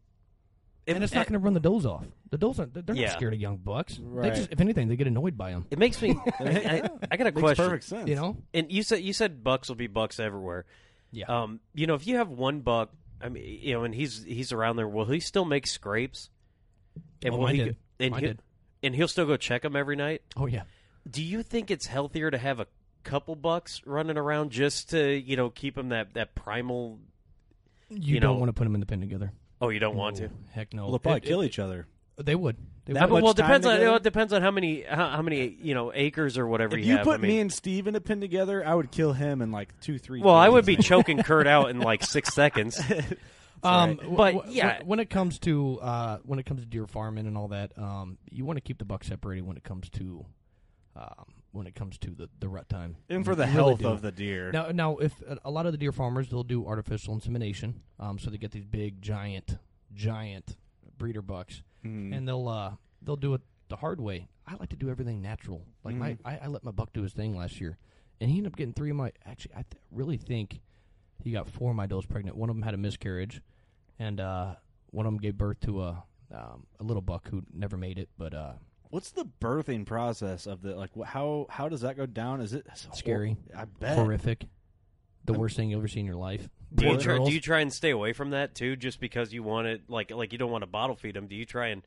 if- 0.85 0.95
and 0.95 1.03
it's 1.03 1.13
not 1.13 1.25
going 1.27 1.39
to 1.39 1.43
run 1.43 1.53
the 1.53 1.59
does 1.59 1.85
off 1.85 2.05
the 2.31 2.37
does 2.37 2.59
aren't 2.59 2.73
they're 2.73 2.95
Yeah. 2.95 3.07
not 3.07 3.13
scared 3.17 3.33
of 3.33 3.39
young 3.39 3.57
bucks 3.57 3.97
they 3.97 4.03
Right. 4.03 4.33
just 4.35 4.51
if 4.51 4.59
anything 4.61 4.87
they 4.87 4.95
get 4.95 5.07
annoyed 5.07 5.37
by 5.37 5.51
them. 5.51 5.65
It 5.69 5.77
makes 5.77 6.01
me. 6.01 6.15
I, 6.39 6.43
I, 6.43 6.89
I 7.11 7.17
got 7.17 7.27
a 7.27 7.31
Makes 7.31 7.39
question. 7.39 7.65
perfect 7.65 7.83
sense. 7.83 8.09
you 8.09 8.15
know 8.15 8.37
And 8.53 8.71
you 8.71 8.81
said 8.83 9.01
you 9.01 9.11
said 9.13 9.43
bucks 9.43 9.67
will 9.69 9.75
be 9.75 9.87
bucks 9.87 10.17
everywhere. 10.19 10.65
Yeah 11.11 11.25
Um, 11.27 11.59
you 11.73 11.87
know, 11.87 11.95
if 11.95 12.05
you 12.07 12.17
have 12.17 12.29
one 12.29 12.61
buck, 12.61 12.91
I 13.21 13.29
mean, 13.29 13.43
you 13.61 13.73
know, 13.73 13.83
and 13.83 13.93
he's 13.93 14.23
he's 14.23 14.51
around 14.51 14.75
there, 14.77 14.87
will 14.87 15.05
he 15.05 15.19
still 15.19 15.45
make 15.45 15.67
scrapes? 15.67 16.29
And 17.23 17.33
Oh, 17.33 17.37
will 17.37 17.43
mine 17.45 17.55
he? 17.55 17.63
did. 17.65 17.75
And, 17.99 18.11
Mine 18.11 18.21
he, 18.21 18.27
did. 18.27 18.41
and 18.83 18.95
he'll 18.95 19.07
still 19.07 19.25
go 19.27 19.37
check 19.37 19.61
them 19.61 19.75
every 19.75 19.95
night. 19.95 20.21
oh 20.35 20.47
yeah 20.47 20.63
Do 21.09 21.21
you 21.23 21.43
think 21.43 21.69
it's 21.71 21.85
healthier 21.85 22.31
to 22.31 22.37
have 22.37 22.59
a 22.59 22.67
couple 23.03 23.35
bucks 23.35 23.81
running 23.85 24.17
around 24.17 24.51
just 24.51 24.89
to 24.91 25.11
you 25.13 25.35
know 25.35 25.49
keep 25.49 25.75
them 25.75 25.89
that 25.89 26.13
that 26.15 26.33
primal? 26.35 26.99
you, 27.89 28.15
You 28.15 28.19
don't 28.19 28.33
know- 28.35 28.39
want 28.39 28.49
to 28.49 28.53
put 28.53 28.63
them 28.63 28.73
in 28.75 28.79
the 28.79 28.85
pen 28.87 28.99
together 29.01 29.31
Oh, 29.63 29.69
you 29.69 29.79
don't 29.79 29.95
want 29.95 30.15
to. 30.17 30.29
Heck 30.53 30.73
no 30.73 30.83
Well, 30.83 30.91
they'll 30.93 30.99
probably 30.99 31.17
It- 31.19 31.23
kill 31.25 31.41
it- 31.41 31.45
each 31.47 31.59
other. 31.59 31.87
they 32.17 32.33
would 32.35 32.57
they 32.80 32.80
That 32.85 33.09
well, 33.09 33.29
it 33.29 33.35
depends 33.37 33.65
on 33.67 33.73
together? 33.77 33.95
it 33.97 34.03
depends 34.03 34.33
on 34.33 34.41
how 34.41 34.51
many 34.51 34.81
how, 34.81 35.09
how 35.09 35.21
many 35.21 35.55
you 35.61 35.73
know 35.75 35.91
acres 35.93 36.37
or 36.37 36.47
whatever 36.47 36.77
If 36.77 36.83
you 36.85 36.91
you 36.91 36.97
have. 36.97 37.05
put 37.05 37.15
I 37.15 37.17
mean, 37.21 37.31
me 37.31 37.39
and 37.39 37.53
Steve 37.53 37.85
in 37.87 37.95
a 37.95 38.01
pin 38.01 38.19
together, 38.21 38.65
I 38.65 38.73
would 38.73 38.91
kill 38.91 39.13
him 39.13 39.41
in 39.41 39.51
like 39.51 39.79
two, 39.81 39.97
three. 39.99 40.21
well, 40.21 40.33
I 40.35 40.49
would 40.49 40.65
be 40.65 40.75
choking 40.77 41.21
Kurt 41.21 41.45
out 41.47 41.69
in 41.69 41.79
like 41.79 42.03
six 42.03 42.33
seconds. 42.33 42.79
Um, 43.63 43.97
But, 43.97 44.07
w- 44.07 44.37
w- 44.39 44.53
yeah. 44.57 44.79
when, 44.79 44.87
when 44.87 44.99
it 45.01 45.11
comes 45.11 45.37
to 45.41 45.79
uh, 45.81 46.17
when 46.25 46.39
it 46.39 46.47
comes 46.47 46.61
to 46.61 46.65
deer 46.65 46.87
farming 46.87 47.27
and 47.27 47.37
all 47.37 47.49
that, 47.49 47.71
um, 47.77 48.17
you 48.31 48.43
want 48.43 48.57
to 48.57 48.61
keep 48.61 48.79
the 48.79 48.85
buck 48.85 49.03
separated 49.03 49.45
when 49.45 49.55
it 49.55 49.63
comes 49.63 49.87
to 49.91 50.25
um, 50.95 51.25
when 51.51 51.67
it 51.67 51.75
comes 51.75 51.99
to 51.99 52.09
the, 52.09 52.27
the 52.39 52.49
rut 52.49 52.67
time. 52.69 52.95
and 53.07 53.23
for 53.23 53.35
the 53.35 53.43
You 53.45 53.49
really 53.55 53.67
health 53.75 53.79
do. 53.81 53.87
of 53.89 54.01
the 54.01 54.11
deer. 54.11 54.51
Now, 54.51 54.69
now, 54.71 54.97
if 54.97 55.13
uh, 55.29 55.35
a 55.45 55.51
lot 55.51 55.67
of 55.67 55.73
the 55.73 55.77
deer 55.77 55.91
farmers 55.91 56.27
they'll 56.29 56.41
do 56.43 56.65
artificial 56.65 57.13
insemination, 57.13 57.81
um, 57.99 58.17
so 58.17 58.31
they 58.31 58.37
get 58.37 58.49
these 58.49 58.65
big, 58.65 58.99
giant, 58.99 59.57
giant 59.93 60.55
breeder 60.97 61.21
bucks, 61.21 61.61
Mhm. 61.85 62.15
and 62.15 62.27
they'll 62.27 62.47
uh, 62.47 62.75
they'll 63.01 63.15
do 63.15 63.33
it 63.33 63.41
the 63.69 63.75
hard 63.77 63.99
way. 64.01 64.27
I 64.47 64.55
like 64.55 64.69
to 64.69 64.75
do 64.75 64.89
everything 64.89 65.21
natural. 65.21 65.65
Like 65.83 65.95
my, 65.95 66.17
I, 66.25 66.39
I 66.43 66.47
let 66.47 66.63
my 66.63 66.71
buck 66.71 66.91
do 66.93 67.03
his 67.03 67.13
thing 67.13 67.37
last 67.37 67.61
year, 67.61 67.77
and 68.19 68.29
he 68.29 68.37
ended 68.37 68.51
up 68.53 68.57
getting 68.57 68.73
three 68.73 68.89
of 68.89 68.95
my. 68.97 69.11
Actually, 69.25 69.53
I 69.55 69.63
th- 69.63 69.81
really 69.91 70.17
think 70.17 70.59
he 71.23 71.31
got 71.31 71.49
four 71.49 71.69
of 71.71 71.75
my 71.77 71.85
does 71.85 72.05
pregnant. 72.05 72.35
One 72.35 72.49
of 72.49 72.55
them 72.55 72.63
had 72.63 72.73
a 72.73 72.77
miscarriage, 72.77 73.41
and 73.99 74.19
uh, 74.19 74.55
one 74.89 75.05
of 75.05 75.11
them 75.13 75.19
gave 75.19 75.37
birth 75.37 75.59
to 75.61 75.83
a 75.83 76.03
um, 76.33 76.65
a 76.79 76.83
little 76.83 77.01
buck 77.01 77.29
who 77.29 77.43
never 77.53 77.77
made 77.77 77.97
it. 77.97 78.09
But 78.17 78.33
uh, 78.33 78.53
What's 78.89 79.11
the 79.11 79.25
birthing 79.39 79.85
process 79.85 80.47
of 80.47 80.61
the 80.61 80.75
like? 80.75 80.89
How 81.05 81.45
how 81.49 81.69
does 81.69 81.81
that 81.81 81.95
go 81.95 82.05
down? 82.05 82.41
Is 82.41 82.53
it 82.53 82.67
hor- 82.67 82.95
Scary. 82.95 83.37
I 83.55 83.65
bet. 83.65 83.95
horrific, 83.95 84.47
the 85.25 85.33
worst 85.33 85.55
thing 85.55 85.69
you 85.69 85.77
ever 85.77 85.87
see 85.87 85.99
in 85.99 86.05
your 86.05 86.15
life. 86.15 86.49
Do 86.73 86.85
you, 86.85 86.97
try, 86.97 87.17
do 87.17 87.31
you 87.33 87.41
try 87.41 87.59
and 87.59 87.71
stay 87.71 87.89
away 87.89 88.13
from 88.13 88.29
that 88.29 88.55
too, 88.55 88.75
just 88.77 88.99
because 88.99 89.33
you 89.33 89.43
want 89.43 89.67
it? 89.67 89.81
Like, 89.89 90.11
like 90.11 90.31
you 90.31 90.37
don't 90.37 90.51
want 90.51 90.61
to 90.61 90.67
bottle 90.67 90.95
feed 90.95 91.15
them. 91.15 91.27
Do 91.27 91.35
you 91.35 91.45
try 91.45 91.67
and 91.67 91.81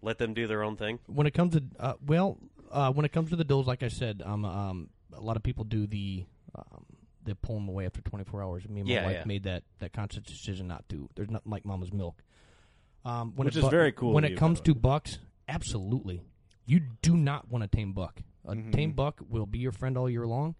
let 0.00 0.18
them 0.18 0.32
do 0.34 0.46
their 0.46 0.62
own 0.62 0.76
thing? 0.76 0.98
when 1.06 1.26
it 1.26 1.32
comes 1.34 1.52
to 1.54 1.62
uh, 1.78 1.94
well, 2.06 2.38
uh, 2.70 2.90
when 2.92 3.04
it 3.04 3.12
comes 3.12 3.30
to 3.30 3.36
the 3.36 3.44
does, 3.44 3.66
like 3.66 3.82
I 3.82 3.88
said, 3.88 4.22
um, 4.24 4.44
um, 4.46 4.88
a 5.12 5.20
lot 5.20 5.36
of 5.36 5.42
people 5.42 5.64
do 5.64 5.86
the 5.86 6.24
um, 6.54 6.86
they 7.24 7.34
pull 7.34 7.56
them 7.56 7.68
away 7.68 7.84
after 7.86 8.00
24 8.00 8.42
hours. 8.42 8.68
Me 8.68 8.80
and 8.80 8.88
my 8.88 8.94
Yeah, 8.94 9.04
wife 9.04 9.12
yeah. 9.16 9.24
made 9.26 9.42
that 9.44 9.62
that 9.80 9.92
conscious 9.92 10.22
decision 10.24 10.66
not 10.66 10.88
to. 10.88 11.08
There's 11.14 11.30
nothing 11.30 11.52
like 11.52 11.64
mama's 11.66 11.92
milk. 11.92 12.22
Um, 13.04 13.32
when 13.36 13.44
Which 13.46 13.56
it 13.56 13.58
is 13.58 13.64
bu- 13.64 13.70
very 13.70 13.92
cool 13.92 14.12
When 14.12 14.24
it 14.24 14.30
you, 14.32 14.36
comes 14.36 14.60
to 14.62 14.74
bucks, 14.74 15.18
absolutely. 15.48 16.22
You 16.64 16.80
do 17.02 17.16
not 17.16 17.50
want 17.50 17.64
a 17.64 17.68
tame 17.68 17.92
buck. 17.92 18.22
A 18.46 18.54
Mhm. 18.54 18.72
tame 18.72 18.92
buck 18.92 19.20
will 19.28 19.46
be 19.46 19.58
your 19.58 19.72
friend 19.72 19.96
all 19.98 20.08
year 20.08 20.26
long, 20.26 20.54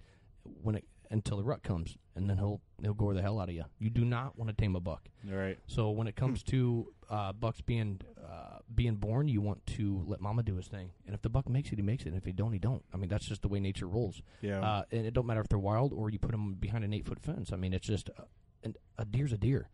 when 0.63 0.75
it 0.75 0.85
until 1.13 1.37
the 1.37 1.45
rut 1.45 1.63
comes, 1.63 1.97
and 2.17 2.29
then 2.29 2.39
he'll 2.39 2.61
he'll 2.83 2.95
gore 2.95 3.15
the 3.15 3.23
hell 3.23 3.39
out 3.39 3.49
of 3.49 3.55
you. 3.55 3.65
You 3.79 3.91
do 3.91 4.05
not 4.05 4.37
want 4.37 4.49
to 4.51 4.57
tame 4.57 4.75
a 4.75 4.81
buck. 4.81 5.09
All 5.31 5.37
right. 5.37 5.59
So 5.69 5.91
when 5.91 6.09
it 6.09 6.17
comes 6.17 6.43
to 6.45 6.93
uh, 7.09 7.33
bucks 7.33 7.61
being 7.61 8.01
uh, 8.21 8.59
being 8.75 8.97
born, 8.97 9.29
you 9.29 9.41
want 9.41 9.65
to 9.67 10.03
let 10.07 10.21
mama 10.21 10.43
do 10.43 10.57
his 10.57 10.67
thing, 10.67 10.91
and 11.07 11.15
if 11.15 11.23
the 11.23 11.29
buck 11.29 11.49
makes 11.49 11.71
it, 11.71 11.77
he 11.77 11.83
makes 11.83 12.05
it. 12.05 12.09
And 12.09 12.17
if 12.17 12.25
he 12.25 12.33
don't, 12.33 12.53
he 12.53 12.59
don't. 12.59 12.83
I 12.93 12.97
mean, 12.97 13.09
that's 13.09 13.27
just 13.27 13.43
the 13.43 13.49
way 13.49 13.61
nature 13.61 13.87
rolls. 13.87 14.23
Yeah. 14.41 14.61
Uh, 14.61 14.83
and 14.91 15.07
it 15.07 15.15
don't 15.15 15.27
matter 15.27 15.41
if 15.41 15.49
they're 15.49 15.59
wild 15.59 15.93
or 15.93 16.11
you 16.11 16.19
put 16.19 16.33
them 16.33 16.55
behind 16.55 16.85
an 16.85 16.93
eight 16.93 17.07
foot 17.07 17.21
fence. 17.21 17.53
I 17.53 17.57
mean, 17.57 17.73
it's 17.75 17.87
just 17.87 18.11
uh, 18.19 18.23
and 18.65 18.77
a 18.99 19.05
deer's 19.05 19.33
a 19.33 19.39
deer. 19.39 19.69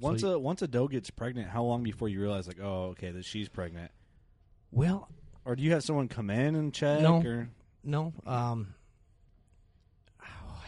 Once 0.00 0.22
So 0.22 0.34
a 0.34 0.38
once 0.38 0.60
a 0.62 0.66
doe 0.68 0.88
gets 0.88 1.10
pregnant, 1.10 1.50
how 1.50 1.62
long 1.62 1.82
before 1.82 2.08
you 2.08 2.20
realize 2.20 2.46
like, 2.46 2.58
oh, 2.60 2.86
okay, 2.92 3.10
that 3.10 3.24
she's 3.24 3.48
pregnant? 3.48 3.90
Well, 4.70 5.08
Or 5.44 5.54
do 5.56 5.62
you 5.62 5.70
have 5.72 5.84
someone 5.84 6.08
come 6.08 6.30
in 6.30 6.54
and 6.56 6.72
check? 6.74 7.00
No. 7.00 7.22
Or 7.22 7.48
no. 7.84 8.12
Um, 8.26 8.74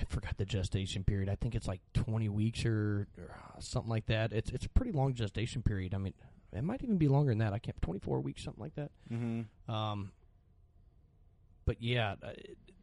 forgot 0.09 0.37
the 0.39 0.45
gestation 0.45 1.05
period. 1.05 1.29
I 1.29 1.35
think 1.37 1.55
it's 1.55 1.69
like 1.69 1.81
twenty 1.95 2.29
weeks 2.29 2.65
or, 2.65 3.07
or 3.19 3.25
uh, 3.31 3.61
something 3.61 3.91
like 3.91 4.07
that. 4.07 4.33
It's 4.33 4.51
it's 4.51 4.67
a 4.67 4.69
pretty 4.71 4.93
long 4.93 5.15
gestation 5.15 5.63
period. 5.63 5.95
I 5.95 5.99
mean, 5.99 6.15
it 6.53 6.63
might 6.63 6.83
even 6.83 6.97
be 6.99 7.09
longer 7.09 7.31
than 7.33 7.39
that. 7.39 7.53
I 7.53 7.59
can't 7.59 7.81
twenty 7.83 8.01
four 8.01 8.21
weeks, 8.21 8.43
something 8.45 8.63
like 8.63 8.75
that. 8.77 8.91
mm-hmm. 9.13 9.73
Um, 9.73 10.13
but 11.65 11.83
yeah, 11.83 12.15
uh, 12.23 12.31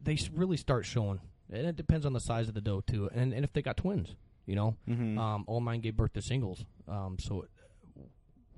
they 0.02 0.18
really 0.34 0.56
start 0.56 0.84
showing, 0.84 1.20
and 1.50 1.66
it 1.66 1.76
depends 1.76 2.04
on 2.06 2.12
the 2.12 2.20
size 2.20 2.48
of 2.48 2.54
the 2.54 2.60
doe 2.60 2.80
too, 2.82 3.08
and 3.14 3.32
and 3.32 3.44
if 3.44 3.52
they 3.52 3.62
got 3.62 3.76
twins, 3.76 4.14
you 4.46 4.54
know. 4.54 4.76
Mm-hmm. 4.88 5.18
Um, 5.18 5.44
all 5.46 5.60
mine 5.60 5.80
gave 5.80 5.96
birth 5.96 6.12
to 6.14 6.22
singles. 6.22 6.64
Um, 6.86 7.16
so 7.18 7.46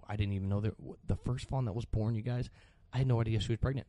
I 0.08 0.16
didn't 0.16 0.34
even 0.34 0.48
know 0.48 0.60
that 0.60 0.74
the 1.06 1.16
first 1.16 1.48
fawn 1.48 1.64
that 1.66 1.72
was 1.74 1.84
born. 1.84 2.14
You 2.14 2.22
guys, 2.22 2.50
I 2.92 2.98
had 2.98 3.06
no 3.06 3.20
idea 3.20 3.40
she 3.40 3.52
was 3.52 3.58
pregnant. 3.58 3.86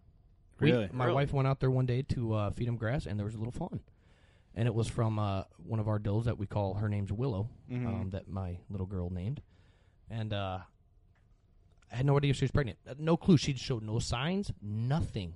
We- 0.59 0.71
Really? 0.71 0.89
my 0.91 1.05
Really? 1.05 1.15
wife 1.15 1.33
went 1.33 1.47
out 1.47 1.59
there 1.59 1.69
one 1.71 1.85
day 1.85 2.01
to 2.03 2.33
uh, 2.33 2.49
feed 2.51 2.67
him 2.67 2.77
grass, 2.77 3.05
and 3.05 3.19
there 3.19 3.25
was 3.25 3.35
a 3.35 3.37
little 3.37 3.51
fawn, 3.51 3.79
and 4.57 4.67
it 4.67 4.73
was 4.73 4.87
from 4.89 5.17
uh, 5.19 5.43
one 5.65 5.79
of 5.79 5.87
our 5.87 5.99
does 5.99 6.25
that 6.25 6.37
we 6.37 6.45
call 6.47 6.73
her 6.73 6.89
name's 6.89 7.11
Willow, 7.13 7.47
Mhm. 7.71 7.85
um, 7.87 8.09
that 8.09 8.27
my 8.27 8.57
little 8.69 8.87
girl 8.87 9.09
named, 9.09 9.41
and 10.09 10.33
uh, 10.33 10.59
I 11.91 11.95
had 11.95 12.05
no 12.05 12.17
idea 12.17 12.33
she 12.33 12.43
was 12.43 12.51
pregnant. 12.51 12.79
Uh, 12.89 12.95
No 12.99 13.15
clue. 13.15 13.37
She 13.37 13.53
showed 13.53 13.83
no 13.83 13.99
signs, 13.99 14.51
nothing, 14.61 15.35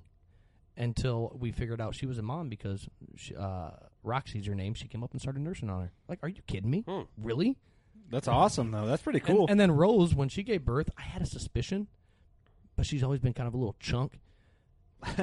until 0.76 1.34
we 1.38 1.52
figured 1.52 1.80
out 1.80 1.94
she 1.94 2.04
was 2.06 2.18
a 2.18 2.22
mom 2.22 2.48
because 2.48 2.88
she, 3.16 3.34
uh, 3.36 3.70
Roxy's 4.02 4.46
her 4.46 4.54
name. 4.54 4.74
She 4.74 4.88
came 4.88 5.02
up 5.04 5.12
and 5.12 5.20
started 5.20 5.40
nursing 5.40 5.70
on 5.70 5.82
her. 5.82 5.92
Like, 6.08 6.18
are 6.22 6.28
you 6.28 6.42
kidding 6.46 6.70
me? 6.70 6.80
Hmm. 6.82 7.02
Really? 7.16 7.56
That's 8.10 8.28
awesome 8.28 8.70
though. 8.72 8.86
That's 8.86 9.02
pretty 9.02 9.20
And- 9.20 9.26
cool. 9.26 9.46
And, 9.48 9.58
then 9.60 9.70
Rose, 9.70 10.14
when 10.14 10.28
she 10.28 10.42
gave 10.42 10.64
birth, 10.64 10.90
I 10.98 11.02
had 11.02 11.22
a 11.22 11.26
suspicion, 11.26 11.86
but 12.76 12.84
she's 12.86 13.02
always 13.02 13.20
been 13.20 13.32
kind 13.32 13.46
of 13.48 13.54
a 13.54 13.56
little 13.56 13.76
chunk. 13.78 14.18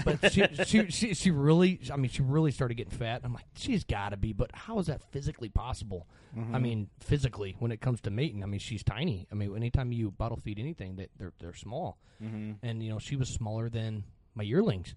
But 0.05 0.31
she, 0.31 0.43
she, 0.65 0.91
she, 0.91 1.13
she 1.13 1.31
really, 1.31 1.79
I 1.91 1.95
mean, 1.95 2.09
she 2.11 2.21
really 2.21 2.51
started 2.51 2.75
getting 2.75 2.97
fat. 2.97 3.21
I'm 3.23 3.33
like, 3.33 3.45
she's 3.55 3.83
got 3.83 4.09
to 4.09 4.17
be, 4.17 4.33
but 4.33 4.51
how 4.53 4.79
is 4.79 4.87
that 4.87 5.01
physically 5.11 5.49
possible? 5.49 6.07
Mm-hmm. 6.37 6.55
I 6.55 6.59
mean, 6.59 6.89
physically, 6.99 7.55
when 7.59 7.71
it 7.71 7.81
comes 7.81 8.01
to 8.01 8.09
mating, 8.11 8.43
I 8.43 8.45
mean, 8.45 8.59
she's 8.59 8.83
tiny. 8.83 9.27
I 9.31 9.35
mean, 9.35 9.55
anytime 9.55 9.91
you 9.91 10.11
bottle 10.11 10.37
feed 10.37 10.59
anything, 10.59 10.95
they, 10.95 11.07
they're 11.17 11.33
they're 11.39 11.53
small, 11.53 11.97
mm-hmm. 12.23 12.53
and 12.61 12.83
you 12.83 12.89
know, 12.89 12.99
she 12.99 13.15
was 13.15 13.29
smaller 13.29 13.69
than 13.69 14.03
my 14.35 14.43
yearlings. 14.43 14.95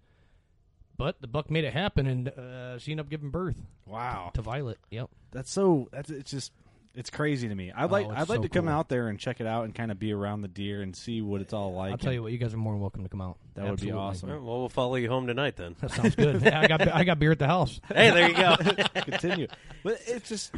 But 0.97 1.20
the 1.20 1.26
buck 1.26 1.51
made 1.51 1.64
it 1.64 1.72
happen, 1.72 2.07
and 2.07 2.28
uh, 2.28 2.78
she 2.78 2.93
ended 2.93 3.07
up 3.07 3.11
giving 3.11 3.30
birth 3.30 3.57
Wow. 3.87 4.30
to 4.35 4.43
Violet. 4.43 4.78
Yep. 4.91 5.11
That's 5.30 5.51
so. 5.51 5.89
That's 5.93 6.11
it's 6.11 6.30
just. 6.30 6.53
It's 6.95 7.11
crazy 7.11 7.49
to 7.49 7.55
me. 7.55 7.72
I'd 7.72 7.84
oh, 7.84 7.93
like. 7.93 8.07
Oh, 8.07 8.11
it's 8.11 8.20
I'd 8.20 8.28
like 8.28 8.38
so 8.38 8.43
to 8.43 8.49
come 8.49 8.66
cool. 8.66 8.74
out 8.74 8.88
there 8.88 9.09
and 9.09 9.18
check 9.18 9.40
it 9.40 9.47
out 9.47 9.64
and 9.64 9.74
kind 9.74 9.90
of 9.90 9.99
be 9.99 10.12
around 10.12 10.43
the 10.43 10.49
deer 10.49 10.82
and 10.82 10.95
see 10.95 11.22
what 11.22 11.40
it's 11.40 11.53
all 11.53 11.72
like. 11.72 11.93
I'll 11.93 11.99
tell 11.99 12.12
you 12.12 12.22
what, 12.22 12.32
you 12.32 12.38
guys 12.38 12.53
are 12.53 12.59
more 12.59 12.74
than 12.74 12.80
welcome 12.80 13.03
to 13.03 13.09
come 13.09 13.22
out. 13.22 13.38
That 13.55 13.62
would 13.62 13.80
be 13.80 13.88
Absolutely. 13.88 14.01
awesome. 14.01 14.28
All 14.30 14.36
right, 14.36 14.45
well, 14.45 14.59
we'll 14.61 14.68
follow 14.68 14.97
you 14.97 15.09
home 15.09 15.26
tonight 15.26 15.57
then. 15.57 15.74
That 15.80 15.90
sounds 15.93 16.14
good. 16.14 16.43
Yeah, 16.43 16.61
I 16.61 16.66
got 16.66 16.88
I 16.88 17.05
got 17.05 17.18
beer 17.18 17.32
at 17.32 17.38
the 17.38 17.47
house. 17.47 17.80
hey, 17.88 18.11
there 18.11 18.28
you 18.28 18.36
go. 18.36 18.57
continue. 19.03 19.47
But 19.82 20.01
it's 20.07 20.28
just 20.28 20.55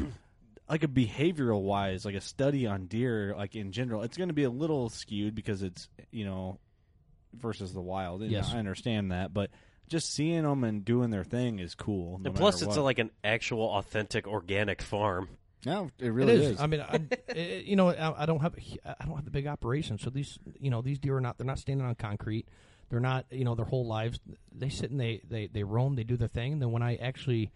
like 0.68 0.82
a 0.82 0.88
behavioral 0.88 1.62
wise, 1.62 2.04
like 2.04 2.14
a 2.14 2.20
study 2.20 2.66
on 2.66 2.86
deer, 2.86 3.34
like 3.36 3.54
in 3.54 3.72
general, 3.72 4.02
it's 4.02 4.16
going 4.16 4.28
to 4.28 4.34
be 4.34 4.44
a 4.44 4.50
little 4.50 4.88
skewed 4.88 5.34
because 5.34 5.62
it's 5.62 5.88
you 6.10 6.24
know 6.24 6.58
versus 7.32 7.72
the 7.72 7.80
wild. 7.80 8.22
And 8.22 8.30
Yes. 8.30 8.50
I 8.52 8.58
understand 8.58 9.12
that, 9.12 9.32
but 9.32 9.50
just 9.88 10.12
seeing 10.12 10.42
them 10.42 10.64
and 10.64 10.84
doing 10.84 11.10
their 11.10 11.24
thing 11.24 11.58
is 11.58 11.74
cool. 11.74 12.18
no 12.18 12.28
and 12.30 12.34
plus, 12.34 12.56
matter 12.56 12.70
it's 12.70 12.76
what. 12.76 12.82
a, 12.82 12.84
like 12.84 12.98
an 12.98 13.10
actual, 13.22 13.66
authentic, 13.66 14.26
organic 14.26 14.82
farm. 14.82 15.28
No, 15.66 15.90
it 15.98 16.06
It 16.06 16.10
really 16.10 16.34
is. 16.34 16.50
is. 16.52 16.60
I 16.60 16.66
mean, 16.66 16.80
I, 16.80 17.00
it- 17.28 17.64
you 17.64 17.76
know, 17.76 17.90
I, 17.90 18.22
I 18.22 18.26
don't 18.26 18.40
have 18.40 18.54
I 18.84 19.04
don't 19.04 19.16
have 19.16 19.24
the 19.24 19.30
big 19.30 19.46
operation, 19.46 19.98
so 19.98 20.10
these 20.10 20.38
you 20.60 20.70
know 20.70 20.82
these 20.82 20.98
deer 20.98 21.16
are 21.16 21.20
not 21.20 21.38
they're 21.38 21.46
not 21.46 21.58
standing 21.58 21.86
on 21.86 21.94
concrete. 21.94 22.46
They're 22.90 23.00
not 23.00 23.26
you 23.30 23.44
know 23.44 23.54
their 23.54 23.64
whole 23.64 23.86
lives 23.86 24.20
they 24.52 24.68
sit 24.68 24.90
and 24.90 25.00
they 25.00 25.20
they 25.28 25.46
they 25.46 25.62
roam. 25.64 25.94
They 25.96 26.04
do 26.04 26.16
their 26.16 26.28
thing. 26.28 26.54
And 26.54 26.62
then 26.62 26.70
when 26.70 26.82
I 26.82 26.96
actually 26.96 27.50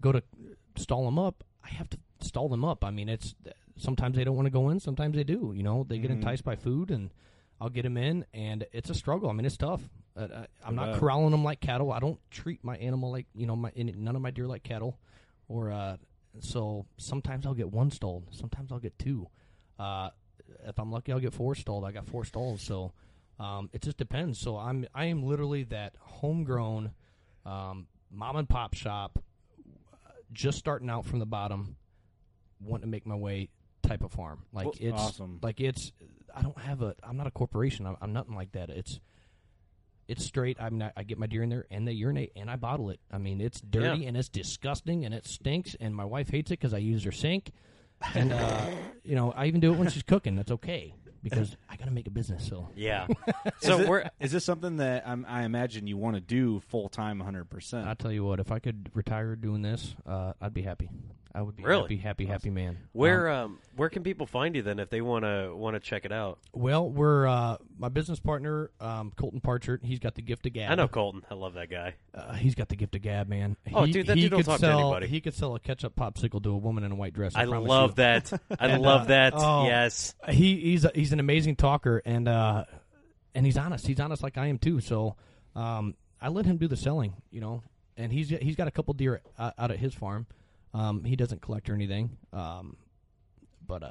go 0.00 0.12
to 0.12 0.22
stall 0.76 1.04
them 1.04 1.18
up, 1.18 1.44
I 1.64 1.68
have 1.70 1.88
to 1.90 1.98
stall 2.20 2.48
them 2.48 2.64
up. 2.64 2.84
I 2.84 2.90
mean, 2.90 3.08
it's 3.08 3.34
sometimes 3.76 4.16
they 4.16 4.24
don't 4.24 4.36
want 4.36 4.46
to 4.46 4.50
go 4.50 4.70
in, 4.70 4.80
sometimes 4.80 5.16
they 5.16 5.24
do. 5.24 5.52
You 5.54 5.62
know, 5.62 5.84
they 5.88 5.98
get 5.98 6.10
Mhm. 6.10 6.14
enticed 6.14 6.44
by 6.44 6.56
food, 6.56 6.90
and 6.90 7.10
I'll 7.60 7.68
get 7.70 7.82
them 7.82 7.96
in, 7.96 8.24
and 8.34 8.66
it's 8.72 8.90
a 8.90 8.94
struggle. 8.94 9.28
I 9.30 9.32
mean, 9.32 9.46
it's 9.46 9.56
tough. 9.56 9.82
Uh, 10.16 10.28
I, 10.32 10.46
I'm 10.64 10.74
not 10.76 10.98
corralling 10.98 11.30
them 11.32 11.42
like 11.44 11.60
cattle. 11.60 11.92
I 11.92 11.98
don't 12.00 12.18
treat 12.30 12.62
my 12.64 12.76
animal 12.76 13.10
like 13.12 13.26
you 13.34 13.46
know 13.46 13.56
my 13.56 13.70
none 13.76 14.16
of 14.16 14.22
my 14.22 14.30
deer 14.30 14.46
like 14.46 14.62
cattle, 14.62 14.98
or 15.48 15.70
uh, 15.72 15.96
so 16.40 16.86
sometimes 16.96 17.46
I'll 17.46 17.54
get 17.54 17.70
one 17.70 17.90
stalled. 17.90 18.28
Sometimes 18.30 18.72
I'll 18.72 18.78
get 18.78 18.98
two. 18.98 19.28
Uh, 19.78 20.10
if 20.66 20.78
I'm 20.78 20.90
lucky, 20.90 21.12
I'll 21.12 21.20
get 21.20 21.32
four 21.32 21.54
stalled. 21.54 21.84
I 21.84 21.92
got 21.92 22.06
four 22.06 22.24
stalls, 22.24 22.60
so 22.62 22.92
um, 23.38 23.70
it 23.72 23.82
just 23.82 23.96
depends. 23.96 24.38
So 24.38 24.56
I'm 24.56 24.86
I 24.94 25.06
am 25.06 25.22
literally 25.22 25.64
that 25.64 25.94
homegrown 26.00 26.92
um, 27.44 27.86
mom 28.10 28.36
and 28.36 28.48
pop 28.48 28.74
shop, 28.74 29.22
uh, 29.92 30.10
just 30.32 30.58
starting 30.58 30.90
out 30.90 31.04
from 31.06 31.18
the 31.18 31.26
bottom, 31.26 31.76
wanting 32.60 32.82
to 32.86 32.90
make 32.90 33.06
my 33.06 33.16
way 33.16 33.48
type 33.82 34.02
of 34.02 34.12
farm. 34.12 34.44
Like 34.52 34.66
Well, 34.66 34.74
it's 34.80 35.00
awesome. 35.00 35.38
like 35.42 35.60
it's 35.60 35.92
I 36.34 36.42
don't 36.42 36.58
have 36.58 36.82
a 36.82 36.94
I'm 37.02 37.16
not 37.16 37.26
a 37.26 37.30
corporation. 37.30 37.86
I'm, 37.86 37.96
I'm 38.00 38.12
nothing 38.12 38.34
like 38.34 38.52
that. 38.52 38.70
It's 38.70 39.00
it's 40.08 40.24
straight. 40.24 40.56
I 40.60 40.70
mean, 40.70 40.82
I, 40.82 40.92
I 40.96 41.02
get 41.02 41.18
my 41.18 41.26
deer 41.26 41.42
in 41.42 41.48
there 41.50 41.66
and 41.70 41.86
they 41.88 41.92
urinate 41.92 42.32
and 42.36 42.50
I 42.50 42.56
bottle 42.56 42.90
it. 42.90 43.00
I 43.10 43.18
mean, 43.18 43.40
it's 43.40 43.60
dirty 43.60 44.02
Yeah. 44.02 44.08
and 44.08 44.16
it's 44.16 44.28
disgusting 44.28 45.04
and 45.04 45.14
it 45.14 45.26
stinks. 45.26 45.76
And 45.80 45.94
my 45.94 46.04
wife 46.04 46.28
hates 46.30 46.50
it 46.50 46.58
because 46.60 46.74
I 46.74 46.78
use 46.78 47.04
her 47.04 47.12
sink. 47.12 47.52
And 48.14 48.32
uh, 48.32 48.66
you 49.04 49.14
know, 49.14 49.32
I 49.32 49.46
even 49.46 49.60
do 49.60 49.72
it 49.72 49.78
when 49.78 49.88
she's 49.90 50.02
cooking. 50.02 50.36
That's 50.36 50.50
okay 50.52 50.94
because 51.22 51.56
I 51.70 51.76
got 51.76 51.86
to 51.86 51.90
make 51.90 52.06
a 52.06 52.10
business. 52.10 52.46
So 52.46 52.68
Yeah. 52.76 53.06
Is 53.46 53.52
so 53.60 53.80
it- 53.80 53.88
we're 53.88 54.10
is 54.20 54.30
this 54.32 54.44
something 54.44 54.76
that 54.76 55.08
I'm, 55.08 55.24
I 55.28 55.44
imagine 55.44 55.86
you 55.86 55.96
want 55.96 56.16
to 56.16 56.20
do 56.20 56.60
full 56.60 56.88
time, 56.90 57.18
100? 57.18 57.48
percent 57.48 57.86
I'll 57.88 57.94
tell 57.96 58.12
you 58.12 58.24
what, 58.24 58.40
if 58.40 58.52
I 58.52 58.58
could 58.58 58.90
retire 58.94 59.34
doing 59.36 59.62
this, 59.62 59.94
uh, 60.06 60.34
I'd 60.40 60.52
be 60.52 60.62
happy. 60.62 60.90
I 61.36 61.42
would 61.42 61.56
be 61.56 61.64
Really? 61.64 61.82
happy, 61.82 61.96
happy, 61.96 62.26
happy 62.26 62.50
man. 62.50 62.78
where 62.92 63.28
Um, 63.28 63.44
um, 63.44 63.58
where 63.74 63.88
can 63.88 64.04
people 64.04 64.24
find 64.24 64.54
you 64.54 64.62
then 64.62 64.78
if 64.78 64.88
they 64.88 65.00
want 65.00 65.24
to 65.24 65.52
want 65.56 65.74
to 65.74 65.80
check 65.80 66.04
it 66.04 66.12
out? 66.12 66.38
well, 66.52 66.88
we're 66.88 67.26
uh, 67.26 67.56
my 67.76 67.88
business 67.88 68.20
partner, 68.20 68.70
um, 68.80 69.12
Colton 69.16 69.40
Parchert. 69.40 69.84
He's 69.84 69.98
got 69.98 70.14
the 70.14 70.22
gift 70.22 70.46
of 70.46 70.52
gab. 70.52 70.70
I 70.70 70.76
know 70.76 70.86
Colton. 70.86 71.22
I 71.28 71.34
love 71.34 71.54
that 71.54 71.70
guy. 71.70 71.94
Uh, 72.14 72.34
he's 72.34 72.54
got 72.54 72.68
the 72.68 72.76
gift 72.76 72.94
of 72.94 73.02
gab, 73.02 73.28
man. 73.28 73.56
Oh, 73.72 73.82
he, 73.82 73.90
dude, 73.92 74.06
that 74.06 74.14
dude 74.14 74.30
don't 74.30 74.38
could 74.40 74.46
talk 74.46 74.60
to 74.60 74.66
sell, 74.66 74.78
anybody. 74.78 75.08
He 75.08 75.20
could 75.20 75.34
sell 75.34 75.56
a 75.56 75.58
ketchup 75.60 75.96
popsicle 75.96 76.40
to 76.44 76.50
a 76.50 76.56
woman 76.56 76.84
in 76.84 76.92
a 76.92 76.94
white 76.94 77.14
dress. 77.14 77.34
I, 77.34 77.42
I 77.42 77.44
love 77.46 77.90
you. 77.90 77.94
that. 77.96 78.32
I 78.60 78.68
And, 78.68 78.82
love 78.82 79.02
uh, 79.02 79.04
that. 79.06 79.32
oh. 79.36 79.66
Yes. 79.66 80.14
He 80.28 80.60
he's 80.60 80.84
a, 80.84 80.92
he's 80.94 81.12
an 81.12 81.18
amazing 81.18 81.56
talker, 81.56 82.00
and 82.04 82.28
uh, 82.28 82.64
and 83.34 83.44
he's 83.44 83.58
honest. 83.58 83.86
He's 83.88 83.98
honest 83.98 84.22
like 84.22 84.38
I 84.38 84.46
am 84.46 84.58
too. 84.58 84.78
So 84.80 85.16
um, 85.56 85.96
I 86.20 86.28
let 86.28 86.46
him 86.46 86.58
do 86.58 86.68
the 86.68 86.76
selling, 86.76 87.14
you 87.32 87.40
know. 87.40 87.62
And 87.96 88.12
he's 88.12 88.28
he's 88.28 88.54
got 88.56 88.68
a 88.68 88.72
couple 88.72 88.94
deer 88.94 89.20
uh, 89.36 89.50
out 89.58 89.72
at 89.72 89.78
his 89.80 89.94
farm. 89.94 90.26
Um, 90.74 91.04
he 91.04 91.14
doesn't 91.14 91.40
collect 91.40 91.70
or 91.70 91.74
anything, 91.74 92.18
um, 92.32 92.76
but 93.64 93.84
uh, 93.84 93.90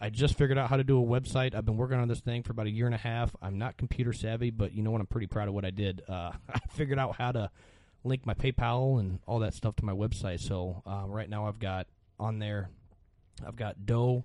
I 0.00 0.10
just 0.10 0.38
figured 0.38 0.58
out 0.58 0.70
how 0.70 0.76
to 0.76 0.84
do 0.84 1.02
a 1.02 1.04
website. 1.04 1.56
I've 1.56 1.64
been 1.64 1.76
working 1.76 1.98
on 1.98 2.06
this 2.06 2.20
thing 2.20 2.44
for 2.44 2.52
about 2.52 2.66
a 2.66 2.70
year 2.70 2.86
and 2.86 2.94
a 2.94 2.98
half. 2.98 3.34
I'm 3.42 3.58
not 3.58 3.76
computer 3.76 4.12
savvy, 4.12 4.50
but 4.50 4.72
you 4.72 4.84
know 4.84 4.92
what? 4.92 5.00
I'm 5.00 5.08
pretty 5.08 5.26
proud 5.26 5.48
of 5.48 5.54
what 5.54 5.64
I 5.64 5.70
did. 5.70 6.02
Uh, 6.08 6.30
I 6.48 6.60
figured 6.70 7.00
out 7.00 7.16
how 7.16 7.32
to 7.32 7.50
link 8.04 8.24
my 8.26 8.34
PayPal 8.34 9.00
and 9.00 9.18
all 9.26 9.40
that 9.40 9.54
stuff 9.54 9.76
to 9.76 9.84
my 9.84 9.92
website. 9.92 10.40
So 10.40 10.82
uh, 10.86 11.04
right 11.06 11.28
now 11.28 11.46
I've 11.46 11.58
got 11.58 11.86
on 12.18 12.38
there, 12.38 12.70
I've 13.46 13.56
got 13.56 13.86
doe, 13.86 14.24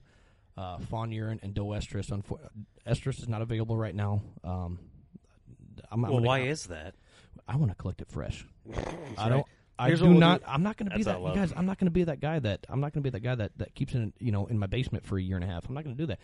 uh, 0.57 0.77
fawn 0.79 1.11
urine, 1.11 1.39
and 1.43 1.53
doe 1.53 1.65
estrus. 1.67 2.09
Unfor- 2.09 2.39
estrus 2.87 3.19
is 3.21 3.27
not 3.27 3.41
available 3.41 3.75
right 3.77 3.95
now. 3.95 4.21
Um, 4.43 4.79
I'm, 5.91 6.03
I'm 6.05 6.11
well, 6.11 6.11
gonna- 6.13 6.27
why 6.27 6.39
is 6.41 6.67
that? 6.67 6.95
I 7.47 7.57
want 7.57 7.71
to 7.71 7.75
collect 7.75 7.99
it 8.01 8.07
fresh. 8.09 8.45
I 9.17 9.27
don't. 9.29 9.45
I 9.77 9.87
Here's 9.87 9.99
do 9.99 10.05
we'll 10.07 10.19
not. 10.19 10.41
Do. 10.41 10.45
I'm 10.47 10.61
not 10.63 10.77
going 10.77 10.89
to 10.91 10.95
be 10.95 11.03
that. 11.03 11.19
what 11.19 11.31
I 11.31 11.33
You 11.33 11.39
love. 11.41 11.49
guys, 11.49 11.57
I'm 11.57 11.65
not 11.65 11.79
going 11.79 11.87
to 11.87 11.91
be 11.91 12.03
that 12.03 12.19
guy 12.21 12.37
that. 12.39 12.65
I'm 12.69 12.79
not 12.79 12.93
going 12.93 13.03
to 13.03 13.09
be 13.09 13.09
that 13.09 13.21
guy 13.21 13.35
that 13.35 13.57
that 13.57 13.73
keeps 13.75 13.95
it, 13.95 14.13
you 14.19 14.31
know, 14.31 14.45
in 14.45 14.59
my 14.59 14.67
basement 14.67 15.03
for 15.05 15.17
a 15.17 15.21
year 15.21 15.35
and 15.35 15.43
a 15.43 15.47
half. 15.47 15.67
I'm 15.67 15.73
not 15.73 15.83
going 15.83 15.95
to 15.95 16.01
do 16.01 16.05
that. 16.07 16.19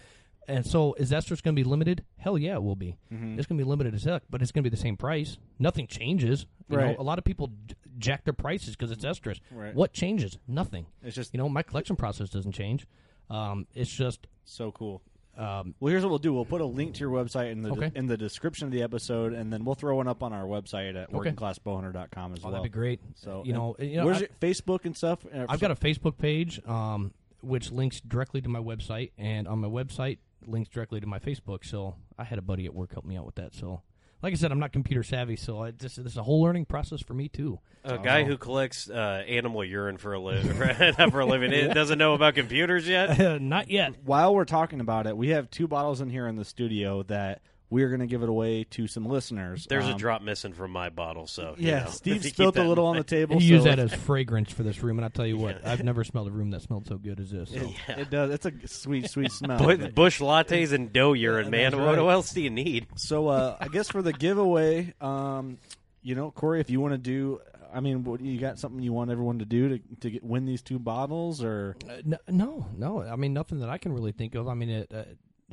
And 0.48 0.66
so, 0.66 0.94
is 0.96 1.12
estrus 1.12 1.44
going 1.44 1.56
to 1.56 1.62
be 1.62 1.64
limited? 1.64 2.04
Hell 2.18 2.38
yeah, 2.38 2.56
it 2.56 2.64
will 2.64 2.76
be. 2.76 2.98
Mm-hmm. 3.14 3.38
It's 3.38 3.46
going 3.48 3.58
to 3.60 3.64
be 3.64 3.70
limited 3.70 3.94
as 3.94 4.04
heck, 4.04 4.24
but 4.32 4.42
it's 4.42 4.52
going 4.52 4.64
to 4.64 4.70
be 4.70 4.76
the 4.76 4.82
same 4.82 4.98
price. 4.98 5.38
Nothing 5.60 5.86
changes. 5.86 6.48
You 6.70 6.78
know, 6.78 6.84
Right. 6.86 6.98
a 6.98 7.04
lot 7.04 7.20
of 7.20 7.24
people 7.24 7.52
j- 7.68 7.76
jack 8.00 8.24
their 8.24 8.34
prices 8.34 8.76
because 8.76 8.90
it's 8.92 9.06
estrus. 9.06 9.40
Right. 9.52 9.76
What 9.76 9.94
changes? 9.94 10.40
Nothing. 10.48 10.88
It's 11.04 11.16
just 11.16 11.34
You 11.34 11.38
know, 11.38 11.50
my 11.50 11.62
collection 11.62 11.96
process 11.96 12.30
doesn't 12.30 12.54
change. 12.54 12.88
Um, 13.30 13.68
it's 13.76 13.92
just 13.92 14.26
so 14.44 14.72
cool. 14.72 15.04
um, 15.38 15.76
Well, 15.80 15.92
here's 15.92 16.04
what 16.04 16.10
we'll 16.10 16.18
do. 16.20 16.34
We'll 16.34 16.46
put 16.46 16.62
a 16.62 16.66
link 16.66 16.96
to 16.96 17.00
your 17.02 17.12
website 17.12 17.52
in 17.52 17.62
the 17.62 17.70
Okay. 17.72 17.92
in 17.94 18.08
the 18.08 18.18
description 18.18 18.66
of 18.66 18.72
the 18.72 18.82
episode, 18.82 19.34
and 19.34 19.54
then 19.54 19.64
we'll 19.66 19.76
throw 19.76 19.98
one 19.98 20.08
up 20.08 20.24
on 20.24 20.34
our 20.34 20.46
website 20.46 20.96
at 20.96 21.14
Okay. 21.14 21.32
workingclassbowhunter.com 21.32 22.34
as 22.34 22.40
oh, 22.40 22.44
well. 22.46 22.52
that'd 22.54 22.64
be 22.64 22.76
great. 22.76 23.00
So 23.16 23.44
you 23.46 23.54
know, 23.54 23.76
you 23.80 23.98
know, 23.98 24.06
where's 24.06 24.18
I- 24.18 24.22
your 24.22 24.30
Facebook 24.42 24.86
and 24.86 24.98
stuff? 24.98 25.26
Uh, 25.32 25.46
I've 25.48 25.60
got 25.60 25.70
a 25.72 25.76
Facebook 25.76 26.18
page, 26.18 26.60
um, 26.68 27.14
which 27.42 27.72
links 27.72 28.02
directly 28.02 28.42
to 28.42 28.50
my 28.50 28.60
website, 28.60 29.12
and 29.18 29.48
on 29.48 29.60
my 29.60 29.68
website 29.68 30.18
links 30.46 30.70
directly 30.70 31.00
to 31.00 31.08
my 31.08 31.20
Facebook. 31.20 31.66
So 31.66 31.96
I 32.18 32.24
had 32.24 32.38
a 32.38 32.42
buddy 32.42 32.66
at 32.66 32.74
work 32.74 32.92
help 32.94 33.06
me 33.06 33.18
out 33.18 33.26
with 33.26 33.36
that. 33.36 33.54
So, 33.54 33.82
like 34.22 34.34
I 34.34 34.36
said, 34.36 34.52
I'm 34.52 34.60
not 34.60 34.74
computer 34.74 35.04
savvy, 35.04 35.36
so 35.38 35.64
I 35.64 35.72
just 35.72 36.04
this 36.04 36.14
is 36.14 36.18
a 36.18 36.24
whole 36.24 36.42
learning 36.42 36.66
process 36.66 37.02
for 37.02 37.14
me 37.14 37.30
too. 37.30 37.60
A 37.86 37.98
guy 37.98 38.26
who 38.26 38.38
collects 38.38 38.90
uh, 38.90 39.24
animal 39.28 39.64
urine 39.64 39.98
for 39.98 40.14
a 40.14 40.20
living, 40.20 40.54
for 41.12 41.20
a 41.20 41.26
living, 41.26 41.54
it 41.54 41.74
doesn't 41.74 41.98
know 41.98 42.14
about 42.14 42.36
computers 42.36 42.88
yet. 42.88 43.42
not 43.42 43.70
yet. 43.70 43.94
While 44.04 44.36
we're 44.36 44.46
talking 44.46 44.82
about 44.82 45.08
it, 45.08 45.16
we 45.16 45.30
have 45.30 45.50
two 45.50 45.68
bottles 45.68 46.02
in 46.02 46.10
here 46.10 46.28
in 46.28 46.36
the 46.36 46.44
studio 46.44 47.04
that 47.04 47.42
we're 47.72 47.90
going 47.90 48.00
to 48.00 48.08
give 48.08 48.24
it 48.24 48.30
away 48.30 48.64
to 48.72 48.88
some 48.88 49.06
listeners. 49.06 49.68
There's 49.70 49.86
a 49.88 49.92
Um, 49.92 49.98
drop 49.98 50.22
missing 50.24 50.54
from 50.54 50.72
my 50.72 50.90
bottle, 50.90 51.28
so 51.28 51.54
you 51.58 51.68
Yeah, 51.70 51.84
know, 51.84 51.90
Steve 51.92 52.16
if 52.18 52.24
you 52.26 52.30
keep 52.30 52.36
spilled 52.36 52.58
a 52.58 52.64
little 52.64 52.86
on 52.88 52.94
the 52.96 53.00
mind. 53.00 53.08
table. 53.08 53.40
He 53.40 53.48
so 53.48 53.54
used 53.54 53.66
that 53.68 53.78
as 53.80 53.94
fragrance 53.94 54.52
for 54.52 54.64
this 54.64 54.82
room, 54.82 54.98
and 54.98 55.06
I 55.06 55.10
tell 55.10 55.28
you 55.28 55.38
what, 55.38 55.66
I've 55.66 55.84
never 55.84 56.04
smelled 56.04 56.28
a 56.28 56.32
room 56.32 56.50
that 56.52 56.62
smelled 56.64 56.88
so 56.88 56.98
good 56.98 57.20
as 57.20 57.30
this. 57.32 57.50
So. 57.52 57.58
It, 57.90 57.98
it 58.00 58.10
does. 58.10 58.32
It's 58.32 58.46
a 58.46 58.52
sweet, 58.68 59.10
sweet 59.10 59.32
smell. 59.32 59.60
Bu- 59.60 59.90
Busch 59.90 60.20
Lattes 60.20 60.72
and 60.74 60.92
doe 60.92 61.14
urine, 61.14 61.50
man. 61.52 61.72
that's 61.72 61.76
What 61.84 62.00
else 62.00 62.32
do 62.32 62.42
you 62.42 62.50
need? 62.50 62.88
So 62.96 63.28
uh, 63.28 63.56
I 63.60 63.68
guess 63.68 63.90
for 63.90 64.02
the 64.02 64.14
giveaway, 64.14 64.94
um, 65.00 65.58
you 66.02 66.16
know, 66.16 66.32
Cory, 66.32 66.62
if 66.62 66.70
you 66.72 66.80
want 66.82 66.94
to 66.94 66.98
do, 66.98 67.40
I 67.72 67.82
mean, 67.82 68.04
what, 68.04 68.20
you 68.22 68.40
got 68.40 68.58
something 68.58 68.82
you 68.82 68.94
want 68.94 69.12
everyone 69.12 69.38
to 69.40 69.46
do 69.46 69.78
to 69.78 69.80
to 70.00 70.10
get, 70.10 70.24
win 70.24 70.46
these 70.46 70.64
two 70.64 70.80
bottles, 70.80 71.44
or 71.44 71.76
Uh, 71.88 71.98
no, 72.04 72.18
no, 72.28 72.66
no. 72.76 73.02
I 73.04 73.16
mean, 73.16 73.34
nothing 73.34 73.60
that 73.60 73.70
I 73.70 73.78
can 73.78 73.94
really 73.94 74.12
think 74.12 74.34
of. 74.34 74.48
I 74.48 74.56
mean, 74.56 74.70
it, 74.72 74.92
uh, 74.92 75.04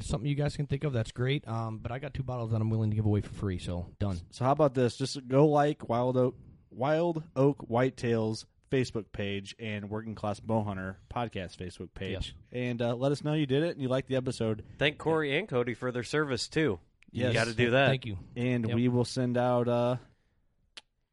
something 0.01 0.29
you 0.29 0.35
guys 0.35 0.57
can 0.57 0.67
think 0.67 0.85
of 0.85 0.93
that's 0.93 1.13
great. 1.13 1.47
Um, 1.49 1.79
but 1.79 1.91
I 1.93 1.99
got 1.99 2.15
two 2.15 2.23
bottles 2.23 2.51
that 2.53 2.61
I'm 2.61 2.71
willing 2.71 2.91
to 2.91 2.97
give 2.97 3.07
away 3.07 3.21
for 3.21 3.33
free. 3.35 3.59
So 3.59 3.87
done. 3.99 4.21
so 4.31 4.45
how 4.45 4.53
about 4.53 4.75
this? 4.75 4.97
Just 4.97 5.27
go 5.29 5.47
like 5.47 5.89
Wild 5.89 6.17
Oak, 6.17 6.37
Wild 6.71 7.23
Oak 7.35 7.69
Whitetails 7.69 8.45
Facebook 8.71 9.07
page 9.13 9.55
and 9.59 9.89
Working 9.89 10.15
Class 10.15 10.41
Bowhunter 10.41 10.97
podcast 11.15 11.57
Facebook 11.57 11.95
page, 11.95 12.11
Yes. 12.13 12.33
and 12.53 12.83
uh, 12.83 12.97
let 12.97 13.13
us 13.13 13.23
know 13.23 13.33
you 13.33 13.47
did 13.47 13.63
it 13.63 13.71
and 13.71 13.81
you 13.81 13.89
liked 13.89 14.09
the 14.09 14.17
episode, 14.17 14.65
Thank 14.79 14.99
Cory 14.99 15.39
and 15.39 15.49
Cody 15.49 15.73
for 15.75 15.93
their 15.93 16.03
service 16.03 16.49
too. 16.49 16.81
Yes. 17.13 17.29
You 17.29 17.35
got 17.35 17.47
to 17.47 17.55
do 17.55 17.71
that. 17.71 17.87
Thank 17.89 18.05
you. 18.07 18.19
and 18.37 18.67
Yep. 18.67 18.75
we 18.75 18.89
will 18.89 19.05
send 19.05 19.39
out 19.39 19.69
uh, 19.69 19.97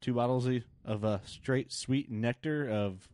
two 0.02 0.14
bottles 0.16 0.48
of, 0.48 0.64
of 0.84 1.06
uh, 1.06 1.20
straight 1.26 1.72
sweet 1.72 2.10
nectar 2.12 2.68
of 2.70 3.08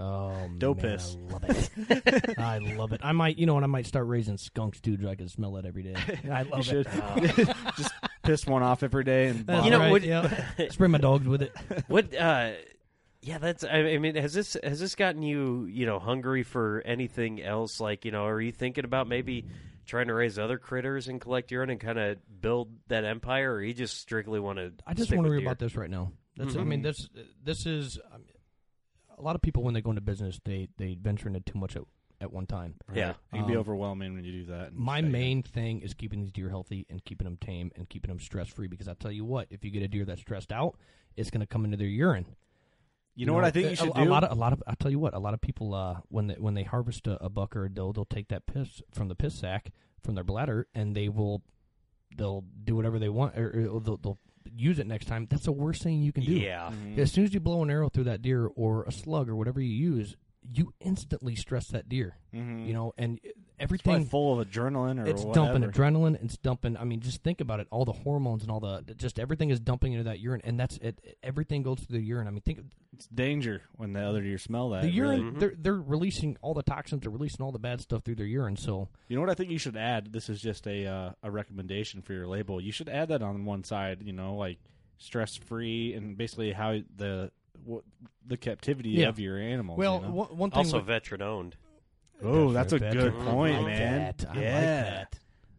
Oh, 0.00 0.48
Doe 0.58 0.72
man, 0.74 0.82
piss. 0.82 1.16
I 1.28 1.32
love 1.32 1.44
it. 1.44 2.34
I 2.38 2.58
love 2.58 2.92
it. 2.92 3.00
I 3.04 3.12
might, 3.12 3.36
you 3.38 3.44
know, 3.46 3.56
and 3.56 3.64
I 3.64 3.68
might 3.68 3.86
start 3.86 4.06
raising 4.06 4.38
skunks 4.38 4.80
too, 4.80 4.96
so 5.00 5.08
I 5.08 5.14
can 5.14 5.28
smell 5.28 5.56
it 5.58 5.66
every 5.66 5.82
day. 5.82 5.94
I 6.32 6.42
love 6.42 6.58
you 6.58 6.62
should 6.62 6.86
it. 6.88 7.56
just 7.76 7.92
piss 8.22 8.46
one 8.46 8.62
off 8.62 8.82
every 8.82 9.04
day 9.04 9.26
and 9.28 9.46
That's 9.46 9.64
You 9.64 9.70
know, 9.72 9.78
right, 9.78 9.90
what- 9.90 10.02
yeah. 10.02 10.44
Spray 10.70 10.88
my 10.88 10.98
dogs 10.98 11.26
with 11.26 11.42
it. 11.42 11.52
What? 11.88 12.14
Uh, 12.16 12.52
yeah, 13.22 13.36
that's. 13.36 13.62
I 13.64 13.76
I 13.80 13.98
mean, 13.98 14.14
has 14.14 14.32
this 14.32 14.56
has 14.64 14.80
this 14.80 14.94
gotten 14.94 15.22
you 15.22 15.66
you 15.66 15.84
know 15.84 15.98
hungry 15.98 16.42
for 16.42 16.82
anything 16.86 17.42
else? 17.42 17.78
Like 17.78 18.06
you 18.06 18.10
know, 18.12 18.24
are 18.26 18.40
you 18.40 18.52
thinking 18.52 18.84
about 18.86 19.06
maybe 19.08 19.44
trying 19.84 20.06
to 20.06 20.14
raise 20.14 20.38
other 20.38 20.56
critters 20.56 21.08
and 21.08 21.20
collect 21.20 21.50
urine 21.50 21.68
and 21.68 21.78
kind 21.80 21.98
of 21.98 22.16
build 22.40 22.70
that 22.88 23.04
empire, 23.04 23.52
or 23.52 23.62
you 23.62 23.74
just 23.74 23.98
strictly 23.98 24.40
want 24.40 24.58
to? 24.58 24.72
I 24.86 24.94
just 24.94 25.10
want 25.12 25.24
to 25.26 25.28
with 25.28 25.32
read 25.32 25.38
deer? 25.40 25.48
about 25.48 25.58
this 25.58 25.76
right 25.76 25.90
now. 25.90 26.12
That's. 26.38 26.56
I 26.56 26.60
Mhm. 26.60 26.66
mean, 26.66 26.80
this. 26.82 27.08
This 27.44 27.66
is. 27.66 27.98
I 29.20 29.22
mean, 29.22 29.24
a 29.24 29.26
lot 29.26 29.36
of 29.36 29.42
people 29.42 29.62
when 29.62 29.74
they 29.74 29.80
go 29.82 29.90
into 29.90 30.00
business, 30.00 30.40
they 30.44 30.68
they 30.76 30.94
venture 31.00 31.28
into 31.28 31.40
too 31.40 31.58
much 31.58 31.76
at, 31.76 31.82
at 32.20 32.32
one 32.32 32.46
time. 32.46 32.76
Yeah. 32.94 33.10
It 33.32 33.36
can 33.36 33.46
be 33.46 33.54
Um, 33.54 33.60
overwhelming 33.60 34.14
when 34.14 34.24
you 34.24 34.32
do 34.32 34.44
that. 34.46 34.74
My 34.74 35.00
stay- 35.00 35.08
main 35.08 35.42
thing 35.42 35.80
is 35.80 35.94
keeping 35.94 36.20
these 36.20 36.32
deer 36.32 36.48
healthy 36.48 36.86
and 36.88 37.04
keeping 37.04 37.24
them 37.26 37.36
tame 37.36 37.70
and 37.76 37.88
keeping 37.88 38.08
them 38.08 38.20
stress 38.20 38.48
free. 38.48 38.68
Because 38.68 38.88
I 38.88 38.94
tell 38.94 39.12
you 39.12 39.24
what, 39.24 39.48
if 39.50 39.64
you 39.64 39.70
get 39.70 39.82
a 39.82 39.88
deer 39.88 40.04
that's 40.04 40.20
stressed 40.20 40.52
out, 40.52 40.76
it's 41.16 41.30
going 41.30 41.40
to 41.40 41.46
come 41.46 41.64
into 41.64 41.76
their 41.76 41.86
urine. 41.86 42.26
You 43.14 43.26
know 43.26 43.34
what 43.34 43.44
I 43.44 43.50
think 43.50 43.70
you 43.70 43.76
should 43.76 43.90
a, 43.90 43.92
do? 43.94 44.02
A 44.02 44.04
lot 44.04 44.24
of 44.24 44.30
a 44.30 44.34
lot 44.40 44.52
of 44.52 44.62
I 44.66 44.74
tell 44.74 44.90
you 44.90 44.98
what, 44.98 45.14
a 45.14 45.18
lot 45.18 45.34
of 45.34 45.40
people 45.40 45.74
uh, 45.74 46.00
when 46.08 46.28
they 46.28 46.34
when 46.34 46.54
they 46.54 46.62
harvest 46.62 47.06
a, 47.06 47.22
a 47.22 47.28
buck 47.28 47.54
or 47.56 47.64
a 47.66 47.70
doe, 47.70 47.92
they'll 47.92 48.04
take 48.04 48.28
that 48.28 48.46
piss 48.46 48.80
from 48.92 49.08
the 49.08 49.14
piss 49.14 49.34
sack 49.34 49.72
from 50.02 50.14
their 50.14 50.24
bladder 50.24 50.68
and 50.74 50.96
they 50.96 51.08
will 51.08 51.42
they'll 52.16 52.44
do 52.64 52.74
whatever 52.74 52.98
they 52.98 53.08
want 53.08 53.36
or, 53.36 53.48
or 53.48 53.80
they'll, 53.80 53.96
they'll 53.98 54.18
use 54.60 54.78
it 54.78 54.86
next 54.86 55.06
time. 55.06 55.26
That's 55.30 55.44
the 55.44 55.52
worst 55.52 55.82
thing 55.82 56.02
you 56.02 56.12
can 56.12 56.24
do. 56.24 56.32
Yeah. 56.32 56.70
Mhm. 56.70 56.98
As 56.98 57.10
soon 57.12 57.24
as 57.24 57.34
you 57.34 57.40
blow 57.40 57.62
an 57.62 57.70
arrow 57.70 57.88
through 57.88 58.04
that 58.04 58.22
deer 58.22 58.46
or 58.54 58.84
a 58.84 58.92
slug 58.92 59.28
or 59.28 59.36
whatever 59.36 59.60
you 59.60 59.72
use, 59.72 60.16
you 60.54 60.72
instantly 60.80 61.34
stress 61.36 61.68
that 61.68 61.88
deer. 61.88 62.16
Mhm. 62.34 62.66
You 62.66 62.72
know, 62.72 62.92
and 62.96 63.20
It's 63.22 63.34
everything 63.58 64.06
full 64.06 64.40
of 64.40 64.48
adrenaline 64.48 64.98
or 64.98 65.06
it's 65.06 65.22
whatever. 65.22 65.58
dumping 65.58 65.70
adrenaline. 65.70 66.24
It's 66.24 66.38
dumping. 66.38 66.76
I 66.78 66.84
mean, 66.84 67.00
just 67.00 67.22
think 67.22 67.40
about 67.42 67.60
it. 67.60 67.68
All 67.70 67.84
the 67.84 67.92
hormones 67.92 68.42
and 68.42 68.50
all 68.50 68.58
the 68.60 68.82
just 68.96 69.18
everything 69.20 69.50
is 69.50 69.60
dumping 69.60 69.92
into 69.92 70.04
that 70.04 70.18
urine, 70.18 70.40
and 70.44 70.58
that's 70.58 70.78
it. 70.78 71.18
Everything 71.22 71.62
goes 71.62 71.80
through 71.80 71.98
the 71.98 72.04
urine. 72.04 72.26
I 72.26 72.30
mean, 72.30 72.40
think 72.40 72.60
It's 72.94 73.06
danger 73.08 73.62
when 73.76 73.92
the 73.92 74.00
other 74.00 74.22
deer 74.22 74.38
smell 74.38 74.70
that. 74.70 74.82
the 74.82 74.98
really. 74.98 75.18
urine. 75.18 75.38
They're 75.38 75.54
they're 75.56 75.80
releasing 75.80 76.38
all 76.40 76.54
the 76.54 76.62
toxins. 76.62 77.02
They're 77.02 77.10
releasing 77.10 77.44
all 77.44 77.52
the 77.52 77.58
bad 77.58 77.80
stuff 77.82 78.02
through 78.02 78.14
their 78.16 78.26
urine. 78.26 78.56
So 78.56 78.88
You 79.08 79.16
know 79.16 79.20
what 79.20 79.30
I 79.30 79.34
think 79.34 79.50
you 79.50 79.58
should 79.58 79.76
add? 79.76 80.12
This 80.12 80.28
is 80.30 80.40
just 80.40 80.66
a 80.66 80.86
uh, 80.86 81.12
a 81.22 81.30
recommendation 81.30 82.00
for 82.00 82.14
your 82.14 82.26
label. 82.26 82.60
You 82.62 82.72
should 82.72 82.88
add 82.88 83.08
that 83.08 83.20
on 83.22 83.44
one 83.44 83.62
side. 83.64 84.02
You 84.02 84.14
know, 84.14 84.36
like 84.36 84.58
stress 84.96 85.36
free 85.36 85.92
and 85.94 86.16
basically 86.16 86.52
how 86.52 86.78
the 86.96 87.30
what, 87.64 87.82
the 88.26 88.36
captivity 88.36 88.90
Yeah. 88.90 89.08
of 89.08 89.18
your 89.18 89.38
animals. 89.38 89.78
well, 89.78 89.96
you 89.96 90.08
know? 90.08 90.14
one, 90.14 90.36
one 90.36 90.50
thing. 90.50 90.58
Also 90.58 90.78
with- 90.78 90.86
veteran 90.86 91.22
owned. 91.22 91.56
oh, 92.22 92.52
that's 92.52 92.72
a 92.72 92.78
Veteran- 92.78 93.12
good 93.12 93.22
I 93.28 93.30
point, 93.30 93.56
like 93.62 93.66
man. 93.66 94.14
that. 94.18 94.26
I 94.30 94.40
yeah, 94.40 94.54
like 94.56 94.64
that. 95.10 95.18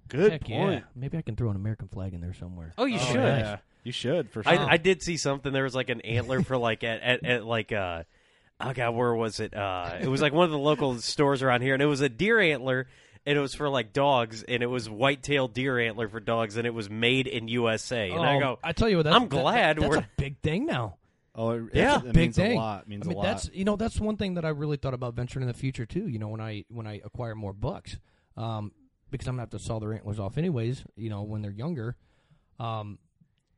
good 0.10 0.32
Heck 0.34 0.42
point. 0.46 0.74
yeah. 0.74 0.80
Maybe 0.96 1.18
I 1.18 1.22
can 1.22 1.36
throw 1.36 1.50
an 1.50 1.56
American 1.56 1.88
flag 1.88 2.14
in 2.14 2.22
there 2.22 2.34
somewhere. 2.34 2.74
Oh, 2.78 2.86
you 2.86 2.98
Oh, 3.00 3.06
should. 3.06 3.16
yeah. 3.16 3.58
You 3.84 3.92
should 3.92 4.30
for 4.30 4.44
sure. 4.44 4.52
I, 4.52 4.74
I 4.74 4.78
did 4.78 5.02
see 5.02 5.18
something. 5.18 5.52
There 5.52 5.64
was 5.64 5.74
like 5.74 5.90
an 5.90 6.02
antler 6.02 6.44
for 6.44 6.56
like 6.56 6.84
at, 6.84 7.02
at, 7.02 7.26
at 7.26 7.46
like 7.46 7.72
uh 7.72 8.04
oh 8.60 8.74
god, 8.74 8.92
where 8.92 9.16
was 9.16 9.40
it? 9.40 9.56
Uh 9.56 9.98
it 10.00 10.08
was 10.08 10.22
like 10.22 10.34
one 10.34 10.46
of 10.46 10.52
the 10.52 10.58
local 10.60 11.00
stores 11.00 11.42
around 11.42 11.62
here 11.62 11.74
and 11.74 11.82
it 11.82 11.88
was 11.88 12.02
a 12.02 12.10
deer 12.10 12.40
antler 12.40 12.88
and 13.26 13.36
it 13.38 13.42
was 13.42 13.56
for 13.56 13.70
like 13.70 13.92
dogs 13.92 14.44
and 14.44 14.62
it 14.62 14.68
was 14.68 14.88
white-tailed 14.88 15.54
deer 15.56 15.80
antler 15.80 16.08
for 16.08 16.20
dogs 16.20 16.58
and 16.58 16.68
it 16.68 16.74
was 16.76 16.92
made 16.92 17.26
in 17.26 17.48
USA. 17.48 18.12
And 18.12 18.20
I 18.24 18.36
Oh, 18.36 18.40
go, 18.40 18.60
I 18.64 18.72
tell 18.74 18.88
you 18.88 18.98
what, 18.98 19.04
that's, 19.04 19.16
I'm 19.16 19.24
that- 19.24 19.30
that- 19.36 19.42
glad 19.42 19.78
that's 19.78 19.90
we're- 19.90 20.00
a 20.02 20.10
big 20.16 20.38
thing 20.42 20.68
now. 20.68 20.98
Oh, 21.36 21.52
it, 21.52 21.64
Yeah. 21.74 21.98
it, 21.98 22.06
big 22.06 22.16
means 22.16 22.36
thing. 22.36 22.54
a 22.54 22.60
lot. 22.60 22.84
It 22.84 22.88
means 22.90 23.06
I 23.06 23.10
mean, 23.10 23.18
a 23.18 23.22
lot. 23.22 23.26
that's 23.26 23.50
you 23.54 23.66
know 23.66 23.76
that's 23.76 24.00
one 24.00 24.18
thing 24.18 24.36
that 24.36 24.46
I 24.46 24.50
really 24.50 24.78
thought 24.78 24.94
about 24.94 25.14
venturing 25.14 25.44
in 25.44 25.48
the 25.48 25.54
future 25.54 25.86
too. 25.86 26.08
You 26.08 26.20
know, 26.20 26.28
when 26.28 26.42
I 26.42 26.66
when 26.70 26.88
I 26.88 27.02
acquire 27.04 27.36
more 27.36 27.54
bucks, 27.54 27.98
um, 28.38 28.72
because 29.10 29.28
I'm 29.28 29.34
gonna 29.36 29.44
have 29.44 29.50
to 29.52 29.60
saw 29.60 29.80
their 29.80 29.94
antlers 29.94 30.20
off 30.20 30.38
anyways. 30.38 30.84
You 30.96 31.10
know, 31.10 31.24
when 31.24 31.42
they're 31.42 31.52
younger, 31.52 31.96
um, 32.60 33.00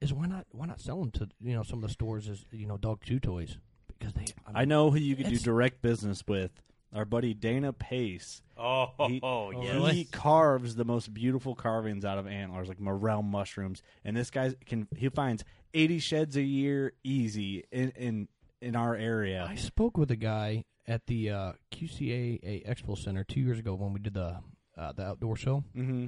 is 0.01 0.13
why 0.13 0.28
not 0.28 0.45
why 0.51 0.65
not 0.65 0.82
sell 0.82 0.99
them 0.99 1.11
to 1.11 1.30
you 1.41 1.55
know 1.55 1.63
some 1.63 1.84
of 1.84 1.89
the 1.89 1.93
stores 1.93 2.28
as 2.30 2.45
you 2.51 2.67
know 2.67 2.78
dog 2.78 3.01
chew 3.03 3.19
toys 3.19 3.57
because 3.88 4.13
they. 4.13 4.21
I, 4.45 4.49
mean, 4.49 4.55
I 4.55 4.65
know 4.65 4.91
who 4.91 4.97
you 4.97 5.15
could 5.15 5.28
do 5.28 5.38
direct 5.38 5.82
business 5.82 6.24
with. 6.28 6.51
Our 6.93 7.05
buddy 7.05 7.33
Dana 7.33 7.73
Pace. 7.73 8.41
"Oh, 8.57 8.91
He- 9.07 9.19
oh, 9.23 9.51
yes." 9.51 9.93
He 9.93 10.05
carves 10.05 10.75
the 10.75 10.85
most 10.85 11.13
beautiful 11.13 11.55
carvings 11.55 12.05
out 12.05 12.17
of 12.17 12.27
antlers, 12.27 12.67
like 12.67 12.79
morel 12.79 13.23
mushrooms. 13.23 13.81
And 14.03 14.15
this 14.15 14.29
guy 14.29 14.53
can 14.65 14.87
he 14.95 15.09
finds 15.09 15.43
eighty 15.73 15.99
sheds 15.99 16.37
a 16.37 16.43
year 16.43 16.93
easy 17.03 17.63
in 17.71 17.91
in, 17.91 18.27
in 18.61 18.75
our 18.75 18.95
area. 18.95 19.45
I 19.49 19.55
spoke 19.55 19.97
with 19.97 20.11
a 20.11 20.15
guy 20.15 20.65
at 20.87 21.07
the 21.07 21.29
uh, 21.31 21.51
QCCA 21.71 22.67
Expo 22.67 22.97
Center 22.97 23.23
two 23.23 23.39
years 23.39 23.59
ago 23.59 23.73
when 23.73 23.93
we 23.93 23.99
did 23.99 24.13
the 24.13 24.37
uh, 24.77 24.91
the 24.91 25.03
outdoor 25.03 25.35
show, 25.35 25.63
mm-hmm. 25.75 26.07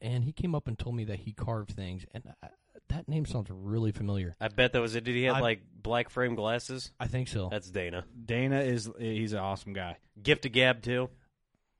and 0.00 0.24
he 0.24 0.32
came 0.32 0.54
up 0.54 0.68
and 0.68 0.78
told 0.78 0.94
me 0.96 1.04
that 1.04 1.20
he 1.20 1.32
carved 1.32 1.70
things, 1.72 2.04
and 2.12 2.24
I, 2.42 2.48
that 2.94 3.08
name 3.08 3.26
sounds 3.26 3.48
really 3.50 3.92
familiar. 3.92 4.36
I 4.40 4.48
bet 4.48 4.72
that 4.72 4.80
was 4.80 4.94
it. 4.94 5.04
Did 5.04 5.14
he 5.16 5.24
have 5.24 5.36
I- 5.36 5.40
like 5.40 5.60
black 5.82 6.08
frame 6.10 6.34
glasses? 6.34 6.92
I 6.98 7.06
think 7.06 7.28
so. 7.28 7.48
That's 7.50 7.70
Dana. 7.70 8.04
Dana 8.24 8.60
is 8.60 8.90
he's 8.98 9.32
an 9.32 9.40
awesome 9.40 9.72
guy. 9.72 9.96
Gift 10.22 10.46
of 10.46 10.52
Gab 10.52 10.82
too. 10.82 11.10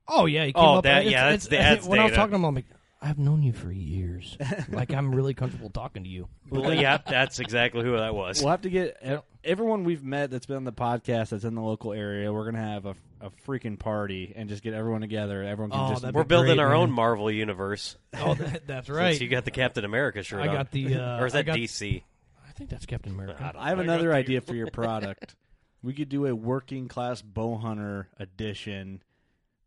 Oh 0.07 0.25
yeah, 0.25 0.45
he 0.45 0.53
came 0.53 0.63
Oh, 0.63 0.75
up. 0.77 0.83
that- 0.83 0.99
it's- 1.05 1.11
yeah, 1.11 1.25
it's- 1.27 1.47
that's- 1.47 1.75
that's 1.77 1.87
when 1.87 1.99
I 1.99 2.03
was 2.03 2.11
data. 2.11 2.17
talking 2.19 2.31
to 2.31 2.35
him, 2.37 2.45
I'm 2.45 2.55
like, 2.55 2.65
I've 3.01 3.17
known 3.19 3.43
you 3.43 3.53
for 3.53 3.71
years. 3.71 4.37
like 4.69 4.93
I'm 4.93 5.13
really 5.13 5.33
comfortable 5.33 5.69
talking 5.69 6.03
to 6.03 6.09
you. 6.09 6.27
Well, 6.49 6.73
yeah, 6.81 6.97
that's 7.05 7.39
exactly 7.39 7.83
who 7.83 7.95
that 7.97 8.13
was. 8.15 8.39
We'll 8.41 8.51
have 8.51 8.61
to 8.61 8.69
get 8.69 8.97
everyone 9.43 9.83
we've 9.83 10.03
met 10.03 10.31
that's 10.31 10.45
been 10.47 10.57
on 10.57 10.63
the 10.63 10.73
podcast 10.73 11.29
that's 11.29 11.43
in 11.43 11.55
the 11.55 11.61
local 11.61 11.93
area. 11.93 12.31
We're 12.33 12.45
gonna 12.45 12.63
have 12.65 12.85
a, 12.85 12.95
a 13.25 13.31
freaking 13.47 13.77
party 13.79 14.33
and 14.35 14.47
just 14.49 14.61
get 14.63 14.73
everyone 14.73 15.01
together. 15.01 15.43
Everyone 15.43 15.71
can 15.71 15.79
Oh, 15.79 15.89
just 15.89 16.01
that'd 16.03 16.15
We're 16.15 16.23
building 16.23 16.55
great, 16.57 16.63
our 16.63 16.69
man. 16.69 16.77
own 16.77 16.91
Marvel 16.91 17.29
universe. 17.31 17.95
Oh, 18.17 18.33
that, 18.35 18.65
that's 18.67 18.87
Since 18.87 18.97
right. 18.97 19.19
you 19.21 19.27
got 19.27 19.43
the 19.45 19.51
Captain 19.51 19.83
America 19.83 20.23
shirt 20.23 20.41
I 20.41 20.47
on. 20.47 20.53
got 20.55 20.71
the. 20.71 20.95
Uh, 20.99 21.19
or 21.19 21.25
is 21.25 21.33
I 21.35 21.39
that 21.39 21.45
got- 21.47 21.57
DC? 21.57 22.03
I 22.47 22.51
think 22.53 22.69
that's 22.69 22.85
Captain 22.85 23.11
America. 23.13 23.51
I 23.57 23.69
have 23.69 23.79
I 23.79 23.83
another 23.83 24.13
idea 24.13 24.39
for 24.41 24.55
your 24.55 24.71
product. 24.71 25.35
we 25.83 25.93
could 25.93 26.07
do 26.09 26.25
a 26.27 26.33
working 26.35 26.87
class 26.87 27.21
bow 27.21 27.57
hunter 27.57 28.07
edition 28.17 29.01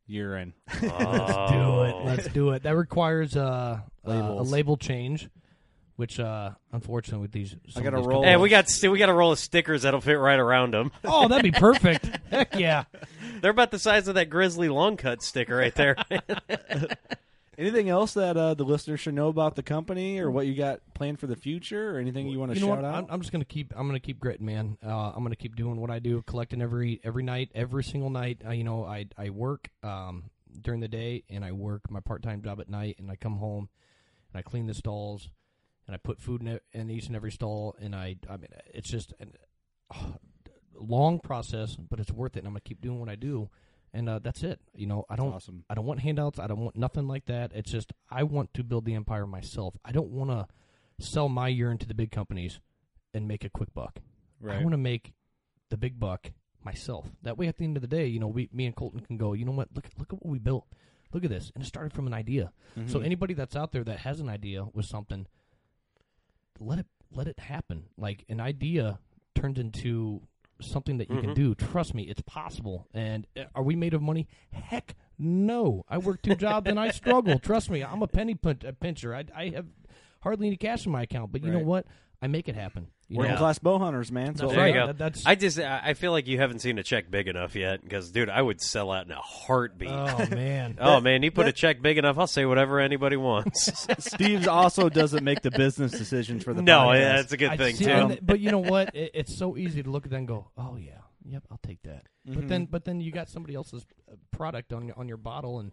urine. 0.06 0.54
Let's 0.68 0.80
do 0.80 0.86
it. 0.86 0.90
Oh. 1.94 2.02
Let's 2.06 2.28
do 2.28 2.50
it. 2.50 2.62
That 2.62 2.76
requires 2.76 3.36
uh, 3.36 3.40
uh, 3.42 3.80
a 4.04 4.08
Labels. 4.10 4.50
label 4.52 4.76
change, 4.78 5.28
which 5.96 6.18
uh, 6.18 6.52
unfortunately 6.72 7.20
with 7.22 7.32
these, 7.32 7.54
some 7.68 7.82
gotta 7.82 7.98
these 7.98 8.06
roll- 8.06 8.22
Hey, 8.24 8.36
we 8.36 8.48
got 8.48 8.70
st- 8.70 8.90
we 8.90 8.98
got 8.98 9.10
a 9.10 9.12
roll 9.14 9.32
of 9.32 9.38
stickers 9.38 9.82
that'll 9.82 10.00
fit 10.00 10.14
right 10.14 10.38
around 10.38 10.72
them. 10.72 10.90
Oh, 11.04 11.28
that'd 11.28 11.42
be 11.42 11.50
perfect. 11.58 12.08
Heck 12.30 12.58
yeah. 12.58 12.84
They're 13.40 13.50
about 13.50 13.70
the 13.70 13.78
size 13.78 14.08
of 14.08 14.14
that 14.14 14.30
Grizzly 14.30 14.68
long 14.68 14.96
cut 14.96 15.22
sticker 15.22 15.56
right 15.56 15.74
there. 15.74 15.96
Anything 17.58 17.88
else 17.88 18.14
that 18.14 18.36
uh, 18.36 18.54
the 18.54 18.62
listeners 18.62 19.00
should 19.00 19.14
know 19.14 19.26
about 19.26 19.56
the 19.56 19.64
company 19.64 20.20
or 20.20 20.30
what 20.30 20.46
you 20.46 20.54
got 20.54 20.80
planned 20.94 21.18
for 21.18 21.26
the 21.26 21.34
future 21.34 21.96
or 21.96 21.98
anything 21.98 22.28
you 22.28 22.38
want 22.38 22.52
to 22.52 22.54
you 22.56 22.64
know 22.64 22.72
shout 22.72 22.84
what? 22.84 22.88
out? 22.88 22.94
I'm, 22.94 23.06
I'm 23.10 23.20
just 23.20 23.32
gonna 23.32 23.44
keep. 23.44 23.74
I'm 23.76 23.88
gonna 23.88 23.98
keep 23.98 24.20
gritting, 24.20 24.46
man. 24.46 24.78
Uh, 24.84 25.10
I'm 25.10 25.24
gonna 25.24 25.34
keep 25.34 25.56
doing 25.56 25.80
what 25.80 25.90
I 25.90 25.98
do, 25.98 26.22
collecting 26.22 26.62
every 26.62 27.00
every 27.02 27.24
night, 27.24 27.50
every 27.56 27.82
single 27.82 28.10
night. 28.10 28.42
Uh, 28.46 28.52
you 28.52 28.62
know, 28.62 28.84
I 28.84 29.06
I 29.18 29.30
work 29.30 29.70
um, 29.82 30.30
during 30.60 30.78
the 30.78 30.86
day 30.86 31.24
and 31.28 31.44
I 31.44 31.50
work 31.50 31.90
my 31.90 31.98
part 31.98 32.22
time 32.22 32.42
job 32.42 32.60
at 32.60 32.68
night, 32.68 32.94
and 33.00 33.10
I 33.10 33.16
come 33.16 33.38
home 33.38 33.68
and 34.32 34.38
I 34.38 34.42
clean 34.42 34.66
the 34.68 34.74
stalls 34.74 35.28
and 35.88 35.94
I 35.94 35.98
put 35.98 36.20
food 36.20 36.42
in, 36.42 36.48
it, 36.48 36.62
in 36.72 36.90
each 36.90 37.06
and 37.06 37.16
every 37.16 37.32
stall, 37.32 37.74
and 37.80 37.92
I 37.96 38.16
I 38.30 38.36
mean 38.36 38.50
it's 38.72 38.88
just 38.88 39.14
a 39.20 39.96
long 40.78 41.20
process, 41.20 41.76
but 41.76 42.00
it's 42.00 42.12
worth 42.12 42.36
it. 42.36 42.40
And 42.40 42.48
I'm 42.48 42.52
gonna 42.52 42.60
keep 42.60 42.80
doing 42.80 43.00
what 43.00 43.08
I 43.08 43.16
do, 43.16 43.50
and 43.92 44.08
uh, 44.08 44.18
that's 44.18 44.42
it. 44.42 44.60
You 44.74 44.86
know, 44.86 45.04
I 45.08 45.16
don't 45.16 45.32
awesome. 45.32 45.64
I 45.68 45.74
don't 45.74 45.86
want 45.86 46.00
handouts. 46.00 46.38
I 46.38 46.46
don't 46.46 46.60
want 46.60 46.76
nothing 46.76 47.08
like 47.08 47.26
that. 47.26 47.52
It's 47.54 47.70
just 47.70 47.92
I 48.10 48.22
want 48.22 48.54
to 48.54 48.64
build 48.64 48.84
the 48.84 48.94
empire 48.94 49.26
myself. 49.26 49.76
I 49.84 49.92
don't 49.92 50.10
want 50.10 50.30
to 50.30 50.46
sell 51.04 51.28
my 51.28 51.48
urine 51.48 51.78
to 51.78 51.86
the 51.86 51.94
big 51.94 52.10
companies 52.10 52.60
and 53.14 53.28
make 53.28 53.44
a 53.44 53.50
quick 53.50 53.72
buck. 53.74 53.98
I 54.46 54.58
want 54.58 54.72
to 54.72 54.78
make 54.78 55.12
the 55.70 55.76
big 55.76 55.98
buck 55.98 56.32
myself. 56.62 57.06
That 57.22 57.38
way, 57.38 57.48
at 57.48 57.58
the 57.58 57.64
end 57.64 57.76
of 57.76 57.80
the 57.80 57.88
day, 57.88 58.06
you 58.06 58.20
know, 58.20 58.28
we, 58.28 58.48
me 58.52 58.66
and 58.66 58.76
Colton 58.76 59.00
can 59.00 59.16
go. 59.16 59.32
You 59.32 59.44
know 59.44 59.52
what? 59.52 59.68
Look, 59.74 59.86
look 59.98 60.12
at 60.12 60.22
what 60.22 60.30
we 60.30 60.38
built. 60.38 60.66
Look 61.12 61.24
at 61.24 61.30
this, 61.30 61.50
and 61.54 61.64
it 61.64 61.66
started 61.66 61.92
from 61.92 62.06
an 62.06 62.12
idea. 62.12 62.52
Mm-hmm. 62.78 62.88
So 62.88 63.00
anybody 63.00 63.34
that's 63.34 63.56
out 63.56 63.72
there 63.72 63.84
that 63.84 64.00
has 64.00 64.20
an 64.20 64.28
idea 64.28 64.66
with 64.74 64.84
something, 64.84 65.26
let 66.60 66.78
it 66.78 66.86
let 67.10 67.26
it 67.26 67.38
happen. 67.38 67.84
Like 67.96 68.24
an 68.28 68.40
idea 68.40 68.98
turns 69.34 69.58
into 69.58 70.22
something 70.60 70.98
that 70.98 71.10
you 71.10 71.20
can 71.20 71.34
do. 71.34 71.54
Trust 71.54 71.94
me, 71.94 72.04
it's 72.04 72.20
possible. 72.22 72.88
And 72.92 73.26
uh, 73.36 73.44
are 73.54 73.62
we 73.62 73.76
made 73.76 73.94
of 73.94 74.02
money? 74.02 74.26
Heck, 74.50 74.94
no. 75.18 75.84
I 75.88 75.98
work 75.98 76.22
two 76.22 76.34
jobs 76.34 76.68
and 76.68 76.78
I 76.78 76.90
struggle. 76.90 77.38
Trust 77.38 77.70
me, 77.70 77.82
I'm 77.82 78.02
a 78.02 78.06
penny 78.08 78.34
pincher. 78.34 79.14
I, 79.14 79.24
I 79.34 79.48
have 79.50 79.66
hardly 80.28 80.46
any 80.48 80.56
cash 80.56 80.86
in 80.86 80.92
my 80.92 81.02
account, 81.02 81.32
but 81.32 81.42
you 81.42 81.50
know 81.50 81.58
Right. 81.58 81.66
what? 81.66 81.86
I 82.20 82.26
make 82.26 82.48
it 82.48 82.56
happen. 82.56 82.88
You 83.08 83.18
Working 83.18 83.34
know? 83.34 83.38
class 83.38 83.58
bow 83.60 83.78
hunters, 83.78 84.10
man. 84.10 84.34
So 84.34 84.46
That's 84.48 84.56
there 84.56 84.68
you 84.68 84.74
right. 84.74 84.80
go. 84.80 84.86
That- 84.88 84.98
that's- 84.98 85.22
I 85.24 85.34
just 85.36 85.58
I 85.60 85.80
I 85.84 85.94
feel 85.94 86.10
like 86.10 86.26
you 86.26 86.38
haven't 86.38 86.58
seen 86.58 86.76
a 86.78 86.82
check 86.82 87.10
big 87.10 87.28
enough 87.28 87.54
yet 87.54 87.80
because 87.82 88.10
dude, 88.10 88.28
I 88.28 88.42
would 88.42 88.60
sell 88.60 88.90
out 88.90 89.06
in 89.06 89.12
a 89.12 89.20
heartbeat. 89.20 89.88
Oh 89.88 90.26
man. 90.30 90.76
Oh 90.80 91.00
man, 91.00 91.22
you 91.22 91.30
put 91.30 91.46
a 91.46 91.52
check 91.52 91.80
big 91.80 91.96
enough, 91.96 92.18
I'll 92.18 92.26
say 92.26 92.44
whatever 92.44 92.80
anybody 92.80 93.16
wants. 93.16 93.70
Steve's 94.04 94.46
also 94.48 94.88
doesn't 94.88 95.22
make 95.24 95.42
the 95.42 95.52
business 95.52 95.92
decisions 95.92 96.42
for 96.44 96.52
the 96.52 96.60
no, 96.60 96.78
podcast. 96.88 96.98
yeah, 96.98 97.16
that's 97.16 97.32
a 97.32 97.36
good 97.36 97.50
I 97.50 97.56
thing 97.56 97.76
see- 97.76 97.84
too. 97.84 97.90
and- 97.92 98.18
but 98.26 98.40
you 98.40 98.50
know 98.50 98.58
what? 98.58 98.90
It, 98.94 99.12
it's 99.14 99.38
so 99.38 99.56
easy 99.56 99.82
to 99.82 99.90
look 99.90 100.04
at 100.04 100.10
that 100.10 100.16
and 100.18 100.28
go, 100.28 100.50
"Oh 100.58 100.76
yeah, 100.76 100.98
yep, 101.24 101.44
I'll 101.50 101.60
take 101.62 101.82
that." 101.84 102.04
But 102.26 102.48
then, 102.48 102.66
but 102.66 102.84
then 102.84 103.00
you 103.00 103.10
got 103.12 103.30
somebody 103.30 103.54
else's 103.54 103.86
uh, 104.10 104.16
product 104.32 104.72
on 104.74 104.86
your 104.88 104.98
on 104.98 105.06
your 105.08 105.16
bottle, 105.18 105.60
and 105.60 105.70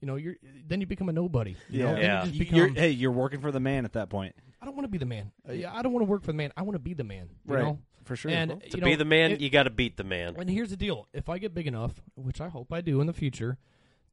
you 0.00 0.06
know 0.06 0.16
you're 0.16 0.36
then 0.66 0.80
you 0.80 0.86
become 0.86 1.08
a 1.08 1.12
nobody. 1.12 1.56
You 1.68 1.82
know? 1.84 1.94
Then 1.94 1.96
you 1.96 2.02
Yeah. 2.02 2.24
just 2.26 2.50
You're- 2.52 2.72
hey, 2.74 2.90
you're 2.90 3.12
working 3.12 3.40
for 3.40 3.50
the 3.52 3.60
man 3.60 3.84
at 3.84 3.92
that 3.94 4.08
point. 4.10 4.34
I 4.60 4.64
don't 4.66 4.74
want 4.74 4.84
to 4.84 4.90
be 4.90 4.98
the 4.98 5.06
man. 5.06 5.30
Uh, 5.48 5.52
yeah, 5.52 5.72
I 5.74 5.82
don't 5.82 5.92
want 5.92 6.04
to 6.04 6.10
work 6.10 6.22
for 6.22 6.28
the 6.28 6.36
man. 6.36 6.52
I 6.56 6.62
want 6.62 6.74
to 6.74 6.80
be 6.80 6.92
the 6.94 7.04
man. 7.04 7.28
You 7.46 7.54
Right. 7.54 7.64
know? 7.64 7.78
For 8.04 8.16
sure. 8.16 8.30
And 8.30 8.60
to 8.70 8.78
you 8.78 8.82
be 8.82 8.94
the 8.94 9.04
man, 9.04 9.32
it- 9.32 9.40
you 9.40 9.50
got 9.50 9.64
to 9.64 9.70
beat 9.70 9.96
the 9.96 10.04
man. 10.04 10.34
and 10.38 10.48
here's 10.50 10.70
the 10.70 10.76
deal: 10.76 11.06
if 11.12 11.28
I 11.28 11.38
get 11.38 11.54
big 11.54 11.66
enough, 11.66 12.00
which 12.14 12.40
I 12.40 12.48
hope 12.48 12.72
I 12.72 12.80
do 12.80 13.00
in 13.00 13.06
the 13.06 13.12
future, 13.12 13.58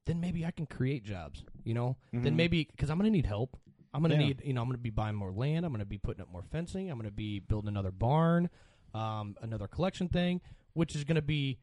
then 0.05 0.19
maybe 0.19 0.45
I 0.45 0.51
can 0.51 0.65
create 0.65 1.03
jobs. 1.03 1.43
You 1.63 1.73
know, 1.73 1.97
then 2.13 2.35
maybe 2.35 2.67
because 2.69 2.89
I'm 2.89 2.97
going 2.97 3.09
to 3.11 3.15
need 3.15 3.25
help. 3.25 3.57
I'm 3.93 4.01
going 4.01 4.11
to 4.11 4.17
Yeah. 4.21 4.27
need, 4.27 4.41
you 4.43 4.51
know, 4.53 4.61
I'm 4.61 4.67
going 4.67 4.75
to 4.77 4.81
be 4.83 4.89
buying 4.89 5.15
more 5.15 5.31
land. 5.31 5.65
I'm 5.65 5.71
going 5.71 5.79
to 5.79 5.85
be 5.85 5.97
putting 5.97 6.21
up 6.21 6.29
more 6.29 6.43
fencing. 6.43 6.91
I'm 6.91 6.97
going 6.97 7.09
to 7.09 7.15
be 7.15 7.39
building 7.39 7.69
another 7.69 7.91
barn, 7.91 8.49
um, 8.93 9.37
another 9.41 9.67
collection 9.69 10.09
thing, 10.09 10.41
which 10.73 10.95
is 10.97 11.05
going 11.05 11.15
to 11.15 11.21
be 11.21 11.57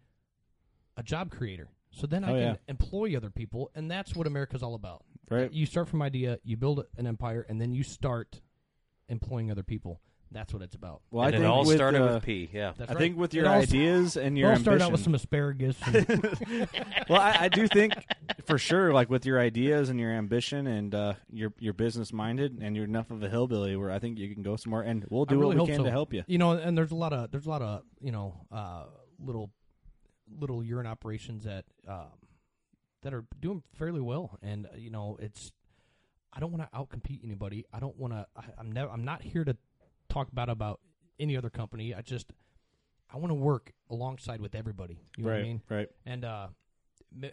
a 0.96 1.02
job 1.02 1.30
creator. 1.30 1.68
So 1.92 2.06
then 2.06 2.24
I 2.24 2.28
Oh, 2.30 2.32
can 2.34 2.40
yeah. 2.42 2.54
employ 2.68 3.16
other 3.16 3.30
people, 3.30 3.70
and 3.74 3.90
that's 3.90 4.14
what 4.16 4.26
America's 4.26 4.62
all 4.62 4.74
about. 4.74 5.04
Right. 5.30 5.52
You 5.52 5.66
start 5.66 5.88
from 5.88 6.02
idea, 6.02 6.38
you 6.42 6.56
build 6.56 6.84
an 6.96 7.06
empire, 7.06 7.44
and 7.48 7.60
then 7.60 7.72
you 7.74 7.82
start 7.82 8.40
employing 9.08 9.50
other 9.50 9.62
people. 9.62 10.00
That's 10.30 10.54
what 10.54 10.62
it's 10.62 10.74
about. 10.74 11.02
Well, 11.10 11.24
and 11.26 11.34
I 11.34 11.36
it 11.36 11.40
think 11.42 11.52
all 11.52 11.66
with, 11.66 11.76
started 11.76 12.00
uh, 12.00 12.14
with 12.14 12.22
P. 12.22 12.48
Yeah. 12.54 12.72
That's 12.78 12.90
I 12.90 12.94
right. 12.94 12.98
think 13.00 13.18
with 13.18 13.34
your 13.34 13.46
all- 13.46 13.60
ideas 13.60 14.16
and 14.16 14.38
it 14.38 14.40
your 14.40 14.48
all 14.48 14.56
ambition. 14.56 14.64
started 14.64 14.84
out 14.84 14.92
with 14.92 15.02
some 15.02 15.14
asparagus. 15.14 15.76
and- 15.86 16.68
well, 17.10 17.20
I, 17.20 17.36
I 17.40 17.48
do 17.50 17.68
think 17.68 17.92
for 18.46 18.56
sure, 18.56 18.94
like 18.94 19.10
with 19.10 19.26
your 19.26 19.38
ideas 19.38 19.90
and 19.90 20.00
your 20.00 20.10
ambition 20.10 20.66
and 20.66 20.94
uh, 20.94 21.12
you're 21.30 21.52
you're 21.58 21.74
business 21.74 22.14
minded 22.14 22.60
and 22.62 22.74
you're 22.74 22.86
enough 22.86 23.10
of 23.10 23.22
a 23.22 23.28
hillbilly 23.28 23.76
where 23.76 23.90
I 23.90 23.98
think 23.98 24.18
you 24.18 24.32
can 24.32 24.42
go 24.42 24.56
somewhere 24.56 24.80
and 24.80 25.04
we'll 25.10 25.26
do 25.26 25.38
really 25.38 25.56
what 25.56 25.66
we 25.66 25.72
can 25.72 25.80
so. 25.80 25.84
to 25.84 25.90
help 25.90 26.14
you. 26.14 26.24
You 26.26 26.38
know, 26.38 26.52
and 26.52 26.78
there's 26.78 26.92
a 26.92 26.96
lot 26.96 27.12
of 27.12 27.30
there's 27.30 27.44
a 27.44 27.50
lot 27.50 27.60
of 27.60 27.82
you 28.00 28.12
know 28.12 28.46
uh, 28.50 28.84
little 29.22 29.50
little 30.38 30.62
urine 30.64 30.86
operations 30.86 31.44
that 31.44 31.64
um, 31.88 32.06
that 33.02 33.12
are 33.14 33.24
doing 33.40 33.62
fairly 33.74 34.00
well, 34.00 34.38
and 34.42 34.66
uh, 34.66 34.76
you 34.76 34.90
know 34.90 35.16
it's 35.20 35.52
I 36.32 36.40
don't 36.40 36.52
want 36.52 36.62
to 36.70 36.78
outcompete 36.78 37.20
anybody. 37.24 37.64
I 37.72 37.80
don't 37.80 37.96
want 37.98 38.12
to. 38.12 38.26
I'm 38.58 38.72
never. 38.72 38.90
I'm 38.90 39.04
not 39.04 39.22
here 39.22 39.44
to 39.44 39.56
talk 40.08 40.28
bad 40.32 40.48
about 40.48 40.80
any 41.18 41.36
other 41.36 41.50
company. 41.50 41.94
I 41.94 42.02
just 42.02 42.32
I 43.12 43.18
want 43.18 43.30
to 43.30 43.34
work 43.34 43.72
alongside 43.90 44.40
with 44.40 44.54
everybody. 44.54 44.98
You 45.16 45.24
know 45.24 45.30
what 45.30 45.38
I 45.40 45.42
mean? 45.42 45.62
right. 45.68 45.88
And 46.06 46.24
uh, 46.24 46.46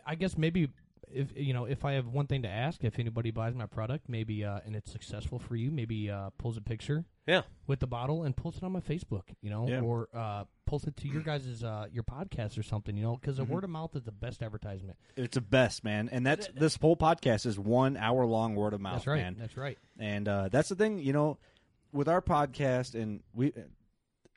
I 0.06 0.16
guess 0.16 0.38
maybe 0.38 0.70
if 1.12 1.30
you 1.36 1.54
know 1.54 1.66
if 1.66 1.86
I 1.86 1.94
have 1.94 2.08
one 2.08 2.28
thing 2.28 2.42
to 2.44 2.50
ask, 2.50 2.84
if 2.84 3.00
anybody 3.00 3.32
buys 3.32 3.56
my 3.56 3.66
product, 3.66 4.10
maybe 4.10 4.44
uh, 4.44 4.60
and 4.66 4.76
it's 4.76 4.92
successful 4.92 5.40
for 5.40 5.56
you, 5.56 5.72
maybe 5.72 6.10
uh, 6.10 6.32
pulls 6.38 6.58
a 6.58 6.62
picture 6.62 7.06
Yeah. 7.26 7.44
with 7.68 7.80
the 7.80 7.88
bottle 7.88 8.24
and 8.24 8.36
pulls 8.36 8.58
it 8.58 8.64
on 8.64 8.72
my 8.74 8.82
Facebook, 8.82 9.24
you 9.42 9.50
know, 9.50 9.68
Yeah. 9.68 9.80
or 9.82 10.10
uh, 10.14 10.44
post 10.70 10.88
it 10.88 10.96
to 10.98 11.08
your 11.08 11.22
guys' 11.22 11.64
uh, 11.64 11.88
your 11.92 12.04
podcast 12.04 12.58
or 12.58 12.64
something, 12.64 12.96
you 12.96 13.04
know, 13.04 13.16
because 13.16 13.38
Mm-hmm. 13.38 13.48
the 13.48 13.54
word 13.56 13.64
of 13.64 13.70
mouth 13.72 13.96
is 13.96 14.04
the 14.04 14.12
best 14.12 14.44
advertisement. 14.44 14.98
It's 15.16 15.34
the 15.36 15.42
best, 15.42 15.84
man. 15.84 16.10
And 16.12 16.26
that's 16.26 16.48
this 16.56 16.76
whole 16.78 16.96
podcast 16.96 17.46
is 17.46 17.58
one 17.58 17.98
hour 17.98 18.26
long 18.26 18.56
word 18.56 18.74
of 18.74 18.82
mouth, 18.82 18.96
That's 18.98 19.08
right. 19.08 19.22
man. 19.24 19.36
That's 19.40 19.58
right. 19.58 19.78
And 19.98 20.28
uh, 20.28 20.50
that's 20.52 20.70
the 20.70 20.76
thing, 20.76 21.00
you 21.00 21.12
know, 21.14 21.38
with 21.92 22.08
our 22.08 22.22
podcast, 22.22 22.94
and 22.94 23.22
we, 23.34 23.52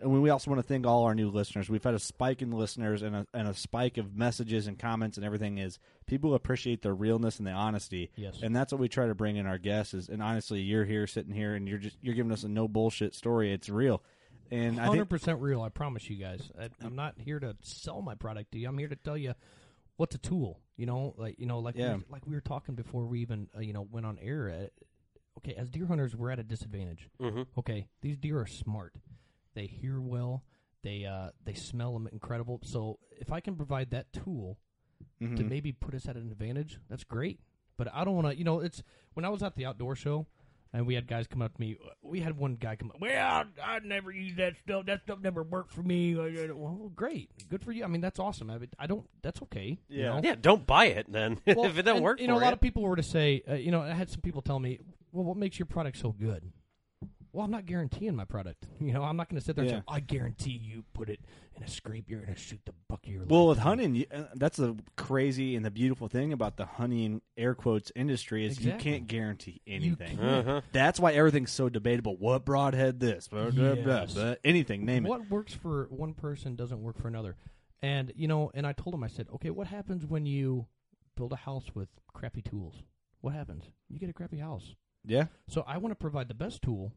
and 0.01 0.20
we 0.22 0.30
also 0.30 0.51
want 0.51 0.59
to 0.61 0.66
thank 0.66 0.85
all 0.87 1.05
our 1.05 1.14
new 1.14 1.30
listeners. 1.30 1.68
We've 1.70 1.85
had 1.85 1.95
a 1.95 1.99
spike 2.01 2.43
in 2.43 2.51
listeners 2.51 3.03
and 3.03 3.14
a, 3.14 3.26
and 3.35 3.47
a 3.47 3.55
spike 3.55 3.99
of 3.99 4.16
messages 4.16 4.66
and 4.66 4.76
comments 4.78 5.16
and 5.16 5.24
everything. 5.24 5.59
Is 5.59 5.78
people 6.07 6.35
appreciate 6.35 6.83
the 6.83 6.93
realness 6.93 7.39
and 7.39 7.47
the 7.47 7.53
honesty. 7.53 8.11
Yes. 8.16 8.41
and 8.43 8.57
that's 8.57 8.72
what 8.72 8.80
we 8.80 8.89
try 8.89 9.07
to 9.07 9.14
bring 9.14 9.37
in 9.37 9.47
our 9.47 9.59
guests. 9.59 9.94
Is 9.94 10.09
and 10.09 10.20
honestly, 10.23 10.61
you're 10.61 10.85
here 10.86 11.07
sitting 11.07 11.32
here 11.35 11.55
and 11.55 11.69
you're 11.69 11.78
just 11.78 11.97
you're 12.02 12.15
giving 12.16 12.32
us 12.32 12.43
a 12.43 12.48
no 12.48 12.66
bullshit 12.66 13.15
story. 13.15 13.52
It's 13.52 13.69
real, 13.69 14.02
and 14.53 14.79
I 14.79 14.85
Hundred 14.87 14.99
think 15.01 15.09
percent 15.11 15.41
real. 15.41 15.62
I 15.62 15.69
promise 15.70 16.09
you 16.09 16.16
guys. 16.16 16.51
I, 16.61 16.69
I'm 16.85 16.95
not 16.95 17.15
here 17.19 17.41
to 17.41 17.57
sell 17.62 18.03
my 18.03 18.15
product 18.15 18.53
to 18.53 18.59
you. 18.59 18.69
I'm 18.69 18.79
here 18.79 18.89
to 18.89 18.97
tell 18.97 19.16
you 19.19 19.35
what's 19.97 20.15
a 20.15 20.19
tool. 20.19 20.61
You 20.77 20.87
know, 20.87 21.15
like 21.16 21.39
you 21.39 21.47
know, 21.47 21.59
like 21.59 21.74
Yeah. 21.77 21.97
we, 21.97 22.05
like 22.11 22.27
we 22.27 22.35
were 22.35 22.41
talking 22.41 22.74
before 22.74 23.07
we 23.07 23.20
even 23.20 23.49
uh, 23.57 23.61
you 23.61 23.73
know 23.73 23.87
went 23.91 24.07
on 24.07 24.19
air. 24.20 24.49
Uh, 24.51 25.39
okay, 25.39 25.55
as 25.55 25.70
deer 25.70 25.87
hunters, 25.87 26.15
we're 26.15 26.31
at 26.31 26.39
a 26.39 26.43
disadvantage. 26.45 27.09
Mm-hmm. 27.20 27.43
Okay, 27.59 27.89
these 28.03 28.16
deer 28.16 28.39
are 28.41 28.47
smart. 28.47 28.95
They 29.55 29.66
hear 29.66 30.01
well. 30.01 30.45
They 30.83 31.05
uh, 31.05 31.31
they 31.45 31.55
smell 31.55 31.93
them 31.95 32.09
incredible. 32.12 32.61
So 32.65 32.99
if 33.20 33.33
I 33.33 33.41
can 33.41 33.57
provide 33.57 33.91
that 33.91 34.12
tool 34.12 34.59
Mm-hmm. 35.20 35.37
to 35.37 35.43
maybe 35.45 35.73
put 35.73 35.95
us 35.95 36.07
at 36.09 36.15
an 36.16 36.31
advantage, 36.31 36.79
that's 36.89 37.03
great. 37.05 37.41
But 37.77 37.89
I 37.93 38.05
don't 38.05 38.15
want 38.15 38.29
to. 38.29 38.37
You 38.37 38.45
know, 38.45 38.61
it's 38.61 38.83
when 39.15 39.24
I 39.24 39.29
was 39.31 39.43
at 39.43 39.55
the 39.57 39.66
outdoor 39.66 39.95
show. 39.97 40.27
And 40.74 40.86
we 40.86 40.94
had 40.94 41.07
guys 41.07 41.27
come 41.27 41.43
up 41.43 41.55
to 41.55 41.61
me. 41.61 41.77
We 42.03 42.20
had 42.20 42.36
one 42.39 42.55
guy 42.55 42.77
come 42.77 42.90
up. 42.90 42.97
Well, 42.99 43.44
I 43.62 43.78
never 43.85 44.11
use 44.11 44.36
that 44.39 44.55
stuff. 44.65 44.86
That 44.86 45.03
stuff 45.03 45.19
never 45.23 45.43
worked 45.43 45.70
for 45.73 45.82
me. 45.82 46.15
Well, 46.15 46.90
great, 46.97 47.28
good 47.51 47.62
for 47.62 47.73
you. 47.73 47.85
I 47.85 47.89
mean, 47.89 48.01
that's 48.01 48.19
awesome. 48.19 48.49
I, 48.49 48.57
mean, 48.57 48.69
I 48.78 48.86
don't. 48.86 49.07
That's 49.23 49.43
okay. 49.43 49.78
you 49.89 50.03
Yeah. 50.03 50.09
know? 50.15 50.20
Yeah, 50.24 50.35
don't 50.40 50.66
buy 50.66 50.86
it 50.86 51.12
then 51.12 51.39
Well, 51.47 51.66
if 51.66 51.77
it 51.77 51.82
doesn't 51.82 51.97
and, 51.97 52.05
work 52.05 52.20
You 52.20 52.27
know, 52.27 52.36
for 52.36 52.40
a 52.40 52.44
lot 52.44 52.51
you. 52.51 52.55
of 52.55 52.61
people 52.62 52.82
were 52.85 52.97
to 52.97 53.03
say, 53.03 53.43
uh, 53.49 53.55
you 53.55 53.70
know, 53.70 53.82
I 53.82 53.90
had 53.93 54.09
some 54.11 54.23
people 54.23 54.40
tell 54.40 54.59
me, 54.59 54.78
"Well, 55.12 55.24
what 55.24 55.36
makes 55.36 55.59
your 55.59 55.66
product 55.66 55.99
so 55.99 56.12
good?" 56.12 56.51
Well, 57.33 57.45
I'm 57.45 57.51
not 57.51 57.67
guaranteeing 57.67 58.15
my 58.17 58.25
product. 58.25 58.67
You 58.81 58.93
know, 58.93 59.03
I'm 59.05 59.17
not 59.17 59.29
going 59.29 59.39
to 59.39 59.45
sit 59.45 59.55
there 59.57 59.65
Yeah. 59.65 59.75
and 59.75 59.81
say, 59.83 59.95
I 59.95 60.01
guarantee 60.01 60.51
you 60.63 60.85
put 60.93 61.09
it 61.09 61.21
in 61.57 61.63
a 61.63 61.69
scrape, 61.69 62.07
you're 62.09 62.21
going 62.21 62.35
to 62.35 62.39
shoot 62.41 62.61
the 62.67 62.75
buck 62.89 63.05
of 63.07 63.13
your 63.13 63.25
Well, 63.25 63.47
life. 63.47 63.57
with 63.57 63.59
hunting, 63.65 63.95
you, 63.95 64.07
uh, 64.13 64.25
that's 64.35 64.57
the 64.57 64.77
crazy 64.97 65.55
and 65.55 65.65
the 65.65 65.71
beautiful 65.71 66.09
thing 66.09 66.33
about 66.33 66.57
the 66.57 66.67
hunting 66.67 67.23
air 67.37 67.55
quotes 67.55 67.93
industry 67.95 68.45
is 68.45 68.61
you 68.65 68.73
can't 68.73 69.07
guarantee 69.07 69.61
anything. 69.67 70.17
can't. 70.19 70.49
Uh-huh. 70.49 70.61
That's 70.73 70.99
why 70.99 71.13
everything's 71.13 71.53
so 71.53 71.69
debatable. 71.69 72.17
What 72.17 72.45
broadhead 72.45 72.99
this? 73.01 73.29
Blah, 73.29 73.51
blah, 73.51 73.75
blah, 73.77 74.01
Yes. 74.01 74.15
blah. 74.15 74.35
anything, 74.45 74.85
name 74.85 75.07
it. 75.07 75.09
what 75.09 75.31
works 75.31 75.55
for 75.55 75.87
one 75.91 76.15
person 76.15 76.57
doesn't 76.57 76.83
work 76.83 76.99
for 76.99 77.07
another. 77.09 77.37
And 77.81 78.13
you 78.17 78.27
know, 78.29 78.51
and 78.55 78.67
I 78.67 78.73
told 78.73 78.95
him, 78.95 79.03
I 79.05 79.09
said, 79.09 79.29
okay, 79.35 79.51
what 79.51 79.69
happens 79.69 80.05
when 80.07 80.27
you 80.27 80.67
build 81.17 81.33
a 81.33 81.37
house 81.37 81.67
with 81.75 81.89
crappy 82.13 82.43
tools? 82.43 82.83
What 83.21 83.35
happens? 83.35 83.65
You 83.89 83.99
get 84.01 84.11
a 84.11 84.13
crappy 84.13 84.39
house. 84.39 84.75
Yeah, 85.05 85.27
So 85.49 85.65
I 85.67 85.79
want 85.79 85.91
to 85.93 85.97
provide 85.97 86.29
the 86.29 86.35
best 86.35 86.63
tool, 86.63 86.93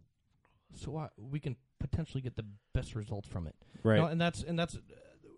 so 0.78 0.98
I, 0.98 1.10
we 1.18 1.40
can 1.40 1.56
potentially 1.80 2.22
get 2.22 2.36
the 2.36 2.46
best 2.74 2.96
results 2.96 3.28
from 3.28 3.48
it. 3.48 3.56
right. 3.84 3.96
You 3.96 4.02
know, 4.02 4.08
and 4.08 4.20
that's 4.20 4.44
and 4.44 4.58
that's, 4.58 4.76
uh, 4.76 4.80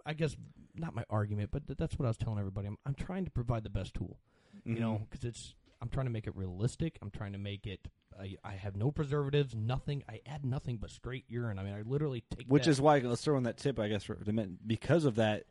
I 0.05 0.13
guess, 0.13 0.35
not 0.75 0.93
my 0.95 1.03
argument, 1.09 1.49
but 1.51 1.67
th- 1.67 1.77
that's 1.77 1.97
what 1.97 2.05
I 2.05 2.09
was 2.09 2.17
telling 2.17 2.39
everybody. 2.39 2.67
I'm 2.67 2.77
I'm 2.85 2.93
trying 2.95 3.25
to 3.25 3.31
provide 3.31 3.63
the 3.63 3.69
best 3.69 3.93
tool. 3.93 4.17
You 4.65 4.73
Mm-hmm. 4.73 4.81
know, 4.81 5.01
because 5.09 5.23
it's 5.23 5.55
I'm 5.81 5.89
trying 5.89 6.07
to 6.07 6.11
make 6.11 6.25
it 6.27 6.35
realistic. 6.35 6.97
I'm 7.01 7.11
trying 7.11 7.33
to 7.33 7.37
make 7.37 7.67
it. 7.67 7.87
I, 8.19 8.35
I 8.43 8.53
have 8.53 8.75
no 8.75 8.89
preservatives, 8.91 9.53
nothing. 9.53 10.03
I 10.09 10.21
add 10.25 10.43
nothing 10.43 10.77
but 10.77 10.89
straight 10.89 11.25
urine. 11.27 11.59
I 11.59 11.63
mean, 11.63 11.73
I 11.75 11.83
literally 11.83 12.23
take 12.35 12.47
Which 12.47 12.65
is 12.67 12.81
why 12.81 12.97
let's 12.99 13.23
throw 13.23 13.37
in 13.37 13.43
that 13.43 13.57
tip, 13.57 13.79
I 13.79 13.87
guess, 13.87 14.03
for. 14.03 14.17
Because 14.65 15.05
of 15.05 15.15
that, 15.15 15.43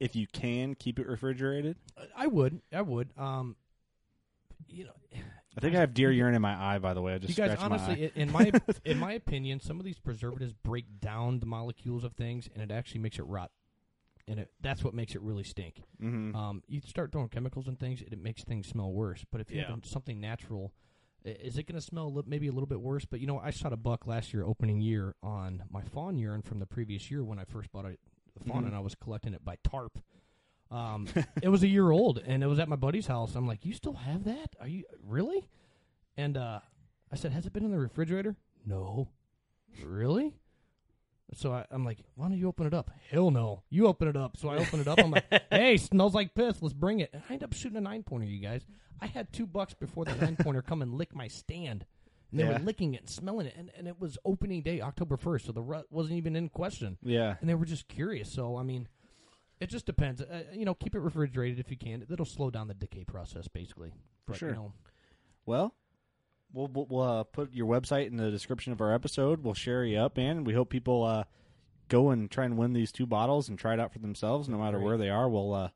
if 0.00 0.16
you 0.16 0.26
can 0.26 0.74
keep 0.74 0.98
it 0.98 1.06
refrigerated, 1.06 1.76
I 2.16 2.26
would. 2.26 2.60
I 2.72 2.82
would. 2.82 3.10
Um, 3.16 3.54
you 4.66 4.84
know, 4.86 4.96
I 5.56 5.60
think 5.60 5.76
I 5.76 5.80
have 5.80 5.94
deer 5.94 6.10
urine 6.10 6.34
in 6.34 6.42
my 6.42 6.54
eye. 6.54 6.78
By 6.78 6.94
the 6.94 7.02
way, 7.02 7.14
I 7.14 7.18
just 7.18 7.36
you 7.36 7.44
guys 7.44 7.58
my 7.58 7.64
honestly, 7.64 8.06
eye. 8.06 8.12
in 8.16 8.30
my 8.32 8.50
in 8.84 8.98
my 8.98 9.12
opinion, 9.12 9.60
some 9.60 9.78
of 9.78 9.84
these 9.84 9.98
preservatives 9.98 10.52
break 10.52 11.00
down 11.00 11.38
the 11.40 11.46
molecules 11.46 12.02
of 12.04 12.12
things, 12.14 12.48
and 12.54 12.62
it 12.62 12.74
actually 12.74 13.00
makes 13.00 13.18
it 13.18 13.22
rot. 13.26 13.50
And 14.26 14.40
it, 14.40 14.50
that's 14.60 14.82
what 14.82 14.94
makes 14.94 15.14
it 15.14 15.20
really 15.20 15.44
stink. 15.44 15.82
Mhm. 16.02 16.34
Um, 16.34 16.62
you 16.66 16.80
start 16.86 17.12
throwing 17.12 17.28
chemicals 17.28 17.68
and 17.68 17.78
things, 17.78 18.00
it, 18.00 18.12
it 18.12 18.18
makes 18.18 18.42
things 18.42 18.66
smell 18.66 18.90
worse. 18.90 19.24
But 19.30 19.42
if 19.42 19.50
you 19.50 19.58
Yeah. 19.58 19.68
have 19.68 19.84
something 19.84 20.18
natural, 20.18 20.72
is 21.26 21.58
it 21.58 21.64
going 21.66 21.78
to 21.78 21.84
smell 21.86 22.06
a 22.06 22.08
li- 22.08 22.22
maybe 22.26 22.48
a 22.48 22.52
little 22.52 22.66
bit 22.66 22.80
worse? 22.80 23.04
But 23.04 23.20
you 23.20 23.26
know, 23.26 23.38
I 23.38 23.50
shot 23.50 23.72
a 23.74 23.76
buck 23.76 24.06
last 24.06 24.32
year, 24.32 24.44
opening 24.44 24.80
year, 24.80 25.14
on 25.22 25.64
my 25.70 25.82
fawn 25.82 26.16
urine 26.16 26.40
from 26.42 26.58
the 26.58 26.66
previous 26.66 27.10
year 27.10 27.22
when 27.22 27.38
I 27.38 27.44
first 27.44 27.70
bought 27.70 27.84
a 27.84 27.96
the 28.36 28.44
fawn, 28.48 28.64
Mhm. 28.64 28.68
and 28.68 28.74
I 28.76 28.80
was 28.80 28.94
collecting 28.94 29.34
it 29.34 29.44
by 29.44 29.56
tarp. 29.62 29.98
Um, 30.74 31.06
it 31.42 31.48
was 31.48 31.62
a 31.62 31.68
year 31.68 31.90
old, 31.90 32.18
and 32.26 32.42
it 32.42 32.46
was 32.46 32.58
at 32.58 32.68
my 32.68 32.76
buddy's 32.76 33.06
house. 33.06 33.34
I'm 33.34 33.46
like, 33.46 33.64
"You 33.64 33.72
still 33.74 33.92
have 33.94 34.24
that? 34.24 34.56
Are 34.60 34.66
you 34.68 34.84
really?" 35.02 35.46
And 36.16 36.36
uh, 36.36 36.60
I 37.12 37.16
said, 37.16 37.32
"Has 37.32 37.46
it 37.46 37.52
been 37.52 37.64
in 37.64 37.70
the 37.70 37.78
refrigerator?" 37.78 38.36
No. 38.66 39.08
Really? 39.84 40.34
So 41.34 41.52
I, 41.52 41.64
I'm 41.70 41.84
like, 41.84 41.98
"Why 42.14 42.28
don't 42.28 42.38
you 42.38 42.48
open 42.48 42.66
it 42.66 42.74
up?" 42.74 42.90
Hell 43.10 43.30
no. 43.30 43.62
You 43.70 43.86
open 43.86 44.08
it 44.08 44.16
up. 44.16 44.36
So 44.36 44.48
I 44.48 44.56
open 44.56 44.80
it 44.80 44.88
up. 44.88 44.98
I'm 44.98 45.10
like, 45.10 45.24
"Hey, 45.50 45.76
smells 45.76 46.14
like 46.14 46.34
piss. 46.34 46.60
Let's 46.62 46.74
bring 46.74 47.00
it." 47.00 47.10
And 47.12 47.22
I 47.28 47.34
end 47.34 47.42
up 47.44 47.52
shooting 47.52 47.78
a 47.78 47.80
nine 47.80 48.02
pointer. 48.02 48.26
You 48.26 48.40
guys, 48.40 48.64
I 49.00 49.06
had 49.06 49.32
two 49.32 49.46
bucks 49.46 49.74
before 49.74 50.04
the 50.04 50.14
nine 50.16 50.36
pointer 50.36 50.62
come 50.62 50.82
and 50.82 50.94
lick 50.94 51.14
my 51.14 51.28
stand. 51.28 51.84
And 52.30 52.40
they 52.40 52.44
Yeah. 52.44 52.58
were 52.58 52.64
licking 52.64 52.94
it 52.94 53.00
and 53.02 53.10
smelling 53.10 53.46
it, 53.46 53.54
and, 53.56 53.70
and 53.76 53.86
it 53.86 54.00
was 54.00 54.18
opening 54.24 54.62
day, 54.62 54.80
October 54.80 55.16
first, 55.16 55.46
so 55.46 55.52
the 55.52 55.62
rut 55.62 55.86
wasn't 55.90 56.16
even 56.16 56.34
in 56.34 56.48
question 56.48 56.98
Yeah, 57.02 57.36
and 57.40 57.48
they 57.48 57.54
were 57.54 57.64
just 57.66 57.86
curious. 57.86 58.30
So 58.32 58.56
I 58.56 58.64
mean, 58.64 58.88
it 59.60 59.68
just 59.68 59.86
depends. 59.86 60.20
Uh, 60.20 60.44
you 60.52 60.64
know, 60.64 60.74
keep 60.74 60.94
it 60.94 61.00
refrigerated 61.00 61.58
if 61.58 61.70
you 61.70 61.76
can. 61.76 62.04
It'll 62.10 62.24
slow 62.24 62.50
down 62.50 62.68
the 62.68 62.74
decay 62.74 63.04
process, 63.04 63.48
basically. 63.48 63.90
For 64.26 64.32
But, 64.32 64.36
sure. 64.38 64.48
You 64.50 64.54
know, 64.54 64.72
Well, 65.46 65.74
we'll 66.52 66.68
we'll, 66.68 66.86
we'll 66.88 67.02
uh, 67.02 67.24
put 67.24 67.52
your 67.52 67.66
website 67.66 68.06
in 68.08 68.16
the 68.16 68.30
description 68.30 68.72
of 68.72 68.80
our 68.80 68.92
episode. 68.94 69.42
We'll 69.42 69.54
share 69.54 69.84
you 69.84 69.98
up, 69.98 70.16
man. 70.16 70.44
We 70.44 70.54
hope 70.54 70.70
people 70.70 71.04
uh, 71.04 71.24
go 71.88 72.10
and 72.10 72.30
try 72.30 72.44
and 72.44 72.56
win 72.56 72.72
these 72.72 72.92
two 72.92 73.06
bottles 73.06 73.48
and 73.48 73.58
try 73.58 73.74
it 73.74 73.80
out 73.80 73.92
for 73.92 73.98
themselves, 74.00 74.48
no 74.48 74.58
matter 74.58 74.78
Great. 74.78 74.84
where 74.86 74.96
they 74.98 75.10
are. 75.10 75.28
We'll 75.28 75.52
uh, 75.54 75.68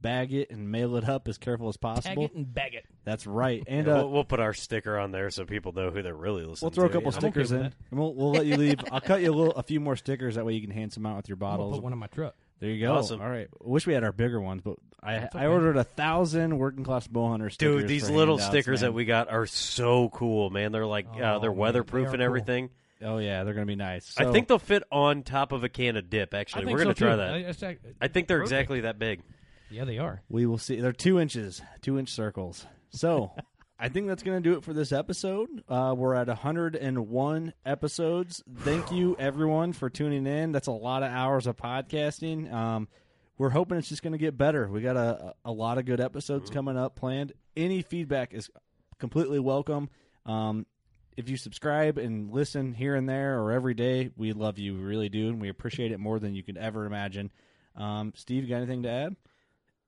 bag 0.00 0.32
it 0.34 0.50
and 0.50 0.70
mail 0.70 0.96
it 0.96 1.08
up 1.08 1.28
as 1.28 1.38
careful 1.38 1.68
as 1.68 1.76
possible. 1.76 2.02
tag 2.02 2.16
possible. 2.16 2.24
it 2.24 2.34
and 2.36 2.52
bag 2.54 2.74
it. 2.74 2.84
That's 3.04 3.26
right. 3.26 3.62
And 3.66 3.86
Yeah, 3.86 3.94
uh, 3.94 3.96
we'll, 3.98 4.10
we'll 4.10 4.24
put 4.24 4.40
our 4.40 4.52
sticker 4.54 4.98
on 4.98 5.12
there 5.12 5.30
so 5.30 5.44
people 5.44 5.72
know 5.72 5.90
who 5.90 6.02
they're 6.02 6.14
really 6.14 6.44
listening 6.44 6.56
to. 6.56 6.64
we'll 6.64 6.70
throw 6.72 6.84
a 6.86 6.88
couple 6.88 7.10
you 7.12 7.16
know? 7.16 7.18
stickers 7.18 7.52
with 7.52 7.60
in, 7.60 7.66
and 7.90 8.00
we'll 8.00 8.14
we'll 8.14 8.32
let 8.32 8.46
you 8.46 8.56
leave. 8.56 8.80
I'll 8.90 9.00
cut 9.00 9.20
you 9.22 9.30
a 9.30 9.34
little, 9.34 9.54
a 9.54 9.62
few 9.62 9.80
more 9.80 9.96
stickers 9.96 10.34
that 10.34 10.44
way 10.44 10.54
you 10.54 10.60
can 10.60 10.70
hand 10.70 10.92
some 10.92 11.06
out 11.06 11.16
with 11.16 11.28
your 11.28 11.36
I'm 11.36 11.40
bottles. 11.40 11.76
put 11.76 11.82
one 11.84 11.92
on 11.92 11.98
my 11.98 12.06
truck. 12.08 12.34
There 12.60 12.70
you 12.70 12.86
go. 12.86 12.94
Awesome. 12.94 13.20
All 13.20 13.28
right. 13.28 13.48
Wish 13.60 13.86
we 13.86 13.92
had 13.94 14.04
our 14.04 14.12
bigger 14.12 14.40
ones, 14.40 14.62
but 14.64 14.76
I 15.02 15.18
That's 15.18 15.36
I 15.36 15.46
ordered 15.46 15.76
a 15.76 15.84
thousand 15.84 16.58
working 16.58 16.84
class 16.84 17.06
bow 17.06 17.28
hunter 17.28 17.50
stickers. 17.50 17.82
Dude, 17.82 17.88
these 17.88 18.08
little 18.08 18.38
stickers 18.38 18.80
man. 18.80 18.90
that 18.90 18.92
we 18.92 19.04
got 19.04 19.28
are 19.30 19.46
so 19.46 20.08
cool, 20.10 20.50
man. 20.50 20.72
They're 20.72 20.86
like 20.86 21.06
uh, 21.14 21.34
Oh, 21.36 21.40
they're 21.40 21.52
weatherproof 21.52 22.04
they 22.06 22.10
are 22.10 22.12
and 22.14 22.20
cool. 22.20 22.24
everything. 22.24 22.70
Oh 23.02 23.18
yeah, 23.18 23.44
they're 23.44 23.54
gonna 23.54 23.66
be 23.66 23.76
nice. 23.76 24.14
I 24.16 24.32
think 24.32 24.48
they'll 24.48 24.58
fit 24.58 24.82
on 24.90 25.24
top 25.24 25.52
of 25.52 25.62
a 25.62 25.68
can 25.68 25.96
of 25.96 26.08
dip. 26.08 26.32
Actually, 26.32 26.66
we're 26.66 26.78
gonna 26.78 26.90
so, 26.90 27.06
try 27.06 27.10
too. 27.10 27.16
that. 27.18 27.34
I, 27.34 27.36
it's 27.38 27.62
ac- 27.62 27.78
I 28.00 28.08
think 28.08 28.28
they're 28.28 28.38
perfect. 28.38 28.52
exactly 28.52 28.80
that 28.82 28.98
big. 28.98 29.20
Yeah, 29.70 29.84
they 29.84 29.98
are. 29.98 30.22
We 30.28 30.46
will 30.46 30.58
see. 30.58 30.80
They're 30.80 30.92
two 30.92 31.18
inches, 31.20 31.60
two 31.82 31.98
inch 31.98 32.10
circles. 32.10 32.64
So 32.90 33.32
I 33.78 33.88
think 33.88 34.06
that's 34.06 34.22
going 34.22 34.40
to 34.40 34.48
do 34.48 34.56
it 34.56 34.64
for 34.64 34.72
this 34.72 34.92
episode. 34.92 35.48
Uh, 35.68 35.94
we're 35.96 36.14
at 36.14 36.28
101 36.28 37.52
episodes. 37.66 38.42
Thank 38.60 38.92
you, 38.92 39.16
everyone, 39.18 39.72
for 39.72 39.90
tuning 39.90 40.26
in. 40.26 40.52
That's 40.52 40.68
a 40.68 40.72
lot 40.72 41.02
of 41.02 41.10
hours 41.10 41.46
of 41.46 41.56
podcasting. 41.56 42.52
Um, 42.52 42.88
we're 43.36 43.50
hoping 43.50 43.76
it's 43.78 43.88
just 43.88 44.02
going 44.02 44.12
to 44.12 44.18
get 44.18 44.38
better. 44.38 44.68
We 44.68 44.80
got 44.80 44.96
a, 44.96 45.34
a 45.44 45.50
lot 45.50 45.78
of 45.78 45.86
good 45.86 46.00
episodes 46.00 46.50
coming 46.50 46.76
up 46.76 46.94
planned. 46.94 47.32
Any 47.56 47.82
feedback 47.82 48.32
is 48.32 48.48
completely 49.00 49.40
welcome. 49.40 49.90
Um, 50.24 50.66
if 51.16 51.28
you 51.28 51.36
subscribe 51.36 51.98
and 51.98 52.30
listen 52.32 52.74
here 52.74 52.94
and 52.94 53.08
there 53.08 53.40
or 53.40 53.50
every 53.50 53.74
day, 53.74 54.10
we 54.16 54.32
love 54.32 54.58
you. 54.58 54.74
We 54.74 54.80
really 54.82 55.08
do, 55.08 55.28
and 55.28 55.40
we 55.40 55.48
appreciate 55.48 55.90
it 55.90 55.98
more 55.98 56.20
than 56.20 56.34
you 56.36 56.44
could 56.44 56.56
ever 56.56 56.86
imagine. 56.86 57.32
Um, 57.76 58.12
Steve, 58.14 58.44
you 58.44 58.48
got 58.48 58.58
anything 58.58 58.84
to 58.84 58.88
add? 58.88 59.16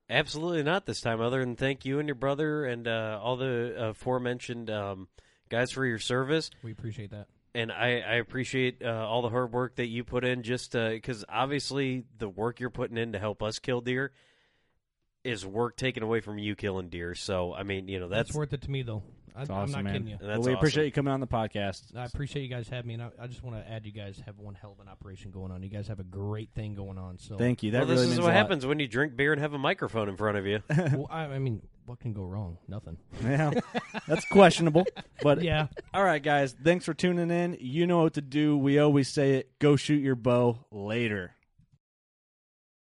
Absolutely 0.09 0.63
not 0.63 0.87
this 0.87 1.01
time, 1.01 1.21
other 1.21 1.41
than 1.41 1.57
thank 1.57 1.85
you 1.85 1.99
and 1.99 2.09
your 2.09 2.15
brother 2.15 2.65
and 2.65 2.87
uh, 2.87 3.19
all 3.21 3.37
the 3.37 3.75
aforementioned 3.77 4.71
um, 4.71 5.09
guys 5.49 5.73
for 5.73 5.85
your 5.85 5.99
service. 5.99 6.51
We 6.63 6.73
appreciate 6.73 7.11
that. 7.11 7.27
And 7.55 7.73
I, 7.73 8.01
I 8.01 8.15
appreciate 8.17 8.83
uh, 8.85 8.89
all 8.89 9.23
the 9.23 9.31
hard 9.31 9.53
work 9.53 9.77
that 9.77 9.87
you 9.87 10.05
put 10.05 10.25
in, 10.25 10.43
just 10.43 10.73
because 10.73 11.25
obviously 11.29 12.05
the 12.19 12.29
work 12.29 12.61
you're 12.61 12.71
putting 12.71 12.99
in 12.99 13.13
to 13.13 13.19
help 13.19 13.43
us 13.43 13.59
kill 13.59 13.81
deer 13.81 14.13
is 15.25 15.45
work 15.45 15.77
taken 15.77 16.03
away 16.03 16.21
from 16.21 16.39
you 16.39 16.55
killing 16.55 16.89
deer. 16.89 17.15
So 17.15 17.53
I 17.53 17.65
mean, 17.65 17.89
you 17.89 17.99
know 17.99 18.09
That's, 18.09 18.29
that's, 18.29 18.37
worth 18.37 18.53
it 18.53 18.63
to 18.63 18.71
me, 18.71 18.83
though. 18.83 19.03
I, 19.37 19.43
It's 19.43 19.51
I'm 19.51 19.57
awesome, 19.57 19.73
not 19.73 19.85
man. 19.85 19.93
kidding 19.93 20.09
you. 20.09 20.17
that's 20.21 20.39
well, 20.39 20.49
we 20.49 20.53
appreciate 20.55 20.87
you 20.87 20.93
coming 20.93 21.13
on 21.13 21.21
the 21.21 21.27
podcast. 21.27 21.95
I 21.95 22.05
appreciate 22.07 22.43
you 22.43 22.49
guys 22.49 22.69
having 22.69 22.89
me, 22.89 22.95
and 22.95 23.03
I, 23.03 23.11
I 23.21 23.27
just 23.27 23.43
want 23.43 23.57
to 23.57 23.71
add, 23.71 23.85
you 23.85 23.93
guys 23.93 24.21
have 24.25 24.39
one 24.39 24.55
hell 24.55 24.73
of 24.73 24.81
an 24.81 24.91
operation 24.91 25.31
going 25.31 25.53
on. 25.53 25.63
You 25.63 25.69
guys 25.69 25.89
have 25.89 26.01
a 26.01 26.05
great 26.05 26.51
thing 26.55 26.75
going 26.75 26.97
on. 26.99 27.19
So, 27.19 27.37
Thank 27.37 27.63
you. 27.63 27.73
That 27.73 27.81
well, 27.81 27.89
really 27.91 27.97
this 28.01 28.07
means 28.07 28.13
is 28.15 28.19
a 28.19 28.23
what 28.23 28.29
lot. 28.29 28.37
happens 28.37 28.65
when 28.67 28.79
you 28.81 28.89
drink 28.89 29.15
beer 29.15 29.33
and 29.33 29.41
have 29.43 29.53
a 29.53 29.59
microphone 29.59 30.09
in 30.09 30.17
front 30.17 30.39
of 30.39 30.47
you. 30.47 30.63
well, 30.71 31.07
I, 31.11 31.25
I 31.25 31.39
mean, 31.39 31.61
what 31.85 32.01
can 32.01 32.13
go 32.15 32.23
wrong? 32.25 32.59
Nothing. 32.67 32.97
Yeah, 33.23 33.53
that's 34.09 34.25
questionable. 34.25 34.87
But 35.23 35.43
Yeah. 35.45 35.69
all 35.95 36.03
right, 36.03 36.23
guys. 36.23 36.57
Thanks 36.65 36.85
for 36.85 36.95
tuning 36.95 37.31
in. 37.31 37.57
You 37.61 37.87
know 37.87 38.03
what 38.03 38.15
to 38.15 38.23
do. 38.23 38.57
We 38.59 38.79
always 38.81 39.09
say 39.09 39.35
it. 39.35 39.59
Go 39.61 39.77
shoot 39.77 40.03
your 40.03 40.17
bow 40.17 40.65
later. 40.73 41.36